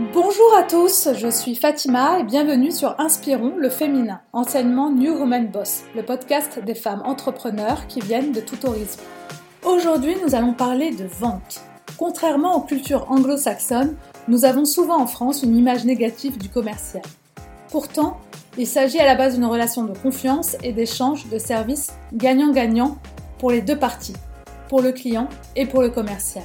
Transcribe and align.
Bonjour 0.00 0.56
à 0.56 0.62
tous, 0.62 1.10
je 1.14 1.28
suis 1.28 1.54
Fatima 1.54 2.20
et 2.20 2.22
bienvenue 2.22 2.72
sur 2.72 2.98
Inspirons 2.98 3.56
le 3.58 3.68
féminin, 3.68 4.22
enseignement 4.32 4.90
New 4.90 5.12
Woman 5.12 5.48
Boss, 5.48 5.82
le 5.94 6.02
podcast 6.02 6.58
des 6.64 6.74
femmes 6.74 7.02
entrepreneurs 7.04 7.86
qui 7.86 8.00
viennent 8.00 8.32
de 8.32 8.40
tout 8.40 8.64
horizon. 8.66 8.98
Aujourd'hui, 9.62 10.16
nous 10.24 10.34
allons 10.34 10.54
parler 10.54 10.90
de 10.92 11.04
vente. 11.04 11.60
Contrairement 11.98 12.56
aux 12.56 12.62
cultures 12.62 13.10
anglo-saxonnes, 13.10 13.94
nous 14.26 14.46
avons 14.46 14.64
souvent 14.64 15.02
en 15.02 15.06
France 15.06 15.42
une 15.42 15.54
image 15.54 15.84
négative 15.84 16.38
du 16.38 16.48
commercial. 16.48 17.04
Pourtant, 17.70 18.20
il 18.56 18.66
s'agit 18.66 19.00
à 19.00 19.04
la 19.04 19.16
base 19.16 19.34
d'une 19.34 19.44
relation 19.44 19.84
de 19.84 19.96
confiance 19.98 20.56
et 20.62 20.72
d'échange 20.72 21.28
de 21.28 21.36
services 21.36 21.92
gagnant-gagnant 22.14 22.96
pour 23.38 23.50
les 23.50 23.60
deux 23.60 23.78
parties, 23.78 24.16
pour 24.70 24.80
le 24.80 24.92
client 24.92 25.28
et 25.56 25.66
pour 25.66 25.82
le 25.82 25.90
commercial. 25.90 26.44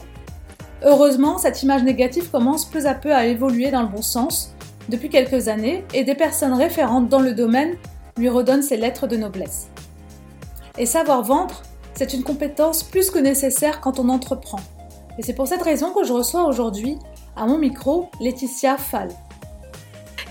Heureusement, 0.84 1.38
cette 1.38 1.64
image 1.64 1.84
négative 1.84 2.30
commence 2.30 2.66
peu 2.66 2.86
à 2.86 2.94
peu 2.94 3.14
à 3.14 3.26
évoluer 3.26 3.72
dans 3.72 3.82
le 3.82 3.88
bon 3.88 4.02
sens 4.02 4.54
depuis 4.90 5.10
quelques 5.10 5.48
années 5.48 5.84
et 5.94 6.04
des 6.04 6.16
personnes 6.16 6.54
référentes 6.54 7.10
dans 7.10 7.22
le 7.22 7.34
domaine 7.34 7.76
lui 8.18 8.30
redonnent 8.30 8.62
ses 8.62 8.78
lettres 8.78 9.08
de 9.08 9.18
noblesse. 9.18 9.70
Et 10.78 10.86
savoir 10.86 11.24
vendre, 11.24 11.62
c'est 11.94 12.14
une 12.14 12.24
compétence 12.24 12.84
plus 12.84 13.10
que 13.10 13.20
nécessaire 13.20 13.80
quand 13.82 14.00
on 14.00 14.10
entreprend. 14.10 14.60
Et 15.18 15.22
c'est 15.22 15.34
pour 15.34 15.48
cette 15.48 15.62
raison 15.62 15.94
que 15.94 16.04
je 16.04 16.12
reçois 16.12 16.46
aujourd'hui 16.46 16.98
à 17.36 17.46
mon 17.46 17.58
micro 17.58 18.10
Laetitia 18.20 18.78
Fall. 18.78 19.10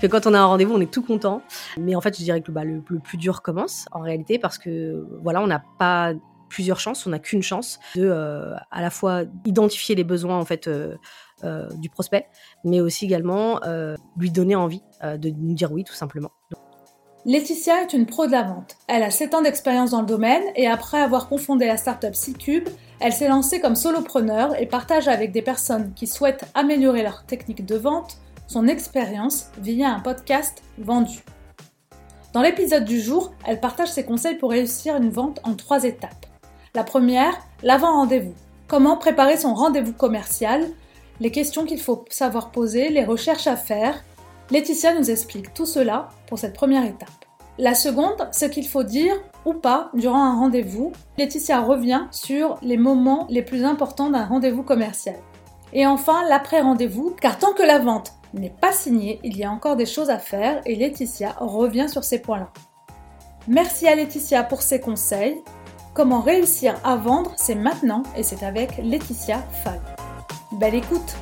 Quand 0.09 0.27
on 0.27 0.33
a 0.35 0.39
un 0.39 0.45
rendez-vous, 0.45 0.75
on 0.75 0.81
est 0.81 0.91
tout 0.91 1.01
content. 1.01 1.41
Mais 1.79 1.95
en 1.95 2.01
fait, 2.01 2.15
je 2.17 2.23
dirais 2.23 2.41
que 2.41 2.51
bah, 2.51 2.63
le, 2.63 2.83
le, 2.87 2.99
plus 2.99 3.17
dur 3.17 3.41
commence 3.41 3.87
en 3.91 4.01
réalité 4.01 4.37
parce 4.37 4.59
que 4.59 5.07
voilà, 5.23 5.41
on 5.41 5.47
n'a 5.47 5.63
pas 5.79 6.13
plusieurs 6.55 6.79
chances, 6.79 7.05
on 7.05 7.09
n'a 7.09 7.19
qu'une 7.19 7.43
chance 7.43 7.81
de 7.95 8.05
euh, 8.05 8.55
à 8.71 8.81
la 8.81 8.89
fois 8.89 9.23
identifier 9.43 9.93
les 9.93 10.05
besoins 10.05 10.39
en 10.39 10.45
fait 10.45 10.69
euh, 10.69 10.95
euh, 11.43 11.67
du 11.81 11.89
prospect, 11.89 12.27
mais 12.63 12.79
aussi 12.79 13.03
également 13.03 13.59
lui 14.15 14.31
donner 14.31 14.55
envie 14.55 14.81
de 15.03 15.29
nous 15.29 15.53
dire 15.53 15.73
oui 15.73 15.83
tout 15.83 15.93
simplement. 15.93 16.31
Laetitia 17.25 17.81
est 17.81 17.91
une 17.91 18.05
pro 18.05 18.25
de 18.25 18.31
la 18.31 18.43
vente. 18.43 18.77
Elle 18.87 19.03
a 19.03 19.11
7 19.11 19.33
ans 19.33 19.41
d'expérience 19.41 19.91
dans 19.91 19.99
le 19.99 20.07
domaine 20.07 20.43
et 20.55 20.67
après 20.67 21.01
avoir 21.01 21.27
confondé 21.27 21.65
la 21.65 21.75
startup 21.75 22.15
C-Cube, 22.15 22.69
elle 23.01 23.11
s'est 23.11 23.27
lancée 23.27 23.59
comme 23.59 23.75
solopreneur 23.75 24.57
et 24.61 24.67
partage 24.67 25.09
avec 25.09 25.33
des 25.33 25.41
personnes 25.41 25.93
qui 25.93 26.07
souhaitent 26.07 26.45
améliorer 26.53 27.03
leur 27.03 27.25
technique 27.25 27.65
de 27.65 27.75
vente 27.75 28.17
son 28.47 28.67
expérience 28.67 29.47
via 29.57 29.89
un 29.89 29.99
podcast 29.99 30.63
vendu. 30.77 31.19
Dans 32.31 32.41
l'épisode 32.41 32.85
du 32.85 33.01
jour, 33.01 33.33
elle 33.45 33.59
partage 33.59 33.91
ses 33.91 34.05
conseils 34.05 34.35
pour 34.35 34.51
réussir 34.51 34.95
une 34.95 35.09
vente 35.09 35.39
en 35.43 35.55
trois 35.55 35.83
étapes. 35.83 36.24
La 36.75 36.83
première, 36.83 37.33
l'avant-rendez-vous. 37.63 38.33
Comment 38.67 38.97
préparer 38.97 39.37
son 39.37 39.53
rendez-vous 39.53 39.93
commercial, 39.93 40.65
les 41.21 41.31
questions 41.31 41.63
qu'il 41.63 41.79
faut 41.79 42.03
savoir 42.09 42.51
poser, 42.51 42.89
les 42.89 43.05
recherches 43.05 43.47
à 43.47 43.55
faire. 43.55 44.03
Laetitia 44.51 44.93
nous 44.93 45.09
explique 45.09 45.53
tout 45.53 45.65
cela 45.65 46.09
pour 46.27 46.37
cette 46.37 46.53
première 46.53 46.83
étape. 46.83 47.09
La 47.57 47.75
seconde, 47.75 48.27
ce 48.33 48.43
qu'il 48.43 48.67
faut 48.67 48.83
dire 48.83 49.15
ou 49.45 49.53
pas 49.53 49.89
durant 49.93 50.21
un 50.21 50.37
rendez-vous. 50.37 50.91
Laetitia 51.17 51.61
revient 51.61 52.07
sur 52.11 52.57
les 52.61 52.75
moments 52.75 53.25
les 53.29 53.41
plus 53.41 53.63
importants 53.63 54.09
d'un 54.09 54.25
rendez-vous 54.25 54.63
commercial. 54.63 55.15
Et 55.71 55.87
enfin, 55.87 56.27
l'après-rendez-vous, 56.27 57.15
car 57.21 57.39
tant 57.39 57.53
que 57.53 57.63
la 57.63 57.79
vente 57.79 58.11
n'est 58.33 58.49
pas 58.49 58.73
signée, 58.73 59.21
il 59.23 59.37
y 59.37 59.45
a 59.45 59.51
encore 59.51 59.77
des 59.77 59.85
choses 59.85 60.09
à 60.09 60.19
faire 60.19 60.59
et 60.65 60.75
Laetitia 60.75 61.37
revient 61.39 61.87
sur 61.87 62.03
ces 62.03 62.19
points-là. 62.19 62.49
Merci 63.47 63.87
à 63.87 63.95
Laetitia 63.95 64.43
pour 64.43 64.61
ses 64.61 64.81
conseils. 64.81 65.41
Comment 65.95 66.19
réussir 66.19 66.77
à 66.83 66.97
vendre, 66.97 67.33
c'est 67.37 67.55
maintenant 67.55 68.03
et 68.17 68.23
c'est 68.23 68.43
avec 68.43 68.79
Laetitia 68.79 69.41
Fall. 69.63 69.79
Belle 70.59 70.75
écoute 70.75 71.15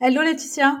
Hello 0.00 0.22
Laetitia 0.22 0.80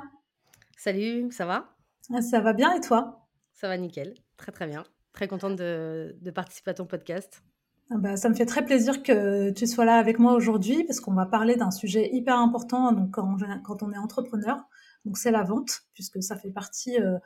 Salut, 0.76 1.32
ça 1.32 1.46
va? 1.46 1.74
Ça 2.20 2.38
va 2.38 2.52
bien 2.52 2.72
et 2.76 2.80
toi? 2.80 3.26
Ça 3.52 3.66
va 3.66 3.76
nickel, 3.76 4.14
très 4.36 4.52
très 4.52 4.68
bien. 4.68 4.84
Très 5.12 5.26
contente 5.26 5.56
de, 5.56 6.14
participer 6.32 6.70
à 6.70 6.74
ton 6.74 6.86
podcast. 6.86 7.42
Bah, 7.90 8.16
ça 8.16 8.28
me 8.28 8.34
fait 8.34 8.46
très 8.46 8.64
plaisir 8.64 9.02
que 9.02 9.50
tu 9.50 9.66
sois 9.66 9.84
là 9.84 9.96
avec 9.96 10.20
moi 10.20 10.34
aujourd'hui 10.34 10.84
parce 10.84 11.00
qu'on 11.00 11.14
va 11.14 11.26
parler 11.26 11.56
d'un 11.56 11.72
sujet 11.72 12.08
hyper 12.12 12.38
important 12.38 12.92
donc 12.92 13.10
quand 13.10 13.82
on 13.82 13.92
est 13.92 13.98
entrepreneur. 13.98 14.64
Donc 15.04 15.18
c'est 15.18 15.30
la 15.32 15.42
vente, 15.42 15.82
puisque 15.94 16.22
ça 16.22 16.36
fait 16.36 16.50
partie 16.50 16.96
euh, 17.00 17.18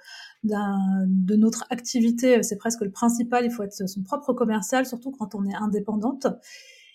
de 0.42 1.36
notre 1.36 1.66
activité. 1.70 2.42
C'est 2.42 2.56
presque 2.56 2.80
le 2.80 2.90
principal. 2.90 3.44
Il 3.44 3.50
faut 3.50 3.62
être 3.62 3.74
son 3.74 4.02
propre 4.02 4.32
commercial, 4.32 4.86
surtout 4.86 5.10
quand 5.10 5.34
on 5.34 5.44
est 5.44 5.54
indépendante. 5.54 6.26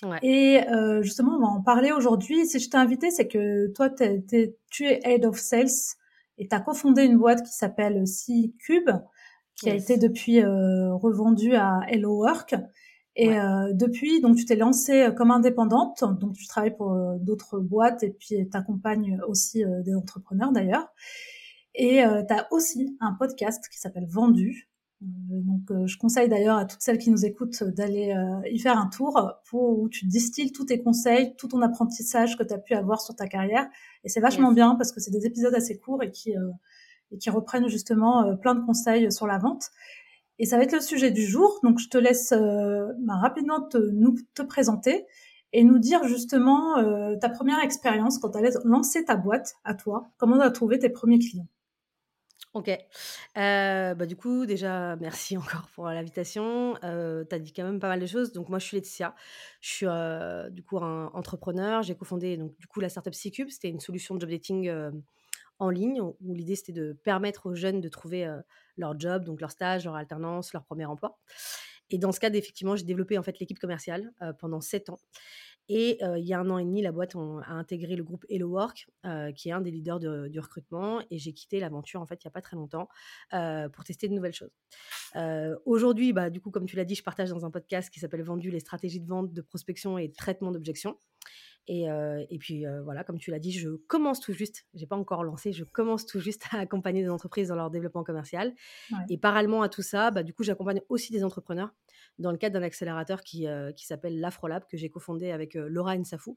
Ouais. 0.03 0.17
Et 0.23 0.67
euh, 0.69 1.03
justement, 1.03 1.35
on 1.35 1.39
va 1.39 1.47
en 1.47 1.61
parler 1.61 1.91
aujourd'hui. 1.91 2.47
Si 2.47 2.59
je 2.59 2.69
t'ai 2.69 2.77
invité, 2.77 3.11
c'est 3.11 3.27
que 3.27 3.67
toi, 3.67 3.89
tu 3.89 4.85
es 4.85 4.99
Head 5.03 5.25
of 5.25 5.37
Sales 5.37 5.95
et 6.39 6.47
tu 6.47 6.55
as 6.55 6.59
cofondé 6.59 7.03
une 7.03 7.17
boîte 7.17 7.43
qui 7.43 7.53
s'appelle 7.53 8.07
C-Cube, 8.07 8.89
qui 9.55 9.69
a 9.69 9.75
été 9.75 9.97
depuis 9.97 10.41
euh, 10.41 10.95
revendue 10.95 11.53
à 11.53 11.81
Hello 11.87 12.17
Work. 12.17 12.55
Et 13.15 13.37
euh, 13.37 13.73
depuis, 13.73 14.21
donc 14.21 14.37
tu 14.37 14.45
t'es 14.45 14.55
lancée 14.55 15.03
euh, 15.03 15.11
comme 15.11 15.31
indépendante, 15.31 16.03
donc 16.19 16.33
tu 16.33 16.47
travailles 16.47 16.75
pour 16.75 16.93
euh, 16.93 17.17
d'autres 17.19 17.59
boîtes 17.59 18.03
et 18.03 18.09
puis 18.09 18.47
tu 18.49 18.57
accompagnes 18.57 19.19
aussi 19.27 19.63
des 19.83 19.95
entrepreneurs 19.95 20.51
d'ailleurs. 20.51 20.87
Et 21.73 22.03
tu 22.27 22.33
as 22.33 22.47
aussi 22.51 22.97
un 22.99 23.13
podcast 23.13 23.63
qui 23.71 23.79
s'appelle 23.79 24.05
Vendu. 24.05 24.69
donc 24.99 25.71
je 25.85 25.97
conseille 25.97 26.27
d'ailleurs 26.27 26.57
à 26.57 26.65
toutes 26.65 26.81
celles 26.81 26.97
qui 26.97 27.09
nous 27.09 27.25
écoutent 27.25 27.63
d'aller 27.63 28.13
y 28.51 28.59
faire 28.59 28.77
un 28.77 28.87
tour 28.87 29.31
pour 29.49 29.79
où 29.79 29.87
tu 29.87 30.05
distilles 30.05 30.51
tous 30.51 30.65
tes 30.65 30.83
conseils, 30.83 31.33
tout 31.37 31.47
ton 31.47 31.61
apprentissage 31.61 32.37
que 32.37 32.43
tu 32.43 32.53
as 32.53 32.57
pu 32.57 32.73
avoir 32.73 32.99
sur 32.99 33.15
ta 33.15 33.25
carrière. 33.25 33.69
Et 34.03 34.09
c'est 34.09 34.19
vachement 34.19 34.51
bien 34.51 34.75
parce 34.75 34.91
que 34.91 34.99
c'est 34.99 35.11
des 35.11 35.25
épisodes 35.25 35.55
assez 35.55 35.79
courts 35.79 36.03
et 36.03 36.11
qui, 36.11 36.33
et 37.11 37.17
qui 37.17 37.29
reprennent 37.29 37.69
justement 37.69 38.35
plein 38.35 38.53
de 38.53 38.65
conseils 38.65 39.09
sur 39.09 39.25
la 39.25 39.37
vente. 39.37 39.71
Et 40.41 40.47
ça 40.47 40.57
va 40.57 40.63
être 40.63 40.73
le 40.73 40.81
sujet 40.81 41.11
du 41.11 41.23
jour. 41.23 41.59
Donc, 41.61 41.77
je 41.77 41.87
te 41.87 41.99
laisse 41.99 42.31
euh, 42.31 42.87
bah, 42.97 43.13
rapidement 43.21 43.61
te, 43.61 43.77
nous, 43.77 44.15
te 44.33 44.41
présenter 44.41 45.05
et 45.53 45.63
nous 45.63 45.77
dire 45.77 46.03
justement 46.05 46.79
euh, 46.79 47.15
ta 47.15 47.29
première 47.29 47.59
expérience 47.63 48.17
quand 48.17 48.31
tu 48.31 48.39
allais 48.39 48.49
lancer 48.65 49.05
ta 49.05 49.15
boîte 49.15 49.53
à 49.63 49.75
toi. 49.75 50.09
Comment 50.17 50.37
tu 50.37 50.43
as 50.43 50.49
trouvé 50.49 50.79
tes 50.79 50.89
premiers 50.89 51.19
clients? 51.19 51.47
Ok. 52.55 52.69
Euh, 53.37 53.93
bah, 53.93 54.05
du 54.07 54.15
coup, 54.15 54.47
déjà, 54.47 54.95
merci 54.95 55.37
encore 55.37 55.69
pour 55.75 55.85
l'invitation. 55.85 56.75
Euh, 56.83 57.23
tu 57.23 57.35
as 57.35 57.39
dit 57.39 57.53
quand 57.53 57.63
même 57.63 57.79
pas 57.79 57.89
mal 57.89 57.99
de 57.99 58.07
choses. 58.07 58.31
Donc, 58.31 58.49
moi, 58.49 58.57
je 58.57 58.65
suis 58.65 58.77
Laetitia. 58.77 59.13
Je 59.61 59.69
suis 59.69 60.53
du 60.55 60.63
coup 60.63 60.79
un 60.79 61.11
entrepreneur. 61.13 61.83
J'ai 61.83 61.93
cofondé 61.93 62.35
donc, 62.37 62.57
du 62.57 62.65
coup, 62.65 62.79
la 62.79 62.89
startup 62.89 63.13
C-Cube. 63.13 63.49
C'était 63.51 63.69
une 63.69 63.79
solution 63.79 64.15
de 64.15 64.21
job 64.21 64.31
dating 64.31 64.71
en 65.59 65.69
ligne 65.69 66.01
où 66.01 66.33
l'idée 66.33 66.55
c'était 66.55 66.73
de 66.73 66.93
permettre 66.93 67.45
aux 67.45 67.53
jeunes 67.53 67.79
de 67.79 67.89
trouver 67.89 68.27
leur 68.77 68.99
job, 68.99 69.23
donc 69.23 69.41
leur 69.41 69.51
stage, 69.51 69.85
leur 69.85 69.95
alternance, 69.95 70.53
leur 70.53 70.63
premier 70.63 70.85
emploi. 70.85 71.19
Et 71.89 71.97
dans 71.97 72.11
ce 72.11 72.19
cadre, 72.19 72.35
effectivement, 72.37 72.75
j'ai 72.75 72.85
développé 72.85 73.17
en 73.17 73.23
fait 73.23 73.39
l'équipe 73.39 73.59
commerciale 73.59 74.11
pendant 74.39 74.61
sept 74.61 74.89
ans. 74.89 74.97
Et 75.67 75.99
il 76.01 76.25
y 76.25 76.33
a 76.33 76.39
un 76.39 76.49
an 76.49 76.57
et 76.57 76.63
demi, 76.65 76.81
la 76.81 76.91
boîte 76.91 77.15
a 77.15 77.51
intégré 77.51 77.95
le 77.95 78.03
groupe 78.03 78.25
Hello 78.29 78.49
Work, 78.49 78.87
qui 79.35 79.49
est 79.49 79.51
un 79.51 79.61
des 79.61 79.71
leaders 79.71 79.99
du 79.99 80.39
recrutement. 80.39 81.01
Et 81.11 81.17
j'ai 81.17 81.33
quitté 81.33 81.59
l'aventure 81.59 82.01
en 82.01 82.05
fait 82.05 82.23
il 82.23 82.27
n'y 82.27 82.29
a 82.29 82.31
pas 82.31 82.41
très 82.41 82.55
longtemps 82.55 82.87
pour 83.29 83.83
tester 83.83 84.07
de 84.07 84.13
nouvelles 84.13 84.33
choses. 84.33 84.51
Aujourd'hui, 85.65 86.13
bah, 86.13 86.29
du 86.29 86.39
coup, 86.39 86.49
comme 86.49 86.65
tu 86.65 86.75
l'as 86.77 86.85
dit, 86.85 86.95
je 86.95 87.03
partage 87.03 87.29
dans 87.29 87.45
un 87.45 87.51
podcast 87.51 87.89
qui 87.89 87.99
s'appelle 87.99 88.23
Vendu 88.23 88.51
les 88.51 88.61
stratégies 88.61 89.01
de 89.01 89.07
vente, 89.07 89.33
de 89.33 89.41
prospection 89.41 89.97
et 89.97 90.07
de 90.07 90.13
traitement 90.13 90.51
d'objections. 90.51 90.97
Et, 91.67 91.85
et, 92.29 92.37
puis 92.39 92.65
voilà, 92.83 93.03
comme 93.03 93.17
tu 93.17 93.31
l'as 93.31 93.39
dit, 93.39 93.51
je 93.51 93.69
commence 93.69 94.19
tout 94.19 94.33
juste, 94.33 94.65
j'ai 94.73 94.87
pas 94.87 94.95
encore 94.95 95.23
lancé, 95.23 95.53
je 95.53 95.63
commence 95.63 96.05
tout 96.05 96.19
juste 96.19 96.45
à 96.51 96.59
accompagner 96.59 97.03
des 97.03 97.09
entreprises 97.09 97.47
dans 97.49 97.55
leur 97.55 97.69
développement 97.69 98.03
commercial. 98.03 98.53
Et 99.09 99.17
parallèlement 99.17 99.61
à 99.61 99.69
tout 99.69 99.81
ça, 99.81 100.11
bah, 100.11 100.23
du 100.23 100.33
coup, 100.33 100.43
j'accompagne 100.43 100.81
aussi 100.89 101.11
des 101.11 101.23
entrepreneurs 101.23 101.73
dans 102.19 102.31
le 102.31 102.37
cadre 102.37 102.59
d'un 102.59 102.65
accélérateur 102.65 103.21
qui, 103.21 103.45
qui 103.75 103.85
s'appelle 103.85 104.19
l'Afrolab, 104.19 104.65
que 104.67 104.75
j'ai 104.75 104.89
cofondé 104.89 105.31
avec 105.31 105.53
Laura 105.53 105.97
Nsafou. 105.97 106.35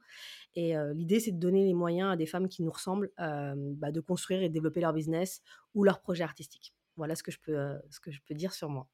Et 0.54 0.74
l'idée, 0.94 1.20
c'est 1.20 1.32
de 1.32 1.40
donner 1.40 1.64
les 1.64 1.74
moyens 1.74 2.12
à 2.12 2.16
des 2.16 2.26
femmes 2.26 2.48
qui 2.48 2.62
nous 2.62 2.70
ressemblent 2.70 3.10
bah, 3.18 3.90
de 3.90 4.00
construire 4.00 4.42
et 4.42 4.48
de 4.48 4.54
développer 4.54 4.80
leur 4.80 4.92
business 4.92 5.42
ou 5.74 5.84
leur 5.84 6.00
projet 6.00 6.22
artistique. 6.22 6.74
Voilà 6.96 7.16
ce 7.16 7.22
que 7.22 7.32
je 7.32 7.40
peux, 7.40 7.74
ce 7.90 7.98
que 8.00 8.12
je 8.12 8.20
peux 8.26 8.34
dire 8.34 8.52
sur 8.52 8.68
moi. 8.68 8.88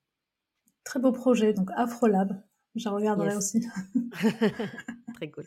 Très 0.84 1.00
beau 1.00 1.12
projet, 1.12 1.52
donc 1.52 1.70
Afrolab. 1.76 2.42
Je 2.74 2.88
regarderai 2.88 3.36
aussi. 3.36 3.60
Très 5.14 5.30
cool. 5.30 5.44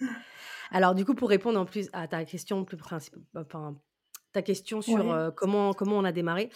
Alors, 0.72 0.96
du 0.96 1.06
coup, 1.06 1.16
pour 1.16 1.30
répondre 1.30 1.60
en 1.60 1.66
plus 1.66 1.90
à 1.94 2.08
ta 2.08 2.26
question 2.26 2.66
plus 2.66 2.78
principale, 2.78 3.22
enfin, 3.36 3.78
ta 4.32 4.42
question 4.42 4.82
sur 4.82 5.34
comment, 5.36 5.74
comment 5.74 5.98
on 5.98 6.04
a 6.04 6.12
démarré. 6.12 6.50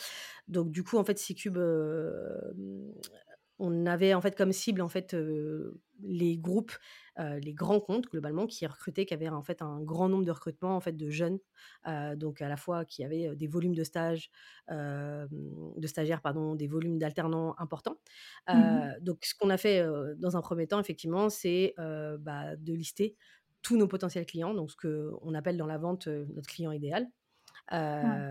Donc, 0.47 0.71
du 0.71 0.83
coup, 0.83 0.97
en 0.97 1.03
fait, 1.03 1.17
C-Cube, 1.19 1.59
on 3.59 3.85
avait 3.85 4.13
en 4.13 4.21
fait 4.21 4.35
comme 4.35 4.51
cible 4.51 4.81
en 4.81 4.89
fait, 4.89 5.15
les 6.03 6.37
groupes, 6.37 6.73
les 7.17 7.53
grands 7.53 7.79
comptes 7.79 8.07
globalement 8.09 8.45
qui 8.47 8.65
recrutaient, 8.67 9.05
qui 9.05 9.13
avaient 9.13 9.29
en 9.29 9.43
fait 9.43 9.61
un 9.61 9.81
grand 9.81 10.09
nombre 10.09 10.25
de 10.25 10.31
recrutements 10.31 10.75
en 10.75 10.79
fait 10.79 10.93
de 10.95 11.09
jeunes, 11.09 11.39
donc 12.15 12.41
à 12.41 12.49
la 12.49 12.57
fois 12.57 12.85
qui 12.85 13.03
avaient, 13.03 13.35
des 13.35 13.47
volumes 13.47 13.75
de 13.75 13.83
stages, 13.83 14.29
de 14.69 15.87
stagiaires 15.87 16.21
pardon, 16.21 16.55
des 16.55 16.67
volumes 16.67 16.99
d'alternants 16.99 17.55
importants. 17.59 17.97
Mmh 18.51 18.81
donc 19.01 19.25
ce 19.25 19.33
qu'on 19.35 19.49
a 19.49 19.57
fait, 19.57 19.83
dans 20.17 20.37
un 20.37 20.41
premier 20.41 20.67
temps 20.67 20.79
effectivement, 20.79 21.29
c'est, 21.29 21.73
bah, 22.19 22.55
de 22.55 22.73
lister 22.73 23.15
tous 23.63 23.75
nos 23.77 23.87
potentiels 23.87 24.25
clients, 24.25 24.53
donc 24.53 24.71
ce 24.71 24.77
qu'on 24.77 25.33
appelle 25.33 25.57
dans 25.57 25.65
la 25.67 25.77
vente, 25.77 26.07
notre 26.07 26.47
client 26.49 26.71
idéal. 26.71 27.07
Ouais. 28.01 28.21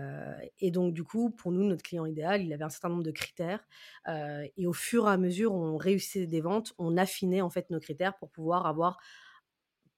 Et 0.59 0.71
donc 0.71 0.93
du 0.93 1.03
coup, 1.03 1.29
pour 1.31 1.51
nous, 1.51 1.63
notre 1.63 1.83
client 1.83 2.05
idéal, 2.05 2.43
il 2.43 2.53
avait 2.53 2.63
un 2.63 2.69
certain 2.69 2.89
nombre 2.89 3.03
de 3.03 3.11
critères, 3.11 3.67
et 4.07 4.67
au 4.67 4.73
fur 4.73 5.07
et 5.07 5.11
à 5.11 5.17
mesure 5.17 5.53
on 5.53 5.77
réussissait 5.77 6.27
des 6.27 6.41
ventes, 6.41 6.73
on 6.77 6.97
affinait 6.97 7.41
en 7.41 7.49
fait 7.49 7.69
nos 7.69 7.79
critères 7.79 8.17
pour 8.17 8.29
pouvoir 8.31 8.65
avoir, 8.67 8.97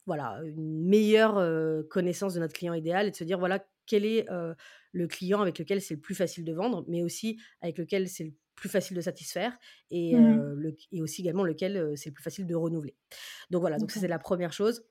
voilà, 0.06 0.40
une 0.44 0.88
meilleure, 0.88 1.36
connaissance 1.90 2.34
de 2.34 2.40
notre 2.40 2.54
client 2.54 2.74
idéal 2.74 3.08
et 3.08 3.12
de 3.12 3.16
se 3.16 3.24
dire, 3.24 3.38
voilà, 3.40 3.66
quel 3.86 4.06
est, 4.06 4.26
le 4.92 5.08
client 5.08 5.42
avec 5.42 5.60
lequel 5.60 5.82
c'est 5.82 5.96
le 5.96 6.00
plus 6.02 6.16
facile 6.16 6.44
de 6.46 6.54
vendre, 6.54 6.84
mais 6.88 7.04
aussi 7.04 7.40
avec 7.62 7.78
lequel 7.78 8.08
c'est 8.10 8.24
le 8.26 8.34
plus 8.56 8.70
facile 8.70 8.98
de 8.98 9.02
satisfaire 9.02 9.58
et 9.90 10.18
Mmh 10.18 10.20
heu, 10.20 10.54
le 10.56 10.76
et 10.92 11.02
aussi 11.02 11.22
également 11.22 11.44
lequel, 11.44 11.94
c'est 11.96 12.10
le 12.10 12.14
plus 12.14 12.24
facile 12.24 12.46
de 12.46 12.56
renouveler. 12.56 12.98
Donc 13.52 13.62
voilà, 13.62 13.80
donc 13.80 13.92
ça 13.92 14.00
c'est 14.02 14.08
la 14.08 14.20
première 14.20 14.54
chose, 14.54 14.84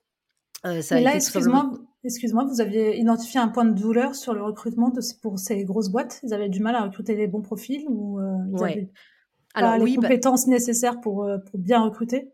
heu, 0.65 0.81
ça 0.81 0.95
Et 0.95 0.99
a 0.99 1.01
là, 1.01 1.15
excuse-moi 1.15 1.71
excuse-moi, 2.03 2.45
vous 2.45 2.61
aviez 2.61 2.97
identifié 2.97 3.39
un 3.39 3.49
point 3.49 3.65
de 3.65 3.73
douleur 3.73 4.15
sur 4.15 4.33
le 4.33 4.41
recrutement 4.43 4.89
de 4.89 5.01
pour 5.21 5.37
ces 5.39 5.63
grosses 5.65 5.89
boîtes? 5.89 6.19
Ils 6.23 6.33
avaient 6.33 6.49
du 6.49 6.61
mal 6.61 6.75
à 6.75 6.83
recruter 6.83 7.15
les 7.15 7.27
bons 7.27 7.41
profils 7.41 7.85
ou, 7.89 8.19
heu, 8.19 8.25
ils 8.51 8.63
ouais. 8.63 8.79
avaient 8.79 8.89
pas 9.59 9.77
Alors 9.77 9.79
les 9.79 9.87
oui, 9.87 9.97
bah 9.99 10.11
compétences 10.11 10.47
nécessaires 10.47 11.01
pour, 11.01 11.29
pour 11.51 11.59
bien 11.59 11.83
recruter? 11.83 12.33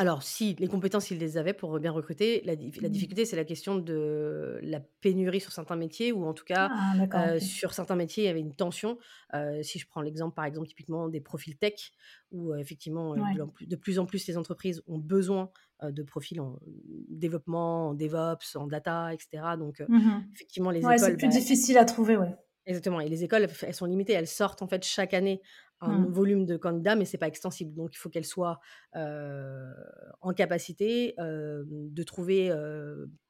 Alors 0.00 0.22
si, 0.22 0.54
les 0.60 0.68
compétences, 0.68 1.10
ils 1.10 1.18
les 1.18 1.38
avaient 1.38 1.52
pour, 1.54 1.76
bien 1.80 1.90
recruter. 1.90 2.40
La 2.44 2.54
Mmh. 2.80 2.88
difficulté, 2.88 3.24
c'est 3.24 3.34
la 3.34 3.44
question 3.44 3.74
de 3.74 4.60
la 4.62 4.78
pénurie 5.00 5.40
sur 5.40 5.50
certains 5.50 5.74
métiers 5.74 6.12
ou 6.12 6.24
en 6.24 6.34
tout 6.34 6.44
cas, 6.44 6.70
Ah 6.70 6.94
OK. 7.02 7.14
sur 7.40 7.74
certains 7.74 7.96
métiers, 7.96 8.22
il 8.22 8.26
y 8.28 8.30
avait 8.30 8.38
une 8.38 8.54
tension. 8.54 8.98
Heu, 9.34 9.60
si 9.64 9.80
je 9.80 9.88
prends 9.88 10.00
l'exemple, 10.00 10.36
par 10.36 10.44
exemple, 10.44 10.68
typiquement 10.68 11.08
des 11.08 11.20
profils 11.20 11.58
tech 11.58 11.90
où, 12.30 12.54
effectivement, 12.54 13.16
Ouais. 13.16 13.48
de 13.60 13.74
plus 13.76 13.98
en 13.98 14.06
plus 14.06 14.24
les 14.28 14.36
entreprises 14.38 14.82
ont 14.86 14.98
besoin, 14.98 15.50
de 15.82 16.02
profils 16.04 16.40
en 16.40 16.60
développement, 17.08 17.88
en 17.88 17.94
DevOps, 17.94 18.54
en 18.56 18.66
data 18.68 19.12
et 19.14 19.18
cetera 19.18 19.56
donc 19.56 19.80
Mmh 19.88 20.20
effectivement 20.34 20.70
les 20.72 20.88
Ouais, 20.88 20.98
c'est 20.98 21.16
écoles, 21.16 21.16
plus 21.16 21.28
bah, 21.28 21.28
difficile 21.28 21.78
à 21.78 21.84
trouver, 21.84 22.16
ouais. 22.16 22.36
Exactement 22.66 23.00
et 23.00 23.08
les 23.08 23.24
écoles, 23.24 23.48
elles 23.62 23.74
sont 23.74 23.86
limitées. 23.86 24.12
Elles 24.12 24.26
sortent 24.26 24.60
en 24.62 24.68
fait 24.68 24.84
chaque 24.84 25.14
année 25.14 25.40
un 25.80 26.06
Mmh. 26.06 26.08
volume 26.08 26.46
de 26.46 26.56
candidats, 26.56 26.96
mais 26.96 27.04
c'est 27.04 27.18
pas 27.18 27.28
extensible. 27.28 27.74
Donc 27.74 27.94
il 27.94 27.98
faut 27.98 28.10
qu'elles 28.10 28.24
soient, 28.24 28.60
heu, 28.96 29.72
en 30.20 30.32
capacité, 30.32 31.14
de 31.18 32.02
trouver, 32.02 32.50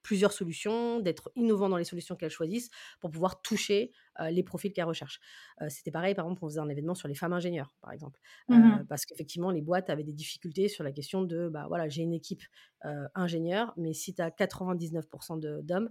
plusieurs 0.02 0.32
solutions, 0.32 1.00
d'être 1.00 1.30
innovants 1.36 1.68
dans 1.68 1.76
les 1.76 1.84
solutions 1.84 2.16
qu'elles 2.16 2.30
choisissent 2.30 2.70
pour 3.00 3.10
pouvoir 3.10 3.42
toucher, 3.42 3.92
les 4.30 4.42
profils 4.42 4.72
qu'elles 4.72 4.84
recherchent. 4.86 5.20
Heu, 5.60 5.68
c'était 5.68 5.90
pareil, 5.90 6.14
par 6.14 6.24
exemple, 6.26 6.44
on 6.44 6.48
faisait 6.48 6.60
un 6.60 6.68
événement 6.68 6.94
sur 6.94 7.08
les 7.08 7.14
femmes 7.14 7.32
ingénieures, 7.34 7.76
par 7.82 7.92
exemple, 7.92 8.18
Mmh 8.48 8.88
parce 8.88 9.04
qu'effectivement 9.04 9.50
les 9.50 9.62
boîtes 9.62 9.90
avaient 9.90 10.04
des 10.04 10.12
difficultés 10.12 10.68
sur 10.68 10.84
la 10.84 10.92
question 10.92 11.22
de, 11.22 11.48
bah, 11.48 11.66
voilà, 11.68 11.88
j'ai 11.88 12.02
une 12.02 12.14
équipe, 12.14 12.42
heu, 12.84 13.06
ingénieure, 13.14 13.74
mais 13.76 13.92
si 13.92 14.14
tu 14.14 14.22
as 14.22 14.30
99 14.30 15.06
de 15.38 15.60
d'hommes, 15.62 15.90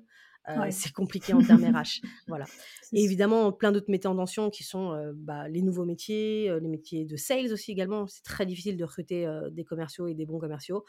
Ouais. 0.55 0.71
c'est 0.71 0.91
compliqué 0.93 1.33
en 1.33 1.43
termes 1.43 1.65
RH. 1.65 2.01
Voilà. 2.27 2.49
Et 2.93 3.03
évidemment, 3.03 3.51
plein 3.51 3.71
d'autres 3.71 3.89
métiers 3.91 4.09
en 4.09 4.15
tension 4.15 4.49
qui 4.49 4.63
sont, 4.63 4.93
heu, 4.93 5.13
bah, 5.15 5.47
les 5.49 5.61
nouveaux 5.61 5.85
métiers, 5.85 6.49
heu, 6.49 6.59
les 6.59 6.67
métiers 6.69 7.05
de 7.05 7.15
sales 7.17 7.51
aussi 7.53 7.71
également. 7.71 8.07
C'est 8.07 8.23
très 8.23 8.45
difficile 8.45 8.77
de 8.77 8.83
recruter, 8.85 9.27
des 9.51 9.63
commerciaux 9.65 10.07
et 10.07 10.13
des 10.15 10.25
bons 10.25 10.39
commerciaux. 10.39 10.85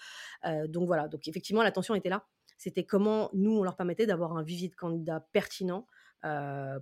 Donc 0.68 0.86
voilà, 0.86 1.08
donc 1.08 1.28
effectivement 1.28 1.62
la 1.62 1.72
tension 1.72 1.94
était 1.94 2.08
là. 2.08 2.26
C'était 2.56 2.84
comment 2.84 3.30
nous, 3.34 3.52
on 3.58 3.62
leur 3.62 3.76
permettait 3.76 4.06
d'avoir 4.06 4.36
un 4.36 4.42
vivier 4.42 4.68
de 4.68 4.74
candidats 4.74 5.20
pertinent, 5.32 5.86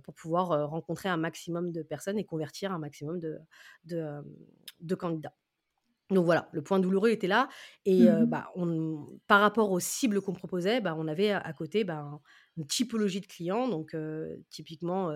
pour 0.03 0.13
pouvoir, 0.15 0.69
rencontrer 0.69 1.09
un 1.09 1.17
maximum 1.17 1.71
de 1.71 1.83
personnes 1.83 2.17
et 2.19 2.25
convertir 2.25 2.71
un 2.71 2.79
maximum 2.79 3.19
de 3.19 3.39
de 4.81 4.95
candidats. 4.95 5.35
Donc 6.09 6.23
voilà, 6.23 6.47
le 6.53 6.61
point 6.61 6.79
douloureux 6.79 7.09
était 7.09 7.27
là 7.27 7.49
et 7.85 8.07
Mmh 8.07 8.27
bah, 8.27 8.49
on 8.55 9.19
par 9.27 9.41
rapport 9.41 9.71
aux 9.71 9.79
cibles 9.81 10.21
qu'on 10.21 10.33
proposait, 10.33 10.79
bah, 10.79 10.95
on 10.97 11.07
avait 11.07 11.31
à 11.31 11.51
côté, 11.53 11.83
ben, 11.83 12.21
une 12.55 12.65
typologie 12.65 13.19
de 13.19 13.25
clients. 13.27 13.67
Donc 13.67 13.93
typiquement, 14.49 15.11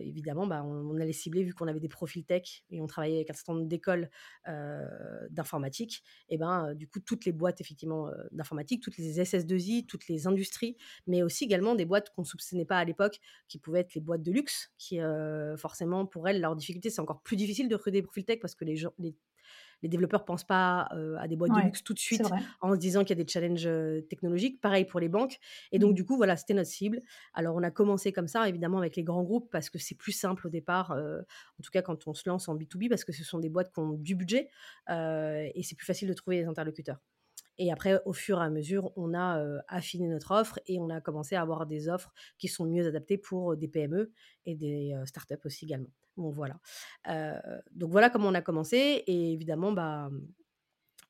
évidemment, 0.00 0.46
bah, 0.46 0.62
on 0.64 0.86
on 0.90 1.00
allait 1.00 1.12
cibler 1.12 1.42
vu 1.42 1.52
qu'on 1.52 1.68
avait 1.68 1.80
des 1.80 1.88
profils 1.88 2.24
tech 2.24 2.62
et 2.70 2.80
on 2.80 2.86
travaillait 2.86 3.16
avec 3.16 3.28
un 3.30 3.34
certain 3.34 3.54
nombre 3.54 3.66
d'écoles, 3.66 4.08
d'informatique 5.30 6.02
et 6.30 6.38
ben, 6.38 6.74
du 6.74 6.88
coup, 6.88 7.00
toutes 7.00 7.26
les 7.26 7.32
boîtes 7.32 7.60
effectivement, 7.60 8.10
d'informatique, 8.32 8.82
toutes 8.82 8.96
les 8.96 9.20
SS2I, 9.20 9.84
toutes 9.86 10.08
les 10.08 10.26
industries, 10.26 10.76
mais 11.06 11.22
aussi 11.22 11.44
également 11.44 11.74
des 11.74 11.84
boîtes 11.84 12.08
qu'on 12.14 12.22
ne 12.22 12.26
soupçonnait 12.26 12.64
pas 12.64 12.78
à 12.78 12.84
l'époque, 12.84 13.20
qui 13.48 13.58
pouvaient 13.58 13.80
être 13.80 13.94
les 13.94 14.00
boîtes 14.00 14.22
de 14.22 14.32
luxe 14.32 14.70
qui, 14.78 14.98
forcément 15.58 16.06
pour 16.06 16.26
elles, 16.26 16.40
leur 16.40 16.56
difficulté, 16.56 16.88
c'est 16.88 17.00
encore 17.02 17.20
plus 17.22 17.36
difficile 17.36 17.68
de 17.68 17.74
recruter 17.74 17.98
des 17.98 18.02
profils 18.02 18.24
tech 18.24 18.38
parce 18.40 18.54
que 18.54 18.64
les 18.64 18.76
gens 18.76 18.92
les 18.98 19.14
les 19.82 19.88
développeurs 19.88 20.24
pensent 20.24 20.44
pas, 20.44 20.88
à 21.18 21.28
des 21.28 21.36
boîtes 21.36 21.52
de 21.52 21.60
luxe 21.60 21.82
tout 21.82 21.94
de 21.94 21.98
suite 21.98 22.22
en 22.60 22.74
se 22.74 22.78
disant 22.78 23.00
qu'il 23.04 23.16
y 23.16 23.20
a 23.20 23.24
des 23.24 23.30
challenges, 23.30 23.68
technologiques. 24.08 24.60
Pareil 24.60 24.84
pour 24.84 25.00
les 25.00 25.08
banques 25.08 25.38
et 25.72 25.78
donc 25.78 25.86
Mmh. 25.90 25.94
du 25.94 26.04
coup, 26.04 26.16
voilà, 26.16 26.36
c'était 26.36 26.54
notre 26.54 26.70
cible. 26.70 27.02
Alors 27.34 27.56
on 27.56 27.62
a 27.62 27.70
commencé 27.70 28.12
comme 28.12 28.28
ça 28.28 28.48
évidemment 28.48 28.78
avec 28.78 28.96
les 28.96 29.04
grands 29.04 29.22
groupes 29.22 29.50
parce 29.50 29.70
que 29.70 29.78
c'est 29.78 29.94
plus 29.94 30.12
simple 30.12 30.46
au 30.46 30.50
départ, 30.50 30.90
en 30.92 31.62
tout 31.62 31.70
cas 31.70 31.82
quand 31.82 32.06
on 32.06 32.14
se 32.14 32.28
lance 32.28 32.48
en 32.48 32.56
B2B 32.56 32.88
parce 32.88 33.04
que 33.04 33.12
ce 33.12 33.24
sont 33.24 33.38
des 33.38 33.48
boîtes 33.48 33.72
qui 33.72 33.80
ont 33.80 33.92
du 33.92 34.14
budget, 34.14 34.48
et 34.88 35.62
c'est 35.62 35.76
plus 35.76 35.86
facile 35.86 36.08
de 36.08 36.14
trouver 36.14 36.38
les 36.38 36.46
interlocuteurs. 36.46 36.98
Et 37.58 37.72
après, 37.72 38.02
au 38.04 38.12
fur 38.12 38.38
et 38.38 38.44
à 38.44 38.50
mesure, 38.50 38.92
on 38.96 39.14
a, 39.14 39.42
affiné 39.68 40.08
notre 40.08 40.32
offre 40.32 40.60
et 40.66 40.78
on 40.78 40.90
a 40.90 41.00
commencé 41.00 41.36
à 41.36 41.40
avoir 41.40 41.66
des 41.66 41.88
offres 41.88 42.12
qui 42.38 42.48
sont 42.48 42.66
mieux 42.66 42.86
adaptées 42.86 43.16
pour, 43.16 43.56
des 43.56 43.68
PME 43.68 44.12
et 44.44 44.54
des, 44.54 44.94
startups 45.06 45.34
aussi 45.44 45.64
également. 45.64 45.90
Donc 46.16 46.34
voilà. 46.34 46.58
Donc 47.72 47.90
voilà 47.90 48.10
comment 48.10 48.28
on 48.28 48.34
a 48.34 48.42
commencé 48.42 49.04
et 49.06 49.32
évidemment, 49.32 49.72
bah, 49.72 50.10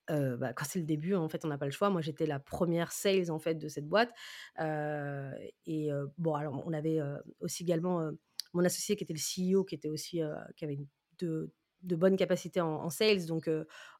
bah, 0.08 0.52
quand 0.52 0.64
c'est 0.64 0.78
le 0.78 0.84
début, 0.84 1.14
en 1.14 1.28
fait, 1.28 1.44
on 1.44 1.48
n'a 1.48 1.58
pas 1.58 1.66
le 1.66 1.72
choix. 1.72 1.90
Moi, 1.90 2.00
j'étais 2.00 2.26
la 2.26 2.38
première 2.38 2.92
sales, 2.92 3.30
en 3.30 3.38
fait, 3.38 3.54
de 3.56 3.68
cette 3.68 3.88
boîte, 3.88 4.12
et 4.58 5.92
heu, 5.92 6.12
bon, 6.18 6.34
alors 6.34 6.62
on 6.66 6.72
avait, 6.72 7.00
aussi 7.40 7.62
également, 7.62 8.10
mon 8.52 8.64
associé 8.64 8.96
qui 8.96 9.04
était 9.04 9.14
le 9.14 9.54
CEO, 9.54 9.64
qui 9.64 9.74
était 9.74 9.88
aussi, 9.88 10.20
qui 10.56 10.64
avait 10.64 10.78
de 11.18 11.52
de 11.82 11.94
bonnes 11.94 12.16
capacités 12.16 12.60
en 12.60 12.68
en 12.84 12.90
sales, 12.90 13.26
donc 13.26 13.48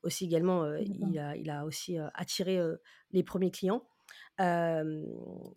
aussi 0.03 0.25
également, 0.25 0.67
il 0.77 1.19
a 1.19 1.37
il 1.37 1.51
a 1.51 1.65
aussi, 1.65 1.99
attiré, 2.15 2.59
les 3.13 3.23
premiers 3.23 3.51
clients. 3.51 3.87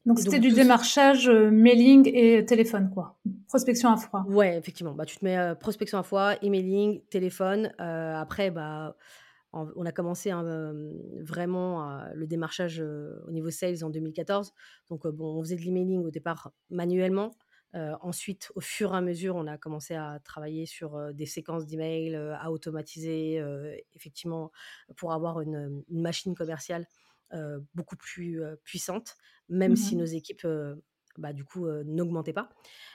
Donc 0.06 0.20
c'était 0.20 0.40
du 0.40 0.52
démarchage, 0.52 1.30
heu, 1.30 1.52
mailing 1.52 2.10
et 2.14 2.46
téléphone, 2.46 2.90
quoi? 2.94 3.20
Prospection 3.48 3.90
à 3.92 3.98
froid? 3.98 4.26
ouais, 4.26 4.58
effectivement, 4.58 4.94
bah, 4.94 5.06
tu 5.06 5.18
te 5.18 5.26
mets, 5.26 5.38
heu, 5.38 5.56
prospection 5.56 5.98
à 5.98 6.04
foie, 6.04 6.36
emailing, 6.44 7.02
téléphone, 7.10 7.74
heu, 7.80 7.84
après, 7.84 8.52
bah, 8.52 8.96
en 9.54 9.68
on 9.76 9.86
a 9.86 9.92
commencé, 9.92 10.32
hein, 10.32 10.46
hem, 10.48 10.94
vraiment 11.24 12.04
le 12.14 12.28
démarchage, 12.28 12.82
au 12.82 13.32
niveau 13.32 13.50
sales 13.52 13.84
en 13.84 13.90
2014. 13.90 14.54
Donc, 14.90 15.08
bon, 15.08 15.38
on 15.40 15.42
faisait 15.44 15.56
de 15.58 15.62
l'emailing 15.64 16.06
au 16.06 16.12
départ 16.12 16.52
manuellement. 16.70 17.32
Ensuite, 17.74 18.52
au 18.56 18.62
fur 18.62 18.94
et 18.94 18.98
à 18.98 19.02
mesure, 19.02 19.36
on 19.36 19.48
a 19.48 19.58
commencé 19.58 19.96
à 19.96 20.20
travailler 20.24 20.66
sur, 20.68 21.14
des 21.14 21.26
séquences 21.28 21.66
d'emails, 21.68 22.16
à 22.16 22.52
automatiser, 22.52 23.44
effectivement, 23.94 24.52
pour 24.98 25.14
avoir 25.14 25.42
une 25.42 25.84
machine 25.90 26.36
commerciale, 26.36 26.88
heu, 27.34 27.66
beaucoup 27.76 27.96
plus, 27.98 28.42
heu, 28.44 28.60
puissante, 28.64 29.16
même 29.50 29.76
si 29.76 29.96
nos 29.96 30.06
Mmh 30.06 30.08
équipes, 30.08 30.46
heu, 30.46 30.84
bah, 31.18 31.34
du 31.34 31.44
coup, 31.46 31.68
heu, 31.68 31.84
n'augmentaient 31.84 32.34
pas. 32.34 32.50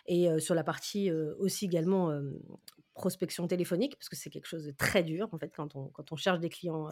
Et 0.06 0.28
sur 0.40 0.54
la 0.54 0.64
partie, 0.64 1.10
aussi 1.12 1.66
également, 1.66 2.12
prospection 2.94 3.48
téléphonique, 3.48 3.96
parce 3.96 4.08
que 4.08 4.14
c'est 4.16 4.30
quelque 4.30 4.46
chose 4.46 4.64
de 4.64 4.70
très 4.70 5.02
dur 5.02 5.28
en 5.32 5.38
fait 5.38 5.50
quand 5.54 5.74
on 5.74 5.88
quand 5.88 6.12
on 6.12 6.16
cherche 6.16 6.38
des 6.38 6.48
clients, 6.48 6.88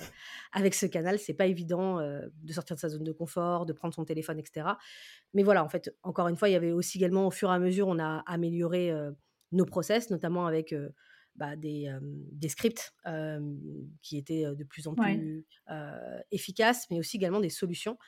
avec 0.53 0.75
ce 0.75 0.87
canal. 0.87 1.19
C'est 1.19 1.35
pas 1.35 1.47
évident, 1.47 1.99
de 2.01 2.53
sortir 2.53 2.75
de 2.77 2.81
sa 2.81 2.89
zone 2.89 3.05
de 3.05 3.13
confort, 3.13 3.67
de 3.67 3.73
prendre 3.73 3.95
son 3.95 4.05
téléphone 4.05 4.39
et 4.41 4.45
cetera. 4.45 4.79
Mais 5.35 5.43
voilà, 5.45 5.65
en 5.65 5.69
fait, 5.69 5.97
encore 6.03 6.29
une 6.29 6.37
fois, 6.37 6.49
il 6.49 6.53
y 6.53 6.57
avait 6.57 6.73
aussi 6.73 6.99
également 6.99 7.27
au 7.29 7.31
fur 7.33 7.51
et 7.51 7.55
à 7.55 7.59
mesure, 7.59 7.89
on 7.89 7.99
a 8.01 8.23
amélioré, 8.27 8.93
nos 9.53 9.67
process, 9.67 10.11
notamment 10.11 10.47
avec, 10.47 10.75
bah, 11.37 11.57
des, 11.57 11.89
scripts, 12.49 12.95
qui 14.03 14.17
étaient, 14.19 14.45
de 14.45 14.65
plus 14.65 14.87
en 14.87 14.95
Ouais. 14.97 15.23
plus, 15.25 15.47
efficaces, 16.31 16.87
mais 16.91 16.99
aussi 16.99 17.17
également 17.17 17.41
des 17.41 17.51
solutions, 17.51 17.99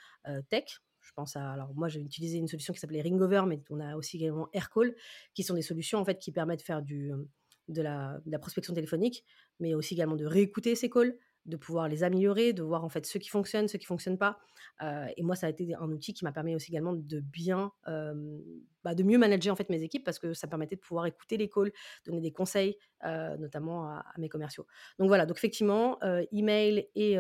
tech. 0.49 0.81
Je 1.01 1.13
pense 1.13 1.37
à 1.37 1.53
alors 1.53 1.75
moi, 1.75 1.89
j'ai 1.89 2.01
utilisé 2.01 2.39
une 2.39 2.49
solution 2.49 2.73
qui 2.73 2.81
s'appelait 2.81 3.03
Ringover, 3.03 3.43
mais 3.47 3.63
on 3.69 3.79
a 3.79 3.95
aussi 3.97 4.17
également 4.17 4.49
Aircall, 4.55 4.95
qui 5.35 5.43
sont 5.43 5.55
des 5.55 5.61
solutions, 5.63 5.99
en 5.99 6.05
fait, 6.05 6.19
qui 6.19 6.33
permettent 6.33 6.61
de 6.61 6.65
faire 6.65 6.81
du, 6.83 7.11
hem, 7.11 7.29
de 7.69 7.83
la 7.83 8.21
de 8.25 8.31
la 8.31 8.39
prospection 8.39 8.73
téléphonique, 8.75 9.25
mais 9.61 9.75
aussi 9.75 9.95
également 9.95 10.17
de 10.17 10.25
réécouter 10.25 10.75
ces 10.75 10.89
calls, 10.91 11.19
de 11.47 11.57
pouvoir 11.57 11.89
les 11.89 12.03
améliorer, 12.03 12.53
de 12.53 12.63
voir 12.63 12.85
en 12.85 12.89
fait 12.89 13.05
ce 13.07 13.19
qui 13.19 13.29
fonctionne, 13.29 13.69
ce 13.69 13.77
qui 13.77 13.85
fonctionne 13.87 14.17
pas. 14.17 14.39
Euh, 14.83 15.07
et 15.17 15.23
moi, 15.23 15.37
ça 15.37 15.47
a 15.47 15.51
été 15.51 15.75
un 15.75 15.91
outil 15.91 16.15
qui 16.15 16.25
m'a 16.25 16.33
permis 16.33 16.55
aussi 16.55 16.71
également 16.71 16.95
de 16.95 17.21
bien, 17.21 17.73
euh, 17.87 18.39
bah, 18.83 18.95
de 18.95 19.03
mieux 19.03 19.19
manager 19.19 19.53
en 19.53 19.57
fait 19.57 19.69
mes 19.69 19.83
équipes 19.83 20.05
parce 20.05 20.19
que 20.19 20.33
ça 20.33 20.47
permettait 20.47 20.77
de 20.77 20.81
pouvoir 20.81 21.07
écouter 21.07 21.37
les 21.37 21.49
calls, 21.49 21.71
donner 22.07 22.21
des 22.21 22.33
conseils, 22.33 22.77
euh, 23.05 23.37
notamment 23.37 23.89
à, 23.89 24.05
mes 24.17 24.29
commerciaux. 24.29 24.67
Donc 24.99 25.09
voilà, 25.09 25.27
donc 25.27 25.37
effectivement, 25.37 25.99
email 26.33 26.89
et, 26.95 27.13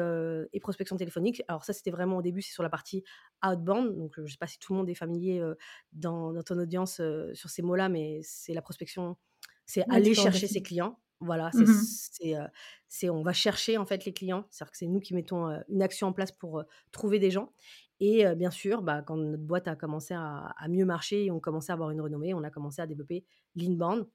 et, 0.53 0.61
prospection 0.61 0.97
téléphonique. 0.97 1.43
Alors 1.49 1.65
ça, 1.65 1.73
c'était 1.73 1.91
vraiment 1.91 2.17
au 2.17 2.23
début, 2.23 2.41
c'est 2.41 2.53
sur 2.53 2.63
la 2.63 2.71
partie 2.71 3.05
outbound. 3.45 3.97
Donc 3.97 4.15
je 4.17 4.23
ne 4.23 4.27
sais 4.27 4.39
pas 4.39 4.47
si 4.47 4.59
tout 4.59 4.73
le 4.73 4.79
monde 4.79 4.89
est 4.89 4.95
familier 4.95 5.43
dans, 5.93 6.33
dans, 6.33 6.43
ton 6.43 6.59
audience 6.59 7.01
sur 7.35 7.51
ces 7.51 7.63
mots-là, 7.63 7.89
mais 7.91 8.21
c'est 8.23 8.55
la 8.55 8.63
prospection, 8.63 9.17
c'est 9.67 9.85
aller 9.91 10.15
chercher 10.15 10.47
ses 10.47 10.63
clients. 10.63 10.99
Voilà, 11.21 11.51
c'est, 11.53 11.65
mmh 12.35 12.49
c'est, 12.89 13.11
on 13.11 13.23
va 13.23 13.33
chercher 13.33 13.77
en 13.77 13.87
fait 13.87 14.05
les 14.05 14.13
clients. 14.13 14.47
C'est-à-dire 14.51 14.71
que 14.71 14.77
c'est 14.77 14.87
nous 14.87 15.01
qui 15.01 15.15
mettons 15.15 15.49
une 15.69 15.83
action 15.83 16.09
en 16.09 16.13
place 16.13 16.31
pour 16.31 16.63
trouver 16.93 17.19
des 17.19 17.31
gens. 17.31 17.53
Et 17.99 18.25
bien 18.37 18.51
sûr, 18.51 18.83
bah, 18.83 19.03
quand 19.03 19.17
notre 19.17 19.43
boîte 19.43 19.67
a 19.67 19.75
commencé 19.75 20.15
à, 20.15 20.55
mieux 20.69 20.85
marcher 20.85 21.25
et 21.25 21.31
on 21.31 21.41
commençait 21.41 21.73
à 21.73 21.75
avoir 21.75 21.91
une 21.91 22.01
renommée, 22.01 22.35
on 22.35 22.45
a 22.45 22.51
commencé 22.51 22.81
à 22.83 22.87
développer 22.87 23.25
l'inbound. 23.57 24.07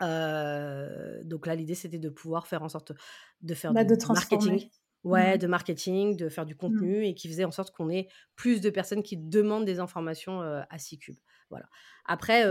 donc 0.00 1.46
là, 1.46 1.54
l'idée, 1.54 1.74
c'était 1.74 1.98
de 1.98 2.08
pouvoir 2.08 2.46
faire 2.46 2.62
en 2.62 2.68
sorte 2.68 2.92
de 3.40 3.54
faire 3.54 3.72
bah, 3.72 3.84
du 3.84 3.96
de 3.96 4.06
marketing. 4.06 4.68
Ouais, 5.04 5.34
mmh 5.34 5.38
de 5.38 5.46
marketing, 5.48 6.16
de 6.16 6.28
faire 6.28 6.46
du 6.46 6.54
mmh. 6.54 6.58
contenu 6.58 7.06
et 7.06 7.14
qui 7.14 7.26
faisait 7.28 7.44
en 7.44 7.50
sorte 7.50 7.74
qu'on 7.74 7.90
ait 7.90 8.06
plus 8.36 8.60
de 8.60 8.70
personnes 8.70 9.02
qui 9.02 9.16
demandent 9.16 9.64
des 9.64 9.80
informations 9.80 10.40
à 10.40 10.78
C-Cube. 10.78 11.16
Voilà. 11.50 11.68
Après, 12.04 12.44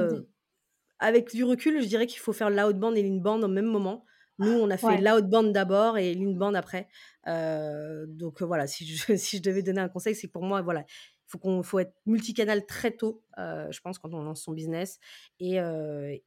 avec 1.02 1.34
du 1.34 1.44
recul, 1.44 1.82
je 1.82 1.88
dirais 1.88 2.08
qu'il 2.08 2.20
faut 2.20 2.32
faire 2.32 2.50
l'outbound 2.50 2.96
et 2.96 3.04
l'inbound 3.04 3.44
au 3.44 3.48
même 3.48 3.66
moment. 3.66 4.06
Nous, 4.40 4.52
on 4.52 4.70
a 4.70 4.78
fait 4.78 5.02
l'outbound 5.02 5.52
d'abord 5.52 5.98
et 5.98 6.14
l'inbound 6.14 6.56
après. 6.56 6.88
donc 7.28 8.42
voilà, 8.42 8.68
si 8.68 8.86
je, 8.86 9.16
si 9.18 9.38
je 9.38 9.42
devais 9.42 9.64
donner 9.64 9.82
un 9.82 9.90
conseil, 9.90 10.16
c'est 10.16 10.28
que 10.28 10.32
pour 10.32 10.44
moi, 10.44 10.62
voilà, 10.62 10.82
il 10.82 11.28
faut 11.28 11.38
qu'on 11.38 11.64
faut 11.64 11.80
être 11.80 11.94
multicanal 12.06 12.66
très 12.66 12.92
tôt, 12.92 13.24
je 13.38 13.80
pense, 13.82 14.00
quand 14.00 14.14
on 14.14 14.24
lance 14.24 14.44
son 14.44 14.54
business 14.54 15.00
et, 15.40 15.58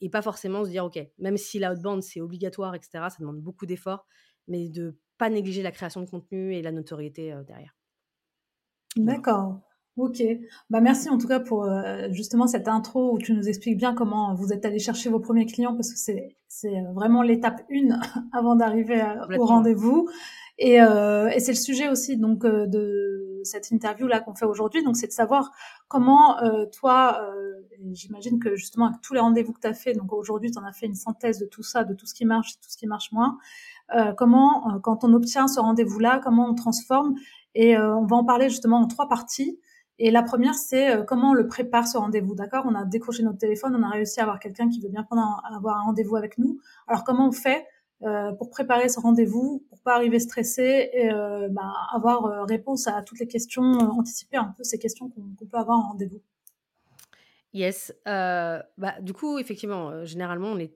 et 0.00 0.10
pas 0.10 0.22
forcément 0.22 0.64
se 0.64 0.70
dire, 0.70 0.84
ok, 0.84 0.98
même 1.18 1.36
si 1.36 1.58
l'outbound 1.58 2.02
c'est 2.02 2.20
obligatoire, 2.20 2.74
etc., 2.74 2.90
ça 3.10 3.16
demande 3.20 3.40
beaucoup 3.40 3.66
d'efforts, 3.66 4.06
mais 4.48 4.68
de 4.68 4.98
pas 5.18 5.30
négliger 5.30 5.62
la 5.62 5.70
création 5.70 6.02
de 6.02 6.10
contenu 6.10 6.54
et 6.54 6.62
la 6.62 6.72
notoriété 6.72 7.34
derrière. 7.46 7.76
D'accord. 8.96 9.60
Ok, 9.96 10.22
bah 10.70 10.80
merci 10.80 11.08
en 11.08 11.18
tout 11.18 11.28
cas 11.28 11.38
pour 11.38 11.64
euh, 11.64 12.08
justement 12.10 12.48
cette 12.48 12.66
intro 12.66 13.12
où 13.12 13.18
tu 13.18 13.32
nous 13.32 13.48
expliques 13.48 13.76
bien 13.76 13.94
comment 13.94 14.34
vous 14.34 14.52
êtes 14.52 14.64
allé 14.64 14.80
chercher 14.80 15.08
vos 15.08 15.20
premiers 15.20 15.46
clients 15.46 15.74
parce 15.74 15.92
que 15.92 15.98
c'est 15.98 16.36
c'est 16.54 16.76
euh, 16.76 16.92
vraiment 16.92 17.22
l'étape 17.22 17.62
une 17.68 17.98
avant 18.32 18.54
d'arriver 18.54 19.02
euh, 19.02 19.38
au 19.38 19.44
rendez-vous. 19.44 20.08
Et, 20.56 20.80
euh, 20.80 21.28
et 21.30 21.40
c'est 21.40 21.50
le 21.50 21.58
sujet 21.58 21.88
aussi 21.88 22.16
donc 22.16 22.46
de 22.46 23.40
cette 23.42 23.72
interview 23.72 24.06
là 24.06 24.20
qu'on 24.20 24.36
fait 24.36 24.44
aujourd'hui. 24.44 24.84
Donc 24.84 24.96
c'est 24.96 25.08
de 25.08 25.12
savoir 25.12 25.50
comment 25.88 26.36
toi 26.72 27.28
j'imagine 27.92 28.38
que 28.38 28.54
justement 28.54 28.86
avec 28.86 29.00
tous 29.00 29.14
les 29.14 29.20
rendez-vous 29.20 29.52
que 29.52 29.60
tu 29.60 29.66
as 29.66 29.74
fait 29.74 29.94
donc 29.94 30.12
aujourd'hui 30.12 30.52
tu 30.52 30.58
en 30.58 30.64
as 30.64 30.72
fait 30.72 30.86
une 30.86 30.94
synthèse 30.94 31.40
de 31.40 31.46
tout 31.46 31.64
ça 31.64 31.82
de 31.82 31.92
tout 31.92 32.06
ce 32.06 32.14
qui 32.14 32.24
marche 32.24 32.52
tout 32.60 32.70
ce 32.70 32.76
qui 32.76 32.86
marche 32.86 33.10
moins. 33.10 33.36
Comment 34.16 34.78
quand 34.80 35.02
on 35.02 35.12
obtient 35.12 35.48
ce 35.48 35.58
rendez-vous 35.58 35.98
là 35.98 36.20
comment 36.22 36.48
on 36.48 36.54
transforme? 36.54 37.16
Et 37.56 37.76
on 37.76 38.06
va 38.06 38.14
en 38.14 38.24
parler 38.24 38.48
justement 38.48 38.78
en 38.78 38.86
trois 38.86 39.08
parties. 39.08 39.58
Et 39.98 40.10
la 40.10 40.22
première, 40.22 40.54
c'est 40.54 40.90
euh, 40.90 41.02
comment 41.02 41.30
on 41.30 41.34
le 41.34 41.46
prépare 41.46 41.86
ce 41.86 41.96
rendez-vous. 41.96 42.34
D'accord? 42.34 42.64
On 42.68 42.74
a 42.74 42.84
décroché 42.84 43.22
notre 43.22 43.38
téléphone, 43.38 43.76
on 43.76 43.82
a 43.82 43.90
réussi 43.90 44.20
à 44.20 44.24
avoir 44.24 44.40
quelqu'un 44.40 44.68
qui 44.68 44.80
veut 44.80 44.88
bien 44.88 45.04
prendre 45.04 45.42
avoir 45.54 45.78
un 45.78 45.82
rendez-vous 45.84 46.16
avec 46.16 46.38
nous. 46.38 46.58
Alors 46.88 47.04
comment 47.04 47.28
on 47.28 47.32
fait 47.32 47.66
euh, 48.02 48.32
pour 48.32 48.50
préparer 48.50 48.90
ce 48.90 49.00
rendez-vous, 49.00 49.64
pour 49.70 49.80
pas 49.80 49.94
arriver 49.94 50.18
stressé 50.18 50.90
et 50.92 51.10
euh, 51.10 51.48
bah, 51.50 51.72
avoir 51.90 52.26
euh, 52.26 52.44
réponse 52.44 52.86
à 52.86 53.02
toutes 53.02 53.18
les 53.18 53.26
questions, 53.26 53.62
anticiper 53.62 54.36
un 54.36 54.52
peu 54.56 54.62
ces 54.62 54.78
questions 54.78 55.08
qu'on 55.08 55.46
peut 55.46 55.56
avoir 55.56 55.78
en 55.78 55.88
rendez-vous? 55.88 56.20
Yes. 57.54 57.94
bah, 58.04 59.00
du 59.00 59.14
coup, 59.14 59.38
effectivement, 59.38 60.04
généralement, 60.04 60.48
on 60.48 60.58
est 60.58 60.74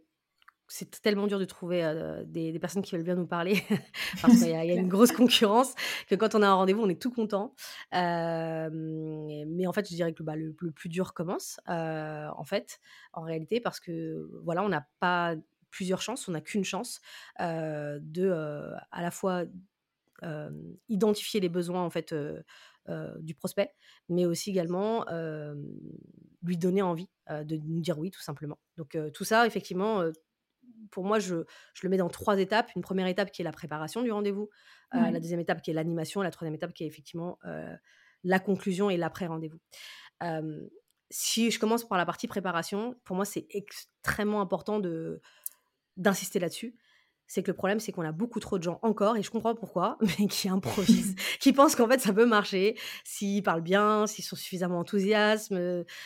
c'est 0.69 1.01
tellement 1.01 1.27
dur 1.27 1.39
de 1.39 1.45
trouver 1.47 1.83
des, 2.27 2.59
personnes 2.59 2.83
qui 2.83 2.95
veulent 2.95 3.05
bien 3.05 3.15
nous 3.15 3.27
parler 3.27 3.63
parce 4.23 4.35
qu'il 4.39 4.49
y, 4.49 4.55
a 4.55 4.65
une 4.65 4.89
grosse 4.89 5.13
concurrence 5.13 5.75
que 6.09 6.15
quand 6.15 6.35
on 6.35 6.43
a 6.43 6.47
un 6.47 6.55
rendez-vous, 6.55 6.83
on 6.83 6.89
est 6.89 7.01
tout 7.01 7.11
content. 7.11 7.55
mais 7.93 9.67
en 9.67 9.73
fait, 9.73 9.89
je 9.89 9.95
dirais 9.95 10.13
que 10.13 10.23
bah, 10.23 10.37
le, 10.37 10.53
plus 10.53 10.89
dur 10.89 11.15
commence, 11.15 11.59
en 11.67 12.45
fait, 12.45 12.81
en 13.13 13.23
réalité, 13.23 13.61
parce 13.61 13.81
que 13.81 14.29
voilà, 14.45 14.63
on 14.63 14.69
n'a 14.69 14.87
pas 15.01 15.35
plusieurs 15.71 16.03
chances, 16.03 16.29
on 16.29 16.33
n'a 16.33 16.41
qu'une 16.41 16.65
chance 16.65 17.01
de 17.41 18.31
à 18.91 19.03
la 19.03 19.11
fois 19.11 19.45
identifier 20.89 21.41
les 21.41 21.49
besoins 21.49 21.83
en 21.83 21.91
fait 21.91 22.15
du 23.21 23.35
prospect, 23.35 23.73
mais 24.11 24.27
aussi 24.27 24.51
également 24.51 25.07
lui 26.43 26.59
donner 26.59 26.83
envie 26.83 27.09
de 27.31 27.57
nous 27.57 27.81
dire 27.81 27.99
oui, 27.99 28.11
tout 28.11 28.23
simplement. 28.23 28.59
Donc 28.77 28.99
tout 29.15 29.25
ça, 29.25 29.47
effectivement 29.47 30.05
pour 30.91 31.05
moi, 31.05 31.19
je, 31.19 31.37
le 31.83 31.89
mets 31.89 31.97
dans 31.97 32.09
trois 32.09 32.39
étapes. 32.39 32.71
Une 32.77 32.83
première 32.83 33.07
étape 33.07 33.31
qui 33.31 33.43
est 33.43 33.45
la 33.45 33.53
préparation 33.53 34.03
du 34.03 34.11
rendez-vous, 34.11 34.49
euh, 34.95 35.11
la 35.11 35.21
deuxième 35.21 35.41
étape 35.41 35.63
qui 35.63 35.71
est 35.71 35.75
l'animation, 35.75 36.23
la 36.23 36.31
troisième 36.31 36.55
étape 36.55 36.73
qui 36.73 36.85
est 36.85 36.87
effectivement 36.87 37.39
euh, 37.45 37.75
la 38.25 38.39
conclusion 38.39 38.91
et 38.91 38.97
l'après-rendez-vous. 38.97 39.61
si 41.11 41.51
je 41.51 41.59
commence 41.59 41.87
par 41.89 41.99
la 41.99 42.07
partie 42.07 42.29
préparation, 42.29 42.95
pour 43.05 43.17
moi, 43.17 43.25
c'est 43.25 43.47
extrêmement 43.51 44.41
important 44.41 44.81
d'insister 45.97 46.39
là-dessus 46.39 46.77
c'est 47.29 47.43
que 47.43 47.51
le 47.51 47.55
problème, 47.55 47.79
c'est 47.79 47.93
qu'on 47.93 48.03
a 48.03 48.13
beaucoup 48.13 48.41
trop 48.41 48.59
de 48.59 48.63
gens 48.63 48.81
encore, 48.83 49.17
et 49.17 49.23
je 49.23 49.31
comprends 49.31 49.55
pourquoi, 49.55 49.99
mais 50.19 50.27
qui 50.27 50.49
improvisent, 50.49 51.15
qui 51.41 51.53
pensent 51.53 51.77
qu'en 51.77 51.87
fait 51.87 52.01
ça 52.01 52.13
peut 52.13 52.27
marcher 52.27 52.77
s'ils 53.05 53.43
parlent 53.43 53.63
bien, 53.63 54.07
s'ils 54.07 54.25
sont 54.25 54.37
suffisamment 54.37 54.81
enthousiastes, 54.81 55.55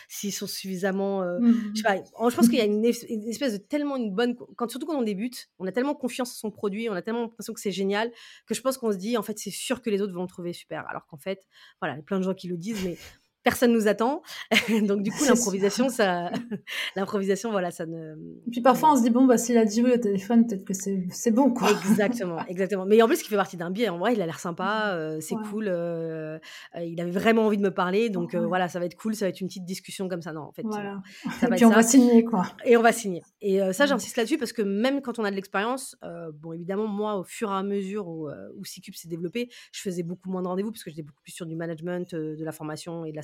s'ils 0.09 0.33
sont 0.33 0.47
suffisamment. 0.47 1.23
Euh, 1.23 1.39
mmh. 1.39 1.73
je, 1.75 1.77
sais 1.77 1.83
pas, 1.83 1.97
je 2.29 2.37
pense 2.37 2.49
qu'il 2.49 2.59
y 2.59 2.61
a 2.61 2.65
une, 2.67 2.85
espèce 2.85 3.53
de 3.53 3.59
tellement 3.59 3.97
une 3.97 4.13
bonne. 4.15 4.37
Quand, 4.57 4.69
surtout 4.69 4.87
quand 4.87 4.99
on 4.99 5.03
débute, 5.03 5.49
on 5.59 5.67
a 5.67 5.73
tellement 5.73 5.95
confiance 5.95 6.31
en 6.33 6.35
son 6.35 6.51
produit, 6.51 6.91
on 6.91 6.95
a 6.95 7.03
tellement 7.03 7.23
l'impression 7.23 7.53
que 7.55 7.61
c'est 7.61 7.71
génial, 7.71 8.11
que 8.47 8.55
je 8.55 8.61
pense 8.61 8.77
qu'on 8.77 8.93
se 8.93 8.97
dit, 8.97 9.17
en 9.17 9.23
fait, 9.23 9.39
c'est 9.39 9.51
sûr 9.51 9.81
que 9.81 9.91
les 9.91 10.03
autres 10.03 10.13
vont 10.13 10.23
le 10.23 10.29
trouver 10.29 10.53
super. 10.53 10.87
Alors 10.89 11.07
qu'en 11.07 11.19
fait, 11.19 11.47
voilà, 11.81 11.95
il 11.95 11.99
y 11.99 12.01
a 12.01 12.03
plein 12.03 12.19
de 12.19 12.25
gens 12.25 12.35
qui 12.35 12.49
le 12.49 12.57
disent, 12.57 12.85
mais 12.85 12.97
personne 13.43 13.73
nous 13.73 13.89
attend. 13.89 14.23
Donc 14.83 15.03
du 15.03 15.11
coup, 15.11 15.25
l'improvisation, 15.25 15.89
ça, 15.89 16.31
l'improvisation, 16.97 17.51
voilà, 17.51 17.71
ça 17.71 17.87
ne. 17.87 18.15
Et 18.47 18.51
puis 18.51 18.61
parfois, 18.61 18.93
on 18.93 18.97
se 18.97 19.03
dit 19.03 19.11
bon, 19.11 19.27
bah 19.27 19.39
s'il 19.39 19.59
a 19.59 19.65
dit 19.65 19.83
oui 19.83 19.93
au 19.93 19.99
téléphone, 19.99 20.47
peut-être 20.47 20.65
que 20.65 20.75
c'est, 20.75 21.05
c'est 21.11 21.31
bon, 21.31 21.53
quoi. 21.53 21.71
Exactement, 21.71 22.39
exactement. 22.49 22.87
Mais 22.87 23.01
en 23.03 23.07
plus, 23.07 23.21
il 23.23 23.29
fait 23.29 23.37
partie 23.37 23.57
d'un 23.57 23.71
biais. 23.71 23.89
En 23.89 23.99
vrai, 23.99 24.15
il 24.15 24.23
a 24.23 24.27
l'air 24.27 24.39
sympa, 24.39 24.93
euh, 24.95 25.19
c'est 25.21 25.37
cool. 25.51 25.67
Euh, 25.69 26.39
euh, 26.77 26.85
il 26.85 27.01
avait 27.01 27.11
vraiment 27.11 27.47
envie 27.47 27.57
de 27.57 27.63
me 27.63 27.73
parler, 27.73 28.11
donc 28.11 28.35
voilà, 28.35 28.69
ça 28.69 28.79
va 28.79 28.87
être 28.87 28.97
cool, 28.97 29.15
ça 29.15 29.27
va 29.27 29.31
être 29.31 29.41
une 29.41 29.49
petite 29.49 29.65
discussion 29.65 30.09
comme 30.09 30.23
ça. 30.23 30.33
Non, 30.33 30.43
en 30.43 30.53
fait, 30.53 30.63
voilà. 30.63 31.01
Ça 31.41 31.49
va 31.49 31.55
et 31.55 31.57
puis 31.57 31.65
on 31.65 31.71
va 31.71 31.83
signer, 31.83 32.25
quoi. 32.25 32.47
Et 32.65 32.77
on 32.77 32.83
va 32.83 32.93
signer. 32.93 33.23
Et 33.41 33.61
ça, 33.73 33.87
j'insiste 33.87 34.17
là-dessus 34.17 34.39
parce 34.39 34.53
que 34.53 34.63
même 34.63 35.03
quand 35.03 35.19
on 35.19 35.25
a 35.25 35.31
de 35.31 35.37
l'expérience, 35.37 35.97
bon, 36.35 36.53
évidemment, 36.53 36.87
moi, 36.87 37.17
au 37.17 37.25
fur 37.25 37.51
et 37.51 37.55
à 37.55 37.63
mesure 37.63 38.09
où, 38.09 38.29
où 38.29 38.65
C-Cube 38.65 38.95
s'est 38.95 39.09
développé, 39.09 39.49
je 39.73 39.81
faisais 39.81 40.03
beaucoup 40.03 40.31
moins 40.31 40.43
de 40.43 40.49
rendez-vous 40.49 40.71
parce 40.71 40.85
que 40.85 40.91
j'étais 40.91 41.03
beaucoup 41.03 41.23
plus 41.23 41.33
sur 41.33 41.47
du 41.47 41.57
management, 41.57 42.15
de 42.15 42.45
la 42.45 42.53
formation 42.53 43.05
et 43.05 43.11
de 43.11 43.17
la 43.17 43.23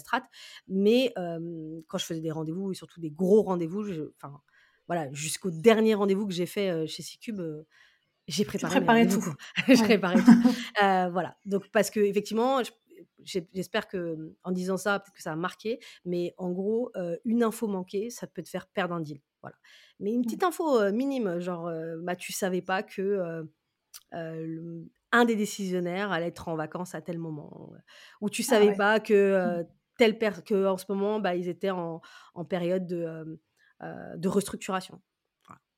mais 0.66 1.12
quand 1.86 1.98
je 1.98 2.04
faisais 2.04 2.20
des 2.20 2.30
rendez-vous 2.30 2.72
et 2.72 2.74
surtout 2.74 3.00
des 3.00 3.10
gros 3.10 3.42
rendez-vous, 3.42 3.84
enfin 4.16 4.40
voilà, 4.86 5.12
jusqu'au 5.12 5.50
dernier 5.50 5.94
rendez-vous 5.94 6.26
que 6.26 6.32
j'ai 6.32 6.46
fait 6.46 6.86
chez 6.86 7.02
C-Cube, 7.02 7.40
j'ai 8.28 8.44
préparé, 8.44 9.08
tout. 9.08 9.24
j'ai 9.68 9.82
préparé 9.82 10.16
tout. 10.16 10.52
voilà. 10.80 11.36
Donc 11.46 11.68
parce 11.70 11.90
que 11.90 12.00
effectivement, 12.00 12.60
j'espère 13.22 13.88
que 13.88 14.16
mmh, 14.16 14.34
en 14.44 14.52
disant 14.52 14.76
ça, 14.76 14.98
peut-être 14.98 15.14
que 15.14 15.22
ça 15.22 15.32
a 15.32 15.36
marqué, 15.36 15.80
mais 16.04 16.34
en 16.36 16.52
gros, 16.52 16.92
une 17.24 17.42
info 17.42 17.66
manquée, 17.66 18.10
ça 18.10 18.26
peut 18.26 18.42
te 18.42 18.48
faire 18.48 18.66
perdre 18.66 18.94
un 18.94 19.00
deal. 19.00 19.20
Voilà. 19.42 19.56
Mais 20.00 20.12
une 20.12 20.20
mmh. 20.20 20.24
petite 20.24 20.42
info 20.44 20.90
minime, 20.92 21.40
genre, 21.40 21.70
bah, 22.02 22.16
tu 22.16 22.32
savais 22.32 22.62
pas 22.62 22.82
que 22.82 23.46
un 25.10 25.24
des 25.24 25.36
décisionnaires 25.36 26.12
allait 26.12 26.28
être 26.28 26.48
en 26.48 26.56
vacances 26.56 26.94
à 26.94 27.00
tel 27.00 27.18
moment, 27.18 27.72
ou 28.20 28.28
tu 28.28 28.42
ah 28.46 28.50
savais 28.50 28.74
pas 28.74 29.00
que 29.00 29.64
mmh 30.00 30.18
telle 30.18 30.42
que 30.44 30.66
en 30.66 30.76
ce 30.76 30.84
moment, 30.88 31.20
bah, 31.20 31.34
ils 31.34 31.48
étaient 31.48 31.70
en, 31.70 32.00
en 32.34 32.44
période 32.44 32.86
de, 32.86 33.40
de 34.16 34.28
restructuration. 34.28 35.00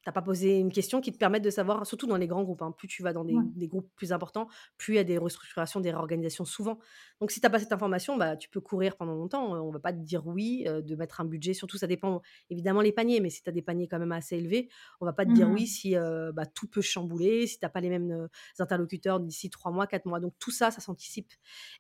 Tu 0.03 0.09
n'as 0.09 0.15
pas 0.15 0.23
posé 0.23 0.59
une 0.59 0.73
question 0.73 1.03
qui 1.03 1.13
te 1.13 1.19
permette 1.19 1.45
de 1.45 1.51
savoir, 1.51 1.85
surtout 1.85 2.07
dans 2.07 2.17
les 2.17 2.27
grands 2.27 2.43
groupes, 2.43 2.63
hein, 2.63 2.73
plus 2.73 2.89
tu 2.89 3.03
vas 3.03 3.13
dans 3.13 3.23
des, 3.23 3.35
des, 3.55 3.69
groupes 3.69 3.91
plus 3.97 4.15
importants, 4.15 4.49
plus 4.79 4.95
il 4.95 4.97
y 4.97 4.99
a 4.99 5.05
des 5.05 5.19
restructurations, 5.19 5.79
des 5.79 5.91
réorganisations 5.91 6.47
souvent. 6.47 6.79
Donc 7.21 7.31
si 7.31 7.39
tu 7.39 7.45
n'as 7.45 7.51
pas 7.51 7.59
cette 7.59 7.73
information, 7.73 8.17
bah, 8.17 8.35
tu 8.39 8.49
peux 8.49 8.63
courir 8.63 8.97
pendant 8.97 9.15
longtemps. 9.15 9.53
On 9.63 9.69
ne 9.69 9.73
va 9.75 9.79
pas 9.79 9.93
te 9.93 9.99
dire 9.99 10.27
oui, 10.27 10.65
de 10.65 10.97
mettre 10.97 11.21
un 11.21 11.27
budget, 11.27 11.53
surtout 11.53 11.77
ça 11.77 11.87
dépend 11.87 12.23
évidemment 12.49 12.81
les 12.81 12.93
paniers, 12.93 13.21
mais 13.21 13.29
si 13.29 13.43
tu 13.43 13.51
as 13.51 13.53
des 13.53 13.61
paniers 13.61 13.89
quand 13.89 13.99
même 13.99 14.13
assez 14.13 14.37
élevés, 14.37 14.71
on 15.03 15.05
va 15.05 15.13
pas 15.13 15.27
te 15.27 15.33
dire 15.33 15.51
mmh 15.51 15.53
oui 15.53 15.67
si 15.67 15.95
bah, 16.33 16.47
tout 16.47 16.67
peut 16.67 16.81
chambouler, 16.81 17.47
si 17.47 17.59
tu 17.59 17.67
n'as 17.67 17.71
pas 17.71 17.83
les 17.83 17.91
mêmes 17.91 18.27
interlocuteurs 18.59 19.21
d'ici 19.21 19.51
trois 19.51 19.71
mois, 19.71 19.87
quatre 19.87 20.07
mois. 20.07 20.19
Donc 20.19 20.33
tout 20.39 20.51
ça, 20.51 20.71
ça 20.71 20.81
s'anticipe. 20.81 21.35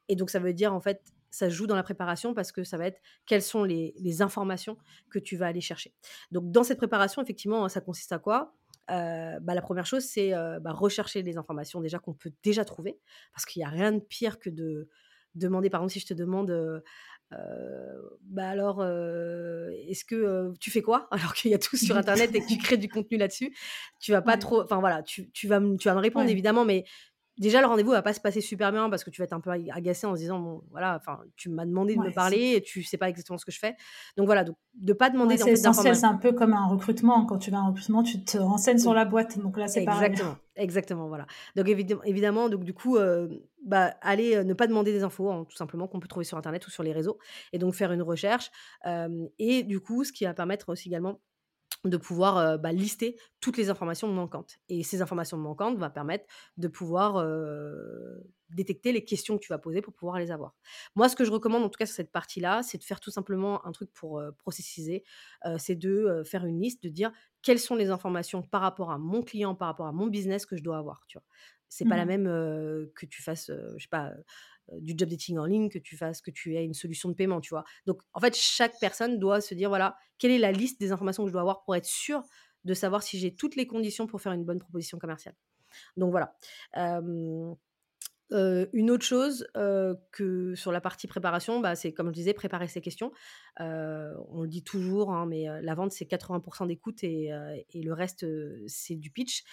Et 0.08 0.14
donc 0.14 0.28
ça 0.28 0.40
veut 0.40 0.52
dire 0.52 0.74
en 0.74 0.80
fait 0.82 1.10
ça 1.30 1.48
joue 1.48 1.66
dans 1.66 1.76
la 1.76 1.82
préparation 1.82 2.34
parce 2.34 2.52
que 2.52 2.64
ça 2.64 2.76
va 2.76 2.86
être 2.86 3.00
quelles 3.26 3.42
sont 3.42 3.64
les, 3.64 4.22
informations 4.22 4.76
que 5.10 5.18
tu 5.18 5.36
vas 5.36 5.46
aller 5.46 5.60
chercher. 5.60 5.94
Donc, 6.30 6.50
dans 6.50 6.64
cette 6.64 6.78
préparation, 6.78 7.22
effectivement, 7.22 7.68
ça 7.68 7.80
consiste 7.80 8.12
à 8.12 8.18
quoi? 8.18 8.54
Bah, 8.88 9.54
la 9.54 9.62
première 9.62 9.86
chose, 9.86 10.04
c'est 10.04 10.32
bah, 10.60 10.72
rechercher 10.72 11.22
les 11.22 11.36
informations 11.38 11.80
déjà 11.80 11.98
qu'on 11.98 12.12
peut 12.12 12.32
déjà 12.42 12.64
trouver, 12.64 12.98
parce 13.32 13.46
qu'il 13.46 13.60
n'y 13.60 13.66
a 13.66 13.68
rien 13.68 13.92
de 13.92 14.00
pire 14.00 14.38
que 14.40 14.50
de 14.50 14.88
demander, 15.36 15.70
par 15.70 15.80
exemple, 15.80 15.92
si 15.92 16.00
je 16.00 16.06
te 16.06 16.14
demande, 16.14 16.82
bah 17.30 18.48
alors, 18.48 18.82
est-ce 18.84 20.04
que 20.04 20.52
tu 20.58 20.70
fais 20.72 20.82
quoi? 20.82 21.06
Alors 21.12 21.34
qu'il 21.34 21.52
y 21.52 21.54
a 21.54 21.58
tout 21.58 21.76
sur 21.76 21.96
internet 21.96 22.34
et 22.34 22.40
que 22.40 22.48
tu 22.48 22.58
crées 22.58 22.78
du 22.78 22.88
contenu 22.88 23.16
là-dessus, 23.16 23.56
tu 24.00 24.10
vas 24.10 24.22
pas 24.22 24.36
trop, 24.36 24.62
enfin 24.62 24.80
voilà, 24.80 25.02
tu, 25.02 25.30
tu, 25.30 25.46
vas, 25.46 25.60
tu 25.78 25.88
vas 25.88 25.94
me 25.94 26.00
répondre 26.00 26.28
évidemment, 26.28 26.64
mais 26.64 26.84
déjà 27.40 27.60
le 27.60 27.66
rendez-vous 27.66 27.90
va 27.90 28.02
pas 28.02 28.12
se 28.12 28.20
passer 28.20 28.40
super 28.40 28.70
bien 28.70 28.88
parce 28.90 29.02
que 29.02 29.10
tu 29.10 29.20
vas 29.20 29.24
être 29.24 29.32
un 29.32 29.40
peu 29.40 29.50
agacé 29.50 30.06
en 30.06 30.14
se 30.14 30.20
disant 30.20 30.38
bon 30.38 30.62
voilà 30.70 30.94
enfin 30.94 31.18
tu 31.36 31.48
m'as 31.48 31.64
demandé 31.64 31.96
de 31.96 32.00
me 32.00 32.12
parler 32.12 32.54
et 32.56 32.62
tu 32.62 32.84
sais 32.84 32.98
pas 32.98 33.08
exactement 33.08 33.38
ce 33.38 33.44
que 33.44 33.50
je 33.50 33.58
fais. 33.58 33.74
Donc 34.16 34.26
voilà 34.26 34.44
donc 34.44 34.56
de 34.74 34.92
pas 34.92 35.10
demander 35.10 35.36
c'est 35.38 35.52
essentiel 35.52 35.96
c'est 35.96 36.06
un 36.06 36.18
peu 36.18 36.32
comme 36.32 36.52
un 36.52 36.66
recrutement. 36.66 37.24
Quand 37.24 37.38
tu 37.38 37.50
vas 37.50 37.60
en 37.60 37.68
recrutement 37.68 38.02
tu 38.02 38.22
te 38.22 38.38
renseignes 38.38 38.78
sur 38.78 38.94
la 38.94 39.06
boîte 39.06 39.38
donc 39.38 39.56
là 39.56 39.66
c'est 39.66 39.84
pareil. 39.84 40.10
Exactement 40.10 40.36
exactement 40.56 41.08
voilà. 41.08 41.26
Donc 41.56 41.68
évidemment 41.68 42.04
évidemment 42.04 42.48
donc 42.48 42.64
du 42.64 42.74
coup 42.74 42.96
euh, 42.96 43.28
bah 43.64 43.94
aller 44.02 44.36
euh, 44.36 44.44
ne 44.44 44.52
pas 44.52 44.66
demander 44.66 44.92
des 44.92 45.02
infos 45.02 45.30
hein, 45.30 45.46
tout 45.48 45.56
simplement 45.56 45.88
qu'on 45.88 46.00
peut 46.00 46.08
trouver 46.08 46.24
sur 46.24 46.36
internet 46.36 46.66
ou 46.66 46.70
sur 46.70 46.82
les 46.82 46.92
réseaux 46.92 47.18
et 47.52 47.58
donc 47.58 47.74
faire 47.74 47.92
une 47.92 48.02
recherche 48.02 48.50
euh, 48.86 49.26
et 49.38 49.62
du 49.62 49.80
coup 49.80 50.04
ce 50.04 50.12
qui 50.12 50.24
va 50.24 50.34
permettre 50.34 50.68
aussi 50.68 50.88
également 50.88 51.20
de 51.84 51.96
pouvoir 51.96 52.58
bah, 52.58 52.72
lister 52.72 53.16
toutes 53.40 53.56
les 53.56 53.70
informations 53.70 54.08
manquantes. 54.08 54.58
Et 54.68 54.82
ces 54.82 55.00
informations 55.02 55.38
manquantes 55.38 55.78
vont 55.78 55.90
permettre 55.90 56.26
de 56.56 56.68
pouvoir 56.68 57.24
détecter 58.50 58.92
les 58.92 59.04
questions 59.04 59.38
que 59.38 59.42
tu 59.42 59.52
vas 59.52 59.58
poser 59.58 59.80
pour 59.80 59.94
pouvoir 59.94 60.18
les 60.18 60.30
avoir. 60.30 60.54
Moi, 60.94 61.08
ce 61.08 61.16
que 61.16 61.24
je 61.24 61.30
recommande, 61.30 61.62
en 61.62 61.68
tout 61.68 61.78
cas 61.78 61.86
sur 61.86 61.94
cette 61.94 62.12
partie-là, 62.12 62.62
c'est 62.62 62.78
de 62.78 62.84
faire 62.84 63.00
tout 63.00 63.10
simplement 63.10 63.64
un 63.66 63.72
truc 63.72 63.90
pour 63.92 64.22
processiser, 64.38 65.04
c'est 65.56 65.76
de 65.76 66.22
faire 66.26 66.44
une 66.44 66.60
liste, 66.60 66.82
de 66.82 66.88
dire 66.88 67.12
quelles 67.42 67.60
sont 67.60 67.76
les 67.76 67.90
informations 67.90 68.42
par 68.42 68.60
rapport 68.60 68.90
à 68.90 68.98
mon 68.98 69.22
client, 69.22 69.54
par 69.54 69.68
rapport 69.68 69.86
à 69.86 69.92
mon 69.92 70.08
business 70.08 70.44
que 70.46 70.56
je 70.56 70.62
dois 70.62 70.78
avoir. 70.78 71.04
Tu 71.06 71.16
vois. 71.16 71.24
C'est 71.68 71.86
pas 71.86 71.96
la 71.96 72.04
mmh 72.04 72.06
même 72.06 72.24
que 72.94 73.06
tu 73.06 73.22
fasses, 73.22 73.50
je 73.76 73.82
sais 73.82 73.88
pas, 73.88 74.12
du 74.78 74.94
job 74.96 75.08
dating 75.08 75.38
en 75.38 75.44
ligne, 75.44 75.68
que 75.68 75.78
tu 75.78 75.96
fasses, 75.96 76.20
que 76.20 76.30
tu 76.30 76.56
aies 76.56 76.64
une 76.64 76.74
solution 76.74 77.08
de 77.08 77.14
paiement, 77.14 77.40
tu 77.40 77.50
vois. 77.50 77.64
Donc, 77.86 78.02
en 78.12 78.20
fait, 78.20 78.36
chaque 78.36 78.78
personne 78.80 79.18
doit 79.18 79.40
se 79.40 79.54
dire, 79.54 79.68
voilà, 79.68 79.96
quelle 80.18 80.30
est 80.30 80.38
la 80.38 80.52
liste 80.52 80.80
des 80.80 80.92
informations 80.92 81.24
que 81.24 81.28
je 81.28 81.32
dois 81.32 81.42
avoir 81.42 81.62
pour 81.62 81.74
être 81.76 81.86
sûr 81.86 82.22
de 82.64 82.74
savoir 82.74 83.02
si 83.02 83.18
j'ai 83.18 83.34
toutes 83.34 83.56
les 83.56 83.66
conditions 83.66 84.06
pour 84.06 84.20
faire 84.20 84.32
une 84.32 84.44
bonne 84.44 84.60
proposition 84.60 84.98
commerciale. 84.98 85.34
Donc, 85.96 86.10
voilà 86.10 86.36
une 88.32 88.90
autre 88.90 89.04
chose 89.04 89.46
que 90.12 90.54
sur 90.54 90.72
la 90.72 90.80
partie 90.80 91.06
préparation, 91.06 91.60
bah, 91.60 91.74
c'est 91.74 91.92
comme 91.92 92.08
je 92.08 92.12
disais, 92.12 92.32
préparer 92.32 92.68
ses 92.68 92.80
questions. 92.80 93.12
on 93.58 94.42
le 94.42 94.48
dit 94.48 94.62
toujours, 94.62 95.12
hein, 95.12 95.26
mais 95.26 95.46
la 95.62 95.74
vente, 95.74 95.92
c'est 95.92 96.04
80% 96.04 96.66
d'écoute 96.66 97.02
et, 97.02 97.30
et, 97.70 97.82
le 97.82 97.92
reste, 97.92 98.26
c'est 98.66 98.96
du 98.96 99.10
pitch. 99.10 99.44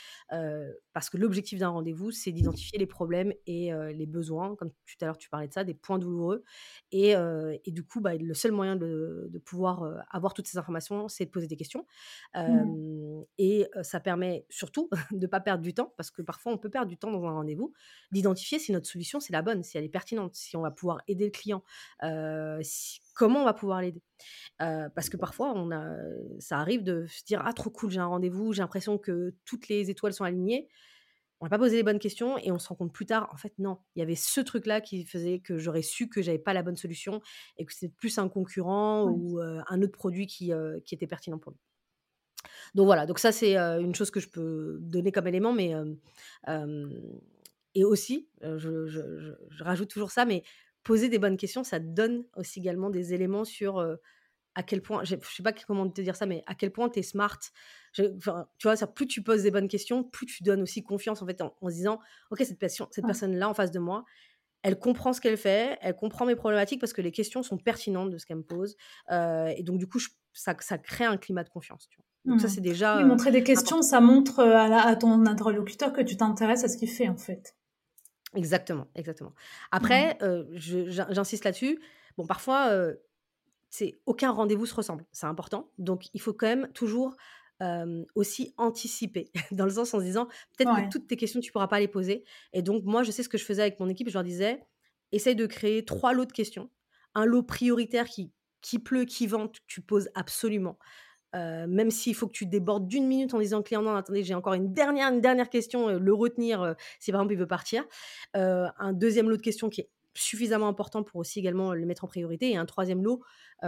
parce 0.93 1.09
que 1.09 1.17
l'objectif 1.17 1.59
d'un 1.59 1.69
rendez-vous, 1.69 2.11
c'est 2.11 2.31
d'identifier 2.31 2.77
les 2.77 2.85
problèmes 2.87 3.33
et 3.45 3.71
les 3.93 4.05
besoins, 4.05 4.55
comme 4.55 4.69
tout 4.69 4.95
à 5.01 5.05
l'heure 5.05 5.17
tu 5.17 5.29
parlais 5.29 5.47
de 5.47 5.53
ça, 5.53 5.63
des 5.63 5.73
points 5.73 5.99
douloureux. 5.99 6.43
Et, 6.91 7.11
et 7.11 7.71
du 7.71 7.83
coup, 7.83 8.01
bah, 8.01 8.15
le 8.15 8.33
seul 8.33 8.51
moyen 8.51 8.75
de, 8.75 9.27
de 9.29 9.39
pouvoir 9.39 10.05
avoir 10.09 10.33
toutes 10.33 10.47
ces 10.47 10.57
informations, 10.57 11.07
c'est 11.07 11.25
de 11.25 11.31
poser 11.31 11.47
des 11.47 11.57
questions. 11.57 11.85
Mmh. 12.35 13.23
Et 13.37 13.67
ça 13.81 13.99
permet 13.99 14.45
surtout 14.49 14.89
de 15.11 15.17
ne 15.17 15.27
pas 15.27 15.39
perdre 15.39 15.63
du 15.63 15.73
temps, 15.73 15.93
parce 15.97 16.11
que 16.11 16.21
parfois 16.21 16.51
on 16.51 16.57
peut 16.57 16.69
perdre 16.69 16.89
du 16.89 16.97
temps 16.97 17.11
dans 17.11 17.25
un 17.25 17.31
rendez-vous, 17.31 17.73
d'identifier 18.11 18.59
si 18.67 18.73
notre 18.73 18.87
solution 18.87 19.19
c'est 19.19 19.33
la 19.33 19.41
bonne, 19.41 19.63
si 19.63 19.77
elle 19.77 19.85
est 19.85 19.89
pertinente, 19.89 20.35
si 20.35 20.57
on 20.57 20.61
va 20.61 20.71
pouvoir 20.71 21.01
aider 21.07 21.25
le 21.25 21.31
client, 21.31 21.63
comment 23.13 23.41
on 23.41 23.45
va 23.45 23.53
pouvoir 23.53 23.81
l'aider? 23.81 24.01
parce 24.57 25.09
que 25.09 25.17
parfois, 25.17 25.53
on 25.55 25.71
a, 25.71 25.95
ça 26.39 26.59
arrive 26.59 26.83
de 26.83 27.05
se 27.07 27.23
dire 27.23 27.41
ah 27.45 27.53
trop 27.53 27.69
cool, 27.69 27.91
j'ai 27.91 27.99
un 27.99 28.07
rendez-vous, 28.07 28.53
j'ai 28.53 28.61
l'impression 28.61 28.97
que 28.97 29.33
toutes 29.45 29.67
les 29.67 29.89
étoiles 29.89 30.13
sont 30.13 30.23
alignées. 30.23 30.67
On 31.39 31.45
n'a 31.45 31.51
pas 31.51 31.59
posé 31.59 31.75
les 31.75 31.83
bonnes 31.83 31.99
questions 31.99 32.39
et 32.39 32.51
on 32.51 32.57
se 32.57 32.67
rend 32.67 32.73
compte 32.73 32.91
plus 32.91 33.05
tard, 33.05 33.29
en 33.31 33.37
fait, 33.37 33.53
non, 33.59 33.77
il 33.95 33.99
y 33.99 34.01
avait 34.01 34.15
ce 34.15 34.41
truc-là 34.41 34.81
qui 34.81 35.05
faisait 35.05 35.37
que 35.39 35.59
j'aurais 35.59 35.83
su 35.83 36.09
que 36.09 36.23
j'avais 36.23 36.39
pas 36.39 36.53
la 36.53 36.63
bonne 36.63 36.77
solution 36.77 37.21
et 37.57 37.65
que 37.65 37.73
c'était 37.73 37.93
plus 37.95 38.17
un 38.17 38.27
concurrent 38.27 39.05
ou 39.07 39.39
un 39.39 39.81
autre 39.83 39.91
produit 39.91 40.25
qui, 40.25 40.51
qui 40.83 40.95
était 40.95 41.07
pertinent 41.07 41.37
pour 41.37 41.51
lui. 41.51 41.59
Donc 42.73 42.85
voilà, 42.85 43.05
donc 43.05 43.19
ça 43.19 43.31
c'est 43.31 43.55
une 43.55 43.93
chose 43.93 44.09
que 44.09 44.19
je 44.19 44.29
peux 44.29 44.77
donner 44.81 45.11
comme 45.11 45.27
élément, 45.27 45.53
mais 45.53 45.75
et 47.77 47.85
aussi, 47.85 48.27
je, 48.41 49.35
rajoute 49.59 49.89
toujours 49.89 50.11
ça, 50.11 50.25
mais 50.25 50.43
poser 50.83 51.09
des 51.09 51.19
bonnes 51.19 51.37
questions, 51.37 51.63
ça 51.63 51.79
donne 51.79 52.25
aussi 52.35 52.59
également 52.59 52.89
des 52.89 53.13
éléments 53.13 53.45
sur 53.45 53.79
à 54.57 54.63
quel 54.63 54.81
point, 54.81 55.03
je 55.03 55.13
ne 55.13 55.21
sais 55.21 55.43
pas 55.43 55.53
comment 55.53 55.87
te 55.87 56.01
dire 56.01 56.15
ça, 56.15 56.25
mais 56.25 56.43
à 56.47 56.55
quel 56.55 56.71
point 56.71 56.89
tu 56.89 56.97
es 56.97 57.03
smart. 57.03 57.37
tu 57.93 58.03
vois, 58.63 58.75
ça, 58.75 58.87
plus 58.87 59.05
tu 59.05 59.21
poses 59.21 59.43
des 59.43 59.51
bonnes 59.51 59.67
questions, 59.67 60.03
plus 60.03 60.25
tu 60.25 60.41
donnes 60.41 60.63
aussi 60.63 60.81
confiance 60.81 61.21
en 61.21 61.27
fait 61.27 61.39
en, 61.41 61.53
se 61.69 61.75
disant, 61.75 61.99
ok, 62.31 62.39
cette, 62.39 62.57
cette 62.67 63.05
personne-là 63.05 63.47
en 63.47 63.53
face 63.53 63.69
de 63.69 63.77
moi, 63.77 64.03
elle 64.63 64.79
comprend 64.79 65.13
ce 65.13 65.21
qu'elle 65.21 65.37
fait, 65.37 65.77
elle 65.81 65.95
comprend 65.95 66.25
mes 66.25 66.35
problématiques 66.35 66.79
parce 66.79 66.91
que 66.91 67.03
les 67.03 67.11
questions 67.11 67.43
sont 67.43 67.59
pertinentes 67.59 68.09
de 68.09 68.17
ce 68.17 68.25
qu'elle 68.25 68.37
me 68.37 68.43
pose. 68.43 68.75
et 69.11 69.61
donc, 69.61 69.77
du 69.77 69.87
coup, 69.87 69.99
ça, 70.33 70.55
ça, 70.59 70.79
crée 70.79 71.05
un 71.05 71.17
climat 71.17 71.43
de 71.43 71.49
confiance. 71.49 71.87
Donc, 72.25 72.41
ça, 72.41 72.47
mmh. 72.47 72.49
c'est 72.49 72.61
déjà. 72.61 72.99
montrer 73.05 73.29
des 73.29 73.43
questions, 73.43 73.83
ça 73.83 74.01
montre 74.01 74.39
à, 74.39 74.87
à, 74.87 74.95
ton 74.95 75.27
interlocuteur 75.27 75.93
que 75.93 76.01
tu 76.01 76.17
t'intéresses 76.17 76.63
à 76.63 76.67
ce 76.67 76.77
qu'il 76.77 76.89
fait, 76.89 77.09
en 77.09 77.15
fait. 77.15 77.55
Exactement, 78.37 78.87
exactement. 78.95 79.33
Après, 79.71 80.17
j'insiste 80.53 81.43
là-dessus. 81.43 81.79
Bon, 82.17 82.25
parfois, 82.25 82.71
c'est 83.69 83.99
aucun 84.05 84.31
rendez-vous 84.31 84.65
se 84.65 84.75
ressemble. 84.75 85.05
C'est 85.11 85.25
important. 85.25 85.71
Donc, 85.77 86.05
il 86.13 86.21
faut 86.21 86.33
quand 86.33 86.47
même 86.47 86.71
toujours 86.73 87.15
aussi 88.15 88.53
anticiper, 88.57 89.31
dans 89.51 89.65
le 89.65 89.71
sens 89.71 89.93
en 89.93 89.99
se 89.99 90.03
disant 90.03 90.27
peut-être 90.57 90.75
que 90.75 90.91
toutes 90.91 91.07
tes 91.07 91.17
questions, 91.17 91.39
tu 91.39 91.51
pourras 91.51 91.67
pas 91.67 91.79
les 91.79 91.87
poser. 91.87 92.23
Et 92.53 92.61
donc, 92.61 92.83
moi, 92.85 93.03
je 93.03 93.11
sais 93.11 93.23
ce 93.23 93.29
que 93.29 93.37
je 93.37 93.45
faisais 93.45 93.63
avec 93.63 93.79
mon 93.79 93.89
équipe. 93.89 94.07
Je 94.07 94.13
leur 94.13 94.23
disais 94.23 94.65
essaye 95.11 95.35
de 95.35 95.45
créer 95.45 95.85
trois 95.85 96.13
lots 96.13 96.25
de 96.25 96.31
questions. 96.31 96.69
Un 97.15 97.25
lot 97.25 97.43
prioritaire 97.43 98.05
qui, 98.05 98.31
qui 98.61 98.77
pleut, 98.77 99.05
qui 99.05 99.25
vente, 99.25 99.57
tu 99.65 99.81
poses 99.81 100.09
absolument 100.15 100.77
même 101.33 101.91
s'il 101.91 102.15
faut 102.15 102.27
que 102.27 102.33
tu 102.33 102.45
débordes 102.45 102.87
d'une 102.87 103.07
minute 103.07 103.33
en 103.33 103.39
disant 103.39 103.59
au 103.59 103.63
client 103.63 103.81
non 103.81 103.95
attendez 103.95 104.23
j'ai 104.23 104.33
encore 104.33 104.53
une 104.53 104.73
dernière 104.73 105.09
une 105.09 105.21
dernière 105.21 105.49
question 105.49 105.89
le 105.99 106.13
retenir 106.13 106.75
si 106.99 107.11
par 107.11 107.21
exemple 107.21 107.33
il 107.33 107.39
veut 107.39 107.47
partir. 107.47 107.83
Un 108.33 108.93
deuxième 108.93 109.29
lot 109.29 109.37
de 109.37 109.41
questions 109.41 109.69
qui 109.69 109.81
est 109.81 109.89
suffisamment 110.17 110.67
important 110.67 111.03
pour 111.03 111.19
aussi 111.19 111.39
également 111.39 111.73
le 111.73 111.85
mettre 111.85 112.03
en 112.03 112.07
priorité. 112.07 112.51
Et 112.51 112.57
un 112.57 112.65
troisième 112.65 113.03
lot 113.03 113.21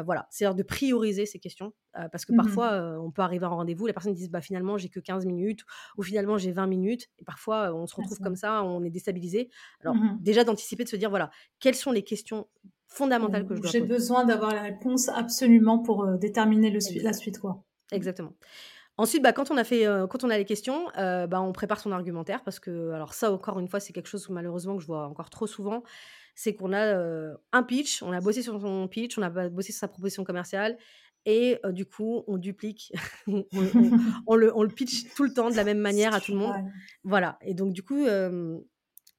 voilà 0.06 0.28
c'est 0.30 0.44
l'heure 0.44 0.54
de 0.54 0.62
prioriser 0.62 1.26
ces 1.26 1.40
questions 1.40 1.74
parce 2.12 2.24
que 2.24 2.32
mmh 2.32 2.38
parfois 2.38 3.00
on 3.02 3.10
peut 3.10 3.24
arriver 3.24 3.46
en 3.46 3.56
rendez-vous 3.56 3.88
les 3.88 3.94
personnes 3.94 4.14
disent 4.14 4.30
bah 4.30 4.42
finalement 4.42 4.78
j'ai 4.78 4.90
que 4.90 5.00
15 5.00 5.26
minutes 5.26 5.62
ou 5.98 6.04
finalement 6.04 6.38
j'ai 6.38 6.52
20 6.52 6.68
minutes 6.68 7.08
et 7.18 7.24
parfois 7.24 7.74
on 7.74 7.88
se 7.88 7.96
retrouve 7.96 8.20
comme 8.20 8.36
ça 8.36 8.64
on 8.64 8.84
est 8.84 8.92
déstabilisé. 8.92 9.50
Alors 9.82 9.96
mmh 9.96 10.20
déjà 10.22 10.44
d'anticiper 10.44 10.84
de 10.84 10.90
se 10.90 10.96
dire 10.96 11.10
voilà 11.10 11.32
quelles 11.60 11.76
sont 11.76 11.92
les 11.92 12.04
questions 12.04 12.48
fondamentale 12.90 13.46
que 13.46 13.56
je 13.56 13.62
dois 13.62 13.72
J'ai 13.72 13.82
besoin 13.82 14.26
d'avoir 14.26 14.54
la 14.54 14.64
réponse 14.64 15.10
absolument 15.10 15.80
pour 15.80 16.04
euh, 16.04 16.18
déterminer 16.18 16.70
le 16.72 16.80
la 17.02 17.14
suite. 17.14 17.40
Quoi. 17.40 17.64
Exactement. 17.92 18.34
Ensuite, 18.98 19.24
bah, 19.24 19.32
quand 19.32 19.50
on 19.50 19.58
a 19.58 19.64
fait, 19.64 19.86
euh, 19.86 20.08
quand 20.08 20.26
on 20.26 20.30
a 20.30 20.38
les 20.38 20.46
questions, 20.46 20.88
euh, 20.98 21.26
bah, 21.26 21.40
on 21.40 21.54
prépare 21.54 21.80
son 21.80 21.92
argumentaire 21.92 22.44
parce 22.44 22.60
que, 22.60 22.92
alors 22.92 23.14
ça 23.14 23.32
encore 23.32 23.60
une 23.60 23.70
fois, 23.70 23.80
c'est 23.80 23.94
quelque 23.94 24.08
chose 24.10 24.28
malheureusement 24.30 24.76
que 24.76 24.82
je 24.82 24.88
vois 24.88 25.08
encore 25.08 25.30
trop 25.30 25.48
souvent, 25.48 25.84
c'est 26.40 26.56
qu'on 26.56 26.72
a 26.72 27.36
un 27.52 27.64
pitch, 27.64 28.02
on 28.02 28.14
a 28.14 28.22
bossé 28.22 28.42
sur 28.42 28.62
son 28.62 28.88
pitch, 28.88 29.18
on 29.18 29.22
a 29.22 29.50
bossé 29.50 29.74
sur 29.74 29.82
sa 29.82 29.90
proposition 29.90 30.24
commerciale 30.24 30.78
et 31.26 31.60
du 31.72 31.86
coup 31.86 32.24
on 32.28 32.38
duplique, 32.38 32.94
on, 33.28 34.36
le, 34.38 34.56
on, 34.56 34.64
le, 34.64 34.70
pitch 34.70 35.14
tout 35.16 35.26
le 35.26 35.34
temps 35.34 35.50
de 35.50 35.58
la 35.58 35.66
même 35.66 35.80
manière 35.80 36.14
à 36.14 36.22
tout 36.22 36.32
le 36.32 36.38
monde. 36.38 36.56
Voilà. 37.04 37.38
Et 37.42 37.54
donc 37.54 37.74
du 37.74 37.84
coup, 37.84 38.06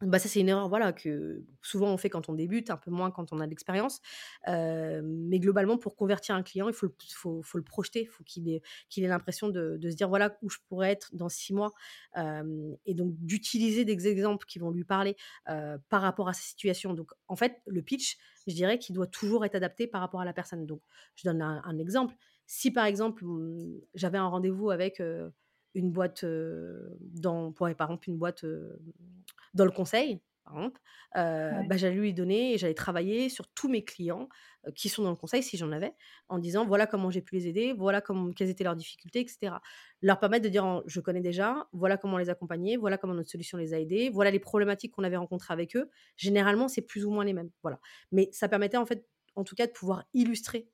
bah, 0.03 0.19
ça, 0.19 0.29
c'est 0.29 0.41
une 0.41 0.49
erreur 0.49 0.69
voilà, 0.69 0.93
que 0.93 1.45
souvent 1.61 1.89
on 1.93 1.99
fait 1.99 2.09
quand 2.09 2.31
on 2.31 2.35
débute, 2.35 2.71
un 2.71 2.79
peu 2.79 2.91
moins 2.91 3.11
quand 3.11 3.33
on 3.33 3.41
a 3.41 3.45
de 3.45 3.51
l'expérience. 3.51 4.01
mais 4.47 5.39
globalement, 5.39 5.77
pour 5.77 5.95
convertir 5.97 6.35
un 6.35 6.43
client, 6.43 6.69
il 6.69 6.75
faut 6.75 6.87
le, 6.87 6.95
faut, 7.13 7.43
faut 7.43 7.59
le 7.59 7.65
projeter, 7.65 8.07
faut 8.07 8.25
qu'il 8.25 8.49
ait, 8.49 8.63
qu'il 8.89 9.05
ait 9.05 9.09
l'impression 9.09 9.49
de, 9.49 9.77
de, 9.79 9.91
se 9.91 9.97
dire 9.97 10.09
voilà 10.09 10.39
où 10.43 10.49
je 10.49 10.59
pourrais 10.69 10.91
être 10.93 11.15
dans 11.15 11.29
six 11.29 11.53
mois. 11.53 11.73
et 12.17 12.95
donc 12.95 13.15
d'utiliser 13.19 13.85
des 13.85 14.09
exemples 14.09 14.47
qui 14.47 14.59
vont 14.59 14.71
lui 14.71 14.85
parler 14.85 15.17
par 15.45 16.03
rapport 16.03 16.29
à 16.29 16.33
sa 16.33 16.43
situation. 16.43 16.95
Donc 16.95 17.13
en 17.29 17.37
fait, 17.37 17.61
le 17.67 17.83
pitch, 17.83 18.17
je 18.47 18.55
dirais 18.55 18.79
qu'il 18.79 18.95
doit 18.95 19.07
toujours 19.07 19.45
être 19.45 19.55
adapté 19.55 19.87
par 19.87 20.01
rapport 20.01 20.21
à 20.21 20.25
la 20.25 20.33
personne. 20.33 20.65
Donc 20.67 20.81
je 21.17 21.29
donne 21.29 21.43
un, 21.43 21.79
exemple. 21.79 22.15
Si 22.47 22.71
par 22.71 22.87
exemple, 22.87 23.25
mmh, 23.25 23.81
j'avais 23.95 24.19
un 24.19 24.27
rendez-vous 24.29 24.71
avec 24.71 25.01
une 25.75 25.91
boîte, 25.91 26.25
dans, 27.01 27.53
pour, 27.53 27.69
par 27.75 27.89
exemple, 27.89 28.09
une 28.09 28.19
boîte 28.19 28.45
dans 29.55 29.65
le 29.65 29.71
conseil, 29.71 30.21
par 30.45 30.55
exemple, 30.55 30.81
bah, 31.15 31.77
j'allais 31.77 31.95
lui 31.95 32.13
donner 32.13 32.55
et 32.55 32.59
j'allais 32.59 32.75
travailler 32.75 33.29
sur 33.29 33.47
tous 33.49 33.69
mes 33.69 33.85
clients 33.85 34.29
qui 34.75 34.89
sont 34.89 35.03
dans 35.03 35.11
le 35.11 35.17
conseil, 35.17 35.43
si 35.43 35.57
j'en 35.57 35.73
avais, 35.73 35.95
en 36.29 36.39
disant 36.39 36.67
voilà 36.67 36.87
comment 36.87 37.11
j'ai 37.11 37.23
pu 37.23 37.37
les 37.37 37.47
aider, 37.47 37.73
voilà 37.73 38.01
comment, 38.01 38.31
quelles 38.33 38.51
étaient 38.51 38.65
leurs 38.65 38.77
difficultés, 38.77 39.21
etc. 39.21 39.55
Leur 40.03 40.19
permettre 40.19 40.45
de 40.45 40.51
dire 40.51 40.83
je 40.87 41.01
connais 41.01 41.21
déjà, 41.21 41.69
voilà 41.73 41.97
comment 41.97 42.19
les 42.19 42.29
accompagner, 42.31 42.77
voilà 42.77 42.99
comment 42.99 43.15
notre 43.15 43.31
solution 43.31 43.59
les 43.59 43.75
a 43.75 43.79
aidés, 43.79 44.11
voilà 44.11 44.31
les 44.31 44.41
problématiques 44.41 44.93
qu'on 44.93 45.05
avait 45.05 45.17
rencontrées 45.17 45.55
avec 45.55 45.77
eux. 45.77 45.89
Généralement, 46.17 46.69
c'est 46.69 46.83
plus 46.83 47.05
ou 47.05 47.11
moins 47.11 47.25
les 47.25 47.33
mêmes. 47.33 47.51
Voilà. 47.63 47.81
Mais 48.13 48.29
ça 48.33 48.49
permettait 48.49 48.77
en 48.77 48.87
fait 48.87 49.07
en 49.37 49.45
tout 49.45 49.55
cas 49.55 49.67
de 49.67 49.73
pouvoir 49.73 50.05
illustrer 50.15 50.69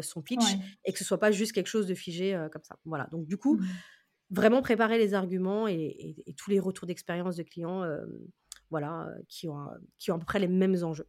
son 0.00 0.22
pitch 0.22 0.56
et 0.84 0.92
que 0.92 0.98
ce 0.98 1.04
soit 1.04 1.20
pas 1.20 1.30
juste 1.30 1.52
quelque 1.52 1.68
chose 1.68 1.86
de 1.86 1.94
figé 1.94 2.46
comme 2.50 2.64
ça. 2.64 2.78
Voilà. 2.86 3.08
Donc 3.12 3.26
du 3.26 3.36
coup, 3.36 3.56
mmh 3.56 3.66
vraiment 4.30 4.62
préparer 4.62 4.98
les 4.98 5.14
arguments 5.14 5.68
et, 5.68 6.14
tous 6.36 6.50
les 6.50 6.60
retours 6.60 6.86
d'expérience 6.86 7.36
de 7.36 7.42
clients, 7.42 7.84
voilà, 8.70 9.08
qui 9.28 9.48
ont, 9.48 9.68
qui 9.98 10.10
ont 10.10 10.16
à 10.16 10.18
peu 10.18 10.26
près 10.26 10.38
les 10.38 10.48
mêmes 10.48 10.76
enjeux. 10.82 11.08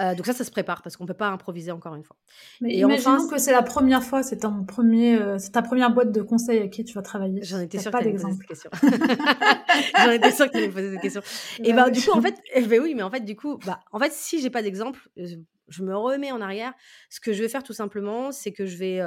Euh, 0.00 0.14
donc 0.14 0.26
ça, 0.26 0.32
ça 0.32 0.44
se 0.44 0.50
prépare 0.50 0.82
parce 0.82 0.96
qu'on 0.96 1.06
peut 1.06 1.14
pas 1.14 1.28
improviser 1.28 1.72
encore 1.72 1.94
une 1.94 2.04
fois. 2.04 2.16
Mais 2.60 2.74
et 2.74 2.78
imaginons 2.80 3.28
que 3.28 3.38
c'est 3.38 3.52
la 3.52 3.62
première 3.62 4.02
fois, 4.02 4.22
c'est 4.22 4.38
ton 4.38 4.64
premier, 4.64 5.16
euh, 5.16 5.38
c'est 5.38 5.50
ta 5.50 5.62
première 5.62 5.92
boîte 5.92 6.12
de 6.12 6.22
conseils 6.22 6.60
à 6.60 6.68
qui 6.68 6.84
tu 6.84 6.94
vas 6.94 7.02
travailler. 7.02 7.42
J'en 7.42 7.60
étais 7.60 7.78
sûre 7.78 7.90
que 7.90 7.98
tu 7.98 8.08
allais 8.08 8.16
question. 8.46 8.70
J'en 9.98 10.10
étais 10.10 10.32
sûre 10.32 10.46
que 10.46 10.52
tu 10.52 10.58
allais 10.58 10.68
poser 10.68 10.92
cette 10.92 11.00
question. 11.00 11.22
et 11.64 11.72
bah, 11.72 11.90
du 11.90 12.00
coup, 12.00 12.12
en 12.12 12.22
fait, 12.22 12.40
eh 12.54 12.62
ben 12.62 12.80
oui, 12.82 12.94
mais 12.94 13.02
en 13.02 13.10
fait, 13.10 13.20
du 13.20 13.36
coup, 13.36 13.58
bah, 13.64 13.80
en 13.92 13.98
fait, 13.98 14.12
si 14.12 14.40
j'ai 14.40 14.50
pas 14.50 14.62
d'exemple, 14.62 15.08
je 15.68 15.82
me 15.82 15.96
remets 15.96 16.32
en 16.32 16.40
arrière. 16.40 16.72
Ce 17.10 17.20
que 17.20 17.32
je 17.32 17.42
vais 17.42 17.48
faire 17.48 17.62
tout 17.62 17.72
simplement, 17.72 18.32
c'est 18.32 18.52
que 18.52 18.66
je 18.66 18.76
vais 18.76 19.00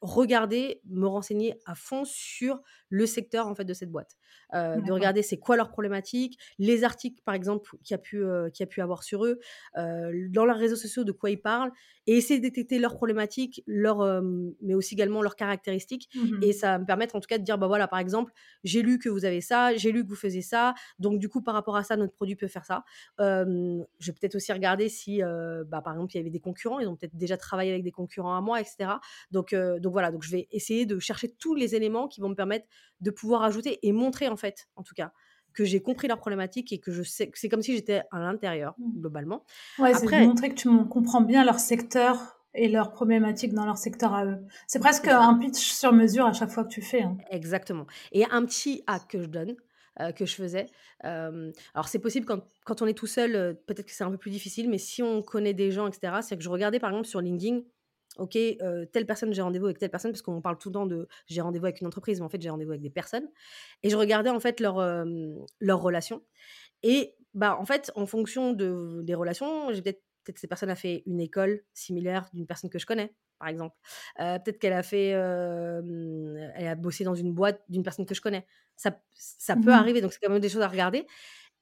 regarder, 0.00 0.80
me 0.88 1.06
renseigner 1.06 1.54
à 1.66 1.74
fond 1.74 2.04
sur 2.04 2.60
le 2.88 3.06
secteur 3.06 3.46
en 3.46 3.54
fait 3.54 3.64
de 3.64 3.74
cette 3.74 3.90
boîte, 3.90 4.16
de 4.52 4.92
regarder 4.92 5.22
c'est 5.22 5.38
quoi 5.38 5.56
leurs 5.56 5.70
problématiques, 5.70 6.38
les 6.58 6.84
articles 6.84 7.22
par 7.24 7.34
exemple 7.34 7.70
qu'il 7.84 7.94
y 7.94 7.94
a 7.94 7.98
pu 7.98 8.24
qui 8.52 8.62
a 8.62 8.66
pu 8.66 8.80
avoir 8.80 9.02
sur 9.02 9.24
eux, 9.24 9.38
dans 9.76 10.44
leurs 10.44 10.58
réseaux 10.58 10.76
sociaux 10.76 11.04
de 11.04 11.12
quoi 11.12 11.30
ils 11.30 11.40
parlent, 11.40 11.70
et 12.06 12.16
essayer 12.16 12.40
de 12.40 12.44
détecter 12.44 12.78
leurs 12.78 12.94
problématiques, 12.94 13.62
leurs, 13.66 14.22
mais 14.60 14.74
aussi 14.74 14.94
également 14.94 15.22
leurs 15.22 15.36
caractéristiques, 15.36 16.08
mmh 16.14 16.42
et 16.42 16.52
ça 16.52 16.72
va 16.72 16.78
me 16.78 16.86
permettre 16.86 17.16
en 17.16 17.20
tout 17.20 17.26
cas 17.26 17.38
de 17.38 17.44
dire 17.44 17.58
bah 17.58 17.66
voilà 17.66 17.86
par 17.86 17.98
exemple 17.98 18.32
j'ai 18.64 18.82
lu 18.82 18.98
que 18.98 19.08
vous 19.08 19.24
avez 19.24 19.40
ça, 19.40 19.76
j'ai 19.76 19.92
lu 19.92 20.02
que 20.02 20.08
vous 20.08 20.16
faisiez 20.16 20.42
ça, 20.42 20.74
donc 20.98 21.18
du 21.18 21.28
coup 21.28 21.42
par 21.42 21.54
rapport 21.54 21.76
à 21.76 21.84
ça 21.84 21.96
notre 21.96 22.14
produit 22.14 22.36
peut 22.36 22.48
faire 22.48 22.64
ça. 22.64 22.84
je 23.18 24.06
vais 24.06 24.12
peut-être 24.12 24.34
aussi 24.34 24.52
regarder 24.52 24.88
si 24.88 25.20
bah, 25.66 25.80
par 25.82 25.94
exemple 25.94 26.14
il 26.14 26.18
y 26.18 26.20
avait 26.20 26.30
des 26.30 26.40
concurrents, 26.40 26.80
ils 26.80 26.88
ont 26.88 26.96
peut-être 26.96 27.16
déjà 27.16 27.36
travaillé 27.36 27.70
avec 27.70 27.84
des 27.84 27.92
concurrents 27.92 28.36
à 28.36 28.40
moi, 28.40 28.60
etc. 28.60 28.92
Donc 29.30 29.54
donc 29.54 29.92
voilà 29.92 30.10
donc 30.10 30.22
je 30.22 30.30
vais 30.30 30.48
essayer 30.50 30.86
de 30.86 30.98
chercher 30.98 31.28
tous 31.28 31.54
les 31.54 31.74
éléments 31.74 32.08
qui 32.08 32.20
vont 32.20 32.28
me 32.28 32.34
permettre 32.34 32.66
de 33.00 33.10
pouvoir 33.10 33.42
ajouter 33.42 33.78
et 33.82 33.92
montrer 33.92 34.28
en 34.28 34.36
fait, 34.36 34.68
en 34.76 34.82
tout 34.82 34.94
cas, 34.94 35.12
que 35.52 35.64
j'ai 35.64 35.80
compris 35.80 36.08
leurs 36.08 36.18
problématiques 36.18 36.72
et 36.72 36.78
que 36.78 36.92
je 36.92 37.02
sais 37.02 37.28
que 37.28 37.38
c'est 37.38 37.48
comme 37.48 37.62
si 37.62 37.74
j'étais 37.74 38.02
à 38.12 38.20
l'intérieur 38.20 38.74
mmh. 38.78 39.00
globalement. 39.00 39.44
Ouais, 39.78 39.94
c'est 39.94 40.06
de 40.06 40.26
montrer 40.26 40.50
que 40.50 40.54
tu 40.54 40.68
comprends 40.86 41.20
bien 41.20 41.44
leur 41.44 41.58
secteur 41.58 42.40
et 42.54 42.68
leurs 42.68 42.90
problématiques 42.92 43.52
dans 43.52 43.64
leur 43.64 43.78
secteur 43.78 44.14
à 44.14 44.24
eux. 44.24 44.38
C'est 44.66 44.80
presque 44.80 45.08
un 45.08 45.34
pitch 45.34 45.72
sur 45.72 45.92
mesure 45.92 46.26
à 46.26 46.32
chaque 46.32 46.50
fois 46.50 46.64
que 46.64 46.68
tu 46.68 46.82
fais. 46.82 47.02
Hein. 47.02 47.16
Exactement. 47.30 47.86
Et 48.12 48.24
un 48.24 48.44
petit 48.44 48.82
hack 48.86 49.08
que 49.08 49.20
je 49.22 49.26
donne, 49.26 49.54
euh, 50.00 50.12
que 50.12 50.26
je 50.26 50.34
faisais. 50.34 50.66
alors 51.02 51.88
c'est 51.88 51.98
possible 51.98 52.26
quand, 52.26 52.40
quand, 52.64 52.82
on 52.82 52.86
est 52.86 52.94
tout 52.94 53.06
seul, 53.06 53.36
euh, 53.36 53.54
peut-être 53.66 53.86
que 53.86 53.92
c'est 53.92 54.04
un 54.04 54.10
peu 54.10 54.18
plus 54.18 54.30
difficile, 54.30 54.68
mais 54.68 54.78
si 54.78 55.02
on 55.02 55.22
connaît 55.22 55.54
des 55.54 55.70
gens, 55.70 55.86
etc., 55.86 56.14
c'est 56.22 56.36
que 56.36 56.42
je 56.42 56.48
regardais 56.48 56.80
par 56.80 56.90
exemple 56.90 57.06
sur 57.06 57.20
LinkedIn 57.20 57.60
ok, 58.18 58.36
telle 58.92 59.06
personne, 59.06 59.32
j'ai 59.32 59.42
rendez-vous 59.42 59.66
avec 59.66 59.78
telle 59.78 59.90
personne, 59.90 60.12
parce 60.12 60.22
qu'on 60.22 60.40
parle 60.42 60.58
tout 60.58 60.68
le 60.70 60.74
temps 60.74 60.86
de 60.86 61.08
j'ai 61.26 61.40
rendez-vous 61.40 61.66
avec 61.66 61.80
une 61.80 61.86
entreprise, 61.86 62.20
mais 62.20 62.26
en 62.26 62.28
fait, 62.28 62.40
j'ai 62.42 62.50
rendez-vous 62.50 62.72
avec 62.72 62.82
des 62.82 62.90
personnes. 62.90 63.28
Et 63.82 63.90
je 63.90 63.96
regardais 63.96 64.30
en 64.30 64.40
fait 64.40 64.60
leur, 64.60 64.80
leurs 65.60 65.80
relations. 65.80 66.22
Et 66.82 67.16
bah, 67.34 67.56
en 67.60 67.64
fait, 67.64 67.92
en 67.96 68.06
fonction 68.06 68.52
de, 68.52 69.02
des 69.04 69.14
relations, 69.14 69.72
j'ai 69.72 69.82
peut-être 69.82 70.02
peut-être 70.24 70.38
ces 70.38 70.48
personnes 70.48 70.70
a 70.70 70.76
fait 70.76 71.02
une 71.06 71.18
école 71.20 71.62
similaire 71.72 72.28
d'une 72.34 72.46
personne 72.46 72.68
que 72.70 72.78
je 72.78 72.84
connais, 72.86 73.14
par 73.38 73.48
exemple. 73.48 73.74
peut-être 74.18 74.58
qu'elle 74.58 74.74
a 74.74 74.82
fait, 74.82 75.08
elle 75.10 76.66
a 76.68 76.74
bossé 76.74 77.04
dans 77.04 77.14
une 77.14 77.32
boîte 77.32 77.62
d'une 77.68 77.82
personne 77.82 78.06
que 78.06 78.14
je 78.14 78.20
connais. 78.20 78.46
Ça, 78.76 79.00
ça 79.14 79.56
peut 79.56 79.72
mmh 79.72 79.74
arriver, 79.74 80.00
donc 80.00 80.12
c'est 80.12 80.18
quand 80.22 80.30
même 80.30 80.40
des 80.40 80.48
choses 80.50 80.62
à 80.62 80.68
regarder. 80.68 81.06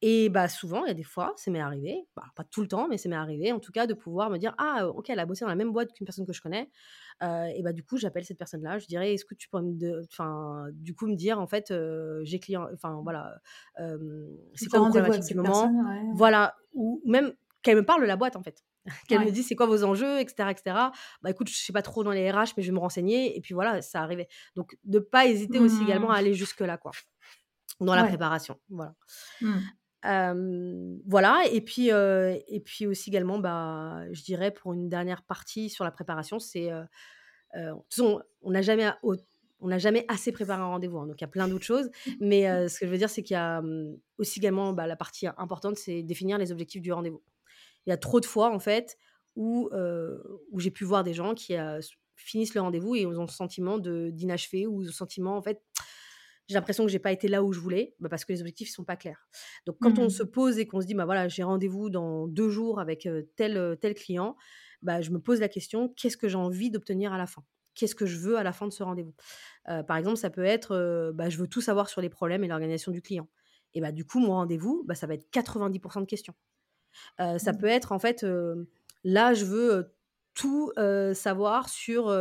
Et 0.01 0.29
bah, 0.29 0.49
souvent, 0.49 0.85
il 0.85 0.89
y 0.89 0.91
a 0.93 0.95
des 0.95 1.03
fois, 1.03 1.33
ça 1.37 1.51
m'est 1.51 1.61
arrivé, 1.61 2.07
bah, 2.15 2.23
pas 2.37 2.45
tout 2.45 2.61
le 2.61 2.69
temps, 2.69 2.87
mais 2.89 2.99
ça 2.99 3.09
m'est 3.09 3.17
arrivé 3.17 3.51
en 3.51 3.59
tout 3.59 3.73
cas 3.73 3.89
de 3.89 3.95
pouvoir 3.95 4.31
me 4.31 4.39
dire 4.39 4.55
«Ah, 4.57 4.87
OK, 4.87 5.11
elle 5.11 5.19
a 5.19 5.27
bossé 5.27 5.45
dans 5.45 5.49
la 5.49 5.57
même 5.57 5.73
boîte 5.73 5.93
qu'une 5.93 6.05
personne 6.05 6.25
que 6.25 6.33
je 6.33 6.41
connais». 6.41 6.71
et 7.21 7.63
bah, 7.65 7.73
du 7.73 7.83
coup, 7.83 7.97
j'appelle 7.97 8.25
cette 8.25 8.39
personne-là, 8.39 8.79
je 8.79 8.87
dirais: 8.87 9.15
«Est-ce 9.15 9.25
que 9.25 9.35
tu 9.35 9.49
pourrais 9.49 9.65
me 9.65 10.03
enfin, 10.05 10.67
du 10.73 10.95
coup, 10.95 11.09
me 11.09 11.17
dire, 11.17 11.41
en 11.41 11.49
fait, 11.49 11.75
j'ai 12.23 12.39
client 12.39 12.69
enfin, 12.73 13.01
voilà, 13.03 13.41
c'est 14.55 14.69
quoi 14.69 14.79
vos 14.79 14.91
problématiques 14.91 15.33
du 15.33 15.43
moment?» 15.43 15.73
voilà, 16.15 16.55
ou 16.75 17.03
même 17.05 17.33
qu'elle 17.63 17.77
me 17.77 17.85
parle 17.85 18.03
de 18.03 18.07
la 18.07 18.17
boîte, 18.17 18.37
en 18.37 18.43
fait. 18.43 18.63
Qu'elle 19.09 19.25
me 19.25 19.31
dise: 19.33 19.49
«C'est 19.49 19.57
quoi 19.57 19.67
vos 19.67 19.83
enjeux?» 19.83 20.21
etc., 20.21 20.49
etc. 20.51 20.77
Bah, 21.23 21.31
écoute, 21.31 21.49
je 21.49 21.57
sais 21.57 21.73
pas 21.73 21.83
trop 21.83 22.05
dans 22.05 22.13
les 22.13 22.31
RH, 22.31 22.55
mais 22.57 22.63
je 22.63 22.69
vais 22.69 22.75
me 22.75 22.79
renseigner 22.79 23.37
et 23.37 23.41
puis 23.41 23.53
voilà, 23.53 23.83
ça 23.83 24.01
arrivait. 24.01 24.29
Donc 24.55 24.79
de 24.85 25.01
pas 25.01 25.27
hésiter 25.27 25.59
aussi 25.59 25.83
également 25.83 26.11
à 26.11 26.15
mmh. 26.15 26.21
aller 26.21 26.35
jusque 26.35 26.61
là, 26.61 26.79
quoi, 26.79 26.93
dans 27.81 27.97
la 27.97 28.05
préparation, 28.05 28.61
voilà. 28.71 28.95
Mmh 29.41 29.59
voilà, 31.07 31.42
et 31.53 31.61
puis, 31.61 31.88
et 31.88 32.62
puis 32.64 32.87
aussi 32.87 33.11
également, 33.11 33.38
bah, 33.38 34.03
je 34.12 34.23
dirais 34.23 34.51
pour 34.51 34.73
une 34.73 34.88
dernière 34.88 35.23
partie 35.23 35.68
sur 35.68 35.85
la 35.85 35.90
préparation, 35.90 36.38
c'est, 36.38 36.71
on 37.55 38.51
n'a 38.51 38.62
jamais 38.62 38.90
on 39.61 39.66
n'a 39.66 39.79
jamais 39.79 40.05
assez 40.07 40.31
préparé 40.31 40.62
un 40.62 40.66
rendez-vous, 40.66 40.99
hein, 40.99 41.07
donc 41.09 41.21
il 41.21 41.23
y 41.23 41.25
a 41.25 41.29
plein 41.29 41.49
d'autres 41.49 41.64
choses. 41.64 41.90
Mais 42.21 42.44
ce 42.68 42.79
que 42.79 42.87
je 42.87 42.90
veux 42.90 42.99
dire, 42.99 43.11
c'est 43.11 43.23
qu'il 43.23 43.35
y 43.35 43.38
a 43.38 43.62
aussi 44.18 44.38
également 44.38 44.73
bah, 44.73 44.87
la 44.87 44.97
partie 44.97 45.27
importante, 45.37 45.77
c'est 45.77 46.03
définir 46.03 46.38
les 46.38 46.53
objectifs 46.53 46.81
du 46.81 46.92
rendez-vous. 46.92 47.23
Il 47.87 47.90
y 47.90 47.92
a 47.92 47.97
trop 47.97 48.21
de 48.21 48.27
fois, 48.27 48.55
en 48.55 48.61
fait, 48.61 48.97
où, 49.37 49.68
où 50.53 50.61
j'ai 50.61 50.71
pu 50.71 50.85
voir 50.85 51.03
des 51.05 51.12
gens 51.12 51.35
qui 51.35 51.55
finissent 52.14 52.55
le 52.55 52.61
rendez-vous 52.61 52.94
et 52.97 53.07
ont 53.07 53.11
le 53.11 53.29
sentiment 53.29 53.79
d'inachevé 53.79 54.66
ou 54.66 54.83
le 54.83 54.90
sentiment, 54.90 55.37
en 55.37 55.42
fait, 55.42 55.61
j'ai 56.49 56.55
l'impression 56.55 56.85
que 56.85 56.91
j'ai 56.91 56.99
pas 56.99 57.13
été 57.13 57.29
là 57.29 57.43
où 57.43 57.53
je 57.53 57.61
voulais, 57.61 57.95
bah, 58.01 58.09
parce 58.09 58.25
que 58.25 58.33
les 58.33 58.41
objectifs 58.41 58.71
sont 58.71 58.85
pas 58.85 58.97
clairs. 58.97 59.29
Donc 59.67 59.77
quand 59.81 59.99
on 59.99 60.07
mmh. 60.07 60.11
se 60.11 60.23
pose 60.23 60.59
et 60.59 60.67
qu'on 60.67 60.81
se 60.81 60.87
dit, 60.87 60.95
bah 60.95 61.05
voilà, 61.05 61.29
j'ai 61.29 61.43
rendez-vous 61.43 61.91
dans 61.91 62.27
deux 62.27 62.49
jours 62.49 62.81
avec 62.81 63.09
tel 63.37 63.77
tel 63.81 63.95
client, 63.95 64.37
bah 64.83 65.03
je 65.03 65.11
me 65.11 65.19
pose 65.19 65.41
la 65.41 65.49
question, 65.49 65.93
qu'est-ce 65.97 66.17
que 66.17 66.29
j'ai 66.29 66.37
envie 66.37 66.71
d'obtenir 66.71 67.13
à 67.13 67.19
la 67.19 67.27
fin? 67.27 67.45
Qu'est-ce 67.75 67.95
que 67.95 68.07
je 68.07 68.19
veux 68.19 68.39
à 68.39 68.43
la 68.43 68.53
fin 68.53 68.67
de 68.67 68.73
ce 68.73 68.83
rendez-vous? 68.83 69.15
Par 69.65 69.97
exemple, 69.97 70.17
ça 70.17 70.31
peut 70.31 70.45
être, 70.45 71.13
bah, 71.15 71.29
je 71.29 71.39
veux 71.39 71.47
tout 71.47 71.61
savoir 71.61 71.89
sur 71.89 72.01
les 72.01 72.09
problèmes 72.09 72.43
et 72.43 72.49
l'organisation 72.49 72.91
du 72.91 73.03
client. 73.03 73.29
Et 73.75 73.81
bah 73.81 73.93
du 73.93 74.05
coup, 74.05 74.19
mon 74.19 74.33
rendez-vous, 74.33 74.83
bah, 74.87 74.95
ça 74.95 75.07
va 75.07 75.15
être 75.15 75.31
90% 75.31 76.01
de 76.01 76.07
questions. 76.07 76.35
ça 77.19 77.37
mmh. 77.37 77.59
peut 77.59 77.67
être 77.67 77.93
en 77.93 77.99
fait, 77.99 78.27
là, 79.05 79.35
je 79.35 79.45
veux 79.45 79.95
tout 80.38 80.72
savoir 81.14 81.68
sur 81.68 82.12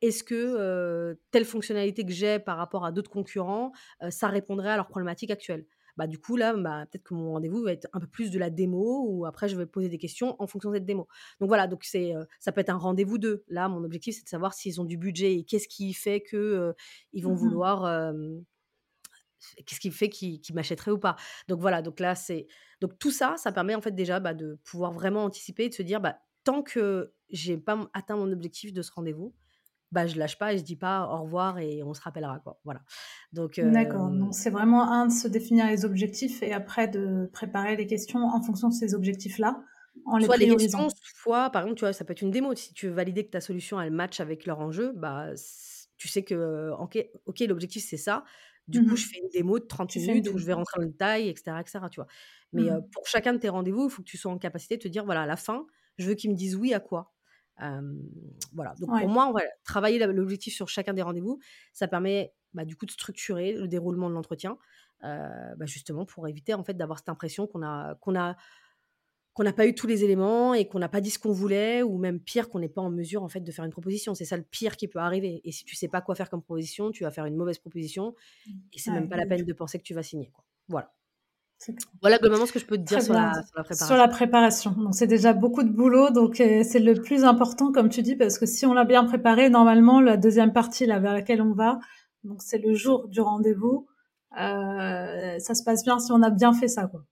est-ce 0.00 0.24
que 0.24 1.18
telle 1.30 1.44
fonctionnalité 1.44 2.06
que 2.06 2.12
j'ai 2.12 2.38
par 2.38 2.56
rapport 2.56 2.86
à 2.86 2.92
d'autres 2.92 3.10
concurrents, 3.10 3.72
ça 4.08 4.28
répondrait 4.28 4.70
à 4.70 4.76
leurs 4.76 4.88
problématiques 4.88 5.30
actuelles. 5.30 5.66
Bah, 5.96 6.06
du 6.06 6.18
coup, 6.18 6.36
là, 6.36 6.54
bah, 6.54 6.86
peut-être 6.90 7.02
que 7.02 7.12
mon 7.12 7.32
rendez-vous 7.32 7.62
va 7.62 7.72
être 7.72 7.86
un 7.92 8.00
peu 8.00 8.06
plus 8.06 8.30
de 8.30 8.38
la 8.38 8.48
démo 8.48 9.04
ou 9.06 9.26
après, 9.26 9.48
je 9.48 9.56
vais 9.56 9.66
poser 9.66 9.90
des 9.90 9.98
questions 9.98 10.36
en 10.38 10.46
fonction 10.46 10.70
de 10.70 10.76
cette 10.76 10.86
démo. 10.86 11.06
Donc 11.40 11.48
voilà, 11.48 11.66
donc 11.66 11.84
c'est, 11.84 12.14
ça 12.38 12.52
peut 12.52 12.62
être 12.62 12.70
un 12.70 12.78
rendez-vous 12.78 13.18
d'eux. 13.18 13.44
Là, 13.48 13.68
mon 13.68 13.84
objectif, 13.84 14.16
c'est 14.16 14.24
de 14.24 14.28
savoir 14.28 14.54
s'ils 14.54 14.80
ont 14.80 14.84
du 14.84 14.96
budget 14.96 15.34
et 15.34 15.44
qu'est-ce 15.44 15.68
qui 15.68 15.92
fait 15.92 16.22
que 16.22 16.74
ils 17.12 17.22
vont 17.22 17.34
mmh 17.34 17.36
vouloir. 17.36 18.12
qu'est-ce 19.66 19.80
qui 19.80 19.90
fait 19.90 20.08
qu'ils 20.08 20.54
m'achèteraient 20.54 20.90
ou 20.92 20.98
pas. 20.98 21.16
Donc 21.48 21.60
voilà, 21.60 21.82
donc 21.82 22.00
là, 22.00 22.14
c'est. 22.14 22.46
Donc 22.80 22.98
tout 22.98 23.10
ça, 23.10 23.34
ça 23.36 23.52
permet 23.52 23.74
en 23.74 23.82
fait 23.82 23.94
déjà 23.94 24.20
bah, 24.20 24.32
de 24.32 24.58
pouvoir 24.64 24.92
vraiment 24.92 25.24
anticiper 25.24 25.64
et 25.64 25.68
de 25.68 25.74
se 25.74 25.82
dire, 25.82 26.00
bah, 26.00 26.18
tant 26.50 26.62
que 26.62 27.12
j'ai 27.30 27.56
pas 27.56 27.88
atteint 27.94 28.16
mon 28.16 28.32
objectif 28.32 28.72
de 28.72 28.82
ce 28.82 28.90
rendez-vous, 28.90 29.32
bah 29.92 30.06
je 30.06 30.18
lâche 30.18 30.36
pas 30.36 30.52
et 30.52 30.58
je 30.58 30.64
dis 30.64 30.76
pas 30.76 31.08
au 31.08 31.22
revoir 31.22 31.58
et 31.58 31.82
on 31.82 31.94
se 31.94 32.00
rappellera 32.00 32.40
quoi. 32.40 32.60
Voilà. 32.64 32.82
Donc 33.32 33.60
D'accord. 33.60 34.10
Donc 34.10 34.34
c'est 34.34 34.50
vraiment 34.50 34.90
un 34.90 35.06
de 35.06 35.12
se 35.12 35.28
définir 35.28 35.66
les 35.66 35.84
objectifs 35.84 36.42
et 36.42 36.52
après 36.52 36.88
de 36.88 37.30
préparer 37.32 37.76
les 37.76 37.86
questions 37.86 38.24
en 38.24 38.42
fonction 38.42 38.68
de 38.68 38.74
ces 38.74 38.94
objectifs-là. 38.94 39.62
En 40.06 40.16
les 40.16 40.24
soit 40.24 40.36
les 40.36 40.56
questions, 40.56 40.88
soit 41.22 41.50
par 41.50 41.62
exemple, 41.62 41.78
tu 41.78 41.84
vois, 41.84 41.92
ça 41.92 42.04
peut 42.04 42.12
être 42.12 42.22
une 42.22 42.30
démo. 42.30 42.54
Si 42.54 42.74
tu 42.74 42.86
veux 42.88 42.94
valider 42.94 43.24
que 43.24 43.30
ta 43.30 43.40
solution 43.40 43.80
elle 43.80 43.92
match 43.92 44.18
avec 44.20 44.44
leur 44.46 44.58
enjeu, 44.60 44.92
bah 44.92 45.28
tu 45.98 46.08
sais 46.08 46.24
que 46.24 46.70
ok, 47.26 47.40
l'objectif 47.48 47.84
c'est 47.84 47.96
ça. 47.96 48.24
Du 48.66 48.84
coup, 48.84 48.92
mmh 48.92 48.96
je 48.96 49.06
fais 49.06 49.18
une 49.18 49.28
démo 49.30 49.58
de 49.58 49.64
30 49.64 49.96
minutes 49.96 50.28
où 50.32 50.38
je 50.38 50.46
vais 50.46 50.52
rentrer 50.52 50.78
dans 50.78 50.84
le 50.84 50.90
détail, 50.90 51.28
etc., 51.28 51.56
etc. 51.60 51.78
Tu 51.90 52.00
vois. 52.00 52.06
Mais 52.52 52.70
mmh 52.70 52.88
pour 52.92 53.06
chacun 53.06 53.32
de 53.32 53.38
tes 53.38 53.48
rendez-vous, 53.48 53.84
il 53.84 53.90
faut 53.90 54.02
que 54.02 54.08
tu 54.08 54.16
sois 54.16 54.32
en 54.32 54.38
capacité 54.38 54.76
de 54.76 54.82
te 54.82 54.88
dire 54.88 55.04
voilà, 55.04 55.22
à 55.22 55.26
la 55.26 55.36
fin, 55.36 55.66
je 56.00 56.08
veux 56.08 56.14
qu'ils 56.14 56.30
me 56.30 56.36
disent 56.36 56.56
oui 56.56 56.74
à 56.74 56.80
quoi. 56.80 57.12
voilà. 58.52 58.74
Donc 58.80 58.90
pour 59.00 59.08
moi, 59.08 59.32
travailler 59.64 59.98
l'objectif 60.06 60.54
sur 60.54 60.68
chacun 60.68 60.94
des 60.94 61.02
rendez-vous, 61.02 61.38
ça 61.72 61.88
permet 61.88 62.32
bah, 62.54 62.64
du 62.64 62.76
coup 62.76 62.86
de 62.86 62.90
structurer 62.90 63.52
le 63.52 63.68
déroulement 63.68 64.08
de 64.08 64.14
l'entretien, 64.14 64.58
bah, 65.02 65.66
justement 65.66 66.04
pour 66.04 66.26
éviter 66.28 66.54
en 66.54 66.64
fait 66.64 66.74
d'avoir 66.74 66.98
cette 66.98 67.08
impression 67.08 67.46
qu'on 67.46 67.62
a 67.62 67.94
qu'on 67.96 68.18
a 68.18 68.36
qu'on 69.32 69.44
n'a 69.44 69.52
pas 69.52 69.66
eu 69.66 69.74
tous 69.74 69.86
les 69.86 70.02
éléments 70.04 70.54
et 70.54 70.66
qu'on 70.66 70.80
n'a 70.80 70.88
pas 70.88 71.00
dit 71.00 71.10
ce 71.10 71.18
qu'on 71.18 71.32
voulait, 71.32 71.82
ou 71.82 71.98
même 71.98 72.20
pire, 72.20 72.48
qu'on 72.48 72.58
n'est 72.58 72.68
pas 72.68 72.80
en 72.80 72.90
mesure 72.90 73.22
en 73.22 73.28
fait 73.28 73.40
de 73.40 73.52
faire 73.52 73.64
une 73.64 73.70
proposition. 73.70 74.14
C'est 74.14 74.24
ça 74.24 74.36
le 74.36 74.42
pire 74.42 74.76
qui 74.76 74.88
peut 74.88 74.98
arriver. 74.98 75.40
Et 75.44 75.52
si 75.52 75.64
tu 75.64 75.76
sais 75.76 75.88
pas 75.88 76.00
quoi 76.00 76.14
faire 76.14 76.28
comme 76.28 76.42
proposition, 76.42 76.90
tu 76.90 77.04
vas 77.04 77.10
faire 77.10 77.26
une 77.26 77.36
mauvaise 77.36 77.58
proposition, 77.58 78.14
et 78.46 78.78
c'est 78.78 78.90
même 78.90 79.08
pas 79.08 79.16
la 79.16 79.26
peine 79.26 79.44
de 79.44 79.52
penser 79.52 79.78
que 79.78 79.84
tu 79.84 79.94
vas 79.94 80.02
signer. 80.02 80.30
Quoi. 80.30 80.44
Voilà. 80.68 80.92
Voilà 82.00 82.18
globalement 82.18 82.46
ce 82.46 82.52
que 82.52 82.58
je 82.58 82.66
peux 82.66 82.76
te 82.76 82.82
dire 82.82 83.02
sur 83.02 83.12
la, 83.12 83.42
préparation. 83.52 83.86
Sur 83.86 83.96
la 83.96 84.08
préparation. 84.08 84.70
Donc 84.72 84.94
c'est 84.94 85.06
déjà 85.06 85.32
beaucoup 85.32 85.62
de 85.62 85.68
boulot, 85.68 86.10
donc 86.10 86.40
euh, 86.40 86.62
c'est 86.64 86.78
le 86.78 86.94
plus 86.94 87.24
important 87.24 87.70
comme 87.72 87.88
tu 87.88 88.02
dis, 88.02 88.16
parce 88.16 88.38
que 88.38 88.46
si 88.46 88.64
on 88.64 88.72
l'a 88.72 88.84
bien 88.84 89.04
préparé, 89.04 89.50
normalement 89.50 90.00
la 90.00 90.16
deuxième 90.16 90.52
partie 90.52 90.86
là 90.86 90.98
vers 90.98 91.12
laquelle 91.12 91.42
on 91.42 91.52
va, 91.52 91.78
donc 92.24 92.42
c'est 92.42 92.58
le 92.58 92.74
jour 92.74 93.08
du 93.08 93.20
rendez-vous, 93.20 93.86
euh, 94.38 95.38
ça 95.38 95.54
se 95.54 95.62
passe 95.62 95.84
bien 95.84 95.98
si 95.98 96.12
on 96.12 96.22
a 96.22 96.30
bien 96.30 96.52
fait 96.52 96.68
ça 96.68 96.86
quoi. 96.86 97.04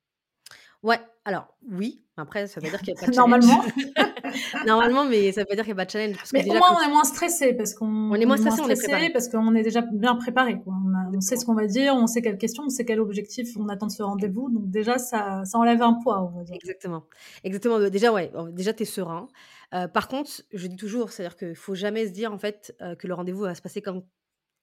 Ouais, 0.82 1.00
alors 1.24 1.48
oui, 1.70 2.02
après 2.16 2.46
ça 2.46 2.60
veut 2.60 2.70
dire 2.70 2.78
qu'il 2.80 2.94
y 2.94 2.96
a 2.96 3.00
pas 3.00 3.06
de. 3.06 3.16
Normalement. 3.16 3.62
Normalement, 4.66 5.04
mais 5.04 5.32
ça 5.32 5.42
veut 5.42 5.46
pas 5.46 5.54
dire 5.54 5.64
qu'il 5.64 5.70
y 5.70 5.72
a 5.72 5.76
pas 5.76 5.84
de 5.84 5.90
challenge 5.90 6.16
parce 6.16 6.30
que 6.30 6.36
Mais 6.36 6.42
au 6.42 6.46
déjà 6.46 6.58
moins, 6.58 6.76
on 6.80 6.86
est 6.86 6.90
moins 6.90 7.04
stressé 7.04 7.54
parce 7.54 7.74
qu'on 7.74 7.86
On 8.10 8.14
est 8.14 8.24
moins 8.26 8.36
stressé, 8.36 8.60
on 8.60 8.68
est 8.68 8.74
préparé. 8.76 9.10
parce 9.10 9.28
qu'on 9.28 9.54
est 9.54 9.62
déjà 9.62 9.82
bien 9.82 10.16
préparé. 10.16 10.60
Quoi. 10.60 10.74
On, 10.84 10.94
a- 10.94 11.10
on 11.16 11.20
sait 11.20 11.36
ce 11.36 11.44
qu'on 11.44 11.54
va 11.54 11.66
dire, 11.66 11.94
on 11.94 12.06
sait 12.06 12.22
quelles 12.22 12.38
questions, 12.38 12.64
on 12.66 12.70
sait 12.70 12.84
quel 12.84 13.00
objectif 13.00 13.48
on 13.58 13.68
attend 13.68 13.86
de 13.86 13.92
ce 13.92 14.02
rendez-vous. 14.02 14.50
Donc 14.50 14.70
déjà, 14.70 14.98
ça, 14.98 15.42
ça 15.44 15.58
enlève 15.58 15.82
un 15.82 15.94
poids, 16.02 16.30
on 16.32 16.38
va 16.38 16.44
dire. 16.44 16.54
Exactement. 16.54 17.04
Exactement, 17.44 17.78
heu, 17.78 17.90
déjà 17.90 18.12
ouais, 18.12 18.30
déjà 18.52 18.72
tu 18.72 18.82
es 18.82 18.86
serein. 18.86 19.28
Heu, 19.74 19.86
par 19.88 20.08
contre, 20.08 20.30
je 20.52 20.66
dis 20.66 20.76
toujours, 20.76 21.10
c'est-à-dire 21.12 21.36
qu'il 21.36 21.54
faut 21.56 21.74
jamais 21.74 22.06
se 22.06 22.12
dire 22.12 22.32
en 22.32 22.38
fait, 22.38 22.74
heu, 22.82 22.94
que 22.96 23.06
le 23.06 23.14
rendez-vous 23.14 23.42
va 23.42 23.54
se 23.54 23.62
passer 23.62 23.82
comme 23.82 24.02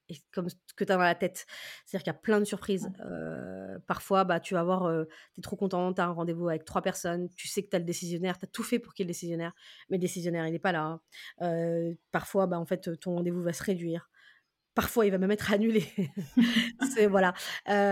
et 0.10 0.16
comme 0.32 0.50
ce 0.50 0.56
que 0.76 0.84
tu 0.84 0.92
as 0.92 0.96
dans 0.98 1.02
la 1.02 1.16
tête. 1.16 1.46
C'est-à-dire 1.86 2.04
qu'il 2.04 2.14
y 2.14 2.16
a 2.16 2.20
plein 2.20 2.40
de 2.40 2.46
surprises. 2.46 2.90
Parfois, 3.88 4.24
bah, 4.24 4.40
tu 4.40 4.54
vas 4.54 4.62
avoir, 4.62 4.88
heu, 4.88 5.08
tu 5.34 5.40
es 5.40 5.42
trop 5.42 5.56
content, 5.56 5.94
tu 5.94 6.02
as 6.02 6.06
un 6.06 6.12
rendez-vous 6.12 6.50
avec 6.50 6.66
3 6.66 6.82
personnes, 6.82 7.30
tu 7.36 7.48
sais 7.48 7.64
que 7.64 7.70
tu 7.70 7.76
as 7.76 7.80
le 7.80 7.86
décisionnaire, 7.86 8.38
tu 8.38 8.46
as 8.46 8.48
tout 8.48 8.64
fait 8.64 8.80
pour 8.80 8.94
qu'il 8.94 9.04
y 9.04 9.06
ait 9.06 9.08
le 9.08 9.14
décisionnaire, 9.14 9.54
mais 9.90 9.98
le 9.98 10.02
décisionnaire, 10.02 10.48
il 10.48 10.56
est 10.56 10.60
pas 10.60 10.72
là. 10.72 11.00
Heu, 11.42 11.98
parfois, 12.12 12.48
bah, 12.48 12.60
en 12.60 12.66
fait, 12.66 13.00
ton 13.00 13.16
rendez-vous 13.16 13.42
va 13.44 13.54
se 13.54 13.64
réduire. 13.64 14.10
Parfois, 14.76 15.06
il 15.06 15.12
va 15.12 15.18
même 15.18 15.32
être 15.32 15.52
annulé. 15.54 15.86
C'est 16.82 17.08
voilà. 17.08 17.34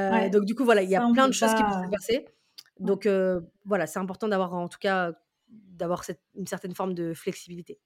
Ouais, 0.10 0.30
donc 0.30 0.46
du 0.46 0.56
coup, 0.56 0.66
voilà, 0.66 0.84
il 0.84 0.90
y 0.90 0.96
a 0.96 1.02
plein 1.02 1.28
de 1.28 1.34
choses 1.34 1.54
qui 1.54 1.64
peuvent 1.64 1.74
se 1.82 1.90
passer. 1.90 2.26
Donc 2.80 3.08
voilà, 3.66 3.88
c'est 3.88 4.00
important 4.00 4.28
d'avoir 4.28 4.54
en 4.54 4.68
tout 4.68 4.80
cas, 4.80 5.14
d'avoir 5.50 6.04
cette 6.04 6.22
une 6.36 6.48
certaine 6.48 6.76
forme 6.76 6.94
de 6.94 7.14
flexibilité. 7.14 7.80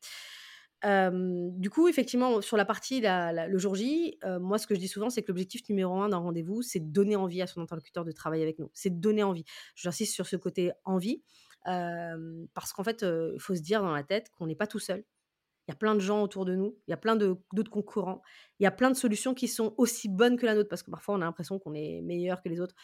Du 0.84 1.70
coup, 1.70 1.88
effectivement, 1.88 2.42
sur 2.42 2.58
la 2.58 2.66
partie 2.66 3.02
la 3.02 3.32
la 3.34 3.48
le 3.48 3.58
jour 3.58 3.76
J, 3.76 4.20
moi, 4.40 4.58
ce 4.58 4.68
que 4.68 4.76
je 4.76 4.80
dis 4.80 4.88
souvent, 4.88 5.10
c'est 5.10 5.24
que 5.24 5.30
l'objectif 5.30 5.68
numéro 5.70 5.96
un 6.02 6.10
d'un 6.10 6.18
rendez-vous, 6.18 6.62
c'est 6.62 6.80
de 6.80 6.92
donner 6.92 7.16
envie 7.16 7.42
à 7.42 7.48
son 7.48 7.62
interlocuteur 7.62 8.06
de 8.06 8.12
travailler 8.12 8.44
avec 8.44 8.60
nous. 8.60 8.70
C'est 8.74 8.92
de 8.92 9.00
donner 9.02 9.24
envie. 9.24 9.46
J'insiste 9.76 10.14
sur 10.14 10.28
ce 10.28 10.36
côté 10.36 10.72
envie, 10.86 11.24
parce 11.66 12.74
qu'en 12.74 12.84
fait, 12.84 13.04
il 13.04 13.40
faut 13.40 13.56
se 13.56 13.62
dire 13.62 13.82
dans 13.82 13.92
la 13.94 14.04
tête 14.04 14.30
qu'on 14.32 14.48
n'est 14.48 14.56
pas 14.56 14.68
tout 14.68 14.80
seul. 14.80 15.04
Il 15.68 15.72
y 15.72 15.74
a 15.74 15.78
plein 15.78 15.96
de 15.96 16.00
gens 16.00 16.24
autour 16.24 16.46
de 16.46 16.56
nous, 16.56 16.80
il 16.88 16.92
y 16.92 16.94
a 16.94 16.98
plein 16.98 17.18
d'autres 17.18 17.72
concurrents, 17.72 18.22
il 18.60 18.64
y 18.64 18.68
a 18.68 18.72
plein 18.72 18.90
de 18.90 18.96
solutions 18.96 19.34
qui 19.34 19.50
sont 19.50 19.74
aussi 19.78 20.10
bonnes 20.10 20.38
que 20.38 20.46
la 20.46 20.56
nôtre, 20.56 20.70
parce 20.70 20.82
que 20.84 20.92
parfois 20.92 21.16
on 21.16 21.22
a 21.22 21.26
l'impression 21.26 21.60
qu'on 21.60 21.74
est 21.74 22.02
meilleur 22.02 22.42
que 22.42 22.50
les 22.50 22.62
autres. 22.62 22.76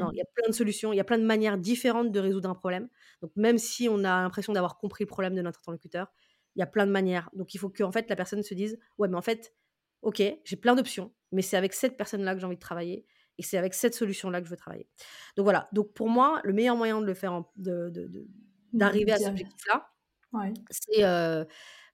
Non, 0.00 0.10
il 0.12 0.18
y 0.18 0.20
Mmh. 0.20 0.22
a 0.22 0.24
plein 0.34 0.48
de 0.48 0.54
solutions, 0.54 0.92
il 0.92 0.96
y 0.96 1.00
a 1.00 1.04
plein 1.04 1.18
de 1.18 1.24
manières 1.24 1.58
différentes 1.58 2.10
de 2.12 2.18
résoudre 2.20 2.50
un 2.50 2.54
problème. 2.56 2.88
Donc 3.22 3.30
même 3.36 3.58
si 3.58 3.88
on 3.88 3.98
a 4.04 4.22
l'impression 4.22 4.52
d'avoir 4.52 4.78
compris 4.78 5.04
le 5.04 5.08
problème 5.08 5.34
de 5.36 5.42
notre 5.42 5.60
interlocuteur, 5.60 6.12
il 6.56 6.60
y 6.60 6.62
a 6.62 6.66
plein 6.66 6.86
de 6.86 6.92
manières. 6.92 7.30
Donc 7.34 7.54
il 7.54 7.58
faut 7.58 7.70
qu'en 7.70 7.92
fait 7.92 8.08
la 8.10 8.16
personne 8.16 8.42
se 8.42 8.54
dise: 8.54 8.78
«Ouais, 8.98 9.08
mais 9.08 9.16
en 9.16 9.22
fait, 9.22 9.54
OK, 10.02 10.22
j'ai 10.44 10.56
plein 10.56 10.74
d'options, 10.74 11.14
mais 11.32 11.42
c'est 11.42 11.56
avec 11.56 11.72
cette 11.74 11.96
personne-là 11.96 12.34
que 12.34 12.40
j'ai 12.40 12.46
envie 12.46 12.56
de 12.56 12.60
travailler 12.60 13.06
et 13.38 13.42
c'est 13.42 13.58
avec 13.58 13.74
cette 13.74 13.94
solution-là 13.94 14.40
que 14.40 14.46
je 14.46 14.50
veux 14.50 14.56
travailler». 14.56 14.88
Donc 15.36 15.44
voilà, 15.44 15.68
donc 15.72 15.94
pour 15.94 16.08
moi, 16.10 16.40
le 16.44 16.52
meilleur 16.54 16.76
moyen 16.76 17.00
de 17.00 17.06
le 17.06 17.14
faire 17.14 17.32
en 17.34 17.52
d'arriver 17.56 19.12
à 19.12 19.18
cet 19.18 19.28
dire. 19.28 19.32
objectif-là, 19.32 19.90
Ouais. 20.32 20.54
c'est, 20.70 21.04
heu, 21.04 21.46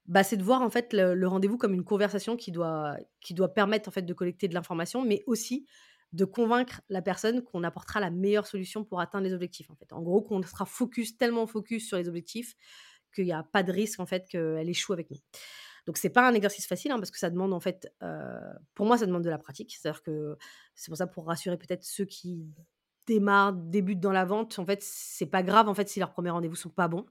bah, 0.07 0.25
c'est 0.25 0.37
de 0.39 0.43
voir 0.45 0.63
en 0.63 0.71
fait 0.71 0.93
le 0.95 1.15
le 1.15 1.29
rendez-vous 1.29 1.59
comme 1.59 1.75
une 1.75 1.85
conversation 1.85 2.37
qui 2.37 2.53
doit 2.53 2.97
qui 3.23 3.35
doit 3.35 3.55
permettre 3.55 3.89
en 3.89 3.93
fait 3.93 4.03
de 4.05 4.15
collecter 4.15 4.49
de 4.49 4.55
l'information, 4.55 5.03
mais 5.05 5.25
aussi 5.29 5.67
de 6.13 6.25
convaincre 6.27 6.83
la 6.91 7.03
personne 7.03 7.43
qu'on 7.45 7.65
apportera 7.65 8.01
la 8.01 8.11
meilleure 8.11 8.47
solution 8.49 8.85
pour 8.85 9.01
atteindre 9.01 9.27
les 9.27 9.35
objectifs 9.35 9.71
en 9.71 9.77
fait. 9.77 9.93
En 9.95 10.03
gros, 10.03 10.23
qu'on 10.23 10.43
sera 10.45 10.67
focus 10.67 11.19
tellement 11.19 11.47
focus 11.49 11.89
sur 11.89 11.99
les 11.99 12.09
objectifs 12.09 12.57
qu'il 13.15 13.27
y 13.27 13.33
a 13.33 13.43
pas 13.43 13.63
de 13.63 13.73
risque 13.73 14.01
en 14.01 14.07
fait 14.07 14.29
qu'elle 14.29 14.69
échoue 14.69 14.93
avec 14.93 15.11
nous. 15.11 15.19
Donc 15.87 15.97
c'est 15.99 16.11
pas 16.11 16.29
un 16.29 16.35
exercice 16.35 16.67
facile, 16.67 16.93
hein, 16.93 16.99
parce 16.99 17.11
que 17.11 17.19
ça 17.19 17.31
demande 17.31 17.53
en 17.55 17.61
fait, 17.61 17.93
heu, 18.03 18.41
pour 18.75 18.87
moi 18.87 18.99
ça 18.99 19.07
demande 19.07 19.25
de 19.25 19.31
la 19.31 19.39
pratique. 19.39 19.77
C'est-à-dire 19.81 20.03
que 20.03 20.37
c'est 20.75 20.91
pour 20.91 20.99
ça 20.99 21.07
pour 21.07 21.27
rassurer 21.27 21.57
peut-être 21.59 21.85
ceux 21.85 22.05
qui 22.05 22.47
démarrent, 23.07 23.55
débutent 23.55 24.01
dans 24.01 24.13
la 24.13 24.25
vente, 24.27 24.59
en 24.59 24.67
fait, 24.67 24.83
c'est 24.83 25.27
pas 25.27 25.43
grave 25.43 25.69
en 25.69 25.75
fait 25.75 25.89
si 25.89 25.99
leurs 26.01 26.13
premiers 26.13 26.31
rendez-vous 26.31 26.57
sont 26.57 26.71
pas 26.71 26.89
bons. 26.89 27.07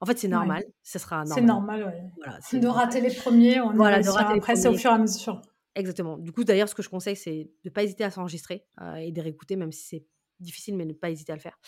En 0.00 0.06
fait, 0.06 0.18
c'est 0.18 0.28
Ouais. 0.30 0.52
normal, 0.52 0.64
ça 0.82 0.98
sera 1.00 1.24
C'est 1.24 1.42
normal. 1.42 1.42
normal, 1.42 1.84
ouais. 1.84 2.10
Voilà, 2.16 2.40
De 2.60 2.66
normal. 2.68 2.68
rater 2.68 3.00
les 3.02 3.12
premiers, 3.14 3.60
on 3.60 3.70
Voilà, 3.74 4.00
de 4.00 4.10
rater 4.10 4.34
les 4.34 4.42
après, 4.42 4.56
c'est 4.56 4.68
au 4.68 4.74
fur 4.74 4.90
et 4.92 4.94
à 4.94 4.98
mesure. 4.98 5.42
Exactement. 5.74 6.18
Du 6.18 6.32
coup, 6.32 6.44
d'ailleurs, 6.44 6.68
ce 6.68 6.74
que 6.74 6.82
je 6.82 6.90
conseille, 6.90 7.16
c'est 7.16 7.50
de 7.64 7.70
pas 7.70 7.82
hésiter 7.82 8.04
à 8.04 8.10
s'enregistrer, 8.10 8.66
heu, 8.80 8.96
et 8.98 9.12
de 9.12 9.20
réécouter, 9.22 9.56
même 9.56 9.72
si 9.72 9.82
c'est 9.84 10.06
difficile, 10.40 10.76
mais 10.76 10.84
ne 10.84 10.92
pas 10.92 11.10
hésiter 11.10 11.32
à 11.32 11.36
le 11.36 11.40
faire. 11.40 11.58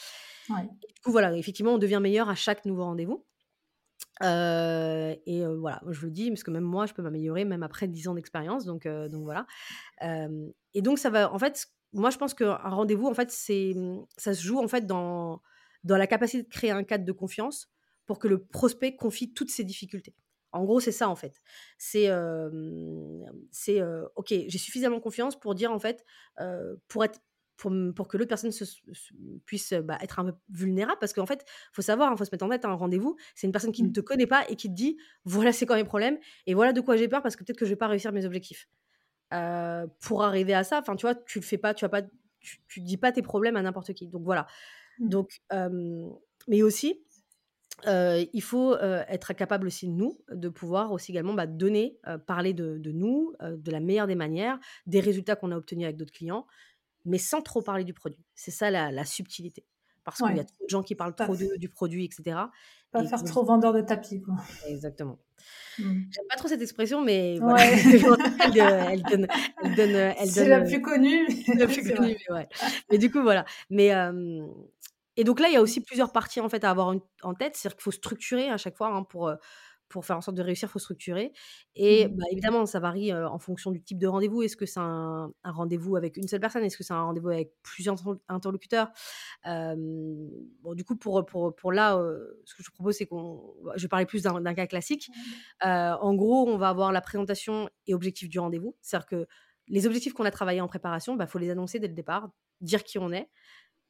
Ouais. 0.48 0.68
Du 0.94 1.00
coup, 1.02 1.10
voilà, 1.12 1.36
effectivement, 1.36 1.74
on 1.74 1.78
devient 1.78 2.00
meilleur 2.02 2.28
à 2.28 2.34
chaque 2.34 2.64
nouveau 2.64 2.84
rendez-vous. 2.84 3.26
Et 4.22 5.44
voilà, 5.58 5.82
je 5.90 6.04
le 6.06 6.10
dis 6.10 6.30
parce 6.30 6.42
que 6.44 6.50
même 6.50 6.64
moi, 6.64 6.86
je 6.86 6.94
peux 6.94 7.02
m'améliorer 7.02 7.44
même 7.44 7.62
après 7.62 7.88
10 7.88 8.08
ans 8.08 8.14
d'expérience, 8.14 8.64
donc 8.64 8.86
donc 8.86 9.24
voilà. 9.24 9.46
Et 10.74 10.82
donc 10.82 10.98
ça 10.98 11.10
va 11.10 11.32
en 11.32 11.38
fait, 11.38 11.66
moi, 11.94 12.10
je 12.10 12.18
pense 12.18 12.34
qu'un 12.34 12.56
rendez-vous, 12.56 13.06
en 13.06 13.14
fait, 13.14 13.30
c'est, 13.30 13.72
mmh, 13.74 14.04
ça 14.16 14.34
se 14.34 14.42
joue, 14.42 14.58
en 14.58 14.68
fait, 14.68 14.86
dans 14.86 15.40
dans 15.84 15.96
la 15.98 16.06
capacité 16.06 16.42
de 16.42 16.48
créer 16.48 16.70
un 16.70 16.82
cadre 16.82 17.04
de 17.04 17.12
confiance 17.12 17.70
pour 18.06 18.18
que 18.18 18.26
le 18.26 18.42
prospect 18.42 18.96
confie 18.96 19.34
toutes 19.34 19.50
ses 19.50 19.64
difficultés. 19.64 20.14
En 20.50 20.64
gros, 20.64 20.80
c'est 20.80 20.92
ça, 20.92 21.10
en 21.10 21.14
fait. 21.14 21.42
C'est, 21.76 22.08
c'est, 23.50 23.82
OK, 24.16 24.28
j'ai 24.28 24.58
suffisamment 24.58 24.98
confiance 25.00 25.38
pour 25.38 25.54
dire, 25.54 25.70
en 25.72 25.78
fait, 25.78 26.04
pour 26.88 27.04
être 27.04 27.20
pour 27.56 28.08
que 28.08 28.16
l'autre 28.16 28.28
personne 28.28 28.52
se 28.52 28.64
se 28.64 28.82
puisse, 29.46 29.72
bah, 29.72 29.98
être 30.02 30.18
un 30.18 30.26
peu 30.26 30.32
vulnérable 30.50 30.98
parce 31.00 31.12
qu'en 31.12 31.26
fait, 31.26 31.44
faut 31.72 31.82
savoir, 31.82 32.12
il 32.12 32.18
faut 32.18 32.24
se 32.24 32.30
mettre 32.32 32.44
en 32.44 32.48
tête, 32.48 32.64
un 32.64 32.74
rendez-vous, 32.74 33.16
c'est 33.34 33.46
une 33.46 33.52
personne 33.52 33.72
qui 33.72 33.82
ne 33.82 33.88
Mmh. 33.88 33.92
te 33.92 34.00
connaît 34.00 34.26
pas 34.26 34.44
et 34.48 34.56
qui 34.56 34.68
te 34.68 34.74
dit: 34.74 34.96
«Voilà, 35.24 35.52
c'est 35.52 35.66
quoi 35.66 35.76
mes 35.76 35.84
problèmes 35.84 36.18
et 36.46 36.54
voilà 36.54 36.72
de 36.72 36.80
quoi 36.80 36.96
j'ai 36.96 37.08
peur 37.08 37.22
parce 37.22 37.36
que 37.36 37.44
peut-être 37.44 37.58
que 37.58 37.64
je 37.64 37.70
vais 37.70 37.76
pas 37.76 37.88
réussir 37.88 38.12
mes 38.12 38.24
objectifs». 38.26 38.68
Pour 40.00 40.22
arriver 40.22 40.54
à 40.54 40.62
ça, 40.64 40.78
enfin, 40.80 40.94
tu 40.96 41.06
vois, 41.06 41.14
tu 41.14 41.40
le 41.40 41.44
fais 41.44 41.58
pas, 41.58 41.74
tu 41.74 41.84
vas 41.84 41.88
pas 41.88 42.02
tu 42.40 42.58
tu 42.68 42.80
dis 42.80 42.96
pas 42.96 43.10
tes 43.10 43.22
problèmes 43.22 43.56
à 43.56 43.62
n'importe 43.62 43.92
qui. 43.94 44.06
Donc 44.08 44.22
voilà. 44.24 44.46
Mmh. 44.98 45.08
Donc 45.08 45.40
mais 46.48 46.62
aussi, 46.62 47.04
il 47.86 48.42
faut, 48.42 48.76
être 48.78 49.32
capable 49.32 49.66
aussi 49.66 49.88
nous, 49.88 50.20
de 50.30 50.48
pouvoir 50.48 50.92
aussi 50.92 51.12
également, 51.12 51.34
bah, 51.34 51.46
donner, 51.46 51.98
parler 52.26 52.52
de 52.54 52.78
de 52.78 52.92
nous, 52.92 53.34
de 53.40 53.70
la 53.70 53.80
meilleure 53.80 54.06
des 54.06 54.14
manières, 54.14 54.58
des 54.86 55.00
résultats 55.00 55.36
qu'on 55.36 55.52
a 55.52 55.56
obtenus 55.56 55.84
avec 55.84 55.96
d'autres 55.96 56.12
clients, 56.12 56.46
mais 57.04 57.18
sans 57.18 57.42
trop 57.42 57.62
parler 57.62 57.84
du 57.84 57.94
produit. 57.94 58.24
C'est 58.34 58.50
ça 58.50 58.70
la 58.70 58.90
la 58.90 59.04
subtilité. 59.04 59.64
Parce 60.04 60.18
qu'il 60.18 60.36
y 60.36 60.40
a 60.40 60.44
trop 60.44 60.64
de 60.64 60.68
gens 60.68 60.82
qui 60.82 60.94
parlent 60.94 61.14
Pas 61.14 61.24
trop 61.24 61.36
du 61.36 61.68
produit 61.70 62.04
et 62.04 62.10
cetera 62.12 62.50
pas 62.92 63.02
et 63.02 63.08
faire 63.08 63.24
trop 63.24 63.42
vendeur 63.44 63.72
de 63.72 63.80
tapis, 63.80 64.22
quoi. 64.22 64.34
exactement. 64.68 65.18
Mmh. 65.78 65.82
J'aime 65.82 66.26
pas 66.30 66.36
trop 66.36 66.46
cette 66.46 66.62
expression, 66.62 67.02
mais 67.02 67.38
voilà. 67.40 67.64
Ouais. 67.64 67.72
Elle, 68.44 68.60
heu, 68.60 68.84
elle 68.92 69.02
donne 69.02 69.26
elle 69.64 69.74
donne, 69.74 69.94
elle 69.96 70.30
C'est 70.30 70.46
la 70.48 70.60
plus 70.60 70.80
connue, 70.80 71.26
la 71.56 71.66
plus 71.66 71.82
connue, 71.82 72.16
mais 72.28 72.34
ouais. 72.34 72.48
Mais 72.90 72.98
du 72.98 73.10
coup, 73.10 73.20
voilà. 73.22 73.44
Mais 73.70 73.92
et 75.16 75.24
donc 75.24 75.40
là, 75.40 75.48
il 75.48 75.54
y 75.54 75.56
a 75.56 75.62
aussi 75.62 75.80
plusieurs 75.80 76.12
parties, 76.12 76.40
en 76.40 76.48
fait, 76.48 76.64
à 76.64 76.70
avoir 76.70 76.94
en 77.22 77.34
tête. 77.34 77.56
C'est-à-dire 77.56 77.76
qu'il 77.76 77.82
faut 77.84 77.90
structurer 77.90 78.48
à 78.50 78.56
chaque 78.56 78.76
fois, 78.76 78.88
hein, 78.88 79.02
pour, 79.04 79.28
heu, 79.28 79.36
pour 79.94 80.04
faire 80.06 80.16
en 80.18 80.20
sorte 80.20 80.36
de 80.36 80.42
réussir, 80.42 80.68
il 80.68 80.72
faut 80.72 80.78
structurer 80.80 81.32
et 81.76 82.08
Mmh. 82.08 82.14
bah, 82.14 82.24
évidemment, 82.32 82.66
ça 82.66 82.80
varie, 82.80 83.12
en 83.14 83.38
fonction 83.38 83.70
du 83.72 83.82
type 83.82 83.98
de 83.98 84.06
rendez-vous. 84.08 84.42
Est-ce 84.42 84.56
que 84.56 84.66
c'est 84.66 84.80
un 84.80 85.32
un 85.44 85.52
rendez-vous 85.52 85.96
avec 85.96 86.16
une 86.18 86.28
seule 86.28 86.40
personne? 86.40 86.64
Est-ce 86.64 86.76
que 86.78 86.84
c'est 86.84 86.94
un 86.94 87.02
rendez-vous 87.04 87.30
avec 87.30 87.52
plusieurs 87.62 87.94
interlo 88.00 88.20
interlocuteurs? 88.28 88.90
Bon, 89.44 90.74
du 90.74 90.84
coup, 90.84 90.96
pour, 90.96 91.24
pour, 91.26 91.54
pour 91.54 91.72
là, 91.72 91.98
ce 92.44 92.54
que 92.54 92.62
je 92.62 92.70
propose, 92.70 92.96
c'est 92.96 93.06
qu'on 93.06 93.54
je 93.76 93.82
vais 93.82 93.88
parler 93.88 94.06
plus 94.06 94.22
d'un 94.22 94.54
cas 94.54 94.66
classique. 94.66 95.10
Heu, 95.64 95.68
en 95.68 96.14
gros, 96.14 96.48
on 96.48 96.56
va 96.56 96.68
avoir 96.68 96.92
la 96.92 97.00
présentation 97.00 97.68
et 97.86 97.94
objectifs 97.94 98.28
du 98.28 98.38
rendez-vous. 98.38 98.76
C'est-à-dire 98.80 99.06
que 99.06 99.26
les 99.68 99.86
objectifs 99.86 100.12
qu'on 100.12 100.24
a 100.24 100.30
travaillés 100.30 100.60
en 100.60 100.68
préparation, 100.68 101.16
bah, 101.16 101.26
faut 101.26 101.38
les 101.38 101.50
annoncer 101.50 101.78
dès 101.78 101.88
le 101.88 101.94
départ, 101.94 102.30
dire 102.60 102.84
qui 102.84 102.98
on 102.98 103.12
est, 103.12 103.30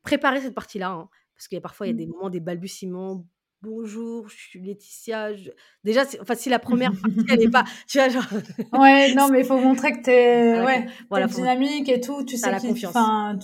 préparer 0.02 0.40
cette 0.40 0.54
partie-là, 0.54 0.90
hein, 0.90 1.08
parce 1.34 1.48
qu'il 1.48 1.56
y 1.56 1.58
a 1.58 1.62
parfois, 1.62 1.86
il 1.86 1.90
y 1.90 1.94
a 1.94 1.96
des 1.96 2.06
Mmh. 2.06 2.08
moments, 2.08 2.30
des 2.30 2.40
balbutiements: 2.40 3.26
«Bonjour, 3.64 4.28
je 4.28 4.36
suis 4.36 4.60
Laetitia, 4.60 5.34
je» 5.34 5.50
déjà, 5.84 6.04
c'est 6.04 6.20
enfin, 6.20 6.34
si 6.34 6.48
la 6.50 6.58
première 6.58 6.90
partie, 6.90 7.24
elle 7.28 7.42
est 7.42 7.50
pas 7.50 7.64
tu 7.88 7.98
vois, 7.98 8.08
genre 8.08 8.24
Ouais, 8.72 9.14
non, 9.14 9.28
mais 9.28 9.40
il 9.40 9.46
faut 9.46 9.58
montrer 9.58 9.92
que 9.92 10.02
tu 10.02 10.10
es 10.10 10.64
ouais, 10.64 10.86
voilà, 11.10 11.26
dynamique 11.26 11.88
et 11.88 12.00
tout, 12.00 12.24
tu 12.24 12.36
sais 12.36 12.50
la 12.50 12.60
confiance. 12.60 12.96
enfin, 12.96 13.38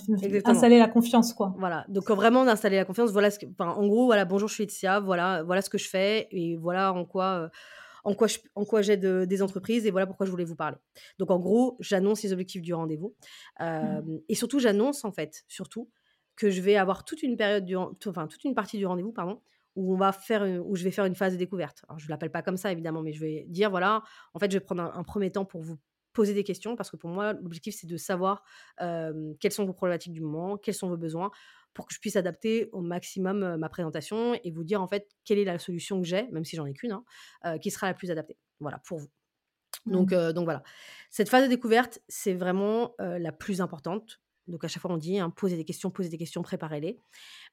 installer 0.45 0.77
la 0.79 0.87
confiance, 0.87 1.33
quoi. 1.33 1.53
Voilà, 1.57 1.85
donc 1.89 2.09
heu, 2.09 2.13
vraiment 2.13 2.45
d'installer 2.45 2.77
la 2.77 2.85
confiance, 2.85 3.11
voilà 3.11 3.31
ce 3.31 3.39
que 3.39 3.45
enfin, 3.47 3.69
en 3.71 3.87
gros, 3.87 4.05
voilà: 4.05 4.25
«Bonjour, 4.25 4.47
je 4.49 4.53
suis 4.55 4.63
Laetitia, 4.63 4.99
voilà 4.99 5.43
voilà 5.43 5.61
ce 5.61 5.69
que 5.69 5.77
je 5.77 5.87
fais 5.89 6.27
et 6.31 6.55
voilà 6.57 6.93
en 6.93 7.05
quoi, 7.05 7.45
heu, 7.45 7.49
en 8.03 8.13
quoi 8.15 8.27
je 8.27 8.39
en 8.55 8.65
quoi 8.65 8.81
j'aide, 8.81 9.05
heu, 9.05 9.27
des 9.27 9.41
entreprises 9.41 9.85
et 9.85 9.91
voilà 9.91 10.07
pourquoi 10.07 10.25
je 10.25 10.31
voulais 10.31 10.45
vous 10.45 10.55
parler». 10.55 10.77
Donc 11.19 11.31
en 11.31 11.39
gros, 11.39 11.77
j'annonce 11.79 12.23
les 12.23 12.33
objectifs 12.33 12.61
du 12.61 12.73
rendez-vous, 12.73 13.15
Mmh. 13.59 14.17
et 14.29 14.35
surtout 14.35 14.59
j'annonce 14.59 15.05
en 15.05 15.11
fait, 15.11 15.43
surtout, 15.47 15.89
que 16.35 16.49
je 16.49 16.61
vais 16.61 16.75
avoir 16.77 17.03
toute 17.05 17.23
une 17.23 17.37
période 17.37 17.65
du 17.65 17.75
enfin 17.77 18.27
toute 18.27 18.43
une 18.43 18.55
partie 18.55 18.77
du 18.77 18.85
rendez-vous, 18.85 19.11
pardon, 19.11 19.41
où 19.75 19.93
on 19.93 19.97
va 19.97 20.11
faire, 20.11 20.43
où 20.65 20.75
je 20.75 20.83
vais 20.83 20.91
faire 20.91 21.05
une 21.05 21.15
phase 21.15 21.33
de 21.33 21.37
découverte. 21.37 21.83
Alors 21.87 21.99
je 21.99 22.09
l'appelle 22.09 22.31
pas 22.31 22.41
comme 22.41 22.57
ça 22.57 22.71
évidemment, 22.71 23.01
mais 23.01 23.13
je 23.13 23.21
vais 23.21 23.45
dire: 23.49 23.69
«Voilà, 23.69 24.03
en 24.33 24.39
fait, 24.39 24.51
je 24.51 24.57
vais 24.57 24.63
prendre 24.63 24.83
un 24.83 24.93
un 24.93 25.03
1er 25.03 25.31
temps 25.31 25.45
pour 25.45 25.61
vous 25.61 25.77
poser 26.13 26.33
des 26.33 26.43
questions» 26.43 26.75
parce 26.75 26.89
que 26.91 26.97
pour 26.97 27.09
moi, 27.09 27.33
l'objectif, 27.33 27.75
c'est 27.79 27.87
de 27.87 27.97
savoir, 27.97 28.43
quelles 28.79 29.51
sont 29.51 29.65
vos 29.65 29.73
problématiques 29.73 30.13
du 30.13 30.21
moment, 30.21 30.57
quels 30.57 30.73
sont 30.75 30.89
vos 30.89 30.97
besoins, 30.97 31.31
pour 31.73 31.85
que 31.87 31.93
je 31.93 31.99
puisse 32.01 32.17
adapter 32.17 32.69
au 32.73 32.81
maximum, 32.81 33.55
ma 33.57 33.69
présentation 33.69 34.33
et 34.43 34.51
vous 34.51 34.63
dire, 34.65 34.81
en 34.81 34.87
fait, 34.87 35.09
quelle 35.23 35.39
est 35.39 35.45
la 35.45 35.57
solution 35.59 36.01
que 36.01 36.07
j'ai, 36.07 36.27
même 36.31 36.43
si 36.45 36.57
j'en 36.57 36.65
ai 36.65 36.73
qu'une, 36.73 36.91
hein, 37.43 37.57
qui 37.59 37.71
sera 37.71 37.87
la 37.87 37.93
plus 37.93 38.11
adaptée, 38.11 38.37
voilà, 38.59 38.79
pour 38.79 38.99
vous. 38.99 39.09
Donc 39.87 40.11
Mmh. 40.11 40.33
donc 40.33 40.45
voilà. 40.45 40.63
Cette 41.11 41.29
phase 41.29 41.43
de 41.45 41.49
découverte, 41.49 41.99
c'est 42.09 42.33
vraiment, 42.33 42.95
la 42.99 43.31
plus 43.31 43.61
importante. 43.61 44.21
Donc 44.47 44.63
à 44.65 44.67
chaque 44.67 44.81
fois, 44.81 44.91
on 44.93 44.97
dit, 44.97 45.19
hein: 45.19 45.29
«Posez 45.31 45.55
des 45.57 45.65
questions, 45.65 45.91
posez 45.91 46.09
des 46.09 46.17
questions, 46.17 46.41
préparez-les». 46.43 46.99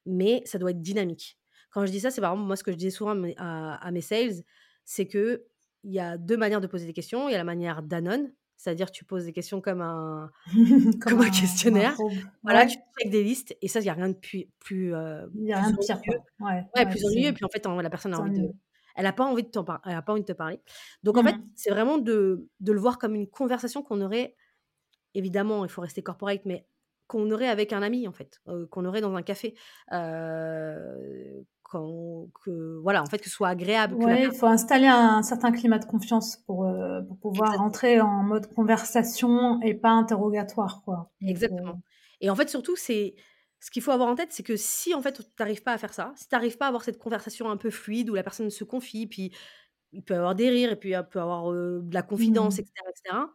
Mais 0.06 0.42
ça 0.46 0.58
doit 0.58 0.70
être 0.72 0.82
dynamique. 0.82 1.38
Quand 1.70 1.84
je 1.86 1.90
dis 1.92 2.00
ça, 2.00 2.10
c'est 2.10 2.20
par 2.20 2.32
exemple, 2.32 2.46
moi, 2.46 2.56
ce 2.56 2.64
que 2.64 2.72
je 2.72 2.76
disais 2.76 2.90
souvent 2.90 3.10
à 3.10 3.14
mes 3.14 3.34
à 3.38 3.74
à 3.76 3.90
mes 3.90 4.00
sales, 4.00 4.42
c'est 4.84 5.06
qu'il 5.06 5.40
y 5.84 5.98
a 6.00 6.16
2 6.18 6.36
manières 6.36 6.60
de 6.60 6.66
poser 6.66 6.86
des 6.86 6.92
questions. 6.94 7.28
Il 7.28 7.32
y 7.32 7.34
a 7.34 7.38
la 7.38 7.44
manière 7.44 7.82
d'Anon, 7.82 8.32
c'est-à-dire 8.56 8.90
tu 8.90 9.04
poses 9.04 9.24
des 9.26 9.32
questions 9.32 9.60
comme 9.60 9.80
un 9.82 10.30
Comme 11.00 11.20
comme 11.20 11.20
un 11.22 11.30
questionnaire. 11.30 12.02
Voilà, 12.48 12.66
ouais. 12.66 12.66
tu 12.66 12.78
checkes 12.98 13.10
des 13.12 13.24
listes 13.24 13.56
et 13.62 13.68
ça, 13.68 13.80
il 13.80 13.86
y 13.86 13.90
a 13.90 13.94
rien 13.94 14.08
de 14.10 14.14
pui 14.16 14.50
plus, 14.60 14.94
heu, 14.94 15.32
Il 15.34 15.46
y 15.46 15.52
a 15.52 15.58
plus 15.58 15.62
rien 15.62 15.70
de 15.70 15.76
pire. 16.02 16.14
Ouais, 16.40 16.64
ouais, 16.76 16.86
plus 16.88 17.04
ennuyeux 17.06 17.28
et 17.30 17.32
puis, 17.34 17.44
en 17.46 17.48
fait, 17.50 17.66
en 17.66 17.80
la 17.80 17.90
personne 17.90 18.14
a 18.14 18.20
envie 18.20 18.32
de 18.32 18.48
elle 18.96 19.06
a 19.06 19.12
pas 19.14 19.24
envie 19.24 19.44
de 19.44 19.48
t'en 19.50 19.64
par 19.64 19.80
elle 19.86 19.94
a 19.96 20.02
pas 20.02 20.12
envie 20.12 20.22
de 20.22 20.26
te 20.26 20.32
parler. 20.32 20.60
Donc 21.04 21.18
en 21.18 21.22
Mmh 21.22 21.24
fait, 21.24 21.36
mh. 21.36 21.48
c'est 21.56 21.70
vraiment 21.70 21.98
de 21.98 22.48
de 22.60 22.72
le 22.72 22.80
voir 22.80 22.98
comme 22.98 23.14
une 23.16 23.28
conversation 23.30 23.82
qu'on 23.84 24.00
aurait 24.02 24.36
évidemment, 25.14 25.64
il 25.64 25.70
faut 25.70 25.82
rester 25.82 26.02
corporate, 26.02 26.42
mais 26.46 26.66
qu'on 27.08 27.30
aurait 27.32 27.48
avec 27.48 27.72
un 27.74 27.82
ami, 27.82 28.08
en 28.08 28.12
fait, 28.12 28.40
heu, 28.48 28.66
qu'on 28.68 28.84
aurait 28.86 29.00
dans 29.02 29.14
un 29.16 29.22
café. 29.22 29.56
Heu, 29.92 31.46
quand 31.68 32.28
que 32.44 32.78
voilà, 32.82 33.02
en 33.02 33.06
fait, 33.06 33.18
que 33.18 33.26
ce 33.26 33.30
soit 33.36 33.48
agréable, 33.50 33.98
que 33.98 34.10
il 34.26 34.32
faut 34.32 34.46
installer 34.46 34.86
un 34.86 35.22
certain 35.22 35.50
climat 35.52 35.78
de 35.78 35.84
confiance 35.84 36.36
pour, 36.46 36.68
pour 37.08 37.18
pouvoir 37.18 37.56
Exactement. 37.56 37.58
rentrer 37.58 38.00
en 38.00 38.22
mode 38.22 38.52
conversation 38.54 39.60
et 39.62 39.74
pas 39.74 39.90
interrogatoire, 39.90 40.82
quoi. 40.84 41.10
Donc 41.20 41.36
Exactement 41.36 41.82
et 42.20 42.30
en 42.30 42.36
fait, 42.36 42.48
surtout, 42.50 42.76
c'est 42.76 43.14
ce 43.60 43.70
qu'il 43.70 43.82
faut 43.82 43.92
avoir 43.92 44.08
en 44.08 44.14
tête, 44.16 44.32
c'est 44.32 44.42
que 44.42 44.56
si, 44.56 44.94
en 44.94 45.02
fait, 45.02 45.12
tu 45.36 45.42
arrives 45.42 45.62
pas 45.62 45.72
à 45.72 45.78
faire 45.78 45.94
ça, 45.94 46.12
si 46.16 46.28
tu 46.28 46.34
arrives 46.34 46.56
pas 46.58 46.66
à 46.66 46.68
avoir 46.68 46.82
cette 46.84 46.98
conversation 46.98 47.50
un 47.50 47.56
peu 47.56 47.70
fluide 47.70 48.10
où 48.10 48.14
la 48.14 48.22
personne 48.24 48.50
se 48.50 48.64
confie, 48.64 49.06
puis 49.06 49.32
il 49.92 50.04
peut 50.04 50.14
avoir 50.16 50.34
des 50.36 50.50
rires 50.50 50.72
et 50.72 50.76
puis, 50.76 50.90
il 50.92 51.04
peut 51.10 51.20
avoir, 51.20 51.52
de 51.52 51.94
la 51.94 52.02
Mmh 52.16 52.24
confidence 52.24 52.58
et 52.60 52.64
mh. 52.64 52.68
cetera 52.74 52.90
et 52.90 52.94
cetera, 52.96 53.30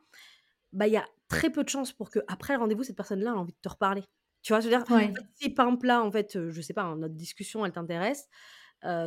bah, 0.74 0.88
il 0.88 0.94
y 0.94 0.98
a 0.98 1.06
très 1.30 1.52
peu 1.52 1.64
de 1.64 1.70
chances 1.70 1.94
pour 1.94 2.12
qu'après 2.12 2.54
le 2.56 2.60
rendez-vous, 2.62 2.84
cette 2.84 2.98
personne-là 2.98 3.32
a 3.34 3.36
envie 3.36 3.54
de 3.54 3.60
te 3.62 3.70
reparler. 3.70 4.04
Tu 4.44 4.52
vois 4.54 4.60
je 4.60 4.66
veux 4.68 4.72
dire? 4.78 4.86
En 4.86 4.86
Ouais. 4.90 5.14
fait, 5.16 5.26
si 5.36 5.50
par 5.50 5.68
exemple, 5.68 5.88
là, 5.88 6.04
en 6.04 6.12
fait, 6.12 6.36
heu, 6.36 6.52
je 6.52 6.62
sais 6.62 6.74
pas, 6.74 6.84
hein, 6.84 6.98
notre 6.98 7.16
discussion, 7.16 7.66
elle 7.66 7.72
t'intéresse, 7.72 8.28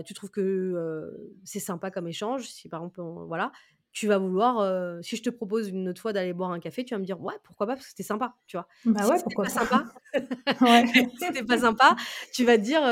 tu 0.06 0.14
trouves 0.14 0.30
que, 0.30 1.14
c'est 1.44 1.60
sympa 1.60 1.90
comme 1.90 2.08
échange, 2.08 2.48
si 2.48 2.68
par 2.70 2.80
exemple, 2.82 3.00
on 3.02 3.26
voilà, 3.26 3.52
tu 3.92 4.06
vas 4.08 4.18
vouloir, 4.18 5.02
si 5.04 5.16
je 5.16 5.22
te 5.22 5.30
propose 5.30 5.68
une 5.70 5.88
autre 5.90 6.00
fois 6.02 6.12
d'aller 6.14 6.32
boire 6.34 6.50
un 6.52 6.60
café, 6.60 6.84
tu 6.84 6.94
vas 6.94 6.98
me 7.00 7.04
dire: 7.04 7.20
«Ouais, 7.22 7.34
pourquoi 7.44 7.66
pas?» 7.66 7.74
parce 7.74 7.84
que 7.86 7.90
c'était 7.90 8.02
sympa, 8.04 8.36
tu 8.46 8.56
vois? 8.58 8.66
Bah 8.84 9.06
Si 9.06 9.08
ouais, 9.08 9.18
c'était 9.18 9.24
pourquoi 9.24 9.44
pas 9.44 9.48
pas? 9.48 9.50
sympa 9.50 9.84
Ouais. 10.60 10.84
si 11.18 11.26
c'était 11.26 11.44
pas 11.44 11.58
sympa, 11.58 11.96
tu 12.34 12.44
vas 12.44 12.58
te 12.58 12.62
dire, 12.64 12.82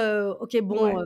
«OK, 0.40 0.56
bon, 0.62 0.86
Ouais. 0.86 1.04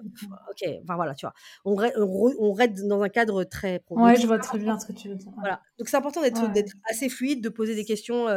OK», 0.51 0.65
enfin 0.85 0.97
voilà, 0.97 1.15
tu 1.15 1.27
vois? 1.27 1.35
On 1.67 1.75
rai 1.77 1.93
on 1.99 2.07
re 2.07 2.35
on 2.41 2.53
reste 2.55 2.87
dans 2.89 3.03
un 3.03 3.09
cadre 3.11 3.45
très 3.45 3.81
pro. 3.81 3.99
Donc 4.01 4.05
Ouais, 4.05 4.19
je 4.19 4.27
vois 4.27 4.39
très 4.39 4.59
bien 4.59 4.79
ce 4.79 4.87
que 4.87 4.93
tu 4.93 5.09
veux 5.09 5.15
dire, 5.15 5.33
ouais. 5.39 5.45
voilà, 5.45 5.63
donc 5.79 5.89
c'est 5.89 5.97
important 5.99 6.23
d'être 6.23 6.45
Ouais, 6.45 6.53
ouais. 6.53 6.53
d'être 6.53 6.73
assez 6.91 7.09
fluide, 7.11 7.43
de 7.45 7.49
poser 7.51 7.75
des 7.77 7.85
questions, 7.87 8.29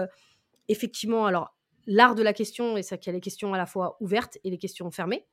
effectivement, 0.69 1.25
alors 1.27 1.55
l'art 1.87 2.15
de 2.15 2.23
la 2.23 2.33
question 2.33 2.77
et 2.77 2.83
c'est 2.83 2.97
qu'il 2.99 3.11
y 3.11 3.13
a 3.13 3.17
les 3.17 3.21
questions 3.21 3.53
à 3.53 3.57
la 3.57 3.65
fois 3.65 3.97
ouvertes 4.01 4.37
et 4.43 4.49
les 4.49 4.57
questions 4.57 4.89
fermées. 4.91 5.27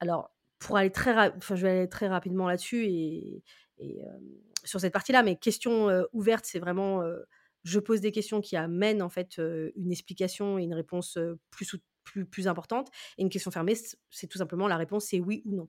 Alors 0.00 0.30
pour 0.58 0.76
aller 0.76 0.90
très 0.90 1.12
enfin, 1.36 1.56
je 1.56 1.62
vais 1.66 1.70
aller 1.70 1.88
très 1.88 2.08
rapidement 2.08 2.48
là-dessus 2.48 2.86
et 2.86 3.42
hem, 3.80 4.20
sur 4.64 4.80
cette 4.80 4.92
partie-là, 4.92 5.22
mais 5.22 5.36
questions, 5.36 5.90
heu, 5.90 6.08
ouvertes, 6.12 6.44
c'est 6.46 6.60
vraiment, 6.60 7.02
heu, 7.02 7.26
je 7.64 7.78
pose 7.80 8.00
des 8.00 8.12
questions 8.12 8.40
qui 8.40 8.56
amènent, 8.56 9.02
en 9.02 9.08
fait, 9.08 9.38
une 9.38 9.90
explication 9.92 10.58
et 10.58 10.62
une 10.64 10.74
réponse, 10.74 11.18
plus 11.50 11.76
plus 12.04 12.26
plus 12.26 12.48
importante. 12.48 12.88
Et 13.18 13.22
une 13.22 13.28
question 13.30 13.50
fermée, 13.52 13.74
c'est 14.10 14.26
tout 14.26 14.38
simplement 14.38 14.66
la 14.68 14.76
réponse, 14.76 15.06
c'est 15.06 15.20
oui 15.20 15.42
ou 15.46 15.54
non. 15.54 15.68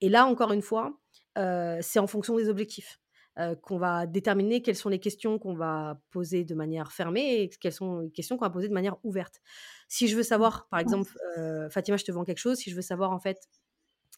Et 0.00 0.08
là, 0.10 0.26
encore 0.26 0.52
une 0.52 0.62
fois, 0.62 1.00
c'est 1.36 1.98
en 2.00 2.06
fonction 2.06 2.36
des 2.36 2.48
objectifs, 2.48 3.00
heu, 3.38 3.56
qu'on 3.56 3.78
va 3.78 4.06
déterminer 4.06 4.62
quelles 4.62 4.76
sont 4.76 4.88
les 4.88 4.98
questions 5.00 5.38
qu'on 5.38 5.54
va 5.54 6.00
poser 6.10 6.44
de 6.44 6.54
manière 6.54 6.92
fermée 6.92 7.42
et 7.42 7.48
quelles 7.48 7.72
sont 7.72 8.00
les 8.00 8.10
questions 8.10 8.36
qu'on 8.36 8.44
va 8.46 8.50
poser 8.50 8.68
de 8.68 8.74
manière 8.74 8.96
ouverte. 9.04 9.40
Si 9.88 10.08
je 10.08 10.16
veux 10.16 10.22
Mmh, 10.38 10.50
savoir, 10.50 10.68
par 10.70 10.80
exemple, 10.80 11.18
heu, 11.38 11.68
Fatima, 11.70 11.96
je 11.96 12.04
te 12.04 12.12
vends 12.12 12.24
quelque 12.24 12.38
chose, 12.38 12.58
si 12.58 12.70
je 12.70 12.76
veux 12.76 12.82
savoir, 12.82 13.12
en 13.12 13.20
fait, 13.20 13.48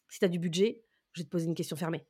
si 0.09 0.19
tu 0.19 0.25
as 0.25 0.29
du 0.29 0.39
budget, 0.39 0.83
je 1.13 1.21
vais 1.21 1.25
te 1.25 1.29
poser 1.31 1.47
une 1.47 1.55
question 1.55 1.75
fermée. 1.77 2.07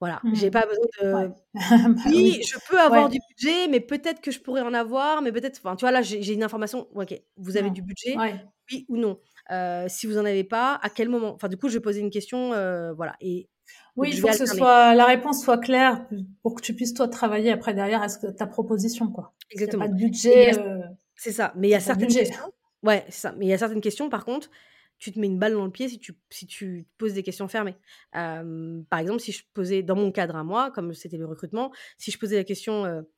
Voilà, 0.00 0.22
Mmh 0.22 0.32
j'ai 0.32 0.50
pas 0.50 0.66
besoin 0.66 0.84
Ouais. 1.12 1.28
de 1.28 1.34
Bah 1.54 2.10
oui, 2.14 2.22
oui. 2.22 2.46
je 2.46 2.58
peux 2.68 2.80
avoir 2.80 3.08
Ouais. 3.08 3.10
du 3.10 3.18
budget, 3.30 3.68
mais 3.68 3.80
peut-être 3.80 4.20
que 4.22 4.30
je 4.32 4.40
pourrais 4.40 4.62
en 4.62 4.74
avoir, 4.74 5.22
mais 5.22 5.32
peut-être 5.32 5.58
enfin, 5.64 5.76
tu 5.76 5.82
vois, 5.82 5.92
là, 5.92 6.02
j'ai 6.02 6.32
une 6.34 6.44
information, 6.44 6.88
OK, 6.96 7.14
vous 7.36 7.56
avez 7.56 7.70
Non. 7.70 7.72
du 7.72 7.82
budget, 7.82 8.20
Ouais. 8.20 8.44
oui 8.72 8.86
ou 8.88 8.96
non? 8.98 9.20
Heu, 9.52 9.86
si 9.88 10.06
vous 10.06 10.18
en 10.18 10.24
avez 10.26 10.44
pas, 10.44 10.76
à 10.82 10.90
quel 10.90 11.08
moment? 11.10 11.34
Enfin, 11.34 11.48
du 11.48 11.56
coup, 11.58 11.68
je 11.68 11.74
vais 11.74 11.80
poser 11.82 12.00
une 12.00 12.10
question, 12.10 12.50
voilà 12.96 13.16
et 13.20 13.48
Oui, 13.96 14.08
donc 14.08 14.14
il 14.14 14.16
je 14.16 14.20
faut 14.20 14.28
que 14.28 14.34
ce 14.34 14.46
soit 14.46 14.94
la 14.94 15.06
réponse 15.06 15.42
soit 15.44 15.58
claire 15.58 16.08
pour 16.42 16.56
que 16.56 16.60
tu 16.62 16.74
puisses, 16.74 16.94
toi, 16.94 17.06
travailler 17.08 17.52
après 17.52 17.74
derrière 17.74 18.02
à 18.02 18.08
ce 18.08 18.18
que 18.18 18.26
ta 18.26 18.46
proposition, 18.46 19.08
quoi. 19.10 19.34
A 19.68 19.74
pas 19.74 19.86
Exactement 19.88 19.88
de 19.88 19.94
budget, 19.94 20.52
heu, 20.58 20.80
c'est 21.16 21.32
ça, 21.32 21.52
mais 21.56 21.68
il 21.68 21.70
y 21.70 21.74
a 21.74 21.80
certaines 21.80 22.14
budget. 22.14 22.14
questions 22.14 22.52
ouais, 22.82 23.04
c'est 23.08 23.12
ça, 23.20 23.32
mais 23.32 23.46
il 23.46 23.48
y 23.48 23.52
a 23.52 23.58
certaines 23.58 23.80
questions, 23.80 24.08
par 24.10 24.24
contre, 24.24 24.50
tu 24.98 25.12
te 25.12 25.18
mets 25.18 25.26
une 25.26 25.38
balle 25.38 25.54
dans 25.54 25.64
le 25.64 25.70
pied 25.72 25.88
si 25.88 25.98
tu 25.98 26.14
si 26.30 26.46
tu 26.46 26.86
poses 26.98 27.14
des 27.14 27.22
questions 27.22 27.48
fermées. 27.48 27.76
Par 28.12 28.98
exemple, 29.00 29.20
si 29.20 29.32
je 29.32 29.44
posais 29.54 29.82
dans 29.82 29.96
mon 29.96 30.12
cadre 30.12 30.36
à 30.36 30.44
moi, 30.44 30.70
comme 30.70 30.94
c'était 30.94 31.16
le 31.18 31.26
recrutement, 31.26 31.72
si 31.98 32.10
je 32.10 32.18
posais 32.18 32.36
la 32.36 32.44
question, 32.44 32.84
heu 32.86 33.08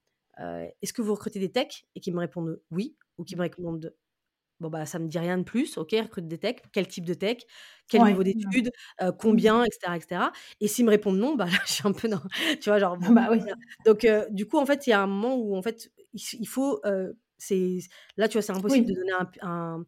heu: 0.41 0.69
«Est-ce 0.83 0.93
que 0.93 1.03
vous 1.03 1.15
recrutez 1.15 1.39
des 1.41 1.53
techs?» 1.53 1.87
et 1.95 2.01
qu'ils 2.01 2.15
me 2.15 2.21
répondent: 2.21 2.61
«Oui» 2.71 2.97
ou 3.19 3.25
qu'ils 3.25 3.37
me 3.39 3.43
répondent: 3.43 3.95
«Bon, 4.61 4.71
bah, 4.71 4.87
ça 4.87 4.99
me 4.99 5.07
dit 5.09 5.19
rien 5.19 5.37
de 5.39 5.43
plus, 5.45 5.77
OK, 5.79 5.91
recrute 5.93 6.27
des 6.29 6.39
techs, 6.39 6.63
quel 6.73 6.89
type 6.89 7.05
de 7.05 7.15
tech? 7.15 7.39
Quel 7.89 8.03
Ouais, 8.03 8.05
niveau 8.05 8.23
d'études? 8.23 8.71
Heu, 9.03 9.13
Mmh. 9.29 9.47
combien?» 9.47 9.65
et 9.65 9.69
cetera 9.73 10.33
et 10.61 10.69
s'ils 10.69 10.85
me 10.87 10.91
répondent: 10.91 11.19
«Non», 11.19 11.35
bah, 11.37 11.47
là, 11.47 11.59
je 11.67 11.73
suis 11.75 11.87
un 11.89 11.93
peu 11.93 12.09
dans 12.09 12.23
tu 12.63 12.71
vois, 12.71 12.79
genre, 12.79 12.97
bon, 12.97 13.09
Bah 13.09 13.29
oui. 13.31 13.43
voilà, 13.47 13.55
donc 13.85 14.05
heu, 14.05 14.27
du 14.31 14.47
coup, 14.47 14.59
en 14.59 14.67
fait, 14.67 14.87
il 14.87 14.91
y 14.91 14.93
a 14.95 15.03
un 15.03 15.07
moment 15.07 15.37
où, 15.37 15.57
en 15.57 15.63
fait, 15.63 15.91
il 16.15 16.47
faut, 16.49 16.81
heu, 16.87 17.19
c'est 17.39 17.79
là, 18.17 18.29
tu 18.29 18.35
vois, 18.39 18.43
c'est 18.43 18.53
impossible 18.53 18.87
de 18.89 18.95
donner 18.95 19.13
un 19.13 19.31
un 19.43 19.87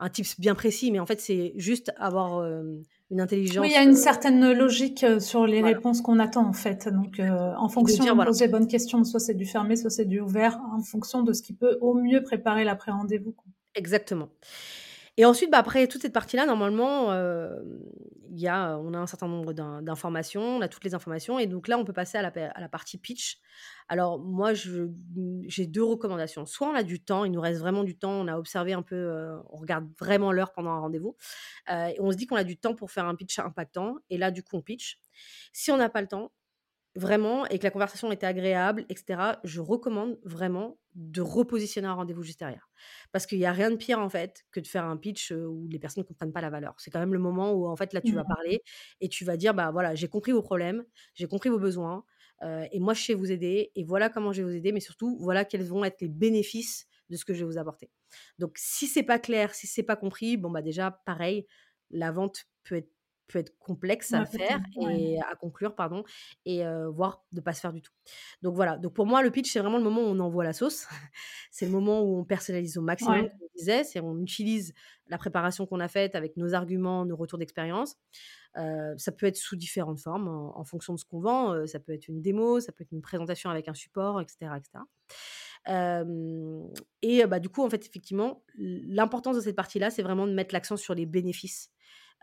un 0.00 0.10
tips 0.10 0.40
bien 0.40 0.54
précis, 0.56 0.92
mais 0.92 1.00
en 1.00 1.06
fait, 1.06 1.20
c'est 1.20 1.52
juste 1.56 1.92
avoir, 1.98 2.42
une 3.10 3.20
Oui, 3.56 3.68
il 3.70 3.72
y 3.72 3.76
a 3.76 3.82
intelligence, 3.82 3.82
une 3.82 3.94
certaine 3.94 4.52
logique, 4.52 5.04
sur 5.20 5.46
les 5.46 5.60
Voilà. 5.60 5.62
réponses 5.62 6.00
qu'on 6.00 6.18
attend, 6.18 6.46
en 6.46 6.52
fait, 6.52 6.88
donc 6.88 7.18
en 7.20 7.68
de 7.80 7.92
fonction 7.92 8.04
dire 8.04 8.14
on 8.14 8.16
voilà 8.16 8.30
pose 8.30 8.40
les 8.40 8.48
bonnes 8.48 8.68
questions, 8.68 9.02
soit 9.04 9.20
c'est 9.20 9.34
du 9.34 9.46
fermé, 9.46 9.74
soit 9.76 9.90
c'est 9.90 10.04
du 10.04 10.20
ouvert, 10.20 10.60
en 10.72 10.80
fonction 10.82 11.22
de 11.22 11.32
ce 11.32 11.42
qui 11.42 11.54
peut, 11.54 11.76
au 11.80 11.94
mieux, 11.94 12.22
préparer 12.22 12.64
l'après-rendez-vous. 12.64 13.34
Exactement 13.78 14.30
et 15.18 15.24
ensuite, 15.26 15.50
bah, 15.50 15.58
après 15.58 15.88
toute 15.88 16.02
cette 16.02 16.12
partie-là, 16.14 16.46
normalement, 16.46 17.12
il 18.30 18.38
y 18.38 18.48
a 18.48 18.78
on 18.78 18.94
a 18.94 18.98
un 18.98 19.06
certain 19.06 19.28
nombre 19.28 19.52
d'in 19.52 19.82
d'informations, 19.82 20.42
on 20.58 20.60
a 20.60 20.68
toutes 20.68 20.84
les 20.84 20.94
informations 20.94 21.38
et 21.38 21.46
donc 21.46 21.68
là, 21.68 21.78
on 21.78 21.84
peut 21.84 21.92
passer 21.92 22.18
à 22.18 22.22
la 22.22 22.68
partie 22.68 22.98
pitch. 22.98 23.38
Alors 23.88 24.18
moi, 24.20 24.52
j'ai 24.54 25.66
2 25.66 25.82
recommandations. 25.84 26.46
Soit 26.46 26.68
on 26.68 26.74
a 26.74 26.82
du 26.84 27.00
temps, 27.02 27.24
il 27.24 27.32
nous 27.32 27.40
reste 27.40 27.60
vraiment 27.60 27.84
du 27.84 27.96
temps, 27.98 28.12
on 28.12 28.28
a 28.28 28.38
observé 28.38 28.72
un 28.74 28.82
peu, 28.82 28.96
heu, 28.96 29.38
on 29.50 29.56
regarde 29.58 29.88
vraiment 29.98 30.32
l'heure 30.32 30.52
pendant 30.52 30.70
un 30.72 30.80
rendez-vous, 30.80 31.16
heu 31.70 31.74
et 31.90 32.00
on 32.00 32.12
se 32.12 32.16
dit 32.16 32.26
qu'on 32.26 32.36
a 32.36 32.44
du 32.44 32.58
temps 32.58 32.74
pour 32.74 32.90
faire 32.92 33.06
un 33.06 33.14
pitch 33.16 33.38
impactant 33.40 33.96
et 34.10 34.18
là, 34.18 34.30
du 34.32 34.42
coup, 34.44 34.56
on 34.56 34.62
pitch. 34.62 34.98
Si 35.52 35.70
on 35.72 35.76
n'a 35.78 35.88
pas 35.90 36.02
le 36.02 36.08
temps, 36.08 36.32
vraiment 36.98 37.46
et 37.46 37.58
que 37.58 37.64
la 37.64 37.70
conversation 37.70 38.12
était 38.12 38.26
agréable 38.26 38.84
et 38.88 38.96
cetera, 38.96 39.40
je 39.44 39.60
recommande 39.60 40.18
vraiment 40.24 40.78
de 40.94 41.20
repositionner 41.22 41.88
un 41.88 41.94
rendez-vous 41.94 42.22
juste 42.24 42.40
derrière. 42.40 42.70
Parce 43.12 43.26
qu'il 43.26 43.38
y 43.38 43.46
a 43.46 43.52
rien 43.52 43.70
de 43.70 43.76
pire, 43.76 44.00
en 44.00 44.08
fait, 44.10 44.44
que 44.50 44.60
de 44.60 44.66
faire 44.66 44.84
un 44.84 44.96
pitch, 44.96 45.32
heu, 45.32 45.46
où 45.48 45.68
les 45.68 45.78
personnes 45.78 46.04
comprennent 46.04 46.32
pas 46.32 46.40
la 46.40 46.50
valeur. 46.50 46.74
C'est 46.78 46.90
quand 46.90 46.98
même 47.00 47.12
le 47.14 47.20
moment 47.20 47.52
où, 47.52 47.66
en 47.68 47.76
fait, 47.76 47.92
là, 47.92 48.00
tu 48.00 48.14
vas 48.16 48.24
parler 48.24 48.62
et 49.00 49.08
tu 49.08 49.24
vas 49.24 49.36
dire: 49.36 49.54
«Bah, 49.54 49.70
voilà, 49.70 49.94
j'ai 49.94 50.08
compris 50.08 50.32
vos 50.32 50.42
problèmes, 50.42 50.84
j'ai 51.14 51.26
compris 51.28 51.48
vos 51.50 51.58
besoins, 51.58 52.04
heu 52.42 52.62
et 52.72 52.80
moi, 52.80 52.94
je 52.94 53.02
sais 53.04 53.14
vous 53.14 53.30
aider 53.32 53.72
et 53.74 53.84
voilà 53.84 54.08
comment 54.10 54.32
je 54.32 54.42
vais 54.42 54.48
vous 54.50 54.56
aider, 54.56 54.72
mais 54.72 54.80
surtout, 54.80 55.16
voilà 55.20 55.44
quels 55.44 55.64
vont 55.64 55.84
être 55.84 56.00
les 56.00 56.08
bénéfices 56.08 56.86
de 57.10 57.16
ce 57.16 57.24
que 57.24 57.34
je 57.34 57.40
vais 57.40 57.50
vous 57.52 57.58
apporter». 57.58 57.90
Donc 58.38 58.56
si 58.58 58.86
c'est 58.86 59.02
pas 59.02 59.18
clair, 59.18 59.54
si 59.54 59.66
c'est 59.66 59.82
pas 59.82 59.96
compris, 59.96 60.36
bon, 60.36 60.50
bah, 60.50 60.62
déjà, 60.62 60.90
pareil, 61.06 61.46
la 61.90 62.10
vente 62.12 62.44
peut 62.64 62.76
être 62.76 62.90
peut 63.28 63.38
être 63.38 63.56
complexe 63.58 64.14
à 64.14 64.24
Ouais, 64.24 64.26
faire 64.26 64.58
ouais. 64.76 65.00
et 65.00 65.20
à 65.22 65.34
conclure, 65.36 65.74
pardon 65.76 66.04
et 66.46 66.64
heu, 66.64 66.86
voire 66.88 67.24
de 67.32 67.40
pas 67.40 67.52
se 67.54 67.60
faire 67.60 67.72
du 67.72 67.82
tout. 67.82 67.92
Donc 68.42 68.54
voilà, 68.54 68.78
donc 68.78 68.94
pour 68.94 69.06
moi, 69.06 69.22
le 69.22 69.30
pitch, 69.30 69.50
c'est 69.52 69.60
vraiment 69.60 69.78
le 69.78 69.84
moment 69.84 70.02
où 70.02 70.06
on 70.06 70.18
envoie 70.20 70.44
la 70.44 70.52
sauce. 70.52 70.86
C'est 71.50 71.66
le 71.66 71.72
moment 71.72 72.02
où 72.02 72.18
on 72.18 72.24
personnalise 72.24 72.78
au 72.78 72.82
maximum, 72.82 73.18
Ouais. 73.18 73.28
comme 73.28 73.40
on 73.42 73.58
disait, 73.58 73.84
c'est 73.84 74.00
on 74.00 74.18
utilise 74.20 74.72
la 75.06 75.18
préparation 75.18 75.66
qu'on 75.66 75.80
a 75.80 75.88
faite 75.88 76.14
avec 76.14 76.36
nos 76.36 76.54
arguments, 76.54 77.04
nos 77.06 77.16
retours 77.16 77.38
d'expérience. 77.38 77.96
Heu, 78.56 78.94
ça 78.98 79.12
peut 79.12 79.26
être 79.26 79.36
sous 79.36 79.56
différentes 79.56 80.00
formes 80.00 80.28
en 80.28 80.58
en 80.58 80.64
fonction 80.64 80.94
de 80.94 80.98
ce 80.98 81.04
qu'on 81.04 81.20
vend, 81.20 81.54
heu, 81.54 81.66
ça 81.66 81.80
peut 81.80 81.92
être 81.92 82.08
une 82.08 82.22
démo, 82.22 82.60
ça 82.60 82.72
peut 82.72 82.84
être 82.84 82.92
une 82.92 83.02
présentation 83.02 83.50
avec 83.50 83.68
un 83.68 83.74
support 83.74 84.20
et 84.20 84.26
cetera 84.28 84.58
et 87.02 87.26
bah, 87.26 87.40
du 87.40 87.48
coup, 87.48 87.62
en 87.64 87.70
fait, 87.70 87.86
effectivement, 87.86 88.44
l'importance 88.56 89.36
de 89.36 89.40
cette 89.40 89.56
partie-là, 89.56 89.90
c'est 89.90 90.02
vraiment 90.02 90.26
de 90.26 90.32
mettre 90.32 90.54
l'accent 90.54 90.76
sur 90.76 90.94
les 90.94 91.06
bénéfices, 91.06 91.70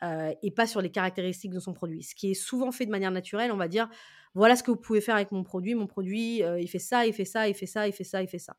et 0.01 0.51
pas 0.51 0.67
sur 0.67 0.81
les 0.81 0.91
caractéristiques 0.91 1.51
de 1.51 1.59
son 1.59 1.73
produit. 1.73 2.03
Ce 2.03 2.15
qui 2.15 2.31
est 2.31 2.35
souvent 2.35 2.71
fait 2.71 2.85
de 2.85 2.91
manière 2.91 3.11
naturelle, 3.11 3.51
on 3.51 3.57
va 3.57 3.67
dire: 3.67 3.89
«Voilà 4.33 4.55
ce 4.55 4.63
que 4.63 4.71
vous 4.71 4.77
pouvez 4.77 5.01
faire 5.01 5.15
avec 5.15 5.31
mon 5.31 5.43
produit. 5.43 5.75
Mon 5.75 5.87
produit, 5.87 6.41
il 6.59 6.67
fait 6.67 6.79
ça, 6.79 7.05
il 7.05 7.13
fait 7.13 7.25
ça, 7.25 7.47
il 7.47 7.53
fait 7.53 7.65
ça, 7.65 7.87
il 7.87 7.93
fait 7.93 8.03
ça, 8.03 8.21
il 8.21 8.27
fait 8.27 8.39
ça». 8.39 8.57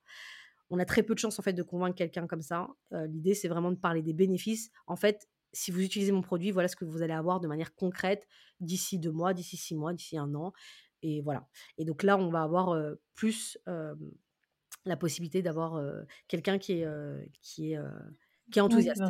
On 0.70 0.78
a 0.78 0.84
très 0.84 1.02
peu 1.04 1.14
de 1.14 1.18
chances, 1.20 1.38
en 1.38 1.42
fait, 1.42 1.52
de 1.52 1.62
convaincre 1.62 1.94
quelqu'un 1.94 2.26
comme 2.26 2.42
ça. 2.42 2.68
L'idée, 2.90 3.34
c'est 3.34 3.48
vraiment 3.48 3.70
de 3.70 3.76
parler 3.76 4.02
des 4.02 4.14
bénéfices. 4.14 4.70
En 4.86 4.96
fait, 4.96 5.28
si 5.52 5.70
vous 5.70 5.80
utilisez 5.80 6.12
mon 6.12 6.22
produit, 6.22 6.50
voilà 6.50 6.68
ce 6.68 6.76
que 6.76 6.84
vous 6.84 7.02
allez 7.02 7.12
avoir 7.14 7.40
de 7.40 7.46
manière 7.48 7.74
concrète 7.74 8.26
d'ici 8.60 8.98
2 8.98 9.12
mois, 9.12 9.32
d'ici 9.32 9.56
6 9.56 9.74
mois, 9.76 9.92
d'ici 9.94 10.18
1 10.18 10.34
an 10.34 10.52
et 11.02 11.20
voilà 11.20 11.46
et 11.78 11.84
donc 11.84 12.02
là, 12.02 12.16
on 12.18 12.30
va 12.30 12.42
avoir, 12.42 12.76
plus, 13.14 13.58
la 14.84 14.96
possibilité 14.96 15.42
d'avoir 15.42 15.80
quelqu'un 16.28 16.58
qui 16.58 16.72
est, 16.72 16.86
qui 17.42 17.72
est, 17.72 17.78
qui 18.50 18.58
est 18.58 18.62
enthousiaste. 18.62 19.02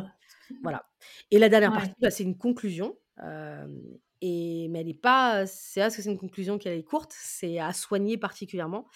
Voilà. 0.63 0.85
Et 1.31 1.39
la 1.39 1.49
dernière 1.49 1.73
partie, 1.73 1.93
bah, 1.99 2.09
c'est 2.09 2.23
une 2.23 2.37
conclusion. 2.37 2.97
et, 4.21 4.67
mais 4.69 4.79
elle 4.79 4.87
n'est 4.87 4.93
pas. 4.93 5.45
C'est 5.45 5.81
parce 5.81 5.95
que 5.95 6.01
c'est 6.01 6.11
une 6.11 6.17
conclusion 6.17 6.57
qu'elle 6.57 6.77
est 6.77 6.83
courte, 6.83 7.13
c'est 7.17 7.59
à 7.59 7.73
soigner 7.73 8.17
particulièrement, 8.17 8.87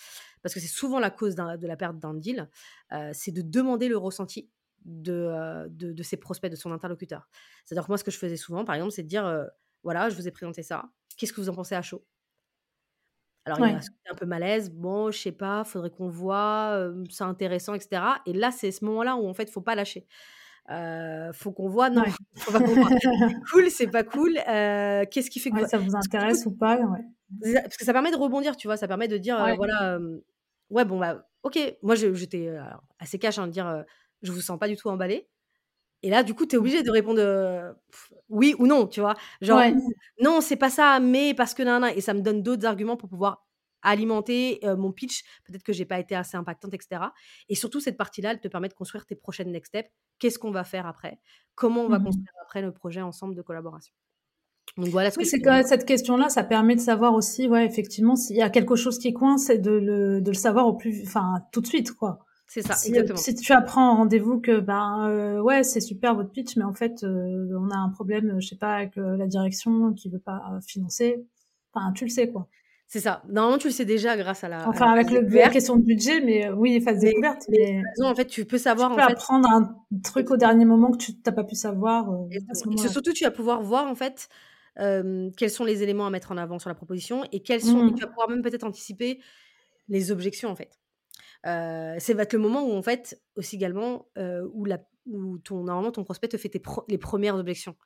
parce 0.42 0.54
que 0.54 0.60
c'est 0.60 0.68
souvent 0.68 1.00
la 1.00 1.10
cause 1.10 1.36
de 1.36 1.68
la 1.68 1.78
perte 1.78 2.00
d'un 2.00 2.14
deal, 2.14 2.50
c'est 3.14 3.32
de 3.32 3.42
demander 3.42 3.88
le 3.88 3.98
ressenti 3.98 4.50
de, 4.86 5.68
de, 5.70 5.94
de, 5.94 6.04
ses 6.04 6.18
prospects, 6.18 6.50
de 6.50 6.56
son 6.56 6.72
interlocuteur. 6.72 7.30
C'est-à-dire 7.66 7.84
que 7.84 7.92
moi, 7.92 7.98
ce 7.98 8.04
que 8.04 8.12
je 8.12 8.18
faisais 8.18 8.38
souvent, 8.38 8.66
par 8.66 8.76
exemple, 8.76 8.92
c'est 8.92 9.04
de 9.04 9.08
dire 9.08 9.48
voilà, 9.84 10.10
je 10.10 10.16
vous 10.16 10.28
ai 10.28 10.32
présenté 10.32 10.64
ça, 10.64 10.90
qu'est-ce 11.18 11.34
que 11.34 11.42
vous 11.42 11.50
en 11.50 11.56
pensez 11.56 11.76
à 11.76 11.82
chaud? 11.82 12.06
Alors, 13.46 13.60
il 13.68 13.72
y 13.72 13.76
a 13.76 13.82
un 14.12 14.16
peu 14.16 14.26
malaise. 14.26 14.70
Bon, 14.70 15.12
je 15.12 15.18
sais 15.18 15.32
pas, 15.32 15.64
faudrait 15.64 15.90
qu'on 15.90 16.10
voit, 16.10 16.92
c'est 17.10 17.24
intéressant, 17.24 17.74
etc. 17.74 18.02
Et 18.26 18.34
là, 18.34 18.52
c'est 18.52 18.72
ce 18.72 18.86
moment-là 18.86 19.16
où, 19.16 19.28
en 19.28 19.34
fait, 19.34 19.50
faut 19.50 19.62
pas 19.62 19.76
lâcher. 19.76 20.06
Euh, 20.70 21.34
faut 21.34 21.52
qu'on 21.52 21.68
voit, 21.68 21.90
non, 21.90 22.04
faut 22.36 22.52
pas 22.52 22.60
qu'on 22.60 22.74
voit. 22.74 22.90
c'est 23.02 23.52
cool, 23.52 23.72
c'est 23.72 23.88
pas 23.88 24.04
cool. 24.04 24.34
Qu'est-ce 25.10 25.30
qui 25.30 25.40
fait 25.40 25.52
que 25.52 25.68
ça 25.68 25.78
vous 25.78 25.96
intéresse 25.96 26.46
ou 26.46 26.52
pas 26.52 26.80
Parce 27.42 27.78
que 27.78 27.86
ça 27.86 27.94
permet 27.94 28.12
de 28.12 28.18
rebondir, 28.18 28.56
tu 28.56 28.68
vois. 28.68 28.78
Ça 28.78 28.88
permet 28.88 29.08
de 29.08 29.18
dire, 29.18 29.38
voilà, 29.56 30.00
ouais, 30.70 30.86
bon, 30.86 31.00
bah, 31.00 31.28
ok. 31.44 31.58
Moi, 31.82 31.96
j'étais 31.96 32.50
assez 33.00 33.20
cash, 33.20 33.40
hein, 33.40 33.48
de 33.48 33.52
dire, 33.52 33.84
je 34.22 34.32
vous 34.32 34.42
sens 34.42 34.60
pas 34.60 34.68
du 34.68 34.76
tout 34.76 34.90
emballé. 34.90 35.28
Et 36.04 36.10
là, 36.10 36.24
du 36.24 36.34
coup, 36.34 36.48
tu 36.48 36.56
es 36.56 36.58
obligé 36.60 36.82
de 36.82 36.90
répondre 36.90 37.22
oui 38.32 38.56
ou 38.58 38.66
non, 38.66 38.88
tu 38.88 39.02
vois. 39.02 39.16
Genre, 39.42 39.62
non, 40.20 40.42
c'est 40.42 40.56
pas 40.56 40.70
ça, 40.70 41.00
mais 41.00 41.34
parce 41.34 41.54
que 41.54 41.64
nan, 41.64 41.84
Et 41.96 42.02
ça 42.02 42.14
me 42.14 42.22
donne 42.22 42.42
d'autres 42.42 42.66
arguments 42.66 42.98
pour 42.98 43.10
pouvoir 43.10 43.46
alimenter 43.82 44.60
mon 44.78 44.92
pitch. 44.92 45.24
Peut-être 45.46 45.64
que 45.64 45.74
j'ai 45.74 45.86
pas 45.86 46.00
été 46.00 46.16
assez 46.16 46.38
impactante, 46.38 46.74
etc. 46.74 47.04
Et 47.50 47.56
surtout, 47.56 47.80
cette 47.80 47.98
partie-là, 47.98 48.32
elle 48.32 48.40
te 48.40 48.48
permet 48.48 48.68
de 48.68 48.74
construire 48.74 49.06
tes 49.06 49.16
prochaines 49.16 49.52
next 49.52 49.70
steps. 49.70 49.90
Qu'est-ce 50.20 50.40
qu'on 50.40 50.52
va 50.52 50.64
faire 50.64 50.86
après? 50.86 51.20
Comment 51.56 51.82
on 51.82 51.90
va 51.90 52.00
mmh 52.00 52.04
construire 52.04 52.34
après 52.44 52.62
le 52.62 52.72
projet 52.72 53.02
ensemble 53.02 53.36
de 53.36 53.42
collaboration? 53.42 53.94
Donc 54.78 54.88
voilà 54.88 55.12
ce 55.12 55.20
oui, 55.20 55.26
c'est 55.26 55.42
que 55.42 55.64
cette 55.64 55.86
question-là, 55.86 56.30
ça 56.30 56.44
permet 56.44 56.76
de 56.76 56.80
savoir 56.80 57.14
aussi, 57.14 57.48
ouais, 57.48 57.66
effectivement, 57.66 58.16
s'il 58.16 58.38
y 58.38 58.42
a 58.42 58.50
quelque 58.50 58.76
chose 58.76 59.00
qui 59.00 59.12
coince, 59.14 59.46
c'est 59.46 59.58
de 59.58 59.72
le, 59.72 60.22
de 60.22 60.32
le 60.32 60.36
savoir 60.36 60.68
au 60.68 60.74
plus, 60.74 61.04
enfin, 61.06 61.46
tout 61.52 61.62
de 61.62 61.68
suite, 61.68 61.92
quoi. 61.92 62.26
C'est 62.48 62.62
ça, 62.62 62.74
si, 62.74 62.90
exactement. 62.90 63.18
Si 63.18 63.34
tu 63.34 63.54
apprends 63.54 63.92
en 63.94 63.96
rendez-vous 63.96 64.42
que 64.42 64.60
ben 64.60 65.08
euh, 65.08 65.40
ouais 65.40 65.64
c'est 65.64 65.80
super 65.80 66.16
votre 66.16 66.32
pitch, 66.32 66.58
mais 66.58 66.66
en 66.66 66.74
fait 66.74 67.02
euh, 67.06 67.58
on 67.58 67.70
a 67.70 67.78
un 67.78 67.88
problème, 67.88 68.42
je 68.42 68.48
sais 68.50 68.58
pas 68.58 68.74
avec 68.74 68.98
euh, 68.98 69.16
la 69.16 69.26
direction 69.26 69.94
qui 69.94 70.10
veut 70.10 70.20
pas 70.20 70.60
financer. 70.68 71.26
Enfin 71.72 71.94
tu 71.94 72.04
le 72.04 72.10
sais 72.10 72.30
quoi. 72.30 72.50
C'est 72.92 73.00
ça. 73.00 73.24
Normalement 73.30 73.58
tu 73.58 73.68
le 73.68 73.74
sais 73.74 73.86
déjà 73.86 74.18
grâce 74.18 74.44
à 74.44 74.50
la. 74.50 74.68
Enfin 74.68 74.92
avec 74.92 75.12
le, 75.12 75.22
la 75.22 75.48
question 75.48 75.78
de 75.78 75.82
budget, 75.82 76.20
mais 76.20 76.50
oui 76.50 76.82
phase 76.82 77.00
découverte. 77.00 77.46
Mais, 77.48 77.82
mais... 77.98 78.06
en 78.06 78.14
fait 78.14 78.26
tu 78.26 78.44
peux 78.44 78.58
savoir. 78.58 78.90
Tu 78.90 78.98
peux 78.98 79.02
en 79.02 79.08
apprendre 79.08 79.50
un 79.50 79.78
truc 80.04 80.30
au 80.30 80.36
dernier 80.36 80.66
moment 80.66 80.92
que 80.92 80.98
tu 80.98 81.16
t'as 81.16 81.32
pas 81.32 81.46
pu 81.46 81.56
savoir. 81.56 82.10
et 82.30 82.90
surtout 82.90 83.14
tu 83.14 83.24
vas 83.24 83.32
pouvoir 83.32 83.62
voir 83.62 83.88
en 83.88 83.96
fait. 83.96 84.28
quels 84.76 85.50
sont 85.50 85.64
les 85.64 85.84
éléments 85.84 86.06
à 86.06 86.10
mettre 86.10 86.34
en 86.34 86.38
avant 86.38 86.60
sur 86.60 86.68
la 86.68 86.76
proposition 86.76 87.24
et 87.32 87.42
quels 87.42 87.62
sont 87.62 87.80
et 87.80 87.92
mmh. 87.92 87.96
tu 87.96 88.02
vas 88.02 88.10
pouvoir 88.10 88.28
même 88.28 88.42
peut-être 88.42 88.66
anticiper 88.66 89.22
les 89.88 90.12
objections 90.12 90.50
en 90.50 90.56
fait 90.58 90.78
c'est 91.46 92.14
va 92.14 92.24
être 92.24 92.34
le 92.34 92.40
moment 92.40 92.62
où 92.62 92.74
en 92.74 92.82
fait 92.82 93.22
aussi 93.38 93.56
également 93.56 94.08
où, 94.54 94.66
la, 94.66 94.80
où 95.06 95.38
ton 95.38 95.64
normalement 95.64 95.92
ton 95.92 96.04
prospect 96.04 96.28
te 96.28 96.36
fait 96.36 96.50
tes 96.50 96.62
les 96.90 96.98
premières 96.98 97.36
objections. 97.36 97.78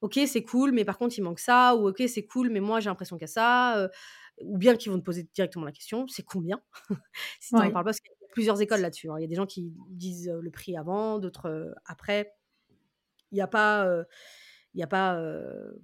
Ok 0.00 0.20
c'est 0.28 0.44
cool 0.44 0.70
mais 0.70 0.84
par 0.84 0.96
contre 0.96 1.18
il 1.18 1.22
manque 1.22 1.40
ça 1.40 1.74
ou 1.74 1.88
ok 1.88 2.04
c'est 2.06 2.24
cool 2.24 2.50
mais 2.50 2.60
moi 2.60 2.78
j'ai 2.78 2.88
l'impression 2.88 3.16
qu'il 3.16 3.22
y 3.22 3.30
a 3.30 3.32
ça 3.32 3.88
ou 4.42 4.58
bien 4.58 4.76
qu'ils 4.76 4.90
vont 4.92 4.98
te 4.98 5.04
poser 5.04 5.28
directement 5.34 5.64
la 5.64 5.72
question 5.72 6.06
c'est 6.08 6.24
combien? 6.24 6.60
Si 7.40 7.50
tu 7.50 7.54
n'en 7.54 7.60
parles 7.60 7.72
pas 7.72 7.84
parce 7.84 8.00
qu'il 8.00 8.10
y 8.10 8.24
a 8.24 8.32
plusieurs 8.32 8.60
écoles 8.60 8.80
là-dessus. 8.80 9.10
Hein. 9.10 9.16
Il 9.18 9.22
y 9.22 9.24
a 9.24 9.28
des 9.28 9.34
gens 9.34 9.46
qui 9.46 9.72
disent 9.88 10.30
le 10.30 10.50
prix 10.50 10.76
avant 10.76 11.18
d'autres 11.18 11.74
après. 11.86 12.34
Il 13.32 13.36
n'y 13.36 13.40
a 13.40 13.48
pas 13.48 13.86
il 14.74 14.78
n'y 14.78 14.82
a 14.82 14.88
pas 14.88 15.20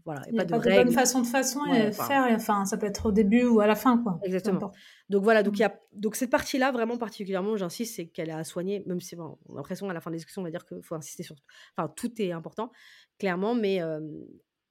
voilà 0.04 0.22
il 0.28 0.34
y 0.34 0.40
a, 0.40 0.44
pas, 0.44 0.58
de, 0.58 0.68
bonne 0.68 0.92
façon 0.92 1.20
de 1.20 1.26
façon 1.26 1.64
et 1.66 1.92
faire 1.92 2.26
enfin 2.32 2.64
ça 2.64 2.76
peut 2.76 2.86
être 2.86 3.06
au 3.06 3.12
début 3.12 3.44
ou 3.44 3.60
à 3.60 3.66
la 3.68 3.76
fin 3.76 3.98
quoi 3.98 4.18
exactement 4.24 4.72
donc 5.08 5.22
voilà 5.22 5.44
donc 5.44 5.54
mmh. 5.54 5.60
y 5.60 5.64
a 5.64 5.80
donc 5.92 6.16
cette 6.16 6.30
partie 6.30 6.58
là 6.58 6.72
vraiment 6.72 6.98
particulièrement 6.98 7.56
j'insiste 7.56 7.94
c'est 7.94 8.06
qu'elle 8.08 8.30
est 8.30 8.32
à 8.32 8.42
soigner 8.42 8.82
même 8.86 9.00
si 9.00 9.14
bon, 9.14 9.38
on 9.48 9.54
a 9.54 9.56
l'impression 9.58 9.88
à 9.88 9.94
la 9.94 10.00
fin 10.00 10.10
de 10.10 10.14
la 10.14 10.18
discussion 10.18 10.42
on 10.42 10.44
va 10.44 10.50
dire 10.50 10.66
qu'il 10.66 10.82
faut 10.82 10.96
insister 10.96 11.22
sur 11.22 11.36
enfin 11.76 11.88
tout 11.94 12.20
est 12.20 12.32
important 12.32 12.72
clairement 13.18 13.54
mais 13.54 13.80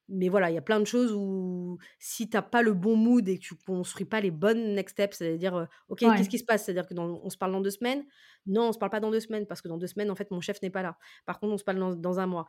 mais 0.09 0.29
voilà 0.29 0.49
il 0.49 0.55
y 0.55 0.57
a 0.57 0.61
plein 0.61 0.79
de 0.79 0.85
choses 0.85 1.11
où 1.13 1.77
si 1.99 2.29
tu 2.29 2.35
n'as 2.35 2.41
pas 2.41 2.61
le 2.61 2.73
bon 2.73 2.95
mood 2.95 3.27
et 3.27 3.37
que 3.37 3.43
tu 3.43 3.55
construis 3.55 4.05
pas 4.05 4.21
les 4.21 4.31
bonnes 4.31 4.75
next 4.75 4.93
steps 4.93 5.17
c'est 5.17 5.33
à 5.33 5.37
dire 5.37 5.67
ok 5.87 5.99
qu'est-ce 5.99 6.29
qui 6.29 6.39
se 6.39 6.45
passe? 6.45 6.65
C'est 6.65 6.71
à 6.71 6.73
dire 6.73 6.87
que 6.87 6.93
dans, 6.93 7.19
on 7.23 7.29
se 7.29 7.37
parle 7.37 7.51
dans 7.51 7.61
deux 7.61 7.71
semaines? 7.71 8.03
Non 8.45 8.69
on 8.69 8.71
se 8.73 8.79
parle 8.79 8.91
pas 8.91 8.99
dans 8.99 9.11
deux 9.11 9.19
semaines 9.19 9.45
parce 9.45 9.61
que 9.61 9.67
dans 9.67 9.77
deux 9.77 9.87
semaines 9.87 10.11
en 10.11 10.15
fait 10.15 10.31
mon 10.31 10.41
chef 10.41 10.61
n'est 10.61 10.69
pas 10.69 10.81
là. 10.81 10.97
Par 11.25 11.39
contre 11.39 11.53
on 11.53 11.57
se 11.57 11.63
parle 11.63 11.79
dans, 11.79 11.95
dans 11.95 12.19
un 12.19 12.25
mois. 12.25 12.47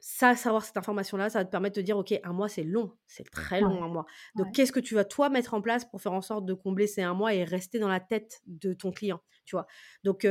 Ça, 0.00 0.36
savoir 0.36 0.64
cette 0.64 0.76
information-là, 0.76 1.28
ça 1.28 1.40
va 1.40 1.44
te 1.44 1.50
permettre 1.50 1.74
de 1.74 1.82
dire, 1.82 1.98
OK, 1.98 2.14
un 2.22 2.32
mois, 2.32 2.48
c'est 2.48 2.62
long, 2.62 2.92
c'est 3.08 3.28
très 3.28 3.60
long, 3.60 3.82
un 3.82 3.88
mois. 3.88 4.06
Donc, 4.36 4.54
qu'est-ce 4.54 4.70
que 4.70 4.78
tu 4.78 4.94
vas, 4.94 5.04
toi, 5.04 5.28
mettre 5.28 5.54
en 5.54 5.60
place 5.60 5.84
pour 5.84 6.00
faire 6.00 6.12
en 6.12 6.20
sorte 6.20 6.46
de 6.46 6.54
combler 6.54 6.86
ces 6.86 7.02
un 7.02 7.14
mois 7.14 7.34
et 7.34 7.42
rester 7.42 7.80
dans 7.80 7.88
la 7.88 7.98
tête 7.98 8.40
de 8.46 8.74
ton 8.74 8.92
client, 8.92 9.20
tu 9.44 9.56
vois? 9.56 9.66
Donc, 10.04 10.24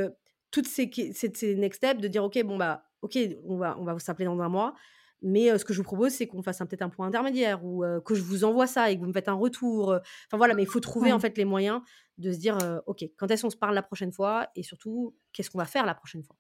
toutes 0.51 0.67
ces, 0.67 0.89
ces, 1.13 1.55
next 1.55 1.79
steps, 1.79 1.99
de 1.99 2.07
dire, 2.07 2.23
OK, 2.23 2.41
bon, 2.43 2.55
bah, 2.57 2.85
OK, 3.01 3.17
on 3.43 3.57
va, 3.57 3.77
on 3.77 3.83
va 3.83 3.99
s'appeler 3.99 4.25
dans 4.25 4.39
un 4.39 4.47
mois, 4.47 4.73
mais 5.21 5.57
ce 5.57 5.65
que 5.65 5.73
je 5.73 5.79
vous 5.79 5.83
propose, 5.83 6.11
c'est 6.11 6.27
qu'on 6.27 6.41
fasse 6.41 6.59
peut-être 6.59 6.81
un 6.81 6.89
point 6.89 7.07
intermédiaire 7.07 7.63
ou 7.65 7.83
que 8.05 8.15
je 8.15 8.21
vous 8.21 8.43
envoie 8.43 8.67
ça 8.67 8.91
et 8.91 8.95
que 8.95 9.01
vous 9.01 9.07
me 9.07 9.13
faites 9.13 9.29
un 9.29 9.33
retour. 9.33 9.99
Enfin, 10.27 10.37
voilà, 10.37 10.53
mais 10.53 10.63
il 10.63 10.69
faut 10.69 10.79
trouver, 10.79 11.11
en 11.11 11.19
fait, 11.19 11.37
les 11.37 11.45
moyens 11.45 11.81
de 12.17 12.31
se 12.31 12.37
dire, 12.37 12.57
OK, 12.85 13.03
quand 13.17 13.29
est-ce 13.31 13.43
qu'on 13.43 13.49
se 13.49 13.57
parle 13.57 13.75
la 13.75 13.83
prochaine 13.83 14.11
fois 14.11 14.47
et 14.55 14.63
surtout, 14.63 15.15
qu'est-ce 15.33 15.49
qu'on 15.49 15.57
va 15.57 15.65
faire 15.65 15.85
la 15.85 15.95
prochaine 15.95 16.23
fois? 16.23 16.35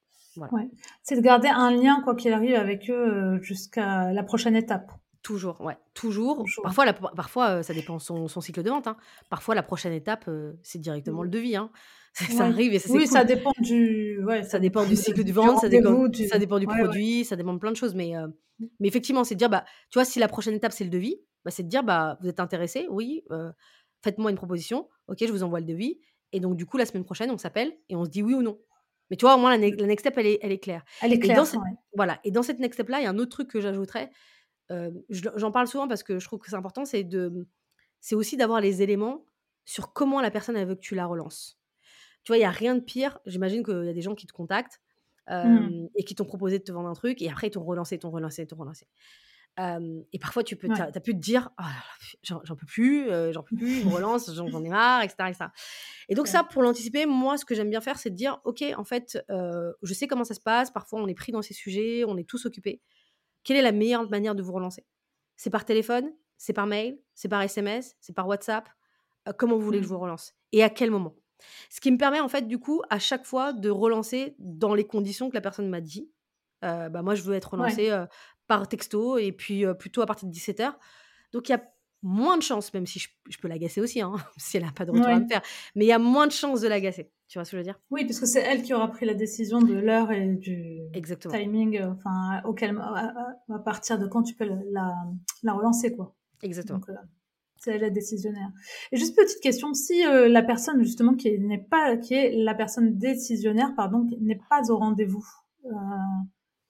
C'est 1.01 1.15
de 1.15 1.21
garder 1.21 1.47
un 1.47 1.71
lien, 1.71 2.01
quoi 2.03 2.15
qu'il 2.15 2.33
arrive, 2.33 2.55
avec 2.55 2.89
eux 2.89 3.39
jusqu'à 3.41 4.11
la 4.13 4.23
prochaine 4.23 4.55
étape. 4.55 4.91
Toujours, 5.23 5.59
ouais, 5.61 5.77
toujours. 5.93 6.45
Parfois, 6.63 6.85
la, 6.85 6.93
parfois 6.93 7.63
ça 7.63 7.73
dépend 7.73 7.99
son, 7.99 8.27
son 8.27 8.39
cycle 8.39 8.63
de 8.63 8.69
vente. 8.69 8.87
Hein. 8.87 8.95
Parfois, 9.29 9.55
la 9.55 9.63
prochaine 9.63 9.93
étape, 9.93 10.29
c'est 10.61 10.79
directement 10.79 11.23
le 11.23 11.29
devis. 11.29 11.55
Hein. 11.55 11.69
Ça, 12.17 12.45
arrive 12.45 12.73
et 12.73 12.79
ça, 12.79 12.91
Oui, 12.91 13.05
ça 13.05 13.23
dépend 13.23 13.51
du. 13.59 14.19
Ouais, 14.23 14.43
ça, 14.43 14.59
dépend 14.59 14.85
du 14.85 14.95
cycle 14.95 15.23
de 15.23 15.31
vente, 15.31 15.59
ça 15.59 15.69
dépend, 15.69 16.07
du... 16.07 16.27
ça 16.27 16.39
dépend 16.39 16.59
du 16.59 16.65
produit, 16.65 17.25
ça 17.25 17.35
dépend 17.35 17.53
de 17.53 17.59
plein 17.59 17.71
de 17.71 17.75
choses. 17.75 17.93
Mais, 17.93 18.13
mais 18.79 18.87
effectivement, 18.87 19.23
c'est 19.23 19.35
de 19.35 19.39
dire, 19.39 19.49
bah, 19.49 19.65
tu 19.89 19.99
vois, 19.99 20.05
si 20.05 20.19
la 20.19 20.27
prochaine 20.27 20.55
étape, 20.55 20.71
c'est 20.71 20.83
le 20.83 20.89
devis, 20.89 21.21
bah, 21.45 21.51
c'est 21.51 21.63
de 21.63 21.69
dire, 21.69 21.83
bah, 21.83 22.17
vous 22.21 22.27
êtes 22.27 22.39
intéressé, 22.39 22.87
oui, 22.89 23.23
faites-moi 24.03 24.31
une 24.31 24.37
proposition, 24.37 24.87
ok, 25.07 25.17
je 25.21 25.31
vous 25.31 25.43
envoie 25.43 25.59
le 25.59 25.65
devis. 25.65 25.99
Et 26.33 26.39
donc, 26.39 26.57
du 26.57 26.65
coup, 26.65 26.77
la 26.77 26.85
semaine 26.85 27.05
prochaine, 27.05 27.31
on 27.31 27.37
s'appelle 27.37 27.73
et 27.89 27.95
on 27.95 28.03
se 28.03 28.09
dit 28.09 28.21
oui 28.21 28.33
ou 28.33 28.41
non. 28.41 28.59
Mais 29.09 29.15
tu 29.15 29.23
vois, 29.23 29.35
au 29.35 29.37
moins, 29.37 29.55
la, 29.55 29.57
next 29.57 29.99
step, 29.99 30.17
elle 30.17 30.27
est, 30.27 30.39
elle 30.41 30.51
est 30.51 30.59
claire. 30.59 30.83
Elle 31.01 31.13
est 31.13 31.19
claire. 31.19 31.43
Voilà. 31.95 32.19
Et 32.23 32.31
dans 32.31 32.43
cette 32.43 32.59
next 32.59 32.73
step-là, 32.73 32.99
il 32.99 33.03
y 33.03 33.07
a 33.07 33.09
un 33.09 33.17
autre 33.19 33.29
truc 33.29 33.49
que 33.49 33.61
j'ajouterais. 33.61 34.09
J'en 35.09 35.51
parle 35.51 35.67
souvent 35.67 35.87
parce 35.87 36.03
que 36.03 36.19
je 36.19 36.25
trouve 36.25 36.39
que 36.39 36.49
c'est 36.49 36.55
important, 36.55 36.83
c'est 36.83 37.03
de, 37.03 37.47
c'est 38.01 38.15
aussi 38.15 38.37
d'avoir 38.37 38.61
les 38.61 38.81
éléments 38.81 39.25
sur 39.65 39.93
comment 39.93 40.21
la 40.21 40.31
personne 40.31 40.55
elle 40.57 40.67
veut 40.67 40.75
que 40.75 40.81
tu 40.81 40.95
la 40.95 41.05
relances. 41.05 41.59
Tu 42.27 42.31
vois, 42.33 42.37
il 42.37 42.41
y 42.41 42.43
a 42.43 42.51
rien 42.51 42.75
de 42.75 42.81
pire. 42.81 43.19
J'imagine 43.25 43.63
qu'il 43.63 43.85
y 43.85 43.89
a 43.89 43.93
des 43.93 44.01
gens 44.01 44.13
qui 44.13 44.27
te 44.27 44.33
contactent 44.33 44.81
mmh. 45.29 45.85
et 45.95 46.03
qui 46.03 46.13
t'ont 46.13 46.25
proposé 46.25 46.59
de 46.59 46.63
te 46.65 46.73
vendre 46.73 46.89
un 46.89 46.93
truc 46.93 47.21
et 47.21 47.29
après 47.29 47.47
ils 47.47 47.51
t'ont 47.51 47.63
relancé, 47.63 47.97
t'ont 47.97 48.11
relancé, 48.11 48.45
t'ont 48.45 48.57
relancé 48.57 48.85
et 49.57 50.19
parfois, 50.19 50.43
tu 50.43 50.55
peux, 50.55 50.69
as, 50.71 50.91
pu 50.99 51.13
te 51.13 51.19
dire, 51.19 51.49
oh 51.59 51.63
j'en 52.21 52.55
peux 52.55 52.65
plus, 52.67 53.09
j'en 53.31 53.41
peux 53.41 53.55
plus, 53.55 53.83
me 53.85 53.89
relance, 53.95 54.31
j'en 54.33 54.63
ai 54.63 54.69
marre, 54.69 55.01
etc., 55.01 55.33
Et 56.09 56.15
donc 56.15 56.27
ça, 56.27 56.43
pour 56.43 56.61
l'anticiper, 56.61 57.07
moi, 57.07 57.37
ce 57.37 57.45
que 57.45 57.55
j'aime 57.55 57.69
bien 57.69 57.81
faire, 57.81 57.97
c'est 57.97 58.11
de 58.11 58.15
dire, 58.15 58.39
ok, 58.43 58.63
en 58.77 58.83
fait, 58.83 59.17
je 59.29 59.93
sais 59.93 60.05
comment 60.05 60.23
ça 60.23 60.35
se 60.35 60.39
passe. 60.39 60.69
Parfois, 60.69 61.01
on 61.01 61.07
est 61.07 61.15
pris 61.15 61.31
dans 61.31 61.41
ces 61.41 61.55
sujets, 61.55 62.03
on 62.05 62.17
est 62.17 62.27
tous 62.27 62.45
occupés. 62.45 62.81
Quelle 63.43 63.57
est 63.57 63.63
la 63.63 63.71
meilleure 63.71 64.07
manière 64.09 64.35
de 64.35 64.43
vous 64.43 64.53
relancer? 64.53 64.85
C'est 65.37 65.49
par 65.49 65.65
téléphone, 65.65 66.11
c'est 66.37 66.53
par 66.53 66.67
mail, 66.67 66.99
c'est 67.15 67.29
par 67.29 67.41
SMS, 67.41 67.95
c'est 67.99 68.13
par 68.13 68.27
WhatsApp? 68.27 68.69
comment 69.37 69.57
vous 69.57 69.61
voulez 69.61 69.79
que 69.79 69.83
je 69.83 69.89
mmh. 69.89 69.93
vous 69.93 69.99
relance? 69.99 70.35
Et 70.53 70.63
à 70.63 70.69
quel 70.69 70.89
moment? 70.89 71.13
Ce 71.69 71.79
qui 71.79 71.91
me 71.91 71.97
permet, 71.97 72.19
en 72.19 72.29
fait, 72.29 72.47
du 72.47 72.59
coup, 72.59 72.81
à 72.89 72.99
chaque 72.99 73.25
fois, 73.25 73.53
de 73.53 73.69
relancer 73.69 74.35
dans 74.39 74.73
les 74.73 74.85
conditions 74.85 75.29
que 75.29 75.35
la 75.35 75.41
personne 75.41 75.69
m'a 75.69 75.81
dit. 75.81 76.09
bah 76.61 77.01
moi, 77.01 77.15
je 77.15 77.23
veux 77.23 77.35
être 77.35 77.51
relancé 77.51 77.91
par 78.47 78.67
texto 78.67 79.17
et 79.17 79.31
puis 79.31 79.65
plutôt 79.77 80.01
à 80.01 80.05
partir 80.05 80.27
de 80.27 80.33
17h. 80.33 80.73
Donc 81.33 81.49
il 81.49 81.51
y 81.51 81.55
a 81.55 81.63
moins 82.03 82.37
de 82.37 82.43
chances, 82.43 82.73
même 82.73 82.85
si 82.85 82.99
je, 82.99 83.37
peux 83.39 83.47
l'agacer 83.47 83.81
aussi, 83.81 84.01
hein, 84.01 84.13
si 84.37 84.57
elle 84.57 84.63
n'a 84.63 84.71
pas 84.71 84.85
de 84.85 84.91
retour 84.91 85.07
à 85.07 85.19
me 85.19 85.27
faire, 85.27 85.41
mais 85.75 85.85
il 85.85 85.87
y 85.87 85.93
a 85.93 85.99
moins 85.99 86.27
de 86.27 86.31
chances 86.31 86.61
de 86.61 86.67
l'agacer. 86.67 87.11
Tu 87.27 87.37
vois 87.37 87.45
ce 87.45 87.51
que 87.51 87.57
je 87.57 87.59
veux 87.59 87.65
dire? 87.65 87.79
Oui, 87.91 88.05
parce 88.05 88.19
que 88.21 88.25
c'est 88.25 88.41
elle 88.41 88.61
qui 88.61 88.73
aura 88.73 88.89
pris 88.89 89.05
la 89.05 89.13
décision 89.13 89.61
de 89.61 89.73
l'heure 89.73 90.11
et 90.11 90.27
du 90.35 90.79
timing, 91.29 91.83
enfin, 91.83 92.41
auquel, 92.45 92.77
à, 92.77 93.59
partir 93.65 93.99
de 93.99 94.07
quand 94.07 94.23
tu 94.23 94.33
peux 94.33 94.45
la, 94.45 94.95
la 95.43 95.53
relancer, 95.53 95.93
quoi. 95.93 96.15
Exactement. 96.41 96.79
C'est 97.59 97.77
la 97.77 97.89
décisionnaire. 97.89 98.49
Et 98.91 98.97
juste 98.97 99.15
petite 99.15 99.41
question, 99.41 99.73
si 99.73 100.03
la 100.03 100.43
personne 100.43 100.83
justement 100.83 101.13
qui 101.13 101.37
n'est 101.39 101.57
pas, 101.57 101.97
qui 101.97 102.13
est 102.13 102.31
la 102.31 102.53
personne 102.53 102.97
décisionnaire, 102.97 103.73
pardon, 103.75 104.07
n'est 104.19 104.39
pas 104.49 104.69
au 104.69 104.77
rendez-vous, 104.77 105.25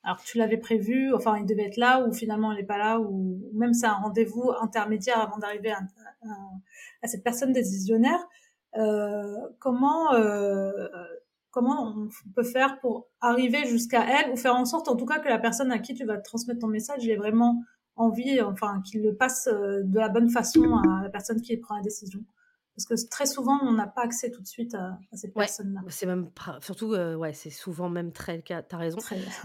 alors 0.04 0.22
tu 0.24 0.38
l'avais 0.38 0.58
prévu, 0.58 1.14
enfin 1.14 1.38
il 1.38 1.46
devait 1.46 1.66
être 1.66 1.78
là 1.78 2.06
ou 2.06 2.14
finalement 2.14 2.54
il 2.54 2.58
n'est 2.58 2.66
pas 2.66 2.78
là 2.78 3.00
ou 3.00 3.42
même 3.54 3.74
c'est 3.74 3.88
un 3.88 3.94
rendez-vous 3.94 4.52
intermédiaire 4.62 5.20
avant 5.20 5.38
d'arriver 5.38 5.72
à, 5.72 7.08
cette 7.08 7.24
personne 7.24 7.52
décisionnaire. 7.52 8.26
comment 9.60 10.12
comment 11.58 11.96
on 11.96 12.10
peut 12.36 12.44
faire 12.44 12.80
pour 12.80 13.08
arriver 13.20 13.66
jusqu'à 13.66 14.06
elle 14.06 14.32
ou 14.32 14.38
faire 14.38 14.56
en 14.56 14.66
sorte 14.66 14.88
en 14.90 14.96
tout 14.96 15.08
cas 15.08 15.18
que 15.20 15.28
la 15.28 15.40
personne 15.40 15.72
à 15.72 15.80
qui 15.80 15.96
tu 15.96 16.06
vas 16.06 16.20
transmettre 16.20 16.60
ton 16.60 16.68
message 16.68 17.08
ait 17.10 17.16
vraiment 17.16 17.64
envie, 17.98 18.42
enfin 18.42 18.82
qu'il 18.86 19.04
le 19.04 19.16
passe 19.16 19.48
de 19.48 20.00
la 20.00 20.10
bonne 20.10 20.30
façon 20.30 20.64
à 20.78 21.04
la 21.04 21.10
personne 21.10 21.42
qui 21.42 21.56
prend 21.58 21.76
la 21.76 21.84
décision. 21.84 22.24
Parce 22.78 22.86
que 22.86 23.10
très 23.10 23.26
souvent, 23.26 23.58
on 23.64 23.72
n'a 23.72 23.88
pas 23.88 24.04
accès 24.04 24.30
tout 24.30 24.40
de 24.40 24.46
suite 24.46 24.76
à, 24.76 25.00
cette 25.12 25.34
personne-là. 25.34 25.82
C'est 25.88 26.06
même 26.06 26.30
surtout, 26.62 26.94
euh, 26.94 27.16
ouais, 27.16 27.34
c'est 27.34 27.50
souvent 27.50 27.90
même 27.90 28.12
très 28.12 28.36
le 28.36 28.44
cas. 28.44 28.62
T'as 28.62 28.78
raison. 28.78 29.00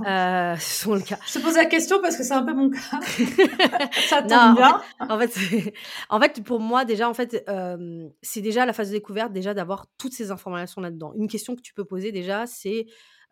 Euh, 0.06 0.54
c'est 0.58 0.82
souvent 0.82 0.96
le 0.96 1.00
cas. 1.00 1.16
Je 1.26 1.38
te 1.38 1.42
pose 1.42 1.56
la 1.56 1.64
question 1.64 1.98
parce 2.02 2.18
que 2.18 2.24
c'est 2.24 2.34
un 2.34 2.42
peu 2.42 2.52
mon 2.52 2.68
cas. 2.68 3.00
Ça 4.10 4.20
tombe 4.20 4.56
bien. 4.56 4.82
En 5.00 5.18
fait, 5.18 5.72
en 6.10 6.20
fait, 6.20 6.44
pour 6.44 6.60
moi, 6.60 6.84
déjà, 6.84 7.08
en 7.08 7.14
fait, 7.14 7.42
euh, 7.48 8.06
c'est 8.20 8.42
déjà 8.42 8.66
la 8.66 8.74
phase 8.74 8.90
de 8.90 8.96
découverte, 8.96 9.32
déjà 9.32 9.54
d'avoir 9.54 9.86
toutes 9.96 10.12
ces 10.12 10.30
informations 10.30 10.82
là-dedans. 10.82 11.14
Une 11.16 11.26
question 11.26 11.56
que 11.56 11.62
tu 11.62 11.72
peux 11.72 11.86
poser 11.86 12.12
déjà, 12.12 12.46
c'est 12.46 12.84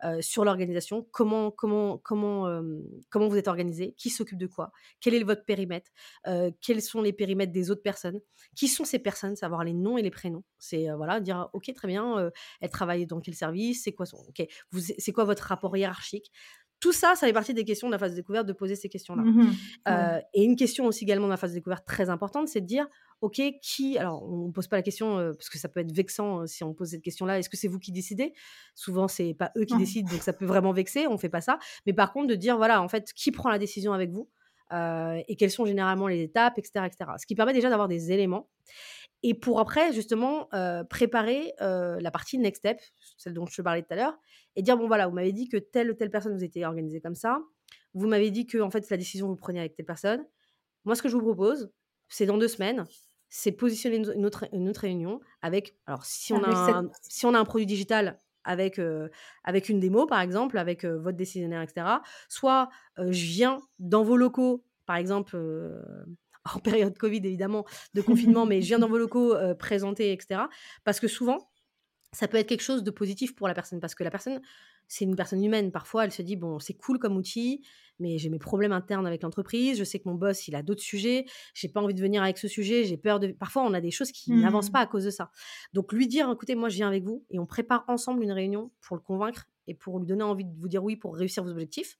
euh, 0.03 0.21
sur 0.21 0.45
l'organisation, 0.45 1.07
comment, 1.11 1.51
comment, 1.51 1.97
comment, 1.97 2.61
comment 3.09 3.27
vous 3.27 3.37
êtes 3.37 3.47
organisé, 3.47 3.93
qui 3.97 4.09
s'occupe 4.09 4.37
de 4.37 4.47
quoi, 4.47 4.71
quel 4.99 5.13
est 5.13 5.23
votre 5.23 5.45
périmètre, 5.45 5.91
euh, 6.27 6.51
quels 6.61 6.81
sont 6.81 7.01
les 7.01 7.13
périmètres 7.13 7.51
des 7.51 7.71
autres 7.71 7.83
personnes, 7.83 8.19
qui 8.55 8.67
sont 8.67 8.85
ces 8.85 8.99
personnes, 8.99 9.35
savoir 9.35 9.63
les 9.63 9.73
noms 9.73 9.97
et 9.97 10.01
les 10.01 10.11
prénoms. 10.11 10.43
C'est 10.59 10.87
voilà, 10.95 11.19
dire 11.19 11.49
ok 11.53 11.71
très 11.73 11.87
bien, 11.87 12.31
elle 12.59 12.69
travaille 12.69 13.05
dans 13.05 13.19
quel 13.19 13.35
service, 13.35 13.83
c'est 13.83 13.93
quoi 13.93 14.05
son, 14.05 14.17
ok, 14.17 14.47
c'est 14.97 15.11
quoi 15.11 15.23
votre 15.23 15.43
rapport 15.43 15.75
hiérarchique? 15.75 16.31
Tout 16.79 16.93
ça, 16.93 17.15
ça 17.15 17.27
fait 17.27 17.33
partie 17.33 17.53
des 17.53 17.63
questions 17.63 17.87
de 17.87 17.91
la 17.91 17.99
phase 17.99 18.11
de 18.11 18.15
découverte 18.15 18.47
de 18.47 18.53
poser 18.53 18.75
ces 18.75 18.89
questions-là. 18.89 19.21
Mmh 19.21 20.21
et 20.33 20.43
une 20.43 20.55
question 20.55 20.85
aussi 20.85 21.03
également 21.03 21.27
de 21.27 21.31
la 21.31 21.37
phase 21.37 21.51
de 21.51 21.57
découverte 21.57 21.85
très 21.85 22.09
importante, 22.09 22.47
c'est 22.47 22.61
de 22.61 22.65
dire 22.65 22.87
ok, 23.21 23.41
qui. 23.61 23.97
Alors, 23.97 24.23
on 24.23 24.47
ne 24.47 24.51
pose 24.51 24.67
pas 24.67 24.75
la 24.75 24.81
question 24.81 25.15
parce 25.33 25.49
que 25.49 25.57
ça 25.57 25.69
peut 25.69 25.79
être 25.79 25.91
vexant 25.91 26.45
si 26.47 26.63
on 26.63 26.73
pose 26.73 26.89
cette 26.89 27.01
question-là. 27.01 27.39
Est-ce 27.39 27.49
que 27.49 27.57
c'est 27.57 27.67
vous 27.67 27.79
qui 27.79 27.91
décidez? 27.91 28.33
Souvent, 28.75 29.07
c'est 29.07 29.33
pas 29.33 29.51
eux 29.57 29.65
qui 29.65 29.77
décident, 29.77 30.11
donc 30.11 30.21
ça 30.21 30.33
peut 30.33 30.45
vraiment 30.45 30.73
vexer. 30.73 31.07
On 31.07 31.17
fait 31.17 31.29
pas 31.29 31.41
ça. 31.41 31.59
Mais 31.85 31.93
par 31.93 32.11
contre, 32.11 32.27
de 32.27 32.35
dire 32.35 32.57
voilà, 32.57 32.81
en 32.81 32.87
fait, 32.89 33.13
qui 33.13 33.31
prend 33.31 33.49
la 33.49 33.59
décision 33.59 33.93
avec 33.93 34.11
vous 34.11 34.29
et 34.73 35.35
quelles 35.37 35.51
sont 35.51 35.65
généralement 35.65 36.07
les 36.07 36.21
étapes, 36.21 36.57
etc., 36.57 36.85
etc. 36.85 37.11
Ce 37.17 37.25
qui 37.25 37.35
permet 37.35 37.53
déjà 37.53 37.69
d'avoir 37.69 37.87
des 37.87 38.11
éléments. 38.11 38.49
Et 39.23 39.35
pour 39.35 39.59
après, 39.59 39.93
justement, 39.93 40.49
préparer 40.89 41.53
la 41.59 42.11
partie 42.11 42.37
next 42.37 42.59
step, 42.59 42.79
celle 43.17 43.33
dont 43.33 43.45
je 43.45 43.55
te 43.55 43.61
parlais 43.61 43.83
tout 43.83 43.93
à 43.93 43.95
l'heure, 43.95 44.17
et 44.55 44.63
dire 44.63 44.77
bon 44.77 44.87
voilà, 44.87 45.07
vous 45.07 45.13
m'avez 45.13 45.31
dit 45.31 45.47
que 45.47 45.57
telle 45.57 45.91
ou 45.91 45.93
telle 45.93 46.09
personne 46.09 46.35
vous 46.35 46.43
était 46.43 46.65
organisée 46.65 46.99
comme 46.99 47.15
ça. 47.15 47.39
Vous 47.93 48.07
m'avez 48.07 48.31
dit 48.31 48.47
que 48.47 48.57
en 48.57 48.69
fait 48.69 48.89
la 48.89 48.97
décision 48.97 49.27
vous 49.27 49.35
prenez 49.35 49.59
avec 49.59 49.75
telle 49.75 49.85
personne. 49.85 50.25
Moi, 50.85 50.95
ce 50.95 51.01
que 51.01 51.09
je 51.09 51.15
vous 51.15 51.21
propose, 51.21 51.71
c'est 52.09 52.25
dans 52.25 52.37
deux 52.37 52.47
semaines, 52.47 52.85
c'est 53.33 53.53
positionner 53.53 53.95
une 53.95 54.25
autre, 54.25 54.45
une 54.51 54.69
autre 54.69 54.81
réunion 54.81 55.21
avec, 55.41 55.77
alors 55.87 56.03
si 56.05 56.33
on, 56.33 56.43
a 56.43 56.49
un, 56.49 56.91
si 57.01 57.25
on 57.25 57.33
a 57.33 57.39
un 57.39 57.45
produit 57.45 57.65
digital 57.65 58.19
avec, 58.43 58.77
euh, 58.77 59.07
avec 59.45 59.69
une 59.69 59.79
démo, 59.79 60.05
par 60.05 60.19
exemple, 60.19 60.57
avec 60.57 60.83
euh, 60.83 60.99
votre 60.99 61.17
décisionnaire, 61.17 61.61
etc. 61.61 61.87
Soit 62.27 62.69
euh, 62.99 63.09
je 63.11 63.25
viens 63.25 63.61
dans 63.79 64.03
vos 64.03 64.17
locaux, 64.17 64.65
par 64.85 64.97
exemple, 64.97 65.37
en 66.55 66.59
période 66.59 66.97
Covid, 66.97 67.19
évidemment, 67.19 67.65
de 67.93 68.01
confinement, 68.01 68.45
mais 68.45 68.61
je 68.61 68.67
viens 68.67 68.79
dans 68.79 68.89
vos 68.89 68.97
locaux 68.97 69.33
présenter, 69.57 70.11
etc. 70.11 70.41
Parce 70.83 70.99
que 70.99 71.07
souvent, 71.07 71.49
ça 72.11 72.27
peut 72.27 72.37
être 72.37 72.47
quelque 72.47 72.63
chose 72.63 72.83
de 72.83 72.91
positif 72.91 73.33
pour 73.33 73.47
la 73.47 73.53
personne 73.53 73.79
parce 73.79 73.95
que 73.95 74.03
la 74.03 74.11
personne, 74.11 74.41
c'est 74.91 75.05
une 75.05 75.15
personne 75.15 75.41
humaine. 75.41 75.71
Parfois, 75.71 76.03
elle 76.03 76.11
se 76.11 76.21
dit 76.21 76.35
bon, 76.35 76.59
c'est 76.59 76.73
cool 76.73 76.99
comme 76.99 77.15
outil, 77.15 77.65
mais 77.99 78.17
j'ai 78.17 78.29
mes 78.29 78.39
problèmes 78.39 78.73
internes 78.73 79.07
avec 79.07 79.23
l'entreprise. 79.23 79.77
Je 79.79 79.85
sais 79.85 79.99
que 79.99 80.09
mon 80.09 80.15
boss, 80.15 80.49
il 80.49 80.55
a 80.55 80.63
d'autres 80.63 80.81
sujets. 80.81 81.23
J'ai 81.53 81.69
pas 81.69 81.79
envie 81.79 81.93
de 81.93 82.01
venir 82.01 82.21
avec 82.21 82.37
ce 82.37 82.49
sujet. 82.49 82.83
J'ai 82.83 82.97
peur 82.97 83.21
de. 83.21 83.27
Parfois, 83.27 83.63
on 83.63 83.73
a 83.73 83.79
des 83.79 83.89
choses 83.89 84.11
qui 84.11 84.33
n'avancent 84.33 84.67
mmh. 84.67 84.73
pas 84.73 84.79
à 84.81 84.87
cause 84.87 85.05
de 85.05 85.09
ça. 85.09 85.31
Donc, 85.71 85.93
lui 85.93 86.09
dire 86.09 86.29
écoutez, 86.29 86.55
moi, 86.55 86.67
je 86.67 86.75
viens 86.75 86.89
avec 86.89 87.05
vous 87.05 87.23
et 87.29 87.39
on 87.39 87.45
prépare 87.45 87.85
ensemble 87.87 88.21
une 88.21 88.33
réunion 88.33 88.69
pour 88.81 88.97
le 88.97 89.01
convaincre 89.01 89.47
et 89.67 89.73
pour 89.73 89.97
lui 89.97 90.05
donner 90.05 90.23
envie 90.23 90.43
de 90.43 90.59
vous 90.59 90.67
dire 90.67 90.83
oui 90.83 90.97
pour 90.97 91.15
réussir 91.15 91.41
vos 91.41 91.51
objectifs 91.51 91.97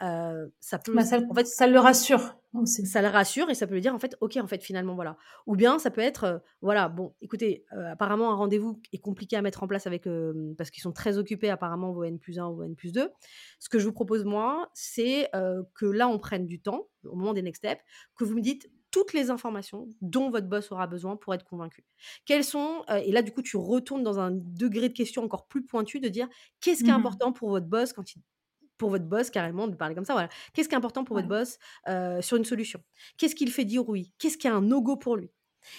ça 0.00 0.78
peut 0.78 0.94
bah, 0.94 1.04
ça, 1.04 1.20
en 1.30 1.34
fait 1.34 1.46
ça 1.46 1.66
le 1.66 1.78
rassure 1.78 2.36
ça 2.64 3.02
le 3.02 3.08
rassure 3.08 3.50
et 3.50 3.54
ça 3.54 3.66
peut 3.66 3.74
lui 3.74 3.80
dire 3.80 3.94
en 3.94 3.98
fait 3.98 4.16
ok 4.20 4.36
en 4.36 4.46
fait 4.46 4.62
finalement 4.62 4.94
voilà. 4.94 5.16
Ou 5.46 5.56
bien 5.56 5.78
ça 5.78 5.90
peut 5.90 6.00
être 6.00 6.42
voilà 6.62 6.88
bon 6.88 7.14
écoutez 7.20 7.64
apparemment 7.90 8.30
un 8.30 8.36
rendez-vous 8.36 8.80
est 8.92 8.98
compliqué 8.98 9.36
à 9.36 9.42
mettre 9.42 9.62
en 9.62 9.66
place 9.66 9.86
avec 9.86 10.06
parce 10.56 10.70
qu'ils 10.70 10.82
sont 10.82 10.92
très 10.92 11.18
occupés 11.18 11.50
apparemment 11.50 11.92
vos 11.92 12.04
N 12.04 12.18
plus 12.18 12.38
1 12.38 12.46
ou 12.46 12.62
N 12.62 12.76
plus 12.76 12.92
2 12.92 13.10
ce 13.58 13.68
que 13.68 13.78
je 13.78 13.86
vous 13.86 13.92
propose 13.92 14.24
moi 14.24 14.70
c'est 14.74 15.30
que 15.74 15.86
là 15.86 16.08
on 16.08 16.18
prenne 16.18 16.46
du 16.46 16.60
temps 16.60 16.88
au 17.04 17.16
moment 17.16 17.32
des 17.32 17.42
next 17.42 17.64
steps 17.64 17.82
que 18.16 18.24
vous 18.24 18.34
me 18.34 18.40
dites 18.42 18.70
toutes 18.90 19.12
les 19.12 19.30
informations 19.30 19.88
dont 20.02 20.30
votre 20.30 20.46
boss 20.46 20.70
aura 20.70 20.86
besoin 20.86 21.16
pour 21.16 21.34
être 21.34 21.44
convaincu. 21.44 21.84
Quelles 22.26 22.44
sont 22.44 22.84
et 22.88 23.10
là 23.10 23.22
du 23.22 23.32
coup 23.32 23.42
tu 23.42 23.56
retournes 23.56 24.04
dans 24.04 24.20
un 24.20 24.30
degré 24.30 24.88
de 24.88 24.94
question 24.94 25.24
encore 25.24 25.48
plus 25.48 25.64
pointu 25.64 25.98
de 25.98 26.08
dire 26.08 26.28
qu'est-ce 26.60 26.84
qui 26.84 26.90
est 26.90 26.92
mmh 26.92 26.96
important 26.96 27.32
pour 27.32 27.50
votre 27.50 27.66
boss 27.66 27.92
quand 27.92 28.14
il 28.14 28.22
pour 28.78 28.90
votre 28.90 29.04
boss 29.04 29.30
carrément 29.30 29.68
de 29.68 29.76
parler 29.76 29.94
comme 29.94 30.04
ça. 30.04 30.14
Voilà. 30.14 30.28
Qu'est-ce 30.52 30.68
qui 30.68 30.74
est 30.74 30.78
important 30.78 31.04
pour 31.04 31.16
votre 31.16 31.28
boss 31.28 31.58
sur 32.22 32.36
une 32.36 32.44
solution? 32.44 32.82
Qu'est-ce 33.18 33.34
qu'il 33.34 33.50
fait 33.50 33.64
dire 33.64 33.88
oui? 33.88 34.12
Qu'est-ce 34.18 34.38
qui 34.38 34.46
est 34.46 34.50
un 34.50 34.62
no-go 34.62 34.96
pour 34.96 35.16
lui? 35.16 35.30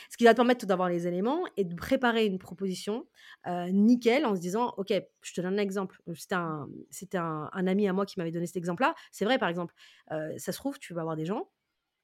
Ce 0.10 0.18
qui 0.18 0.24
va 0.24 0.32
te 0.32 0.38
permettre 0.38 0.66
d'avoir 0.66 0.90
les 0.90 1.06
éléments 1.08 1.44
et 1.58 1.64
de 1.64 1.76
préparer 1.76 2.26
une 2.26 2.40
proposition 2.40 3.06
nickel 3.46 4.26
en 4.26 4.36
se 4.36 4.42
disant 4.42 4.74
Ok, 4.78 4.94
je 5.22 5.34
te 5.34 5.42
donne 5.42 5.60
un 5.60 5.62
exemple. 5.62 6.02
C'était 6.16 6.36
un, 6.36 6.68
c'était 6.90 7.18
un, 7.18 7.50
ami 7.54 7.88
à 7.88 7.94
moi 7.94 8.06
qui 8.06 8.20
m'avait 8.20 8.32
donné 8.32 8.48
cet 8.48 8.58
exemple-là. 8.58 8.96
C'est 9.12 9.26
vrai, 9.26 9.38
par 9.38 9.50
exemple, 9.50 9.74
ça 10.10 10.52
se 10.52 10.58
trouve, 10.58 10.80
tu 10.80 10.94
vas 10.94 11.02
avoir 11.02 11.16
des 11.16 11.26
gens, 11.26 11.50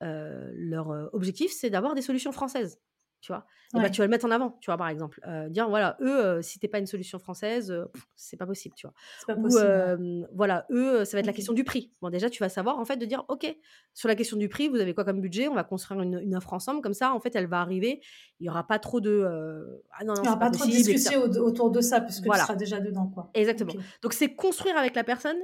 leur 0.01 1.09
objectif, 1.13 1.51
c'est 1.51 1.69
d'avoir 1.69 1.95
des 1.95 2.01
solutions 2.01 2.31
françaises 2.31 2.79
tu 3.21 3.31
vois? 3.31 3.45
Et 3.73 3.79
bah, 3.79 3.89
tu 3.89 3.99
vas 3.99 4.05
le 4.05 4.11
mettre 4.11 4.25
en 4.25 4.31
avant 4.31 4.57
tu 4.59 4.67
vois 4.67 4.77
par 4.77 4.89
exemple. 4.89 5.21
Dire 5.49 5.69
voilà 5.69 5.97
eux 6.01 6.41
si 6.41 6.59
t'es 6.59 6.67
pas 6.67 6.79
une 6.79 6.87
solution 6.87 7.19
française 7.19 7.73
c'est 8.15 8.37
pas 8.37 8.45
possible 8.45 8.75
tu 8.75 8.87
vois. 8.87 8.93
Pas 9.27 9.39
ou 9.39 10.25
voilà 10.33 10.65
eux 10.71 11.05
ça 11.05 11.15
va 11.15 11.19
être 11.19 11.25
la 11.27 11.33
question 11.33 11.53
du 11.53 11.63
prix. 11.63 11.91
Bon 12.01 12.09
déjà 12.09 12.29
tu 12.29 12.43
vas 12.43 12.49
savoir 12.49 12.79
en 12.79 12.85
fait 12.85 12.97
de 12.97 13.05
dire 13.05 13.23
ok 13.29 13.55
sur 13.93 14.09
la 14.09 14.15
question 14.15 14.37
du 14.37 14.49
prix 14.49 14.67
vous 14.67 14.79
avez 14.79 14.93
quoi 14.93 15.05
comme 15.05 15.21
budget? 15.21 15.47
On 15.47 15.55
va 15.55 15.63
construire 15.63 16.01
une, 16.01 16.35
offre 16.35 16.53
ensemble 16.53 16.81
comme 16.81 16.93
ça 16.93 17.13
en 17.13 17.19
fait 17.19 17.35
elle 17.35 17.47
va 17.47 17.61
arriver. 17.61 18.01
Il 18.39 18.45
y 18.45 18.49
aura 18.49 18.65
pas 18.65 18.79
trop 18.79 18.99
de 18.99 19.23
ah 19.91 20.03
non, 20.03 20.13
non 20.13 20.21
il 20.21 20.25
y 20.25 20.27
aura 20.27 20.39
pas, 20.39 20.51
trop 20.51 20.65
de 20.65 20.71
discussions 20.71 21.21
autour 21.21 21.71
de 21.71 21.81
ça 21.81 22.01
puisque 22.01 22.25
voilà. 22.25 22.41
tu 22.41 22.47
seras 22.47 22.57
déjà 22.57 22.79
dedans 22.79 23.07
quoi. 23.07 23.29
Exactement. 23.33 23.73
Donc 24.01 24.13
c'est 24.13 24.35
construire 24.35 24.77
avec 24.77 24.95
la 24.95 25.03
personne 25.03 25.37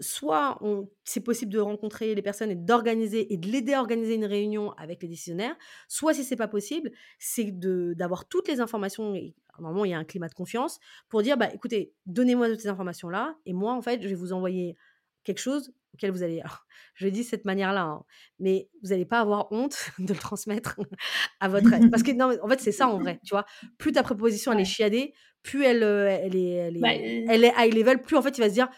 soit 0.00 0.60
c'est 1.04 1.20
possible 1.20 1.52
de 1.52 1.58
rencontrer 1.58 2.14
les 2.14 2.22
personnes 2.22 2.50
et 2.50 2.54
d'organiser 2.54 3.32
et 3.32 3.36
de 3.36 3.48
l'aider 3.48 3.72
à 3.72 3.80
organiser 3.80 4.14
une 4.14 4.26
réunion 4.26 4.72
avec 4.72 5.02
les 5.02 5.08
décisionnaires, 5.08 5.56
soit 5.88 6.14
si 6.14 6.24
c'est 6.24 6.36
pas 6.36 6.48
possible, 6.48 6.90
c'est 7.18 7.50
d'avoir 7.50 8.28
toutes 8.28 8.48
les 8.48 8.60
informations 8.60 9.14
et 9.14 9.34
normalement 9.58 9.84
il 9.84 9.92
y 9.92 9.94
a 9.94 9.98
un 9.98 10.04
climat 10.04 10.28
de 10.28 10.34
confiance 10.34 10.80
pour 11.08 11.22
dire 11.22 11.36
bah 11.36 11.48
écoutez, 11.52 11.92
donnez-moi 12.06 12.48
toutes 12.48 12.60
ces 12.60 12.68
informations 12.68 13.08
là 13.08 13.36
et 13.46 13.52
moi 13.52 13.72
en 13.72 13.82
fait, 13.82 14.02
je 14.02 14.08
vais 14.08 14.14
vous 14.14 14.32
envoyer 14.32 14.76
quelque 15.24 15.40
chose 15.40 15.72
auquel 15.94 16.10
vous 16.10 16.22
allez 16.22 16.42
je 16.94 17.06
le 17.06 17.10
dis 17.10 17.20
de 17.20 17.26
cette 17.26 17.44
manière-là 17.44 17.84
hein, 17.84 18.04
mais 18.38 18.68
vous 18.82 18.90
n'allez 18.90 19.06
pas 19.06 19.20
avoir 19.20 19.50
honte 19.52 19.90
de 19.98 20.12
le 20.12 20.18
transmettre 20.18 20.78
à 21.40 21.48
votre 21.48 21.70
parce 21.90 22.02
que 22.02 22.12
non 22.12 22.36
en 22.42 22.48
fait 22.48 22.60
c'est 22.60 22.72
ça 22.72 22.88
en 22.88 22.98
vrai, 22.98 23.20
tu 23.24 23.34
vois? 23.34 23.46
Plus 23.78 23.92
ta 23.92 24.02
proposition 24.02 24.52
elle 24.52 24.60
est 24.60 24.64
chiadée, 24.64 25.14
plus 25.42 25.64
elle 25.64 25.82
elle 25.82 26.36
est 26.36 26.50
elle 26.50 26.76
est, 26.76 26.80
bah, 26.80 26.92
elle 26.92 27.44
est 27.44 27.52
high 27.56 27.74
level, 27.74 28.02
plus 28.02 28.16
en 28.16 28.22
fait 28.22 28.36
il 28.36 28.40
va 28.40 28.48
se 28.48 28.54
dire 28.54 28.68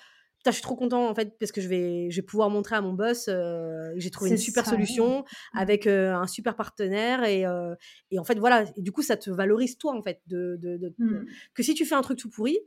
je 0.51 0.57
suis 0.57 0.63
trop 0.63 0.77
content 0.77 1.09
en 1.09 1.15
fait 1.15 1.39
parce 1.39 1.53
que 1.53 1.61
je 1.61 1.69
vais, 1.69 2.11
je 2.11 2.17
vais 2.17 2.27
pouvoir 2.27 2.51
montrer 2.51 2.77
à 2.77 2.81
mon 2.81 2.93
boss 2.93 3.27
euh, 3.29 3.93
j'ai 3.97 4.11
trouvé 4.11 4.31
une 4.31 4.37
super 4.37 4.67
solution 4.67 5.21
mmh. 5.21 5.59
avec 5.59 5.87
euh, 5.87 6.15
un 6.15 6.27
super 6.27 6.57
partenaire 6.57 7.25
et, 7.25 7.47
euh, 7.47 7.75
et, 8.11 8.19
en 8.19 8.25
fait 8.25 8.39
voilà 8.39 8.65
et 8.77 8.83
du 8.83 8.93
coup 8.93 9.03
ça 9.03 9.17
te 9.17 9.31
valorise 9.31 9.79
toi 9.79 9.97
en 9.97 10.03
fait 10.03 10.21
de, 10.27 10.57
de, 10.61 10.95
mmh. 10.99 11.27
que 11.55 11.63
si 11.63 11.75
tu 11.75 11.85
fais 11.85 11.95
un 11.95 12.03
truc 12.03 12.19
tout 12.19 12.31
pourri 12.31 12.59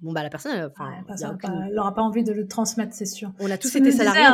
bon 0.00 0.12
bah 0.12 0.22
la 0.22 0.30
personne 0.30 0.70
n'aura 1.72 1.94
pas 1.94 2.02
envie 2.02 2.24
de 2.24 2.32
le 2.32 2.46
transmettre 2.46 2.94
c'est 2.94 3.06
sûr. 3.06 3.32
On 3.40 3.50
a 3.50 3.58
tous 3.58 3.74
été 3.76 3.92
salariés. 3.92 4.24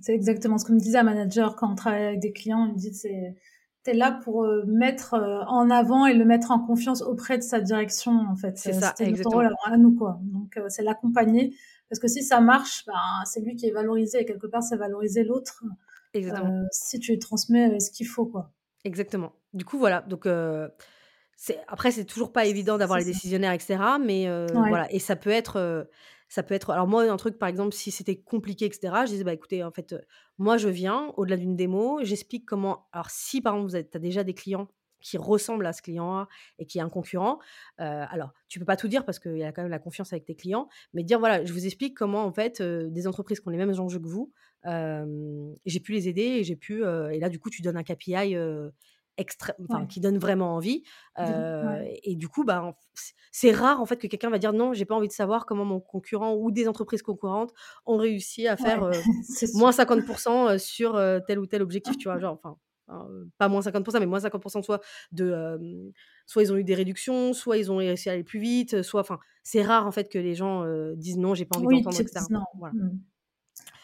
c'est 0.00 0.14
exactement 0.14 0.58
ce 0.58 0.64
que 0.64 0.72
me 0.72 0.78
disait 0.78 0.98
un 0.98 1.04
manager 1.04 1.56
quand 1.56 1.72
on 1.72 1.74
travaille 1.74 2.04
avec 2.04 2.20
des 2.20 2.32
clients 2.32 2.66
il 2.66 2.72
me 2.72 2.78
dit 2.78 2.94
c'est 2.94 3.36
es 3.86 3.94
là 3.94 4.10
pour 4.10 4.44
mettre 4.66 5.14
en 5.46 5.70
avant 5.70 6.06
et 6.06 6.14
le 6.14 6.24
mettre 6.24 6.50
en 6.50 6.58
confiance 6.58 7.02
auprès 7.02 7.38
de 7.38 7.44
sa 7.44 7.60
direction 7.60 8.26
en 8.28 8.34
fait. 8.34 8.58
C'est 8.58 8.72
ça 8.72 8.92
notre 9.00 9.30
rôle 9.30 9.54
à 9.64 9.76
nous 9.76 9.94
quoi. 9.94 10.18
Donc 10.24 10.58
c'est 10.68 10.82
l'accompagner 10.82 11.54
parce 11.88 12.00
que 12.00 12.08
si 12.08 12.22
ça 12.22 12.40
marche, 12.40 12.84
ben, 12.86 13.24
c'est 13.24 13.40
lui 13.40 13.56
qui 13.56 13.66
est 13.66 13.72
valorisé 13.72 14.20
et 14.20 14.24
quelque 14.24 14.46
part, 14.46 14.62
c'est 14.62 14.76
valoriser 14.76 15.24
l'autre. 15.24 15.62
Exactement. 16.14 16.62
Euh, 16.62 16.66
si 16.72 16.98
tu 16.98 17.12
lui 17.12 17.18
transmets 17.18 17.74
euh, 17.74 17.78
ce 17.78 17.90
qu'il 17.90 18.06
faut, 18.06 18.26
quoi. 18.26 18.52
Exactement. 18.84 19.32
Du 19.52 19.64
coup, 19.64 19.78
voilà. 19.78 20.00
Donc, 20.02 20.26
euh, 20.26 20.68
après, 21.68 21.90
c'est 21.90 22.04
toujours 22.04 22.32
pas 22.32 22.46
évident 22.46 22.78
d'avoir 22.78 22.98
les 22.98 23.04
décisionnaires, 23.04 23.52
etc. 23.52 23.78
Mais 24.02 24.26
voilà. 24.52 24.92
Et 24.92 24.98
ça 24.98 25.16
peut 25.16 25.30
être. 25.30 25.88
ça 26.28 26.42
peut 26.42 26.54
être. 26.54 26.70
Alors, 26.70 26.86
moi, 26.86 27.04
un 27.10 27.16
truc, 27.16 27.38
par 27.38 27.48
exemple, 27.48 27.74
si 27.74 27.90
c'était 27.90 28.16
compliqué, 28.16 28.64
etc., 28.64 28.92
je 29.02 29.10
disais, 29.10 29.24
bah 29.24 29.32
écoutez, 29.32 29.62
en 29.62 29.70
fait, 29.70 29.94
moi, 30.38 30.56
je 30.56 30.68
viens 30.68 31.12
au-delà 31.16 31.36
d'une 31.36 31.56
démo, 31.56 32.00
j'explique 32.02 32.46
comment. 32.46 32.86
Alors, 32.92 33.10
si 33.10 33.40
par 33.40 33.56
exemple, 33.56 33.88
tu 33.90 33.96
as 33.96 34.00
déjà 34.00 34.24
des 34.24 34.34
clients 34.34 34.68
qui 35.00 35.18
ressemble 35.18 35.66
à 35.66 35.72
ce 35.72 35.82
client 35.82 36.26
et 36.58 36.66
qui 36.66 36.78
est 36.78 36.80
un 36.80 36.88
concurrent. 36.88 37.38
alors, 37.78 38.32
tu 38.48 38.58
peux 38.58 38.64
pas 38.64 38.76
tout 38.76 38.88
dire 38.88 39.04
parce 39.04 39.18
qu'il 39.18 39.38
y 39.38 39.44
a 39.44 39.52
quand 39.52 39.62
même 39.62 39.70
la 39.70 39.78
confiance 39.78 40.12
avec 40.12 40.24
tes 40.24 40.34
clients, 40.34 40.68
mais 40.94 41.02
dire 41.02 41.18
voilà, 41.18 41.44
je 41.44 41.52
vous 41.52 41.66
explique 41.66 41.96
comment 41.96 42.24
en 42.24 42.32
fait 42.32 42.62
des 42.62 43.06
entreprises 43.06 43.40
qui 43.40 43.48
ont 43.48 43.50
les 43.50 43.58
mêmes 43.58 43.78
enjeux 43.78 44.00
que 44.00 44.08
vous, 44.08 44.32
j'ai 45.64 45.80
pu 45.80 45.92
les 45.92 46.08
aider 46.08 46.22
et 46.22 46.44
j'ai 46.44 46.56
pu 46.56 46.82
et 46.82 47.18
là 47.18 47.28
du 47.28 47.38
coup 47.38 47.50
tu 47.50 47.62
donnes 47.62 47.76
un 47.76 47.84
KPI 47.84 48.36
enfin, 49.68 49.86
qui 49.86 50.00
donne 50.00 50.18
vraiment 50.18 50.54
envie. 50.54 50.82
Et 52.02 52.16
du 52.16 52.28
coup, 52.28 52.44
bah, 52.44 52.76
c'est 53.32 53.52
rare 53.52 53.80
en 53.80 53.86
fait 53.86 53.96
que 53.96 54.06
quelqu'un 54.06 54.30
va 54.30 54.38
dire 54.38 54.52
non, 54.52 54.72
j'ai 54.72 54.84
pas 54.84 54.94
envie 54.94 55.08
de 55.08 55.12
savoir 55.12 55.46
comment 55.46 55.64
mon 55.64 55.80
concurrent 55.80 56.34
ou 56.34 56.50
des 56.50 56.68
entreprises 56.68 57.02
concurrentes 57.02 57.52
ont 57.84 57.96
réussi 57.96 58.48
à 58.48 58.56
faire 58.56 58.90
moins 59.54 59.70
50% 59.70 60.58
sur 60.58 61.00
tel 61.26 61.38
ou 61.38 61.46
tel 61.46 61.62
objectif, 61.62 61.96
tu 61.96 62.08
vois, 62.08 62.18
genre, 62.20 62.34
enfin, 62.34 62.56
pas 63.38 63.48
moins 63.48 63.60
50%, 63.60 63.98
mais 64.00 64.06
moins 64.06 64.20
50% 64.20 64.62
soit 64.62 64.80
de, 65.12 65.92
soit 66.26 66.42
ils 66.42 66.52
ont 66.52 66.56
eu 66.56 66.64
des 66.64 66.74
réductions, 66.74 67.32
soit 67.32 67.58
ils 67.58 67.70
ont 67.72 67.76
réussi 67.76 68.08
à 68.08 68.12
aller 68.12 68.24
plus 68.24 68.40
vite, 68.40 68.82
soit, 68.82 69.00
enfin, 69.00 69.18
c'est 69.42 69.62
rare 69.62 69.86
en 69.86 69.90
fait 69.90 70.08
que 70.08 70.18
les 70.18 70.34
gens 70.34 70.64
disent 70.94 71.18
non, 71.18 71.34
j'ai 71.34 71.44
pas 71.44 71.58
envie 71.58 71.82
d'entendre, 71.82 72.00
etc. 72.00 72.26
Voilà. 72.58 72.74
Mmh. 72.74 72.98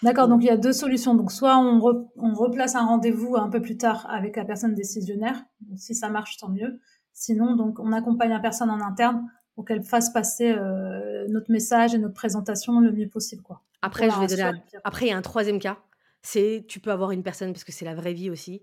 D'accord, 0.02 0.26
donc 0.26 0.42
il 0.42 0.46
y 0.46 0.50
a 0.50 0.56
deux 0.56 0.72
solutions. 0.72 1.14
Donc 1.14 1.30
soit 1.30 1.56
on, 1.58 1.80
on 2.16 2.34
replace 2.34 2.74
un 2.74 2.84
rendez-vous 2.84 3.36
un 3.36 3.48
peu 3.48 3.62
plus 3.62 3.76
tard 3.76 4.06
avec 4.10 4.36
la 4.36 4.44
personne 4.44 4.74
décisionnaire. 4.74 5.44
si 5.76 5.94
ça 5.94 6.08
marche, 6.08 6.36
tant 6.38 6.48
mieux. 6.48 6.80
Sinon, 7.12 7.56
donc 7.56 7.78
on 7.78 7.92
accompagne 7.92 8.30
la 8.30 8.40
personne 8.40 8.70
en 8.70 8.80
interne 8.80 9.28
pour 9.54 9.64
qu'elle 9.64 9.82
fasse 9.82 10.10
passer 10.10 10.50
euh, 10.50 11.26
notre 11.28 11.50
message 11.50 11.94
et 11.94 11.98
notre 11.98 12.14
présentation 12.14 12.80
le 12.80 12.90
mieux 12.90 13.08
possible. 13.08 13.42
Quoi. 13.42 13.62
Après, 13.82 14.10
je 14.10 14.18
vais 14.18 14.26
donner 14.26 14.60
Après, 14.84 15.06
il 15.06 15.08
y 15.10 15.12
a 15.12 15.16
un 15.16 15.22
troisième 15.22 15.58
cas. 15.58 15.78
C'est 16.22 16.64
tu 16.68 16.80
peux 16.80 16.90
avoir 16.90 17.10
une 17.10 17.22
personne, 17.22 17.52
parce 17.52 17.64
que 17.64 17.72
c'est 17.72 17.84
la 17.84 17.94
vraie 17.94 18.12
vie 18.12 18.30
aussi, 18.30 18.62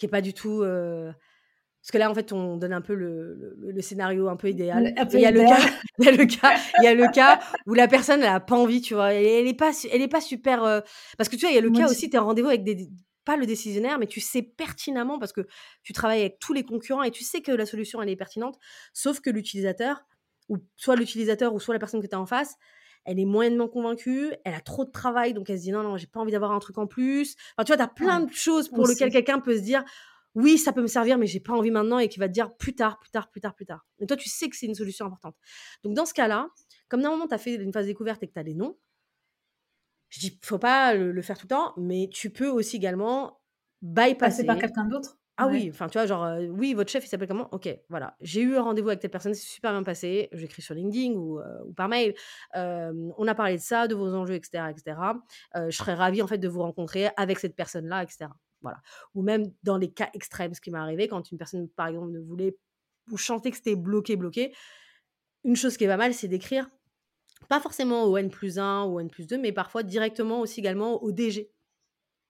qui 0.00 0.06
est 0.06 0.10
pas 0.10 0.22
du 0.22 0.34
tout... 0.34 0.62
Euh, 0.62 1.12
parce 1.82 1.92
que 1.92 1.98
là, 1.98 2.10
en 2.10 2.14
fait, 2.14 2.32
on 2.32 2.58
donne 2.58 2.74
un 2.74 2.82
peu 2.82 2.94
le, 2.94 3.56
le, 3.58 3.80
scénario 3.80 4.28
un 4.28 4.36
peu 4.36 4.50
idéal. 4.50 4.92
il 5.14 5.20
y 5.20 5.24
a 5.24 5.30
le 5.30 5.40
cas, 5.40 5.70
il 5.98 6.04
y 6.04 6.08
a 6.08 6.12
le 6.12 6.26
cas, 6.26 6.58
il 6.78 6.84
y 6.84 6.88
a 6.88 6.94
le 6.94 7.10
cas 7.10 7.40
où 7.66 7.72
la 7.72 7.88
personne, 7.88 8.20
elle 8.20 8.28
a 8.28 8.40
pas 8.40 8.56
envie, 8.56 8.82
tu 8.82 8.92
vois. 8.92 9.14
Elle, 9.14 9.24
elle 9.24 9.46
est 9.46 9.54
pas, 9.54 9.72
elle 9.90 10.02
est 10.02 10.08
pas 10.08 10.20
super. 10.20 10.62
Euh, 10.62 10.80
parce 11.16 11.30
que 11.30 11.36
tu 11.36 11.46
vois, 11.46 11.52
il 11.52 11.54
y 11.54 11.58
a 11.58 11.62
le 11.62 11.70
cas 11.70 11.88
aussi, 11.88 12.10
tu 12.10 12.16
es 12.16 12.18
en 12.18 12.26
rendez-vous 12.26 12.48
avec 12.48 12.64
des, 12.64 12.90
pas 13.24 13.38
le 13.38 13.46
décisionnaire, 13.46 13.98
mais 13.98 14.06
tu 14.06 14.20
sais 14.20 14.42
pertinemment 14.42 15.18
parce 15.18 15.32
que 15.32 15.46
tu 15.82 15.94
travailles 15.94 16.20
avec 16.20 16.38
tous 16.38 16.52
les 16.52 16.64
concurrents 16.64 17.02
et 17.02 17.10
tu 17.10 17.24
sais 17.24 17.40
que 17.40 17.52
la 17.52 17.64
solution, 17.64 18.02
elle 18.02 18.10
est 18.10 18.16
pertinente. 18.16 18.58
Sauf 18.92 19.20
que 19.20 19.30
l'utilisateur, 19.30 20.02
ou 20.50 20.58
soit 20.76 20.96
l'utilisateur 20.96 21.54
ou 21.54 21.60
soit 21.60 21.74
la 21.74 21.78
personne 21.78 22.02
que 22.02 22.06
tu 22.06 22.14
as 22.14 22.20
en 22.20 22.26
face, 22.26 22.56
elle 23.04 23.18
est 23.18 23.24
moyennement 23.24 23.68
convaincue, 23.68 24.32
elle 24.44 24.54
a 24.54 24.60
trop 24.60 24.84
de 24.84 24.90
travail, 24.90 25.32
donc 25.32 25.50
elle 25.50 25.58
se 25.58 25.62
dit 25.62 25.72
non, 25.72 25.82
non, 25.82 25.96
j'ai 25.96 26.06
pas 26.06 26.20
envie 26.20 26.32
d'avoir 26.32 26.52
un 26.52 26.58
truc 26.58 26.78
en 26.78 26.86
plus. 26.86 27.36
Enfin, 27.56 27.64
tu 27.64 27.72
vois, 27.72 27.76
tu 27.76 27.82
as 27.82 27.88
plein 27.88 28.20
de 28.20 28.32
choses 28.32 28.68
pour 28.68 28.86
lesquelles 28.86 29.10
quelqu'un 29.10 29.40
peut 29.40 29.56
se 29.56 29.62
dire 29.62 29.84
oui, 30.34 30.58
ça 30.58 30.72
peut 30.72 30.82
me 30.82 30.86
servir, 30.86 31.18
mais 31.18 31.26
j'ai 31.26 31.40
pas 31.40 31.52
envie 31.52 31.70
maintenant 31.70 31.98
et 31.98 32.08
qui 32.08 32.18
va 32.18 32.28
te 32.28 32.32
dire 32.32 32.54
plus 32.54 32.74
tard, 32.74 32.98
plus 33.00 33.10
tard, 33.10 33.28
plus 33.30 33.40
tard, 33.40 33.54
plus 33.54 33.66
tard. 33.66 33.84
Et 33.98 34.06
toi, 34.06 34.16
tu 34.16 34.28
sais 34.28 34.48
que 34.48 34.56
c'est 34.56 34.66
une 34.66 34.74
solution 34.74 35.06
importante. 35.06 35.36
Donc, 35.82 35.94
dans 35.94 36.06
ce 36.06 36.14
cas-là, 36.14 36.48
comme 36.88 37.02
d'un 37.02 37.10
moment, 37.10 37.26
tu 37.26 37.34
as 37.34 37.38
fait 37.38 37.54
une 37.56 37.72
phase 37.72 37.86
découverte 37.86 38.22
et 38.22 38.28
que 38.28 38.32
tu 38.32 38.38
as 38.38 38.44
des 38.44 38.54
noms, 38.54 38.78
je 40.08 40.20
dis, 40.20 40.38
faut 40.42 40.58
pas 40.58 40.94
le, 40.94 41.22
faire 41.22 41.38
tout 41.38 41.46
le 41.46 41.54
temps, 41.54 41.74
mais 41.76 42.08
tu 42.12 42.30
peux 42.30 42.48
aussi 42.48 42.76
également 42.76 43.40
bypasser. 43.82 44.14
Passer 44.18 44.46
par 44.46 44.58
quelqu'un 44.58 44.84
d'autre 44.86 45.19
ah 45.40 45.48
oui, 45.48 45.68
enfin, 45.70 45.88
tu 45.88 45.98
vois, 45.98 46.06
genre, 46.06 46.24
euh, 46.24 46.46
oui, 46.46 46.74
votre 46.74 46.90
chef, 46.90 47.04
il 47.04 47.08
s'appelle 47.08 47.28
comment? 47.28 47.48
Ok, 47.52 47.68
voilà. 47.88 48.16
J'ai 48.20 48.42
eu 48.42 48.56
un 48.56 48.62
rendez-vous 48.62 48.88
avec 48.88 49.00
telle 49.00 49.10
personne, 49.10 49.34
c'est 49.34 49.46
super 49.46 49.72
bien 49.72 49.82
passé. 49.82 50.28
J'écris 50.32 50.62
sur 50.62 50.74
LinkedIn 50.74 51.14
ou, 51.14 51.40
euh, 51.40 51.44
ou 51.66 51.72
par 51.72 51.88
mail. 51.88 52.14
on 52.54 53.26
a 53.26 53.34
parlé 53.34 53.56
de 53.56 53.62
ça, 53.62 53.88
de 53.88 53.94
vos 53.94 54.14
enjeux, 54.14 54.34
etc. 54.34 54.64
etc. 54.70 54.98
je 55.54 55.76
serais 55.76 55.94
ravie, 55.94 56.22
en 56.22 56.26
fait, 56.26 56.38
de 56.38 56.48
vous 56.48 56.60
rencontrer 56.60 57.08
avec 57.16 57.38
cette 57.38 57.56
personne-là, 57.56 58.02
etc. 58.02 58.26
Voilà. 58.62 58.78
Ou 59.14 59.22
même 59.22 59.44
dans 59.62 59.78
les 59.78 59.90
cas 59.90 60.10
extrêmes, 60.14 60.54
ce 60.54 60.60
qui 60.60 60.70
m'est 60.70 60.78
arrivé, 60.78 61.08
quand 61.08 61.30
une 61.30 61.38
personne, 61.38 61.68
par 61.68 61.86
exemple, 61.88 62.10
ne 62.10 62.20
voulait 62.20 62.56
ou 63.10 63.16
chanter 63.16 63.50
que 63.50 63.56
c'était 63.56 63.76
bloqué, 63.76 64.16
bloqué, 64.16 64.54
une 65.44 65.56
chose 65.56 65.76
qui 65.76 65.84
est 65.84 65.88
pas 65.88 65.96
mal, 65.96 66.14
c'est 66.14 66.28
d'écrire, 66.28 66.68
pas 67.48 67.60
forcément 67.60 68.04
au 68.04 68.16
N 68.16 68.30
plus 68.30 68.58
1 68.58 68.84
ou 68.84 69.00
N 69.00 69.08
plus 69.08 69.26
2, 69.26 69.38
mais 69.38 69.52
parfois 69.52 69.82
directement 69.82 70.40
aussi 70.40 70.60
également 70.60 71.02
au 71.02 71.12
DG. 71.12 71.50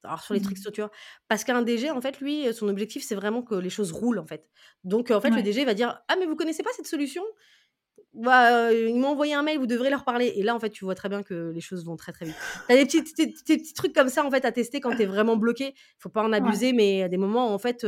Alors 0.05 0.23
sur 0.23 0.35
les 0.35 0.41
trucs 0.41 0.59
mmh. 0.59 0.71
tu 0.73 0.81
vois? 0.81 0.91
Parce 1.29 1.45
qu'un 1.45 1.63
DG, 1.63 1.91
en 1.91 2.01
fait, 2.01 2.21
lui, 2.21 2.53
son 2.55 2.69
objectif, 2.69 3.03
c'est 3.05 3.15
vraiment 3.15 3.43
que 3.43 3.55
les 3.55 3.71
choses 3.71 3.93
roulent, 3.93 4.19
en 4.19 4.27
fait. 4.27 4.49
Donc, 4.85 5.11
en 5.11 5.21
fait, 5.21 5.31
le 5.31 5.43
DG 5.43 5.65
va 5.65 5.75
dire 5.75 6.01
Ah, 6.09 6.17
mais 6.19 6.27
vous 6.27 6.37
connaissez 6.37 6.63
pas 6.63 6.71
cette 6.75 6.87
solution? 6.87 7.23
Bah, 8.15 8.73
ils 8.73 8.97
m'ont 8.97 9.09
envoyé 9.09 9.35
un 9.35 9.43
mail, 9.43 9.59
vous 9.59 9.67
devrez 9.67 9.91
leur 9.91 10.05
parler. 10.05 10.33
Et 10.37 10.43
là, 10.43 10.55
en 10.55 10.61
fait, 10.61 10.71
tu 10.71 10.85
vois 10.85 10.95
très 10.95 11.09
bien 11.09 11.23
que 11.23 11.51
les 11.55 11.61
choses 11.61 11.85
vont 11.85 11.97
très 11.97 12.13
très 12.13 12.25
vite. 12.25 12.35
Tu 12.67 12.73
as 12.73 12.77
des 12.77 12.87
petits, 12.87 13.03
petits, 13.03 13.73
trucs 13.75 13.95
comme 13.95 14.09
ça 14.09 14.25
en 14.25 14.31
fait 14.31 14.45
à 14.45 14.51
tester 14.51 14.81
quand 14.81 14.91
tu 14.97 15.03
es 15.03 15.07
vraiment 15.07 15.37
bloqué. 15.37 15.75
Faut 15.99 16.09
pas 16.09 16.23
en 16.23 16.33
abuser, 16.33 16.73
mais 16.73 16.95
il 16.95 16.99
y 16.99 17.03
a 17.03 17.09
des 17.09 17.19
moments 17.19 17.53
en 17.53 17.59
fait 17.59 17.87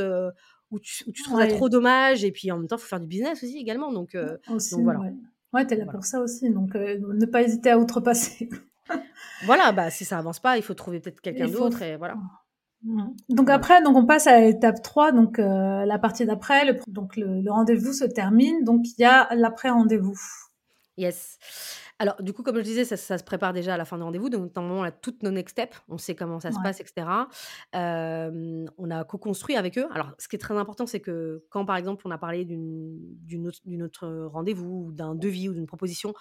où, 0.71 0.79
tu, 0.79 1.05
où, 1.09 1.13
tu, 1.13 1.23
trouves 1.25 1.41
ça 1.41 1.49
trop 1.49 1.69
dommage. 1.69 2.25
Et 2.25 2.31
puis 2.31 2.53
en 2.53 2.59
même 2.59 2.69
temps, 2.69 2.77
il 2.77 2.81
faut 2.81 2.89
faire 2.89 3.01
du 3.01 3.09
business 3.09 3.43
aussi 3.43 3.59
également. 3.59 3.91
Donc, 3.91 4.15
donc 4.15 4.61
voilà. 4.83 5.01
Ouais, 5.53 5.67
tu 5.67 5.75
es 5.75 5.77
là 5.77 5.87
pour 5.87 6.05
ça 6.05 6.21
aussi. 6.21 6.51
Donc 6.51 6.75
ne 6.75 7.27
pas 7.27 7.43
hésiter 7.43 7.71
à 7.71 7.79
outrepasser. 7.79 8.49
Voilà, 9.45 9.73
bah, 9.73 9.91
si 9.91 10.05
ça 10.05 10.19
avance 10.19 10.41
pas, 10.41 10.57
il 10.57 10.63
faut 10.63 10.75
trouver 10.75 11.01
peut-être 11.01 11.21
quelqu'un 11.21 11.49
d'autre. 11.49 11.83
Et 11.83 11.97
voilà. 11.97 12.17
Mmh. 12.85 13.11
Donc 13.29 13.49
après, 13.49 13.83
donc 13.83 13.97
on 13.97 14.07
passe 14.07 14.27
à 14.27 14.41
l'étape 14.41 14.83
3, 14.83 15.13
donc 15.13 15.39
euh, 15.39 15.85
la 15.85 15.99
partie 15.99 16.27
d'après, 16.27 16.65
le, 16.65 16.79
donc 16.89 17.17
le, 17.17 17.49
rendez-vous 17.51 17.93
se 17.93 18.05
termine, 18.05 18.65
donc 18.65 18.83
il 18.99 19.03
y 19.03 19.05
a 19.05 19.33
l'après-rendez-vous. 19.35 20.19
Yes. 20.97 21.39
Alors 21.99 22.21
du 22.21 22.33
coup, 22.33 22.43
comme 22.43 22.57
je 22.57 22.63
disais, 22.63 22.85
ça, 22.85 23.19
se 23.19 23.23
prépare 23.23 23.53
déjà 23.53 23.75
à 23.75 23.77
la 23.77 23.85
fin 23.85 23.97
du 23.97 24.03
rendez-vous, 24.03 24.29
donc 24.29 24.55
moment 24.57 24.81
on 24.81 24.83
a 24.83 24.91
toutes 24.91 25.23
nos 25.23 25.31
next 25.31 25.53
steps, 25.53 25.81
on 25.89 25.99
sait 25.99 26.17
comment 26.17 26.41
ça 26.41 26.51
se 26.51 26.59
passe, 26.61 26.81
etc. 26.81 27.07
on 27.73 28.91
a 28.91 29.05
co-construit 29.05 29.55
avec 29.55 29.79
eux. 29.79 29.87
Alors 29.93 30.11
ce 30.19 30.27
qui 30.27 30.35
est 30.35 30.41
très 30.41 30.57
important, 30.57 30.85
c'est 30.87 30.99
que 30.99 31.45
quand 31.51 31.65
par 31.65 31.77
exemple 31.77 32.03
on 32.05 32.11
a 32.11 32.19
parlé 32.19 32.45
d'une 32.45 33.47
autre, 33.47 33.61
autre 33.85 34.27
rendez-vous, 34.33 34.91
d'un 34.93 35.15
devis 35.15 35.49
ou 35.49 35.55
d'une 35.55 35.67
proposition, 35.67 36.13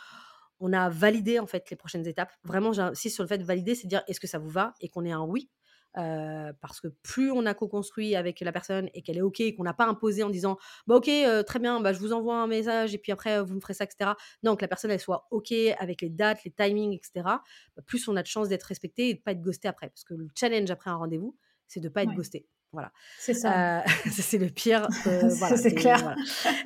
on 0.61 0.71
a 0.73 0.89
validé 0.89 1.39
en 1.39 1.47
fait 1.47 1.69
les 1.69 1.75
prochaines 1.75 2.07
étapes. 2.07 2.31
Vraiment, 2.43 2.71
j'insiste 2.71 3.15
sur 3.15 3.23
le 3.23 3.27
fait 3.27 3.37
de 3.37 3.43
valider, 3.43 3.75
c'est 3.75 3.87
dire 3.87 4.03
est-ce 4.07 4.19
que 4.19 4.27
ça 4.27 4.37
vous 4.39 4.49
va 4.49 4.73
et 4.79 4.89
qu'on 4.89 5.03
ait 5.03 5.11
un 5.11 5.23
oui? 5.23 5.49
Parce 5.93 6.79
que 6.79 6.87
plus 7.03 7.31
on 7.31 7.45
a 7.45 7.53
co-construit 7.53 8.15
avec 8.15 8.39
la 8.39 8.53
personne 8.53 8.89
et 8.93 9.01
qu'elle 9.01 9.17
est 9.17 9.21
OK 9.21 9.41
et 9.41 9.53
qu'on 9.53 9.63
n'a 9.63 9.73
pas 9.73 9.85
imposé 9.85 10.23
en 10.23 10.29
disant 10.29 10.57
bah 10.87 10.95
OK, 10.95 11.09
très 11.45 11.59
bien, 11.59 11.81
bah, 11.81 11.91
je 11.91 11.99
vous 11.99 12.13
envoie 12.13 12.37
un 12.37 12.47
message 12.47 12.93
et 12.93 12.97
puis 12.97 13.11
après 13.11 13.43
vous 13.43 13.55
me 13.55 13.59
ferez 13.59 13.73
ça, 13.73 13.83
etc. 13.83 14.11
Non, 14.43 14.55
que 14.55 14.61
la 14.61 14.69
personne 14.69 14.91
elle 14.91 15.01
soit 15.01 15.27
OK 15.31 15.51
avec 15.51 16.01
les 16.01 16.09
dates, 16.09 16.43
les 16.45 16.51
timings, 16.51 16.93
etc. 16.93 17.11
Bah, 17.25 17.83
plus 17.85 18.07
on 18.07 18.15
a 18.15 18.21
de 18.21 18.27
chances 18.27 18.47
d'être 18.47 18.63
respecté 18.63 19.09
et 19.09 19.15
de 19.15 19.19
pas 19.19 19.31
être 19.31 19.41
ghosté 19.41 19.67
après. 19.67 19.89
Parce 19.89 20.05
que 20.05 20.13
le 20.13 20.27
challenge 20.33 20.71
après 20.71 20.89
un 20.89 20.95
rendez-vous, 20.95 21.35
c'est 21.67 21.81
de 21.81 21.89
pas 21.89 22.03
être 22.03 22.13
ghosté. 22.13 22.47
Voilà. 22.71 22.91
C'est 23.19 23.33
ça. 23.33 23.83
c'est 24.11 24.37
le 24.37 24.47
pire. 24.47 24.87
c'est 25.57 25.75
clair. 25.75 26.15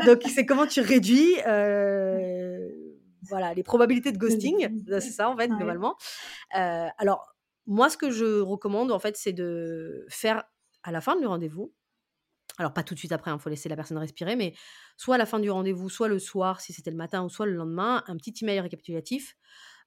Donc, 0.06 0.22
c'est 0.28 0.46
comment 0.46 0.68
tu 0.68 0.82
réduis 0.82 1.36
voilà, 3.30 3.54
les 3.54 3.64
probabilités 3.64 4.12
de 4.12 4.18
ghosting. 4.18 4.70
C'est 4.88 5.02
ça, 5.02 5.30
en 5.30 5.38
fait, 5.38 5.50
globalement. 5.50 5.96
alors, 6.52 7.36
moi, 7.68 7.90
ce 7.90 7.98
que 7.98 8.12
je 8.12 8.42
recommande, 8.42 8.92
en 8.92 9.00
fait, 9.00 9.18
c'est 9.18 9.34
de 9.34 10.06
faire 10.10 10.44
à 10.84 10.92
la 10.92 11.02
fin 11.02 11.16
du 11.16 11.26
rendez-vous. 11.26 11.74
Alors, 12.58 12.74
pas 12.74 12.84
tout 12.84 12.94
de 12.94 13.00
suite 13.00 13.12
après, 13.12 13.32
il 13.32 13.34
hein, 13.34 13.40
faut 13.40 13.50
laisser 13.50 13.68
la 13.68 13.76
personne 13.76 13.98
respirer, 13.98 14.36
mais 14.36 14.54
soit 14.98 15.16
à 15.16 15.18
la 15.18 15.26
fin 15.26 15.40
du 15.40 15.50
rendez-vous, 15.50 15.90
soit 15.90 16.08
le 16.08 16.20
soir, 16.20 16.62
si 16.62 16.74
c'était 16.74 16.92
le 16.92 16.96
matin, 16.96 17.24
ou 17.24 17.30
soit 17.30 17.46
le 17.46 17.54
lendemain, 17.54 18.04
un 18.08 18.16
petit 18.16 18.34
email 18.42 18.60
récapitulatif 18.62 19.36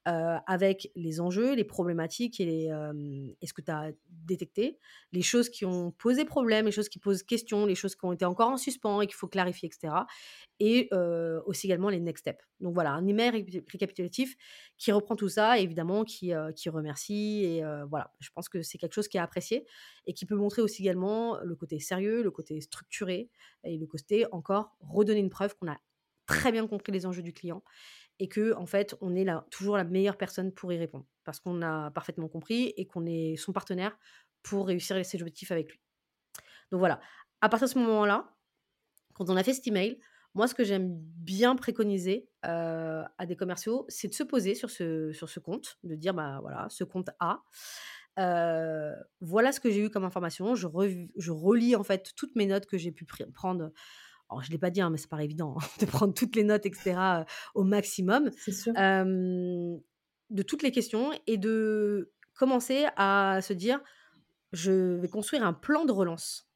euh, 0.07 0.37
avec 0.47 0.91
les 0.95 1.19
enjeux, 1.19 1.55
les 1.55 1.63
problématiques 1.63 2.39
et, 2.39 2.45
les, 2.45 3.35
ce 3.43 3.53
que 3.53 3.61
tu 3.61 3.71
as 3.71 3.91
détecté, 4.09 4.79
les 5.11 5.21
choses 5.21 5.49
qui 5.49 5.65
ont 5.65 5.91
posé 5.91 6.25
problème, 6.25 6.65
les 6.65 6.71
choses 6.71 6.89
qui 6.89 6.99
posent 6.99 7.23
question, 7.23 7.65
les 7.65 7.75
choses 7.75 7.95
qui 7.95 8.05
ont 8.05 8.13
été 8.13 8.25
encore 8.25 8.49
en 8.49 8.57
suspens 8.57 9.01
et 9.01 9.07
qu'il 9.07 9.15
faut 9.15 9.27
clarifier, 9.27 9.67
etc. 9.67 9.93
Et 10.59 10.89
aussi 11.45 11.67
également 11.67 11.89
les 11.89 11.99
next 11.99 12.21
steps. 12.21 12.43
Donc 12.59 12.73
voilà, 12.73 12.91
un 12.91 13.05
email 13.07 13.29
récapitulatif 13.71 14.35
qui 14.77 14.91
reprend 14.91 15.15
tout 15.15 15.29
ça, 15.29 15.59
évidemment 15.59 16.03
qui, 16.03 16.31
qui 16.55 16.69
remercie. 16.69 17.43
Et 17.43 17.63
voilà, 17.89 18.13
je 18.19 18.29
pense 18.33 18.49
que 18.49 18.61
c'est 18.61 18.77
quelque 18.77 18.93
chose 18.93 19.07
qui 19.07 19.17
est 19.17 19.21
apprécié 19.21 19.65
et 20.05 20.13
qui 20.13 20.25
peut 20.25 20.35
montrer 20.35 20.61
aussi 20.61 20.81
également 20.81 21.39
le 21.41 21.55
côté 21.55 21.79
sérieux, 21.79 22.23
le 22.23 22.31
côté 22.31 22.61
structuré 22.61 23.29
et 23.63 23.77
le 23.77 23.85
côté 23.85 24.25
encore 24.31 24.75
redonner 24.79 25.19
une 25.19 25.29
preuve 25.29 25.55
qu'on 25.55 25.69
a 25.71 25.77
très 26.25 26.51
bien 26.51 26.67
compris 26.67 26.91
les 26.91 27.05
enjeux 27.05 27.23
du 27.23 27.33
client 27.33 27.63
et 28.19 28.27
que 28.27 28.53
en 28.55 28.65
fait 28.65 28.95
on 29.01 29.15
est 29.15 29.23
là, 29.23 29.45
toujours 29.49 29.77
la 29.77 29.83
meilleure 29.83 30.17
personne 30.17 30.51
pour 30.51 30.71
y 30.71 30.77
répondre 30.77 31.05
parce 31.23 31.39
qu'on 31.39 31.61
a 31.61 31.91
parfaitement 31.91 32.27
compris 32.27 32.73
et 32.77 32.85
qu'on 32.85 33.05
est 33.05 33.35
son 33.37 33.53
partenaire 33.53 33.97
pour 34.43 34.67
réussir 34.67 35.03
ses 35.05 35.21
objectifs 35.21 35.51
avec 35.51 35.71
lui. 35.71 35.79
Donc 36.71 36.79
voilà, 36.79 36.99
à 37.41 37.49
partir 37.49 37.67
de 37.67 37.73
ce 37.73 37.79
moment-là, 37.79 38.35
quand 39.13 39.29
on 39.29 39.35
a 39.35 39.43
fait 39.43 39.53
cet 39.53 39.67
email, 39.67 39.99
moi 40.33 40.47
ce 40.47 40.55
que 40.55 40.63
j'aime 40.63 40.87
bien 40.91 41.55
préconiser 41.55 42.29
à 42.43 43.25
des 43.25 43.35
commerciaux, 43.35 43.85
c'est 43.89 44.07
de 44.07 44.13
se 44.13 44.23
poser 44.23 44.55
sur 44.55 44.69
ce, 44.69 45.11
sur 45.11 45.29
ce 45.29 45.39
compte, 45.39 45.77
de 45.83 45.95
dire 45.95 46.13
bah 46.13 46.39
voilà, 46.41 46.67
ce 46.69 46.83
compte 46.83 47.09
A. 47.19 47.43
voilà 48.15 49.51
ce 49.51 49.59
que 49.59 49.69
j'ai 49.69 49.83
eu 49.83 49.89
comme 49.89 50.05
information. 50.05 50.55
Je, 50.55 50.67
je 51.17 51.31
relis 51.31 51.75
en 51.75 51.83
fait 51.83 52.13
toutes 52.15 52.35
mes 52.35 52.45
notes 52.45 52.65
que 52.65 52.77
j'ai 52.77 52.91
pu 52.91 53.05
prendre 53.33 53.71
alors, 54.29 54.43
je 54.43 54.49
ne 54.49 54.51
l'ai 54.53 54.59
pas 54.59 54.69
dit, 54.69 54.81
hein, 54.81 54.89
mais 54.89 54.97
ça 54.97 55.07
paraît 55.07 55.25
évident, 55.25 55.55
hein, 55.57 55.65
de 55.79 55.85
prendre 55.85 56.13
toutes 56.13 56.35
les 56.35 56.43
notes, 56.43 56.65
etc., 56.65 57.23
au 57.55 57.63
maximum. 57.63 58.29
de 60.29 60.43
toutes 60.43 60.61
les 60.61 60.71
questions 60.71 61.11
et 61.25 61.37
de 61.37 62.11
commencer 62.35 62.85
à 62.95 63.39
se 63.41 63.53
dire, 63.53 63.81
je 64.53 64.95
vais 64.97 65.07
construire 65.07 65.43
un 65.43 65.53
plan 65.53 65.85
de 65.85 65.91
relance. 65.91 66.48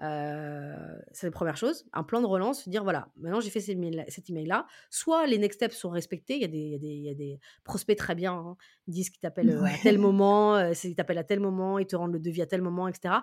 C'est 0.00 1.26
la 1.26 1.30
première 1.30 1.56
chose. 1.56 1.84
Un 1.92 2.02
plan 2.02 2.20
de 2.20 2.26
relance, 2.26 2.68
dire 2.68 2.82
voilà, 2.82 3.08
maintenant 3.16 3.40
j'ai 3.40 3.50
fait 3.50 3.60
cet 3.60 4.30
email-là. 4.30 4.66
Soit 4.88 5.26
les 5.26 5.38
next 5.38 5.58
steps 5.58 5.76
sont 5.76 5.90
respectés, 5.90 6.36
il 6.36 6.42
y 6.42 6.44
a 6.44 6.48
des, 6.48 6.78
y 6.86 7.00
y 7.02 7.34
a 7.34 7.36
prospects 7.64 7.96
très 7.96 8.14
bien, 8.14 8.32
hein, 8.32 8.56
ils 8.86 8.94
disent 8.94 9.10
qu'ils 9.10 9.20
t'appellent 9.20 9.50
à 9.50 9.78
tel 9.82 9.98
moment, 9.98 10.58
ils 10.58 10.94
t'appellent 10.94 11.18
à 11.18 11.24
tel 11.24 11.40
moment, 11.40 11.78
ils 11.78 11.86
te 11.86 11.96
rendent 11.96 12.12
le 12.12 12.20
devis 12.20 12.42
à 12.42 12.46
tel 12.46 12.62
moment, 12.62 12.88
etc. 12.88 13.16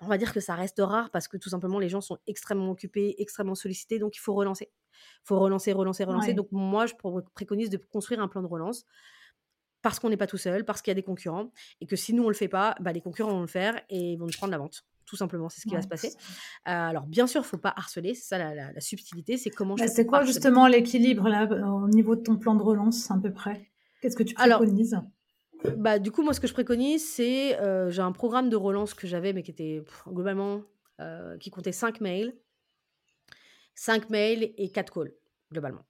On 0.00 0.06
va 0.06 0.18
dire 0.18 0.32
que 0.32 0.40
ça 0.40 0.54
reste 0.54 0.80
rare 0.80 1.10
parce 1.10 1.28
que 1.28 1.36
tout 1.36 1.48
simplement 1.48 1.78
les 1.78 1.88
gens 1.88 2.00
sont 2.00 2.18
extrêmement 2.26 2.70
occupés, 2.70 3.14
extrêmement 3.18 3.54
sollicités, 3.54 3.98
donc 3.98 4.16
il 4.16 4.20
faut 4.20 4.34
relancer. 4.34 4.70
Il 4.92 5.26
faut 5.26 5.38
relancer, 5.38 5.72
relancer, 5.72 6.04
relancer. 6.04 6.34
Donc 6.34 6.48
moi, 6.50 6.86
je 6.86 6.94
préconise 7.34 7.70
de 7.70 7.76
construire 7.76 8.20
un 8.20 8.28
plan 8.28 8.42
de 8.42 8.48
relance 8.48 8.84
parce 9.80 9.98
qu'on 10.00 10.10
n'est 10.10 10.16
pas 10.16 10.26
tout 10.26 10.36
seul, 10.36 10.64
parce 10.64 10.82
qu'il 10.82 10.90
y 10.90 10.92
a 10.92 10.94
des 10.96 11.02
concurrents, 11.04 11.52
et 11.80 11.86
que 11.86 11.96
si 11.96 12.12
nous 12.12 12.24
on 12.24 12.28
le 12.28 12.34
fait 12.34 12.48
pas, 12.48 12.74
bah, 12.80 12.92
les 12.92 13.00
concurrents 13.00 13.30
vont 13.30 13.40
le 13.40 13.46
faire 13.46 13.80
et 13.88 14.16
vont 14.16 14.26
nous 14.26 14.32
prendre 14.32 14.50
la 14.50 14.58
vente 14.58 14.84
tout 15.08 15.16
simplement, 15.16 15.48
c'est 15.48 15.62
ce 15.62 15.66
qui 15.66 15.74
va 15.74 15.82
se 15.82 15.88
passer. 15.88 16.12
alors, 16.64 17.06
bien 17.06 17.26
sûr, 17.26 17.40
il 17.40 17.44
ne 17.44 17.48
faut 17.48 17.58
pas 17.58 17.72
harceler, 17.74 18.14
c'est 18.14 18.28
ça 18.28 18.54
la, 18.54 18.80
subtilité, 18.80 19.38
c'est 19.38 19.50
comment 19.50 19.74
bah, 19.74 19.88
C'est 19.88 20.04
quoi 20.04 20.24
justement 20.24 20.66
l'équilibre 20.66 21.28
là, 21.28 21.44
au 21.44 21.88
niveau 21.88 22.14
de 22.14 22.20
ton 22.20 22.36
plan 22.36 22.54
de 22.54 22.62
relance, 22.62 23.10
à 23.10 23.16
peu 23.16 23.32
près? 23.32 23.70
Qu'est-ce 24.02 24.16
que 24.16 24.22
tu 24.22 24.34
préconises? 24.34 25.00
bah, 25.76 25.98
Du 25.98 26.10
coup, 26.10 26.22
moi, 26.22 26.34
ce 26.34 26.40
que 26.40 26.46
je 26.46 26.52
préconise, 26.52 27.08
c'est 27.08 27.58
euh, 27.60 27.90
j'ai 27.90 28.02
un 28.02 28.12
programme 28.12 28.50
de 28.50 28.56
relance 28.56 28.94
que 28.94 29.06
j'avais, 29.06 29.32
mais 29.32 29.42
qui 29.42 29.50
était 29.50 29.82
globalement, 30.06 30.62
euh, 31.00 31.36
qui 31.38 31.50
comptait 31.50 31.72
5 31.72 32.00
mails. 32.00 32.36
5 33.74 34.10
mails 34.10 34.52
et 34.56 34.70
4 34.70 34.92
calls, 34.92 35.12
globalement. 35.50 35.84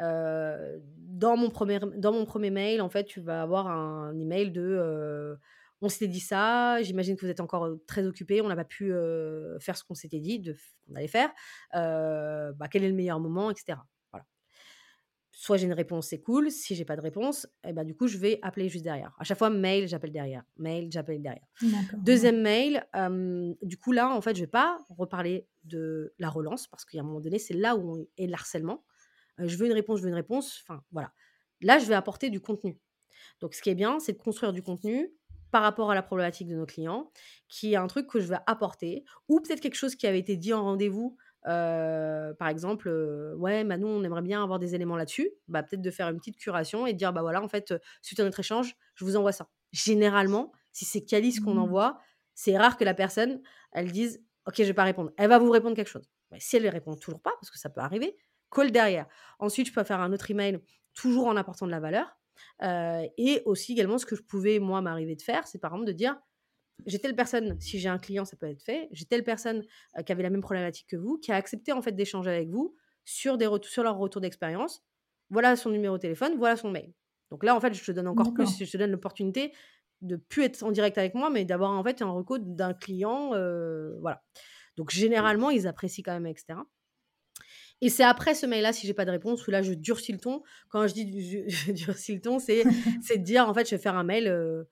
Euh, 0.00 0.78
dans, 0.96 1.36
mon 1.36 1.48
premier, 1.48 1.78
dans 1.96 2.12
mon 2.12 2.24
premier 2.24 2.50
mail, 2.50 2.82
en 2.82 2.88
fait, 2.88 3.04
tu 3.04 3.20
vas 3.20 3.42
avoir 3.42 3.68
un 3.68 4.18
email 4.18 4.50
de 4.50 5.38
on 5.82 5.88
s'était 5.88 6.08
dit 6.08 6.20
ça, 6.20 6.82
j'imagine 6.82 7.16
que 7.16 7.24
vous 7.24 7.30
êtes 7.30 7.40
encore 7.40 7.70
très 7.86 8.06
occupé, 8.06 8.40
on 8.42 8.48
n'a 8.48 8.56
pas 8.56 8.64
pu 8.64 8.92
faire 9.60 9.76
ce 9.76 9.84
qu'on 9.84 9.94
s'était 9.94 10.20
dit 10.20 10.42
qu'on 10.42 10.94
allait 10.94 11.08
faire. 11.08 11.30
bah, 11.72 12.68
quel 12.70 12.84
est 12.84 12.88
le 12.88 12.94
meilleur 12.94 13.20
moment, 13.20 13.50
etc. 13.50 13.78
Voilà. 14.12 14.26
Soit 15.32 15.56
j'ai 15.56 15.66
une 15.66 15.72
réponse, 15.72 16.08
c'est 16.08 16.20
cool. 16.20 16.50
Si 16.50 16.74
j'ai 16.74 16.84
pas 16.84 16.96
de 16.96 17.00
réponse, 17.00 17.46
eh 17.64 17.72
ben, 17.72 17.84
du 17.84 17.94
coup, 17.94 18.08
je 18.08 18.18
vais 18.18 18.38
appeler 18.42 18.68
juste 18.68 18.84
derrière. 18.84 19.14
À 19.18 19.24
chaque 19.24 19.38
fois, 19.38 19.48
mail, 19.48 19.88
j'appelle 19.88 20.12
derrière. 20.12 20.42
Mail, 20.56 20.88
j'appelle 20.90 21.22
derrière. 21.22 21.46
Deuxième 21.98 22.42
mail, 22.42 22.86
du 23.62 23.76
coup, 23.78 23.92
là, 23.92 24.10
en 24.10 24.20
fait, 24.20 24.34
je 24.34 24.40
vais 24.40 24.46
pas 24.46 24.78
reparler 24.90 25.46
de 25.64 26.12
la 26.18 26.28
relance 26.28 26.66
parce 26.66 26.84
qu'à 26.84 27.00
un 27.00 27.02
moment 27.02 27.20
donné, 27.20 27.38
c'est 27.38 27.54
là 27.54 27.76
où 27.76 28.06
est 28.18 28.26
le 28.26 28.34
harcèlement. 28.34 28.84
je 29.38 29.56
veux 29.56 29.66
une 29.66 29.72
réponse, 29.72 29.98
je 29.98 30.02
veux 30.04 30.10
une 30.10 30.14
réponse. 30.14 30.62
Enfin, 30.62 30.82
voilà. 30.92 31.12
Là, 31.62 31.78
je 31.78 31.86
vais 31.86 31.94
apporter 31.94 32.28
du 32.30 32.40
contenu. 32.40 32.78
Donc, 33.40 33.54
ce 33.54 33.62
qui 33.62 33.70
est 33.70 33.74
bien, 33.74 33.98
c'est 33.98 34.12
de 34.12 34.18
construire 34.18 34.52
du 34.52 34.62
contenu 34.62 35.10
par 35.50 35.62
rapport 35.62 35.90
à 35.90 35.94
la 35.94 36.02
problématique 36.02 36.48
de 36.48 36.54
nos 36.54 36.66
clients, 36.66 37.10
qui 37.48 37.72
est 37.72 37.76
un 37.76 37.86
truc 37.86 38.06
que 38.06 38.20
je 38.20 38.28
vais 38.28 38.38
apporter, 38.46 39.04
ou 39.28 39.40
peut-être 39.40 39.60
quelque 39.60 39.74
chose 39.74 39.96
qui 39.96 40.06
avait 40.06 40.18
été 40.18 40.36
dit 40.36 40.52
en 40.52 40.62
rendez-vous. 40.62 41.16
par 41.44 42.48
exemple, 42.48 42.88
ouais, 43.36 43.64
Manon, 43.64 43.88
on 43.88 44.02
aimerait 44.04 44.22
bien 44.22 44.42
avoir 44.42 44.58
des 44.58 44.74
éléments 44.74 44.96
là-dessus. 44.96 45.30
Bah, 45.48 45.62
peut-être 45.62 45.82
de 45.82 45.90
faire 45.90 46.08
une 46.08 46.18
petite 46.18 46.36
curation 46.36 46.86
et 46.86 46.92
de 46.92 46.98
dire, 46.98 47.12
bah 47.12 47.22
voilà, 47.22 47.42
en 47.42 47.48
fait, 47.48 47.74
suite 48.02 48.20
à 48.20 48.24
notre 48.24 48.40
échange, 48.40 48.76
je 48.94 49.04
vous 49.04 49.16
envoie 49.16 49.32
ça. 49.32 49.48
Généralement, 49.72 50.52
si 50.72 50.84
c'est 50.84 51.04
Calice 51.04 51.40
qu'on 51.40 51.54
mmh. 51.54 51.58
envoie, 51.58 51.98
c'est 52.34 52.56
rare 52.56 52.76
que 52.76 52.84
la 52.84 52.94
personne, 52.94 53.42
elle 53.72 53.90
dise, 53.90 54.22
ok, 54.46 54.54
je 54.58 54.64
vais 54.64 54.74
pas 54.74 54.84
répondre. 54.84 55.12
Elle 55.16 55.28
va 55.28 55.38
vous 55.38 55.50
répondre 55.50 55.76
quelque 55.76 55.88
chose. 55.88 56.08
Mais 56.30 56.40
si 56.40 56.56
elle 56.56 56.64
ne 56.64 56.70
répond 56.70 56.94
toujours 56.96 57.20
pas, 57.20 57.32
parce 57.40 57.50
que 57.50 57.58
ça 57.58 57.70
peut 57.70 57.80
arriver, 57.80 58.16
call 58.50 58.70
derrière. 58.70 59.06
Ensuite, 59.38 59.68
je 59.68 59.72
peux 59.72 59.84
faire 59.84 60.00
un 60.00 60.12
autre 60.12 60.30
email, 60.30 60.60
toujours 60.94 61.26
en 61.26 61.36
apportant 61.36 61.66
de 61.66 61.70
la 61.70 61.80
valeur 61.80 62.19
et 62.62 63.42
aussi 63.44 63.72
également, 63.72 63.98
ce 63.98 64.06
que 64.06 64.16
je 64.16 64.22
pouvais, 64.22 64.58
moi, 64.58 64.80
m'arriver 64.80 65.16
de 65.16 65.22
faire, 65.22 65.46
c'est 65.46 65.58
par 65.58 65.72
exemple 65.72 65.86
de 65.86 65.92
dire, 65.92 66.16
j'ai 66.86 66.98
telle 66.98 67.14
personne, 67.14 67.60
si 67.60 67.78
j'ai 67.78 67.88
un 67.88 67.98
client, 67.98 68.24
ça 68.24 68.36
peut 68.36 68.46
être 68.46 68.62
fait, 68.62 68.88
j'ai 68.90 69.04
telle 69.04 69.24
personne 69.24 69.64
qui 70.04 70.12
avait 70.12 70.22
la 70.22 70.30
même 70.30 70.40
problématique 70.40 70.86
que 70.88 70.96
vous, 70.96 71.18
qui 71.18 71.32
a 71.32 71.36
accepté 71.36 71.72
en 71.72 71.82
fait 71.82 71.92
d'échanger 71.92 72.30
avec 72.30 72.48
vous 72.48 72.74
sur, 73.04 73.36
des 73.36 73.48
sur 73.62 73.82
leur 73.82 73.98
retour 73.98 74.20
d'expérience. 74.20 74.82
Voilà 75.30 75.56
son 75.56 75.70
numéro 75.70 75.96
de 75.96 76.00
téléphone, 76.02 76.36
voilà 76.38 76.56
son 76.56 76.70
mail. 76.70 76.92
Donc 77.30 77.44
là, 77.44 77.54
en 77.54 77.60
fait, 77.60 77.72
je 77.72 77.84
te 77.84 77.92
donne 77.92 78.08
encore 78.08 78.32
plus, 78.32 78.58
je 78.58 78.70
te 78.70 78.76
donne 78.76 78.90
l'opportunité 78.90 79.52
de 80.00 80.16
plus 80.16 80.44
être 80.44 80.62
en 80.62 80.72
direct 80.72 80.98
avec 80.98 81.14
moi, 81.14 81.30
mais 81.30 81.44
d'avoir 81.44 81.70
en 81.70 81.84
fait 81.84 82.02
un 82.02 82.10
recours 82.10 82.38
d'un 82.40 82.74
client. 82.74 83.30
voilà. 84.00 84.22
Donc 84.76 84.90
généralement, 84.90 85.50
ils 85.50 85.66
apprécient 85.66 86.02
quand 86.04 86.12
même, 86.12 86.26
etc. 86.26 86.58
Et 87.80 87.88
c'est 87.88 88.04
après 88.04 88.34
ce 88.34 88.46
mail-là, 88.46 88.72
si 88.72 88.86
j'ai 88.86 88.94
pas 88.94 89.04
de 89.04 89.10
réponse, 89.10 89.46
où 89.46 89.50
là, 89.50 89.62
je 89.62 89.72
durcis 89.72 90.12
le 90.12 90.18
ton. 90.18 90.42
Quand 90.68 90.86
je 90.86 90.94
dis 90.94 91.48
je, 91.48 91.72
durcis 91.72 92.14
le 92.14 92.20
ton, 92.20 92.38
c'est 92.38 92.64
de 92.64 93.22
dire, 93.22 93.48
en 93.48 93.54
fait, 93.54 93.68
je 93.68 93.74
vais 93.74 93.80
faire 93.80 93.96
un 93.96 94.04
mail 94.04 94.28
euh, 94.28 94.64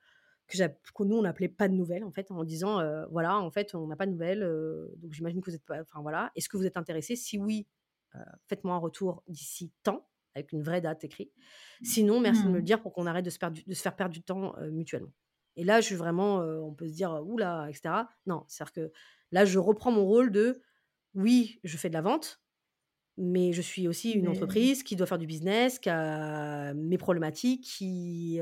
que, 0.46 0.56
que, 0.58 1.04
nous, 1.04 1.16
on 1.16 1.24
appelait 1.24 1.48
pas 1.48 1.68
de 1.68 1.74
nouvelles, 1.74 2.04
en 2.04 2.10
fait, 2.10 2.30
en 2.30 2.44
disant, 2.44 2.80
euh, 2.80 3.06
voilà, 3.10 3.38
en 3.38 3.50
fait, 3.50 3.74
on 3.74 3.86
n'a 3.86 3.96
pas 3.96 4.06
de 4.06 4.12
nouvelles, 4.12 4.42
euh, 4.42 4.88
donc 4.98 5.12
j'imagine 5.12 5.40
que 5.40 5.50
vous 5.50 5.56
êtes 5.56 5.64
pas... 5.64 5.80
Enfin, 5.80 6.02
voilà. 6.02 6.30
Est-ce 6.36 6.48
que 6.48 6.56
vous 6.56 6.66
êtes 6.66 6.76
intéressé? 6.76 7.16
Si 7.16 7.38
oui, 7.38 7.66
faites-moi 8.46 8.74
un 8.74 8.78
retour 8.78 9.22
d'ici 9.28 9.72
temps, 9.82 10.08
avec 10.34 10.52
une 10.52 10.62
vraie 10.62 10.80
date 10.80 11.04
écrite. 11.04 11.32
Sinon, 11.82 12.20
merci 12.20 12.42
de 12.42 12.48
me 12.48 12.54
le 12.54 12.60
mmh. 12.60 12.64
dire 12.64 12.82
pour 12.82 12.92
qu'on 12.92 13.06
arrête 13.06 13.24
de 13.24 13.30
se, 13.30 13.38
perdre, 13.38 13.60
de 13.64 13.74
se 13.74 13.82
faire 13.82 13.96
perdre 13.96 14.12
du 14.12 14.22
temps 14.22 14.54
mutuellement. 14.70 15.12
Et 15.56 15.64
là, 15.64 15.80
je 15.80 15.86
suis 15.86 15.94
vraiment, 15.94 16.38
on 16.38 16.72
peut 16.72 16.88
se 16.88 16.94
dire, 16.94 17.20
oula, 17.24 17.66
etc. 17.68 17.94
Non, 18.26 18.44
c'est-à-dire 18.48 18.72
que 18.72 18.92
là, 19.30 19.44
je 19.44 19.58
reprends 19.58 19.92
mon 19.92 20.04
rôle 20.04 20.32
de, 20.32 20.62
oui, 21.14 21.60
je 21.64 21.76
fais 21.76 21.88
de 21.88 21.94
la 21.94 22.00
vente, 22.00 22.40
mais 23.18 23.52
je 23.52 23.60
suis 23.60 23.88
aussi 23.88 24.12
une 24.12 24.28
entreprise 24.28 24.82
qui 24.82 24.94
doit 24.94 25.06
faire 25.06 25.18
du 25.18 25.26
business, 25.26 25.78
qui 25.78 25.90
a 25.90 26.72
mes 26.74 26.98
problématiques, 26.98 27.64
qui... 27.64 28.40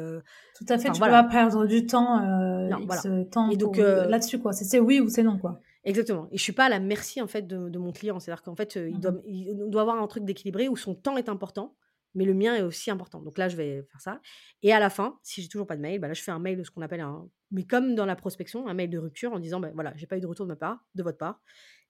Tout 0.55 0.67
à 0.69 0.79
fait, 0.79 0.91
tu 0.91 0.99
voilà. 0.99 1.23
peux 1.23 1.29
pas 1.29 1.33
perdre 1.33 1.67
du 1.67 1.87
temps, 1.87 2.23
euh, 2.23 3.25
temps 3.25 3.51
et 3.51 3.57
donc, 3.57 3.79
là-dessus, 3.79 4.39
quoi. 4.39 4.53
C'est 4.53 4.79
oui 4.79 5.01
ou 5.01 5.09
c'est 5.09 5.23
non, 5.23 5.39
quoi. 5.39 5.61
Exactement. 5.85 6.29
Et 6.31 6.37
je 6.37 6.43
suis 6.43 6.53
pas 6.53 6.67
à 6.67 6.69
la 6.69 6.81
merci, 6.81 7.23
en 7.23 7.27
fait, 7.27 7.47
de, 7.47 7.79
mon 7.79 7.93
client. 7.93 8.21
C'est-à-dire 8.21 8.43
qu'en 8.43 8.55
fait, 8.57 8.77
il, 8.77 9.01
doit, 9.01 9.13
mmh 9.13 9.23
il 9.25 9.71
doit 9.71 9.83
avoir 9.83 10.03
un 10.03 10.07
truc 10.07 10.25
d'équilibré 10.25 10.69
où 10.69 10.77
son 10.77 10.95
temps 10.95 11.17
est 11.17 11.29
important, 11.29 11.77
mais 12.15 12.25
le 12.25 12.35
mien 12.35 12.55
est 12.55 12.63
aussi 12.63 12.91
important. 12.91 13.23
Donc 13.23 13.39
là, 13.39 13.49
je 13.49 13.57
vais 13.57 13.83
faire 13.91 14.01
ça. 14.01 14.21
Et 14.63 14.73
à 14.73 14.81
la 14.81 14.91
fin, 14.91 15.19
si 15.23 15.43
j'ai 15.43 15.49
toujours 15.49 15.67
pas 15.67 15.77
de 15.77 15.81
mail, 15.81 16.01
bah 16.01 16.09
là, 16.09 16.15
je 16.15 16.23
fais 16.23 16.33
un 16.33 16.39
mail 16.39 16.59
de 16.59 16.65
ce 16.65 16.71
qu'on 16.71 16.83
appelle 16.83 17.01
un... 17.01 17.29
Mais 17.51 17.65
comme 17.65 17.95
dans 17.95 18.07
la 18.07 18.17
prospection, 18.17 18.69
un 18.69 18.75
mail 18.75 18.91
de 18.91 18.99
rupture 18.99 19.33
en 19.33 19.39
disant, 19.39 19.61
ben 19.61 19.71
voilà, 19.75 19.93
j'ai 19.97 20.07
pas 20.07 20.19
eu 20.19 20.21
de 20.21 20.27
retour 20.27 20.45
de 20.45 20.51
ma 20.51 20.57
part, 20.57 20.85
de 20.95 21.03
votre 21.03 21.19
part. 21.19 21.41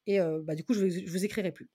Et 0.07 0.20
bah, 0.20 0.55
du 0.55 0.62
coup, 0.62 0.72
je, 0.72 0.89
je 0.89 1.11
vous 1.11 1.24
écrirai 1.24 1.51
plus 1.51 1.68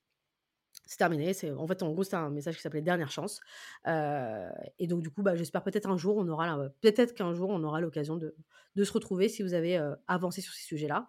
c'est 0.86 0.98
terminé. 0.98 1.32
C'est 1.32 1.50
en 1.50 1.66
fait 1.66 1.82
en 1.82 1.90
gros 1.90 2.04
c'était 2.04 2.16
un 2.16 2.30
message 2.30 2.56
qui 2.56 2.62
s'appelait 2.62 2.82
dernière 2.82 3.10
chance. 3.10 3.40
et 3.86 4.86
donc 4.86 5.02
du 5.02 5.10
coup 5.10 5.22
bah, 5.22 5.36
j'espère 5.36 5.62
peut-être 5.62 5.88
un 5.88 5.96
jour 5.96 6.16
on 6.16 6.28
aura 6.28 6.58
peut-être 6.80 7.14
qu'un 7.14 7.32
jour 7.32 7.50
on 7.50 7.62
aura 7.62 7.80
l'occasion 7.80 8.16
de, 8.16 8.34
de, 8.76 8.84
se 8.84 8.92
retrouver 8.92 9.28
si 9.28 9.42
vous 9.42 9.54
avez 9.54 9.80
avancé 10.06 10.40
sur 10.40 10.52
ces 10.52 10.64
sujets-là. 10.64 11.06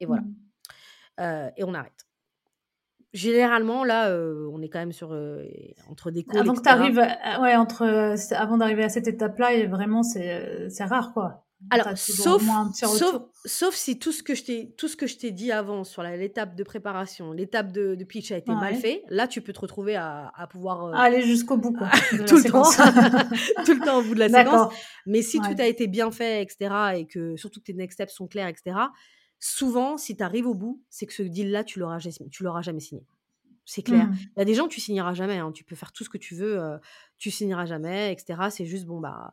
Et 0.00 0.06
voilà. 0.06 0.22
Mmh. 0.22 1.52
et 1.56 1.64
on 1.64 1.74
arrête. 1.74 2.06
Généralement 3.12 3.84
là 3.84 4.10
on 4.10 4.60
est 4.62 4.68
quand 4.68 4.80
même 4.80 4.92
sur 4.92 5.16
entre 5.88 6.10
des 6.10 6.24
calls, 6.24 6.40
avant 6.40 6.54
que 6.54 6.62
tu 6.62 6.68
arrives 6.68 6.98
ouais 6.98 7.56
entre 7.56 8.14
avant 8.34 8.56
d'arriver 8.58 8.84
à 8.84 8.88
cette 8.88 9.06
étape-là 9.06 9.54
et 9.54 9.66
vraiment 9.66 10.02
c'est 10.02 10.68
c'est 10.68 10.84
rare 10.84 11.12
quoi. 11.12 11.43
Alors, 11.70 11.96
sauf, 11.96 12.42
sauf, 12.74 13.22
sauf, 13.44 13.74
si 13.74 13.98
tout 13.98 14.12
ce 14.12 14.22
que 14.22 14.34
je 14.34 14.44
t'ai, 14.44 14.74
tout 14.76 14.88
ce 14.88 14.96
que 14.96 15.06
je 15.06 15.16
t'ai 15.16 15.30
dit 15.30 15.52
avant 15.52 15.84
sur 15.84 16.02
l'étape 16.02 16.54
de 16.54 16.62
préparation, 16.62 17.32
l'étape 17.32 17.72
de, 17.72 17.94
de, 17.94 18.04
pitch 18.04 18.32
a 18.32 18.36
été 18.36 18.52
mal 18.52 18.74
fait, 18.74 19.02
là, 19.08 19.26
tu 19.26 19.40
peux 19.40 19.52
te 19.52 19.60
retrouver 19.60 19.96
à, 19.96 20.32
à 20.34 20.46
pouvoir 20.46 20.86
euh, 20.86 20.92
aller 20.92 21.22
jusqu'au 21.22 21.56
bout, 21.56 21.72
quoi, 21.72 21.88
tout 22.26 22.36
le 22.36 22.50
temps, 22.50 22.62
tout 23.64 23.74
le 23.74 23.84
temps 23.84 23.98
au 23.98 24.02
bout 24.02 24.14
de 24.14 24.20
la 24.20 24.28
séquence. 24.28 24.74
Mais 25.06 25.22
si 25.22 25.38
tout 25.38 25.54
a 25.58 25.66
été 25.66 25.86
bien 25.86 26.10
fait, 26.10 26.42
etc., 26.42 26.74
et 26.96 27.06
que 27.06 27.36
surtout 27.36 27.60
que 27.60 27.66
tes 27.66 27.74
next 27.74 27.94
steps 27.94 28.12
sont 28.12 28.26
clairs, 28.26 28.48
etc., 28.48 28.76
souvent, 29.38 29.96
si 29.96 30.16
tu 30.16 30.22
arrives 30.22 30.46
au 30.46 30.54
bout, 30.54 30.82
c'est 30.90 31.06
que 31.06 31.12
ce 31.12 31.22
deal-là, 31.22 31.64
tu 31.64 31.78
l'auras, 31.78 31.98
tu 32.30 32.42
l'auras 32.42 32.62
jamais 32.62 32.80
signé. 32.80 33.04
C'est 33.66 33.82
clair. 33.82 34.06
Mmh. 34.06 34.16
Il 34.36 34.38
y 34.38 34.42
a 34.42 34.44
des 34.44 34.54
gens, 34.54 34.68
tu 34.68 34.80
signeras 34.80 35.14
jamais. 35.14 35.38
Hein. 35.38 35.50
Tu 35.52 35.64
peux 35.64 35.74
faire 35.74 35.92
tout 35.92 36.04
ce 36.04 36.10
que 36.10 36.18
tu 36.18 36.34
veux, 36.34 36.60
euh, 36.60 36.76
tu 37.16 37.30
signeras 37.30 37.64
jamais, 37.64 38.12
etc. 38.12 38.38
C'est 38.50 38.66
juste 38.66 38.84
bon 38.84 39.00
bah 39.00 39.32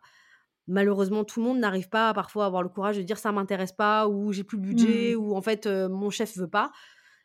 malheureusement, 0.71 1.23
tout 1.23 1.39
le 1.39 1.45
monde 1.45 1.59
n'arrive 1.59 1.89
pas 1.89 2.13
parfois 2.13 2.45
à 2.45 2.47
avoir 2.47 2.63
le 2.63 2.69
courage 2.69 2.97
de 2.97 3.03
dire 3.03 3.17
ça 3.17 3.31
m'intéresse 3.31 3.71
pas 3.71 4.07
ou 4.07 4.31
j'ai 4.31 4.43
plus 4.43 4.57
le 4.57 4.63
budget 4.63 5.13
mmh. 5.15 5.19
ou 5.19 5.35
en 5.35 5.41
fait 5.41 5.67
mon 5.67 6.09
chef 6.09 6.35
veut 6.37 6.49
pas. 6.49 6.71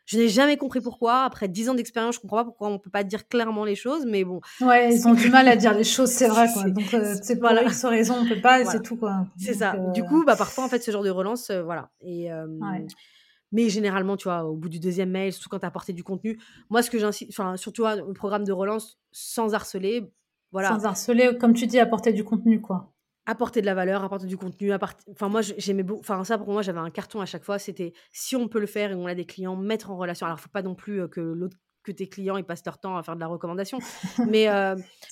Je 0.05 0.17
n'ai 0.17 0.29
jamais 0.29 0.55
compris 0.55 0.79
pourquoi. 0.79 1.23
Après 1.23 1.49
dix 1.49 1.69
ans 1.69 1.73
d'expérience, 1.73 2.15
je 2.15 2.21
comprends 2.21 2.37
pas 2.37 2.45
pourquoi 2.45 2.69
on 2.69 2.79
peut 2.79 2.89
pas 2.89 3.03
dire 3.03 3.27
clairement 3.27 3.65
les 3.65 3.75
choses, 3.75 4.05
mais 4.05 4.23
bon. 4.23 4.39
Ouais, 4.61 4.93
ils 4.93 5.05
ont 5.05 5.13
du 5.13 5.29
mal 5.29 5.49
à 5.49 5.57
dire 5.57 5.73
les 5.73 5.83
choses, 5.95 6.09
c'est 6.09 6.29
vrai. 6.29 6.47
Quoi. 6.53 6.69
Donc 6.69 6.95
c'est 7.21 7.35
pour 7.35 7.49
voilà. 7.49 7.63
X 7.63 7.83
raison, 7.83 8.15
on 8.21 8.27
peut 8.27 8.39
pas, 8.39 8.61
et 8.61 8.65
c'est 8.65 8.81
tout 8.81 8.95
quoi. 8.95 9.25
C'est 9.37 9.55
ça. 9.55 9.75
Du 9.93 10.03
coup, 10.03 10.23
bah 10.25 10.35
parfois 10.35 10.63
en 10.63 10.69
fait 10.69 10.81
ce 10.81 10.91
genre 10.91 11.03
de 11.03 11.09
relance, 11.09 11.51
voilà. 11.51 11.89
Et 12.01 12.29
mais 13.53 13.69
généralement, 13.69 14.17
tu 14.17 14.25
vois, 14.25 14.43
au 14.43 14.55
bout 14.55 14.67
du 14.67 14.79
deuxième 14.79 15.09
mail, 15.09 15.31
surtout 15.31 15.47
quand 15.47 15.59
tu 15.59 15.65
as 15.65 15.69
apporté 15.69 15.93
du 15.93 16.03
contenu, 16.03 16.37
moi 16.69 16.81
ce 16.81 16.89
que 16.89 16.99
j'insiste, 16.99 17.31
enfin 17.31 17.55
surtout 17.55 17.85
le 17.85 18.13
programme 18.13 18.43
de 18.43 18.51
relance 18.51 18.99
sans 19.13 19.53
harceler, 19.53 20.03
voilà. 20.51 20.69
Sans 20.69 20.85
harceler, 20.85 21.37
comme 21.37 21.53
tu 21.53 21.67
dis, 21.67 21.79
apporter 21.79 22.13
du 22.13 22.23
contenu 22.23 22.61
quoi 22.61 22.93
apporter 23.27 23.61
de 23.61 23.67
la 23.67 23.75
valeur, 23.75 24.03
apporter 24.03 24.25
du 24.25 24.37
contenu. 24.37 24.71
Enfin, 24.73 25.29
moi, 25.29 25.41
j'aimais 25.41 25.83
beaucoup. 25.83 25.99
Enfin, 25.99 26.23
ça, 26.23 26.39
pour 26.39 26.51
moi, 26.51 26.63
j'avais 26.63 26.79
un 26.79 26.89
carton 26.89 27.21
à 27.21 27.27
chaque 27.27 27.43
fois. 27.43 27.59
C'était 27.59 27.93
si 28.11 28.35
on 28.35 28.47
peut 28.47 28.59
le 28.59 28.65
faire 28.65 28.91
et 28.91 28.95
on 28.95 29.05
a 29.05 29.13
des 29.13 29.25
clients, 29.25 29.55
mettre 29.55 29.91
en 29.91 29.97
relation. 29.97 30.25
Alors, 30.25 30.39
il 30.39 30.41
faut 30.41 30.49
pas 30.49 30.63
non 30.63 30.73
plus 30.73 31.07
que 31.09 31.21
l'autre 31.21 31.57
que 31.83 31.91
tes 31.93 32.09
clients 32.09 32.35
ils 32.35 32.43
passent 32.43 32.65
leur 32.65 32.79
temps 32.79 32.97
à 32.97 33.03
faire 33.03 33.15
de 33.15 33.21
la 33.21 33.27
recommandation. 33.27 33.79
mais, 34.27 34.47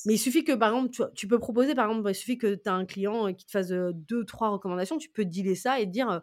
mais 0.05 0.13
il 0.13 0.17
suffit 0.17 0.43
que, 0.43 0.51
par 0.53 0.73
exemple, 0.73 1.11
tu, 1.13 1.27
peux 1.27 1.39
proposer, 1.39 1.75
par 1.75 1.89
exemple, 1.89 2.09
il 2.09 2.15
suffit 2.15 2.37
que 2.37 2.55
tu 2.55 2.69
as 2.69 2.73
un 2.73 2.85
client 2.85 3.33
qui 3.33 3.45
te 3.45 3.51
fasse 3.51 3.69
deux, 3.69 4.25
trois 4.25 4.49
recommandations, 4.49 4.97
tu 4.97 5.09
peux 5.09 5.23
dealer 5.23 5.55
ça 5.55 5.79
et 5.79 5.85
dire 5.85 6.21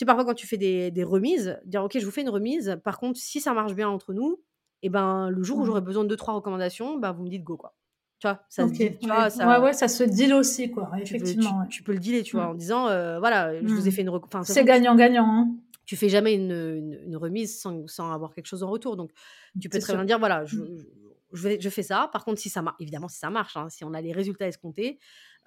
sais, 0.00 0.06
parfois, 0.06 0.24
quand 0.24 0.34
tu 0.34 0.46
fais 0.46 0.56
des, 0.56 0.90
des 0.90 1.04
remises, 1.04 1.58
dire, 1.64 1.84
OK, 1.84 1.98
je 1.98 2.04
vous 2.04 2.10
fais 2.10 2.22
une 2.22 2.30
remise. 2.30 2.78
Par 2.82 2.98
contre, 2.98 3.18
si 3.18 3.40
ça 3.40 3.52
marche 3.52 3.74
bien 3.74 3.88
entre 3.88 4.12
nous, 4.12 4.42
et 4.82 4.88
ben, 4.88 5.28
le 5.28 5.42
jour 5.42 5.58
où 5.58 5.64
j'aurai 5.64 5.82
besoin 5.82 6.04
de 6.04 6.08
deux, 6.08 6.16
trois 6.16 6.34
recommandations, 6.34 6.98
ben, 6.98 7.12
vous 7.12 7.22
me 7.22 7.28
dites 7.28 7.44
go, 7.44 7.56
quoi. 7.56 7.74
Tu 8.20 8.26
vois, 8.28 8.44
ça 8.50 8.68
se 8.68 8.72
dit, 8.72 8.78
tu 8.98 9.08
ouais. 9.08 9.14
vois, 9.14 9.30
ça, 9.30 9.48
ouais, 9.48 9.64
ouais, 9.64 9.72
ça 9.72 9.88
se 9.88 10.04
deal 10.04 10.34
aussi, 10.34 10.70
quoi, 10.70 10.90
tu, 11.04 11.14
peux, 11.14 11.24
tu, 11.24 11.24
effectivement. 11.24 11.66
tu 11.70 11.82
peux 11.82 11.92
le 11.92 11.98
dealer, 11.98 12.22
tu 12.22 12.36
vois, 12.36 12.46
Mm. 12.46 12.50
en 12.50 12.54
disant, 12.54 12.88
euh, 12.88 13.18
voilà, 13.18 13.58
je 13.58 13.66
vous 13.66 13.86
ai 13.86 13.90
Mm. 13.90 13.92
fait 13.92 14.02
une, 14.02 14.10
enfin, 14.10 14.42
C'est 14.44 14.62
gagnant-gagnant, 14.64 15.24
hein. 15.26 15.56
tu 15.86 15.96
fais 15.96 16.10
jamais 16.10 16.34
une, 16.34 16.52
une, 16.52 17.00
une 17.06 17.16
remise 17.16 17.58
sans, 17.58 17.86
sans 17.86 18.12
avoir 18.12 18.34
quelque 18.34 18.46
chose 18.46 18.62
en 18.62 18.68
retour. 18.70 18.96
Donc, 18.96 19.10
tu 19.60 19.68
peux 19.70 19.78
très 19.78 19.94
bien 19.94 20.04
dire, 20.04 20.18
voilà, 20.18 20.44
je, 20.44 20.58
Mm. 20.60 20.84
je, 21.32 21.68
fais 21.70 21.82
ça. 21.82 22.10
Par 22.12 22.24
contre, 22.26 22.38
si 22.40 22.50
ça 22.50 22.60
marche, 22.60 22.76
évidemment, 22.80 23.08
si 23.08 23.18
ça 23.18 23.30
marche, 23.30 23.56
hein, 23.56 23.68
si 23.70 23.84
on 23.84 23.94
a 23.94 24.00
les 24.02 24.12
résultats 24.12 24.46
escomptés, 24.48 24.98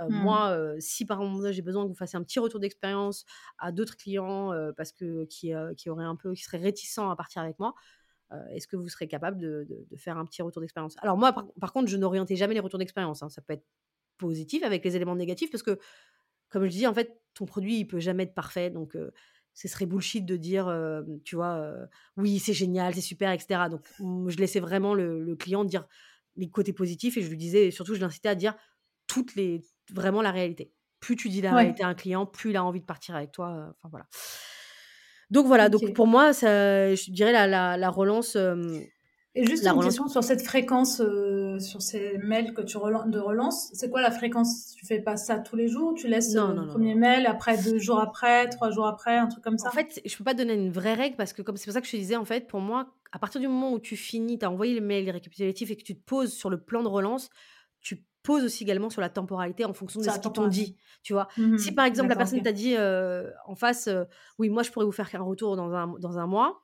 euh, 0.01 0.07
moi, 0.09 0.49
euh, 0.49 0.75
si 0.79 1.05
par 1.05 1.21
exemple 1.21 1.51
j'ai 1.51 1.61
besoin 1.61 1.83
que 1.83 1.89
vous 1.89 1.95
fassiez 1.95 2.17
un 2.17 2.23
petit 2.23 2.39
retour 2.39 2.59
d'expérience 2.59 3.25
à 3.59 3.71
d'autres 3.71 3.95
clients 3.95 4.51
euh, 4.51 4.71
parce 4.75 4.91
que 4.91 5.25
qui, 5.25 5.51
qui 5.77 5.89
auraient 5.91 6.03
un 6.05 6.15
peu, 6.15 6.33
qui 6.33 6.41
seraient 6.41 6.57
réticents 6.57 7.11
à 7.11 7.15
partir 7.15 7.43
avec 7.43 7.59
moi, 7.59 7.75
est-ce 8.51 8.67
que 8.67 8.75
vous 8.75 8.87
serez 8.89 9.07
capable 9.07 9.37
de, 9.37 9.65
de- 9.69 9.85
de 9.89 9.97
faire 9.97 10.17
un 10.17 10.25
petit 10.25 10.41
retour 10.41 10.61
d'expérience? 10.61 10.95
Alors 11.01 11.17
moi, 11.17 11.33
par, 11.33 11.45
par 11.59 11.73
contre, 11.73 11.89
je 11.89 11.97
n'orientais 11.97 12.35
jamais 12.35 12.53
les 12.53 12.59
retours 12.59 12.79
d'expérience. 12.79 13.23
hein. 13.23 13.29
Ça 13.29 13.41
peut 13.41 13.53
être 13.53 13.65
positif 14.17 14.63
avec 14.63 14.83
les 14.85 14.95
éléments 14.95 15.15
négatifs 15.15 15.51
parce 15.51 15.63
que, 15.63 15.79
comme 16.49 16.65
je 16.65 16.69
dis, 16.69 16.87
en 16.87 16.93
fait, 16.93 17.21
ton 17.33 17.45
produit, 17.45 17.79
il 17.79 17.85
peut 17.87 17.99
jamais 17.99 18.23
être 18.23 18.35
parfait. 18.35 18.69
Donc, 18.69 18.95
euh, 18.95 19.11
ce 19.53 19.67
serait 19.67 19.85
bullshit 19.85 20.25
de 20.25 20.35
dire, 20.35 20.67
euh, 20.67 21.01
tu 21.23 21.35
vois, 21.35 21.55
euh, 21.57 21.85
oui, 22.17 22.39
c'est 22.39 22.53
génial, 22.53 22.93
c'est 22.95 23.01
super, 23.01 23.31
etc. 23.31 23.69
Donc, 23.69 23.87
je 23.99 24.37
laissais 24.37 24.59
vraiment 24.59 24.93
le, 24.93 25.23
le 25.23 25.35
client 25.35 25.63
dire 25.63 25.87
les 26.35 26.49
côtés 26.49 26.73
positifs 26.73 27.17
et 27.17 27.21
je 27.21 27.29
lui 27.29 27.37
disais, 27.37 27.67
et 27.67 27.71
surtout, 27.71 27.95
je 27.95 28.01
l'incitais 28.01 28.29
à 28.29 28.35
dire 28.35 28.55
toutes 29.07 29.35
les, 29.35 29.61
vraiment 29.91 30.21
la 30.21 30.31
réalité. 30.31 30.73
Plus 30.99 31.15
tu 31.15 31.29
dis 31.29 31.41
la 31.41 31.53
Ouais, 31.53 31.55
réalité 31.55 31.83
à 31.83 31.87
un 31.87 31.93
client, 31.95 32.25
plus 32.25 32.51
il 32.51 32.57
a 32.57 32.63
envie 32.63 32.79
de 32.79 32.85
partir 32.85 33.15
avec 33.15 33.31
toi. 33.31 33.49
euh, 33.51 33.69
Enfin, 33.77 33.89
voilà. 33.89 34.07
Donc, 35.33 35.47
voilà. 35.47 35.69
Donc, 35.69 35.93
pour 35.93 36.07
moi, 36.07 36.33
ça, 36.33 36.93
je 36.95 37.11
dirais 37.11 37.31
la, 37.31 37.47
la, 37.47 37.77
la 37.77 37.89
relance. 37.89 38.35
euh, 38.35 38.79
Et 39.35 39.45
juste 39.45 39.63
la 39.63 39.71
une 39.71 39.77
relance 39.77 39.95
question 39.95 40.07
sur 40.07 40.23
cette 40.23 40.41
fréquence, 40.43 40.99
euh, 41.01 41.59
sur 41.59 41.81
ces 41.83 42.17
mails 42.19 42.53
que 42.53 42.61
tu 42.61 42.77
relan- 42.77 43.07
de 43.09 43.19
relance. 43.19 43.69
C'est 43.73 43.89
quoi 43.91 44.01
la 44.01 44.11
fréquence? 44.11 44.73
Tu 44.75 44.85
fais 44.85 45.01
pas 45.01 45.17
ça 45.17 45.39
tous 45.39 45.55
les 45.55 45.67
jours? 45.67 45.93
Tu 45.95 46.07
laisses 46.07 46.35
non, 46.35 46.47
euh, 46.49 46.53
non, 46.53 46.61
le 46.61 46.65
non, 46.65 46.67
premier 46.67 46.95
mail, 46.95 47.25
après 47.27 47.57
deux 47.57 47.77
jours 47.79 47.99
après, 47.99 48.49
trois 48.49 48.69
jours 48.71 48.85
après, 48.87 49.17
un 49.17 49.27
truc 49.27 49.43
comme 49.43 49.57
En 49.61 49.69
ça? 49.69 49.71
fait, 49.71 50.01
je 50.05 50.17
peux 50.17 50.23
pas 50.25 50.33
donner 50.33 50.53
une 50.55 50.71
vraie 50.71 50.93
règle 50.93 51.15
parce 51.15 51.31
que 51.33 51.41
comme 51.41 51.55
c'est 51.57 51.65
pour 51.65 51.73
ça 51.73 51.81
que 51.81 51.87
je 51.87 51.91
te 51.91 51.97
disais, 51.97 52.15
en 52.17 52.25
fait, 52.25 52.47
pour 52.47 52.59
moi, 52.59 52.93
à 53.11 53.19
partir 53.19 53.39
du 53.39 53.47
moment 53.47 53.71
où 53.73 53.79
tu 53.79 53.95
finis, 53.95 54.37
tu 54.37 54.45
as 54.45 54.51
envoyé 54.51 54.73
le 54.75 54.81
mail 54.81 55.09
récapitulatif 55.09 55.71
et 55.71 55.77
que 55.77 55.83
tu 55.83 55.95
te 55.95 56.03
poses 56.03 56.33
sur 56.33 56.49
le 56.49 56.59
plan 56.61 56.83
de 56.83 56.87
relance, 56.89 57.29
tu 58.23 58.27
poses 58.31 58.43
aussi 58.45 58.63
également 58.63 58.89
sur 58.89 59.01
la 59.01 59.09
temporalité 59.09 59.65
en 59.65 59.73
fonction 59.73 59.99
de 59.99 60.05
ce 60.05 60.17
qu'ils 60.19 60.31
t'ont 60.31 60.47
dit, 60.47 60.77
tu 61.03 61.13
vois. 61.13 61.27
Si 61.35 61.41
Mhm. 61.69 61.75
par 61.75 61.85
exemple 61.85 62.09
la 62.09 62.15
personne 62.15 62.41
t'a 62.41 62.53
dit 62.53 62.75
euh, 62.77 63.29
en 63.45 63.55
face, 63.55 63.87
euh, 63.87 64.05
oui, 64.39 64.49
moi 64.49 64.63
je 64.63 64.71
pourrais 64.71 64.85
vous 64.85 64.91
faire 64.93 65.09
un 65.13 65.19
retour 65.23 65.55
dans 65.57 65.73
un, 65.73 65.87
dans 65.99 66.17
un 66.17 66.25
mois, 66.27 66.63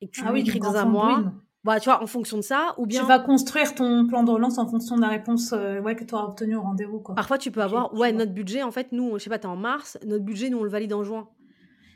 et 0.00 0.06
que 0.08 0.12
tu 0.12 0.22
Ah 0.26 0.32
lui 0.32 0.40
écris 0.40 0.58
dans 0.58 0.76
un 0.76 0.84
mois, 0.84 1.22
bah, 1.64 1.78
tu 1.80 1.88
vois, 1.88 2.02
en 2.02 2.06
fonction 2.06 2.36
de 2.38 2.42
ça, 2.42 2.74
ou 2.78 2.82
Tu 2.84 2.88
bien 2.88 3.04
vas 3.04 3.18
construire 3.18 3.74
ton 3.74 4.06
plan 4.06 4.22
de 4.24 4.30
relance 4.30 4.58
en 4.58 4.66
fonction 4.68 4.96
de 4.96 5.00
la 5.02 5.08
réponse 5.08 5.52
euh, 5.52 5.80
ouais, 5.80 5.94
que 5.96 6.04
tu 6.04 6.14
auras 6.14 6.24
obtenue 6.24 6.56
au 6.56 6.62
rendez-vous, 6.62 7.00
quoi. 7.00 7.14
parfois 7.14 7.38
tu 7.38 7.50
peux 7.50 7.62
avoir, 7.62 7.92
ouais, 7.94 8.12
notre 8.12 8.32
budget, 8.32 8.62
en 8.62 8.70
fait, 8.72 8.92
nous, 8.92 9.18
je 9.18 9.24
sais 9.24 9.30
pas, 9.30 9.38
t'es 9.38 9.46
en 9.46 9.56
mars, 9.56 9.98
notre 10.04 10.24
budget, 10.24 10.48
nous, 10.50 10.58
on 10.58 10.64
le 10.64 10.70
valide 10.70 10.92
en 10.92 11.02
juin. 11.04 11.28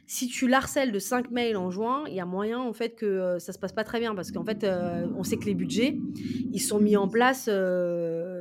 si 0.06 0.26
tu 0.26 0.48
l'harcèles 0.48 0.90
de 0.90 0.98
5 0.98 1.30
mails 1.30 1.56
en 1.56 1.70
juin, 1.70 2.02
il 2.08 2.14
y 2.14 2.20
a 2.20 2.24
moyen 2.26 2.58
en 2.58 2.72
fait 2.72 2.96
que 2.96 3.38
ça 3.38 3.52
se 3.52 3.60
passe 3.60 3.72
pas 3.72 3.84
très 3.84 4.00
bien 4.00 4.12
parce 4.16 4.32
qu'en 4.32 4.44
fait, 4.44 4.66
on 5.16 5.22
sait 5.22 5.36
que 5.36 5.44
les 5.44 5.54
budgets, 5.54 5.96
ils 6.52 6.58
sont 6.58 6.80
mis 6.80 6.96
en 6.96 7.06
place 7.06 7.48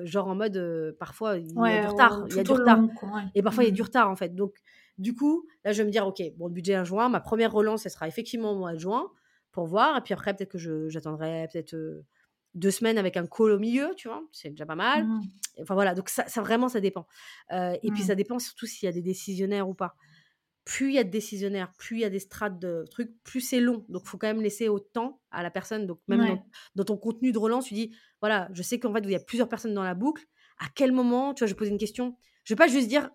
genre 0.05 0.27
en 0.27 0.35
mode 0.35 0.57
euh, 0.57 0.93
parfois 0.99 1.37
il 1.37 1.63
y 1.65 1.71
a 1.73 1.77
du 1.77 1.87
retard, 1.87 2.25
il 2.29 2.35
y 2.35 2.39
a 2.39 2.43
du 2.43 2.53
retard 2.53 2.81
long, 2.81 2.87
quoi. 2.89 3.09
ouais. 3.15 3.23
et 3.35 3.41
parfois 3.43 3.63
il 3.63 3.67
y 3.67 3.69
a 3.71 3.73
du 3.73 3.81
Mhm. 3.81 3.83
retard 3.83 4.09
en 4.09 4.15
fait. 4.15 4.35
Donc 4.35 4.55
du 4.97 5.15
coup, 5.15 5.47
là 5.65 5.71
je 5.73 5.79
vais 5.81 5.85
me 5.87 5.91
dire 5.91 6.05
OK, 6.07 6.21
bon 6.37 6.47
le 6.47 6.53
budget 6.53 6.77
en 6.77 6.83
juin, 6.85 7.09
ma 7.09 7.19
première 7.21 7.51
relance 7.51 7.85
elle 7.85 7.91
sera 7.91 8.07
effectivement 8.07 8.51
au 8.53 8.57
mois 8.57 8.73
de 8.73 8.79
juin 8.79 9.11
pour 9.51 9.65
voir 9.67 9.97
et 9.97 10.01
puis 10.01 10.13
après 10.13 10.35
peut-être 10.35 10.51
que 10.51 10.89
j'attendrai 10.89 11.47
peut-être 11.51 11.73
euh, 11.75 12.05
deux 12.55 12.71
semaines 12.71 12.97
avec 12.97 13.17
un 13.17 13.27
call 13.27 13.51
au 13.51 13.59
milieu, 13.59 13.93
tu 13.95 14.07
vois, 14.07 14.23
c'est 14.31 14.49
déjà 14.51 14.65
pas 14.65 14.75
mal. 14.75 15.07
Mhm. 15.07 15.39
Enfin 15.61 15.73
voilà, 15.73 15.93
donc 15.95 16.09
ça, 16.09 16.27
ça 16.27 16.41
vraiment 16.41 16.69
ça 16.69 16.79
dépend. 16.79 17.05
Euh, 17.51 17.75
et 17.83 17.91
puis 17.91 18.03
Mhm. 18.03 18.05
ça 18.05 18.15
dépend 18.15 18.39
surtout 18.39 18.65
s'il 18.65 18.85
y 18.87 18.89
a 18.89 18.93
des 18.93 19.01
décisionnaires 19.01 19.67
ou 19.69 19.73
pas 19.73 19.95
plus 20.70 20.89
il 20.89 20.93
y 20.93 20.99
a 20.99 21.03
de 21.03 21.09
décisionnaires, 21.09 21.74
plus 21.80 21.97
il 21.97 22.01
y 22.01 22.05
a 22.05 22.11
des 22.11 22.20
strates 22.20 22.59
de 22.59 22.86
trucs, 22.91 23.11
plus 23.24 23.41
c'est 23.41 23.59
long. 23.59 23.86
Donc, 23.89 24.03
il 24.05 24.07
faut 24.09 24.20
quand 24.20 24.28
même 24.28 24.41
laisser 24.41 24.70
autant 24.70 25.20
à 25.32 25.41
la 25.41 25.49
personne. 25.49 25.88
Donc, 25.88 25.99
même 26.07 26.22
Ouais. 26.22 26.28
dans, 26.28 26.45
dans 26.76 26.84
ton 26.84 26.97
contenu 26.97 27.32
de 27.32 27.39
relance, 27.39 27.65
tu 27.65 27.74
dis, 27.74 27.95
voilà, 28.22 28.47
je 28.53 28.61
sais 28.61 28.80
qu'en 28.80 28.93
fait, 28.93 28.99
il 29.03 29.09
y 29.09 29.15
a 29.15 29.20
plusieurs 29.20 29.49
personnes 29.49 29.74
dans 29.74 29.84
la 29.84 29.95
boucle. 29.95 30.26
À 30.59 30.67
quel 30.76 30.91
moment, 30.91 31.34
tu 31.34 31.39
vois, 31.43 31.47
je 31.47 31.53
vais 31.53 31.57
poser 31.57 31.72
une 31.72 31.80
question. 31.80 32.15
Je 32.43 32.53
vais 32.53 32.57
pas 32.57 32.67
juste 32.67 32.88
dire, 32.88 33.09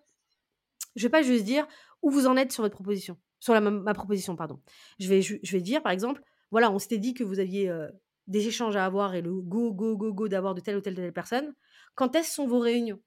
je 0.97 1.03
vais 1.03 1.09
pas 1.09 1.21
juste 1.21 1.45
dire 1.45 1.65
où 2.01 2.09
vous 2.09 2.27
en 2.27 2.35
êtes 2.35 2.51
sur 2.51 2.63
votre 2.63 2.75
proposition, 2.75 3.17
sur 3.39 3.53
la, 3.53 3.61
ma, 3.61 3.71
ma 3.71 3.93
proposition, 3.93 4.35
pardon. 4.35 4.59
Je 4.99 5.07
vais, 5.07 5.21
je, 5.21 5.37
je 5.41 5.51
vais 5.53 5.61
dire, 5.61 5.81
par 5.81 5.93
exemple, 5.93 6.21
voilà, 6.51 6.71
on 6.71 6.79
s'était 6.79 6.97
dit 6.97 7.13
que 7.13 7.23
vous 7.23 7.39
aviez 7.39 7.69
euh, 7.69 7.87
des 8.27 8.47
échanges 8.47 8.75
à 8.75 8.85
avoir 8.85 9.15
et 9.15 9.21
le 9.21 9.31
go, 9.41 9.71
go, 9.73 9.95
go, 9.95 10.13
go 10.13 10.27
d'avoir 10.27 10.55
de 10.55 10.61
telle 10.61 10.75
ou 10.77 10.81
telle, 10.81 10.95
telle 10.95 11.13
personne. 11.13 11.53
Quand 11.95 12.15
est-ce 12.15 12.33
sont 12.33 12.47
vos 12.47 12.59
réunions? 12.59 12.99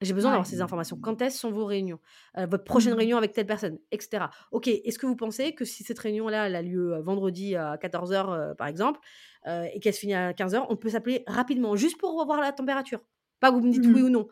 J'ai 0.00 0.14
besoin 0.14 0.30
d'avoir 0.30 0.46
ces 0.46 0.60
informations. 0.60 0.96
Quand 0.96 1.20
est-ce 1.22 1.38
sont 1.38 1.50
vos 1.50 1.66
réunions? 1.66 1.98
Euh, 2.38 2.46
Votre 2.46 2.64
prochaine 2.64 2.92
Mhm. 2.92 2.94
réunion 2.94 3.16
avec 3.18 3.32
telle 3.32 3.46
personne, 3.46 3.78
etc. 3.90 4.30
Ok, 4.52 4.68
est-ce 4.68 4.98
que 4.98 5.06
vous 5.06 5.16
pensez 5.16 5.54
que 5.54 5.64
si 5.64 5.84
cette 5.84 5.98
réunion-là, 5.98 6.46
elle 6.46 6.56
a 6.56 6.62
lieu 6.62 6.94
euh, 6.94 7.00
vendredi 7.02 7.56
à 7.56 7.76
14h, 7.78 8.54
par 8.56 8.66
exemple, 8.68 9.00
euh, 9.46 9.66
et 9.72 9.80
qu'elle 9.80 9.94
se 9.94 10.00
finit 10.00 10.14
à 10.14 10.32
15h, 10.34 10.66
on 10.70 10.76
peut 10.76 10.90
s'appeler 10.90 11.24
rapidement, 11.26 11.76
juste 11.76 11.98
pour 11.98 12.18
revoir 12.18 12.40
la 12.40 12.52
température? 12.52 13.00
Pas 13.40 13.50
que 13.50 13.56
vous 13.56 13.66
me 13.66 13.72
dites 13.72 13.88
oui 13.92 14.02
Mhm. 14.02 14.02
ou 14.02 14.08
non. 14.08 14.28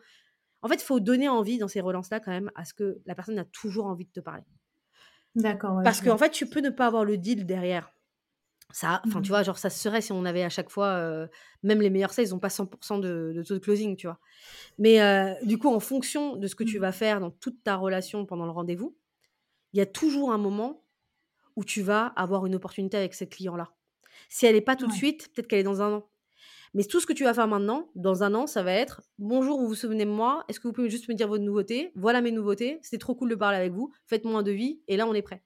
En 0.61 0.67
fait, 0.69 0.75
il 0.75 0.83
faut 0.85 0.99
donner 0.99 1.29
envie 1.29 1.57
dans 1.59 1.67
ces 1.69 1.81
relances-là, 1.81 2.19
quand 2.21 2.31
même, 2.31 2.51
à 2.55 2.65
ce 2.65 2.73
que 2.73 2.99
la 3.05 3.15
personne 3.15 3.39
a 3.39 3.45
toujours 3.45 3.87
envie 3.87 4.05
de 4.05 4.11
te 4.11 4.19
parler. 4.21 4.43
D'accord, 5.35 5.77
ouais, 5.77 5.83
Parce 5.83 6.01
qu'en 6.01 6.17
fait, 6.19 6.29
tu 6.31 6.47
peux 6.47 6.59
ne 6.59 6.69
pas 6.69 6.85
avoir 6.87 7.03
le 7.05 7.17
deal 7.17 7.45
derrière. 7.45 7.91
Ça, 8.73 9.01
enfin, 9.05 9.21
tu 9.21 9.29
Mhm. 9.29 9.31
vois, 9.31 9.43
genre, 9.43 9.57
ça 9.57 9.69
se 9.69 9.79
serait 9.79 10.01
si 10.01 10.11
on 10.11 10.25
avait 10.25 10.43
à 10.43 10.49
chaque 10.49 10.69
fois, 10.69 10.87
euh, 10.87 11.27
même 11.63 11.81
les 11.81 11.89
meilleurs 11.89 12.13
sales, 12.13 12.25
ils 12.27 12.31
n'ont 12.31 12.39
pas 12.39 12.49
100% 12.49 12.99
de, 12.99 13.31
de 13.35 13.43
taux 13.43 13.53
de 13.55 13.59
closing, 13.59 13.95
tu 13.95 14.07
vois. 14.07 14.19
Mais 14.79 15.01
euh, 15.01 15.33
du 15.43 15.57
coup, 15.59 15.69
en 15.69 15.79
fonction 15.81 16.37
de 16.37 16.47
ce 16.47 16.55
que 16.55 16.63
tu 16.65 16.77
Mhm. 16.77 16.81
vas 16.81 16.91
faire 16.93 17.19
dans 17.21 17.31
toute 17.31 17.63
ta 17.63 17.75
relation 17.77 18.25
pendant 18.25 18.45
le 18.45 18.51
rendez-vous, 18.51 18.97
il 19.73 19.79
y 19.79 19.81
a 19.81 19.85
toujours 19.87 20.31
un 20.31 20.37
moment 20.39 20.85
où 21.55 21.63
tu 21.65 21.81
vas 21.81 22.07
avoir 22.07 22.45
une 22.45 22.55
opportunité 22.55 22.97
avec 22.97 23.13
cette 23.13 23.31
client-là. 23.31 23.73
Si 24.29 24.45
elle 24.45 24.55
n'est 24.55 24.61
pas 24.61 24.75
tout 24.75 24.87
de 24.87 24.93
suite, 24.93 25.33
peut-être 25.33 25.47
qu'elle 25.47 25.59
est 25.59 25.63
dans 25.63 25.81
un 25.81 25.93
an. 25.93 26.09
Mais 26.73 26.83
tout 26.85 26.99
ce 27.01 27.07
que 27.07 27.13
tu 27.13 27.23
vas 27.25 27.33
faire 27.33 27.47
maintenant, 27.47 27.91
dans 27.95 28.23
un 28.23 28.33
an, 28.35 28.47
ça 28.47 28.63
va 28.63 28.73
être 28.73 29.01
Bonjour, 29.19 29.59
vous 29.59 29.67
vous 29.67 29.75
souvenez 29.75 30.05
de 30.05 30.11
moi? 30.11 30.45
Est-ce 30.49 30.59
que 30.59 30.67
vous 30.67 30.73
pouvez 30.73 30.89
juste 30.89 31.09
me 31.09 31.15
dire 31.15 31.27
votre 31.29 31.43
nouveauté? 31.43 31.91
Voilà 31.95 32.21
mes 32.21 32.31
nouveautés. 32.31 32.79
C'était 32.83 32.99
trop 32.99 33.15
cool 33.15 33.29
de 33.29 33.35
parler 33.35 33.57
avec 33.57 33.73
vous. 33.73 33.91
Faites-moi 34.07 34.39
un 34.39 34.43
devis. 34.43 34.81
Et 34.87 34.97
là, 34.97 35.07
on 35.07 35.13
est 35.13 35.21
prêt. 35.23 35.43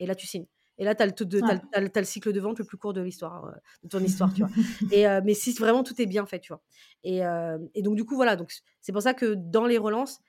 Et 0.00 0.06
là, 0.06 0.14
tu 0.16 0.26
signes. 0.26 0.46
Et 0.78 0.84
là, 0.84 0.94
tu 0.94 1.02
as, 1.02 1.06
le, 1.06 2.04
cycle 2.04 2.32
de 2.32 2.40
vente 2.40 2.58
le 2.58 2.64
plus 2.64 2.76
court 2.78 2.92
de 2.92 3.00
l'histoire, 3.00 3.46
euh, 3.46 3.50
de 3.82 3.88
ton 3.88 3.98
histoire, 3.98 4.32
tu 4.32 4.42
vois. 4.42 4.50
Et, 4.92 5.08
euh, 5.08 5.20
mais 5.24 5.34
si 5.34 5.52
vraiment 5.52 5.82
tout 5.82 6.00
est 6.00 6.06
bien 6.06 6.24
fait, 6.24 6.38
tu 6.38 6.52
vois. 6.52 6.62
Et, 7.02 7.24
euh, 7.26 7.58
et 7.74 7.82
donc, 7.82 7.96
du 7.96 8.04
coup, 8.04 8.14
voilà. 8.14 8.36
Donc, 8.36 8.52
c'est 8.80 8.92
pour 8.92 9.02
ça 9.02 9.12
que 9.14 9.34
dans 9.34 9.66
les 9.66 9.78
relances, 9.78 10.20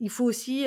il 0.00 0.10
faut 0.10 0.24
aussi 0.24 0.64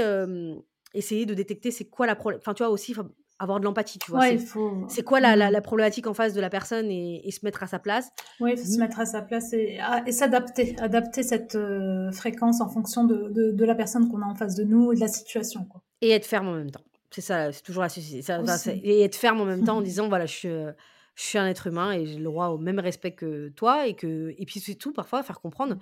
essayer 0.94 1.26
de 1.26 1.34
détecter 1.34 1.72
c'est 1.72 1.86
quoi 1.86 2.06
la 2.08 2.16
problématique. 2.16 2.48
Enfin, 2.48 2.54
tu 2.54 2.64
vois, 2.64 2.72
aussi, 2.72 2.94
avoir 3.42 3.60
de 3.62 3.66
l'empathie, 3.66 4.00
tu 4.00 4.12
vois. 4.12 4.20
Ouais, 4.22 4.38
C'est, 4.38 4.46
faut. 4.46 4.86
quoi 5.06 5.22
la, 5.22 5.36
la, 5.38 5.50
la 5.50 5.62
problématique 5.62 6.08
en 6.08 6.14
face 6.14 6.34
de 6.34 6.42
la 6.42 6.50
personne 6.50 6.92
et, 6.92 7.26
et 7.26 7.32
se 7.32 7.46
mettre 7.46 7.64
à 7.64 7.68
sa 7.68 7.80
place. 7.80 8.10
Oui, 8.42 8.52
il 8.54 8.58
faut 8.58 8.66
se 8.66 8.76
Mm. 8.76 8.80
mettre 8.82 9.00
à 9.00 9.06
sa 9.06 9.22
place 9.22 9.54
et, 9.54 9.80
et 10.06 10.12
s'adapter, 10.12 10.76
adapter 10.80 11.24
cette 11.24 11.56
euh, 11.56 12.12
fréquence 12.12 12.60
en 12.60 12.68
fonction 12.68 13.06
de, 13.06 13.30
de, 13.30 13.52
de 13.52 13.66
la 13.66 13.76
personne 13.76 14.10
qu'on 14.10 14.22
a 14.22 14.26
en 14.26 14.36
face 14.36 14.56
de 14.56 14.64
nous 14.66 14.92
et 14.92 14.96
de 14.96 15.00
la 15.00 15.08
situation. 15.08 15.64
Quoi. 15.64 15.82
Et 16.02 16.10
être 16.10 16.26
ferme 16.26 16.48
en 16.50 16.56
même 16.56 16.72
temps. 16.72 16.82
C'est 17.12 17.22
ça, 17.22 17.51
c'est 17.51 17.64
toujours 17.64 17.82
la 17.84 17.89
c'est 17.89 18.22
ça, 18.22 18.39
enfin, 18.41 18.55
c'est- 18.57 18.72
Aussi. 18.74 18.80
Et 18.84 19.01
être 19.03 19.16
ferme 19.16 19.41
en 19.41 19.45
même 19.45 19.64
temps 19.64 19.78
en 19.78 19.82
disant 19.91 20.07
voilà, 20.10 20.26
je 20.28 20.34
suis, 20.34 20.47
euh, 20.49 20.72
je 21.16 21.24
suis 21.24 21.38
un 21.38 21.47
être 21.47 21.68
humain 21.68 21.91
et 21.91 22.05
j'ai 22.05 22.18
le 22.18 22.24
droit 22.26 22.47
au 22.49 22.57
même 22.57 22.80
respect 22.80 23.14
que 23.16 23.49
toi. 23.49 23.88
Et, 23.88 23.95
que, 23.95 24.34
et 24.38 24.45
puis, 24.45 24.60
c'est 24.60 24.76
tout, 24.76 24.93
parfois, 24.93 25.24
faire 25.24 25.41
comprendre. 25.41 25.78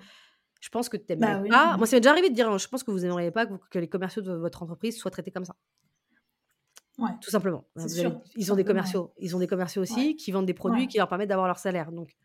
Je 0.60 0.68
pense 0.70 0.88
que 0.88 0.96
tu 0.96 1.04
n'aimerais 1.10 1.34
Bah 1.34 1.40
oui. 1.42 1.48
pas. 1.50 1.76
Moi, 1.76 1.86
ça 1.86 1.96
m'est 1.96 2.00
déjà 2.00 2.10
arrivé 2.12 2.30
de 2.30 2.34
dire 2.34 2.50
hein, 2.50 2.58
je 2.58 2.66
pense 2.66 2.82
que 2.82 2.90
vous 2.90 3.00
n'aimeriez 3.00 3.30
pas 3.30 3.46
que, 3.46 3.52
vous- 3.52 3.60
que 3.70 3.78
les 3.78 3.88
commerciaux 3.88 4.22
de 4.22 4.32
votre 4.32 4.62
entreprise 4.62 4.98
soient 4.98 5.10
traités 5.10 5.30
comme 5.30 5.44
ça. 5.44 5.54
Ouais. 6.98 7.10
Tout 7.20 7.30
simplement. 7.30 7.64
C'est 7.76 7.88
sûr, 7.90 8.20
ils 8.34 8.50
ont 8.52 8.56
des 8.56 8.62
simplement, 8.62 8.66
commerciaux. 8.66 9.12
Ils 9.18 9.36
ont 9.36 9.38
des 9.38 9.46
commerciaux 9.46 9.82
aussi 9.82 10.16
qui 10.16 10.32
vendent 10.32 10.46
des 10.46 10.54
produits 10.54 10.88
qui 10.88 10.98
leur 10.98 11.08
permettent 11.08 11.28
d'avoir 11.28 11.46
leur 11.46 11.58
salaire. 11.58 11.92
Donc, 11.92 12.16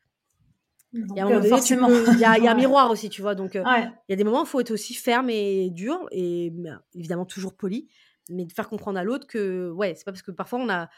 il 0.94 1.06
y 1.16 1.20
a 1.20 1.24
un 1.24 1.26
moment 1.28 1.30
euh, 1.30 1.34
donné, 1.36 1.44
tu 1.44 1.50
forcément. 1.50 1.88
peux- 1.90 2.06
il 2.14 2.20
y 2.20 2.26
a, 2.26 2.38
il 2.40 2.44
y 2.44 2.48
a 2.48 2.52
un 2.52 2.54
Ouais. 2.56 2.62
miroir 2.62 2.90
aussi, 2.90 3.10
tu 3.10 3.22
vois. 3.22 3.36
Donc, 3.36 3.56
euh, 3.56 3.64
Ouais. 3.64 3.84
il 4.08 4.12
y 4.12 4.14
a 4.14 4.16
des 4.16 4.24
moments 4.24 4.42
où 4.42 4.46
il 4.46 4.48
faut 4.50 4.60
être 4.62 4.72
aussi 4.72 4.96
ferme 4.96 5.30
et 5.30 5.70
dur, 5.70 6.08
et 6.12 6.50
ben, 6.52 6.82
évidemment 6.96 7.26
toujours 7.26 7.54
poli, 7.56 7.88
mais 8.30 8.46
de 8.46 8.52
faire 8.54 8.70
comprendre 8.70 9.00
à 9.00 9.04
l'autre 9.04 9.28
que, 9.28 9.70
ouais, 9.72 9.96
c'est 9.96 10.06
pas 10.06 10.12
parce 10.12 10.22
que 10.24 10.32
parfois 10.32 10.60
on 10.60 10.70
a, 10.70 10.90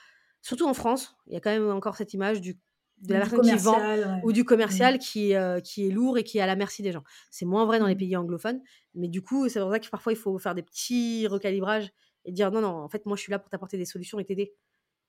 surtout 0.41 0.67
en 0.67 0.73
France, 0.73 1.15
il 1.27 1.33
y 1.33 1.37
a 1.37 1.39
quand 1.41 1.51
même 1.51 1.69
encore 1.69 1.95
cette 1.95 2.13
image 2.13 2.41
du, 2.41 2.53
de 2.99 3.13
la 3.13 3.19
Du 3.25 3.29
personne 3.29 3.41
qui 3.41 3.57
vend 3.57 3.79
ouais. 3.79 4.21
ou 4.23 4.31
du 4.31 4.41
Mm. 4.41 4.45
commercial 4.45 4.99
qui, 4.99 5.35
euh, 5.35 5.59
qui 5.59 5.87
est 5.87 5.91
lourd 5.91 6.17
et 6.17 6.23
qui 6.23 6.37
est 6.37 6.41
à 6.41 6.45
la 6.47 6.55
merci 6.55 6.81
des 6.81 6.91
gens. 6.91 7.03
C'est 7.31 7.45
moins 7.45 7.65
vrai 7.65 7.79
dans 7.79 7.87
les 7.87 7.95
Mm. 7.95 7.97
pays 7.97 8.15
anglophones, 8.17 8.61
mais 8.93 9.07
du 9.09 9.21
coup, 9.21 9.49
c'est 9.49 9.59
pour 9.59 9.71
ça 9.71 9.79
que 9.79 9.89
parfois 9.89 10.13
il 10.13 10.17
faut 10.17 10.37
faire 10.39 10.55
des 10.55 10.63
petits 10.63 11.27
recalibrages 11.27 11.91
et 12.25 12.31
dire 12.31 12.51
non, 12.51 12.61
non, 12.61 12.69
en 12.69 12.89
fait, 12.89 13.05
moi 13.05 13.15
je 13.17 13.21
suis 13.23 13.31
là 13.31 13.39
pour 13.39 13.49
t'apporter 13.49 13.77
des 13.77 13.85
solutions 13.85 14.19
et 14.19 14.25
t'aider. 14.25 14.53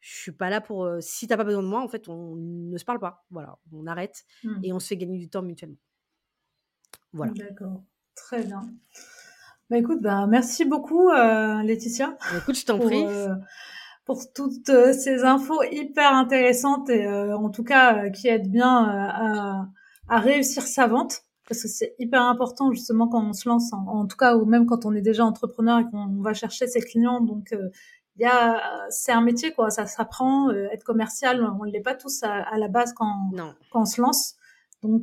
Je 0.01 0.15
suis 0.15 0.33
pas 0.33 0.51
là 0.51 0.61
pour. 0.61 0.85
euh, 0.85 1.01
si 1.01 1.27
t'as 1.29 1.37
pas 1.37 1.45
besoin 1.45 1.63
de 1.63 1.69
moi, 1.69 1.83
en 1.83 1.89
fait, 1.89 2.09
on 2.09 2.37
ne 2.37 2.77
se 2.79 2.85
parle 2.85 3.01
pas. 3.01 3.25
Voilà, 3.31 3.59
on 3.73 3.87
arrête 3.87 4.25
Mm. 4.43 4.65
et 4.65 4.73
on 4.73 4.81
se 4.81 4.89
fait 4.89 4.97
gagner 4.97 5.19
du 5.19 5.29
temps 5.31 5.43
mutuellement. 5.43 5.79
Voilà. 7.13 7.33
D'accord. 7.35 7.83
Très 8.15 8.43
bien. 8.45 8.63
Bah 9.69 9.79
écoute, 9.79 10.01
bah 10.01 10.27
merci 10.29 10.65
beaucoup 10.65 11.09
euh, 11.11 11.61
Laetitia 11.63 12.17
Bah, 12.21 12.39
écoute, 12.39 12.55
je 12.57 12.65
t'en 12.65 12.79
pour, 12.79 12.87
prie. 12.87 13.05
euh, 13.05 13.35
pour 14.05 14.33
toutes 14.33 14.69
euh, 14.69 14.93
ces 14.93 15.25
infos 15.25 15.61
hyper 15.73 16.13
intéressantes 16.13 16.89
et 16.89 17.05
euh, 17.05 17.37
en 17.37 17.51
tout 17.51 17.65
cas 17.65 18.09
qui 18.11 18.29
aident 18.29 18.51
bien 18.51 18.85
à, 18.85 19.67
à, 20.09 20.19
réussir 20.21 20.63
sa 20.63 20.87
vente 20.87 21.23
parce 21.49 21.63
que 21.63 21.69
c'est 21.69 21.97
hyper 21.99 22.23
important 22.23 22.71
justement 22.71 23.09
quand 23.09 23.25
on 23.25 23.33
se 23.33 23.49
lance, 23.49 23.73
en, 23.73 24.07
tout 24.07 24.17
cas 24.17 24.37
ou 24.37 24.45
même 24.45 24.67
quand 24.67 24.85
on 24.87 24.95
est 24.95 25.01
déjà 25.01 25.25
entrepreneur 25.25 25.81
et 25.81 25.85
qu'on 25.91 26.21
va 26.21 26.33
chercher 26.33 26.69
ses 26.69 26.81
clients. 26.81 27.21
Donc 27.21 27.53
il 27.53 28.23
y 28.23 28.25
a, 28.25 28.61
c'est 28.91 29.13
un 29.13 29.21
métier 29.21 29.53
quoi, 29.53 29.71
ça 29.71 29.87
s'apprend. 29.87 30.51
être 30.51 30.85
commercial, 30.85 31.45
on 31.61 31.65
ne 31.65 31.71
l'est 31.71 31.81
pas 31.81 31.95
tous 31.95 32.23
à, 32.23 32.33
à 32.33 32.57
la 32.59 32.69
base 32.69 32.93
quand, 32.95 33.31
quand 33.71 33.83
on 33.83 33.85
se 33.85 34.01
lance. 34.01 34.36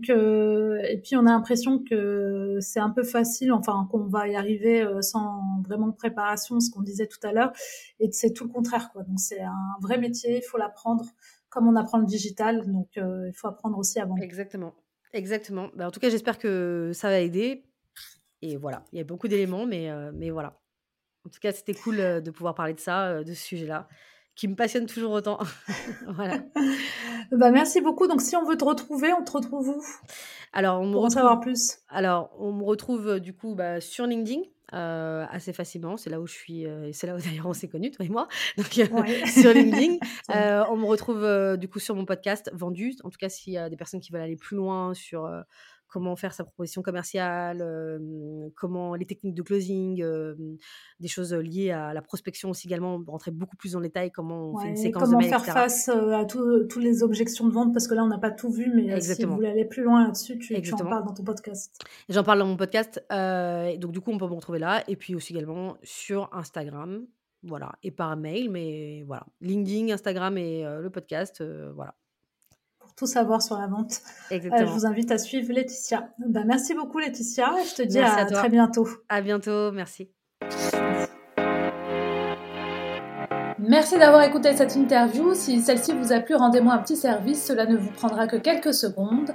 Euh, 0.09 0.79
et 0.89 0.97
puis 0.97 1.15
on 1.15 1.21
a 1.21 1.31
l'impression 1.31 1.83
que 1.83 2.57
c'est 2.59 2.79
un 2.79 2.89
peu 2.89 3.03
facile, 3.03 3.51
enfin 3.51 3.87
qu'on 3.91 4.05
va 4.05 4.27
y 4.27 4.35
arriver 4.35 4.81
euh, 4.81 5.01
sans 5.01 5.61
vraiment 5.65 5.87
de 5.87 5.95
préparation, 5.95 6.59
ce 6.59 6.69
qu'on 6.71 6.81
disait 6.81 7.07
tout 7.07 7.19
à 7.23 7.31
l'heure, 7.31 7.51
et 7.99 8.11
c'est 8.11 8.31
tout 8.31 8.45
le 8.45 8.49
contraire, 8.49 8.91
quoi. 8.91 9.03
Donc 9.03 9.19
c'est 9.19 9.41
un 9.41 9.77
vrai 9.81 9.97
métier, 9.97 10.37
il 10.37 10.43
faut 10.43 10.57
l'apprendre 10.57 11.05
comme 11.49 11.67
on 11.67 11.75
apprend 11.75 11.99
le 11.99 12.05
digital, 12.05 12.65
donc 12.71 12.97
euh, 12.97 13.27
il 13.27 13.33
faut 13.33 13.47
apprendre 13.47 13.77
aussi 13.77 13.99
avant. 13.99 14.17
Exactement, 14.17 14.73
exactement. 15.13 15.69
Ben, 15.75 15.87
en 15.87 15.91
tout 15.91 15.99
cas, 15.99 16.09
j'espère 16.09 16.39
que 16.39 16.91
ça 16.93 17.09
va 17.09 17.19
aider. 17.19 17.65
Et 18.41 18.57
voilà, 18.57 18.83
il 18.91 18.97
y 18.97 19.01
a 19.01 19.05
beaucoup 19.05 19.29
d'éléments, 19.29 19.65
mais 19.65 20.29
voilà. 20.31 20.59
En 21.25 21.29
tout 21.29 21.39
cas, 21.39 21.53
c'était 21.53 21.73
cool 21.73 21.95
de 21.95 22.31
pouvoir 22.31 22.55
parler 22.55 22.73
de 22.73 22.79
ça, 22.81 23.23
de 23.23 23.33
ce 23.33 23.41
sujet-là 23.41 23.87
qui 24.35 24.47
me 24.47 24.55
passionne 24.55 24.85
toujours 24.85 25.11
autant. 25.11 25.39
voilà. 26.07 26.39
bah, 27.31 27.51
merci 27.51 27.81
beaucoup. 27.81 28.07
Donc, 28.07 28.21
si 28.21 28.35
on 28.35 28.45
veut 28.45 28.57
te 28.57 28.65
retrouver, 28.65 29.13
on 29.13 29.23
te 29.23 29.31
retrouve 29.31 29.69
où? 29.69 29.83
Alors, 30.53 30.81
on 30.81 30.85
me 30.85 30.95
retrouve... 30.95 31.05
en 31.05 31.09
savoir 31.09 31.39
plus. 31.39 31.79
Alors, 31.89 32.31
on 32.39 32.51
me 32.51 32.63
retrouve 32.63 33.07
euh, 33.07 33.19
du 33.19 33.33
coup 33.33 33.55
bah, 33.55 33.81
sur 33.81 34.05
LinkedIn. 34.05 34.41
Euh, 34.73 35.25
assez 35.29 35.53
facilement, 35.53 35.97
c'est 35.97 36.09
là 36.09 36.19
où 36.19 36.25
je 36.25 36.33
suis, 36.33 36.65
euh, 36.65 36.89
c'est 36.93 37.05
là 37.05 37.15
où 37.15 37.19
d'ailleurs 37.23 37.45
on 37.45 37.53
s'est 37.53 37.67
connus, 37.67 37.91
toi 37.91 38.03
et 38.03 38.09
moi, 38.09 38.27
donc 38.57 38.65
sur 39.27 39.53
LinkedIn. 39.53 39.97
on 40.29 40.77
me 40.77 40.85
retrouve 40.85 41.57
du 41.57 41.69
coup 41.69 41.77
sur 41.77 41.95
mon 41.95 42.05
podcast 42.05 42.49
Vendu. 42.55 42.95
En 43.03 43.11
tout 43.11 43.19
cas, 43.19 43.29
s'il 43.29 43.53
y 43.53 43.57
a 43.57 43.69
des 43.69 43.77
personnes 43.77 43.99
qui 43.99 44.11
veulent 44.11 44.21
aller 44.21 44.35
plus 44.35 44.55
loin 44.55 44.95
sur 44.95 45.29
comment 45.93 46.15
faire 46.15 46.33
sa 46.33 46.43
proposition 46.43 46.81
commerciale, 46.81 47.63
comment 48.55 48.95
les 48.95 49.05
techniques 49.05 49.35
de 49.35 49.43
closing, 49.43 50.03
des 50.99 51.07
choses 51.07 51.35
liées 51.35 51.69
à 51.69 51.93
la 51.93 52.01
prospection 52.01 52.49
aussi 52.49 52.65
également, 52.65 52.99
rentrer 53.05 53.29
beaucoup 53.29 53.55
plus 53.55 53.75
le 53.75 53.81
détail, 53.83 54.11
comment 54.11 54.49
on 54.49 54.57
fait 54.57 54.69
une 54.69 54.75
séquence 54.75 55.03
comment 55.03 55.19
de 55.19 55.25
faire 55.25 55.45
face 55.45 55.89
à 55.89 56.25
toutes 56.25 56.75
les 56.77 57.03
objections 57.03 57.47
de 57.47 57.53
vente, 57.53 57.73
parce 57.73 57.87
que 57.87 57.93
là 57.93 58.03
on 58.03 58.07
n'a 58.07 58.17
pas 58.17 58.31
tout 58.31 58.49
vu, 58.49 58.71
mais 58.73 58.99
si 59.01 59.23
vous 59.23 59.35
voulez 59.35 59.49
aller 59.49 59.65
plus 59.65 59.83
loin 59.83 60.03
là-dessus, 60.03 60.39
tu, 60.39 60.55
en 60.73 60.77
parles 60.77 61.05
dans 61.05 61.13
ton 61.13 61.23
podcast. 61.23 61.79
J'en 62.09 62.23
parle 62.23 62.39
dans 62.39 62.47
mon 62.47 62.57
podcast, 62.57 63.05
donc 63.11 63.91
du 63.91 64.01
coup 64.01 64.11
on 64.11 64.17
peut 64.17 64.27
me 64.27 64.33
retrouver 64.33 64.57
là, 64.57 64.83
et 64.87 64.95
puis 64.95 65.13
aussi 65.13 65.33
également 65.33 65.77
sur 65.83 66.27
Instagram, 66.33 67.05
voilà, 67.43 67.73
et 67.83 67.91
par 67.91 68.17
mail, 68.17 68.49
mais 68.49 69.03
voilà, 69.05 69.27
LinkedIn, 69.41 69.93
Instagram 69.93 70.39
et 70.39 70.63
le 70.63 70.89
podcast, 70.89 71.43
voilà 71.75 71.93
tout 72.95 73.07
savoir 73.07 73.41
sur 73.41 73.57
la 73.57 73.67
vente. 73.67 74.01
Euh, 74.31 74.39
je 74.41 74.65
vous 74.65 74.85
invite 74.85 75.11
à 75.11 75.17
suivre 75.17 75.51
Laetitia. 75.53 76.09
Ben, 76.19 76.45
merci 76.45 76.73
beaucoup 76.73 76.99
Laetitia. 76.99 77.51
Je 77.69 77.75
te 77.75 77.81
dis 77.81 77.99
à, 77.99 78.25
très 78.25 78.49
bientôt. 78.49 78.87
À 79.09 79.21
bientôt. 79.21 79.71
Merci. 79.71 80.09
Merci 83.59 83.97
d'avoir 83.97 84.23
écouté 84.23 84.55
cette 84.55 84.75
interview. 84.75 85.33
Si 85.33 85.61
celle-ci 85.61 85.93
vous 85.93 86.11
a 86.11 86.19
plu, 86.19 86.35
rendez-moi 86.35 86.73
un 86.73 86.79
petit 86.79 86.97
service. 86.97 87.45
Cela 87.45 87.65
ne 87.65 87.77
vous 87.77 87.91
prendra 87.91 88.27
que 88.27 88.35
quelques 88.35 88.73
secondes. 88.73 89.33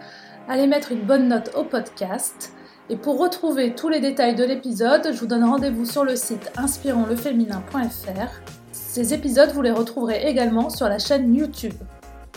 Allez 0.48 0.66
mettre 0.66 0.92
une 0.92 1.02
bonne 1.02 1.28
note 1.28 1.50
au 1.56 1.64
podcast. 1.64 2.52
Et 2.90 2.96
pour 2.96 3.18
retrouver 3.18 3.74
tous 3.74 3.88
les 3.88 4.00
détails 4.00 4.34
de 4.34 4.44
l'épisode, 4.44 5.10
je 5.12 5.18
vous 5.18 5.26
donne 5.26 5.44
rendez-vous 5.44 5.84
sur 5.84 6.04
le 6.04 6.16
site 6.16 6.50
inspironsleféminin.fr. 6.56 8.40
Ces 8.72 9.12
épisodes, 9.12 9.50
vous 9.52 9.62
les 9.62 9.70
retrouverez 9.70 10.26
également 10.26 10.70
sur 10.70 10.88
la 10.88 10.98
chaîne 10.98 11.34
YouTube. 11.34 11.74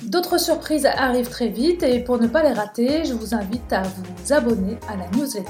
D'autres 0.04 0.40
surprises 0.40 0.86
arrivent 0.86 1.30
très 1.30 1.48
vite 1.48 1.84
et 1.84 2.00
pour 2.00 2.18
ne 2.18 2.28
pas 2.28 2.42
les 2.42 2.54
rater, 2.54 3.06
je 3.06 3.14
vous 3.14 3.36
invite 3.36 3.72
à 3.72 3.84
vous 3.84 4.34
abonner 4.34 4.78
à 4.88 4.96
la 4.96 5.08
newsletter. 5.12 5.50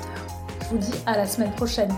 Je 0.63 0.67
vous 0.69 0.77
dis 0.77 0.93
à 1.05 1.17
la 1.17 1.25
semaine 1.25 1.51
prochaine. 1.51 1.91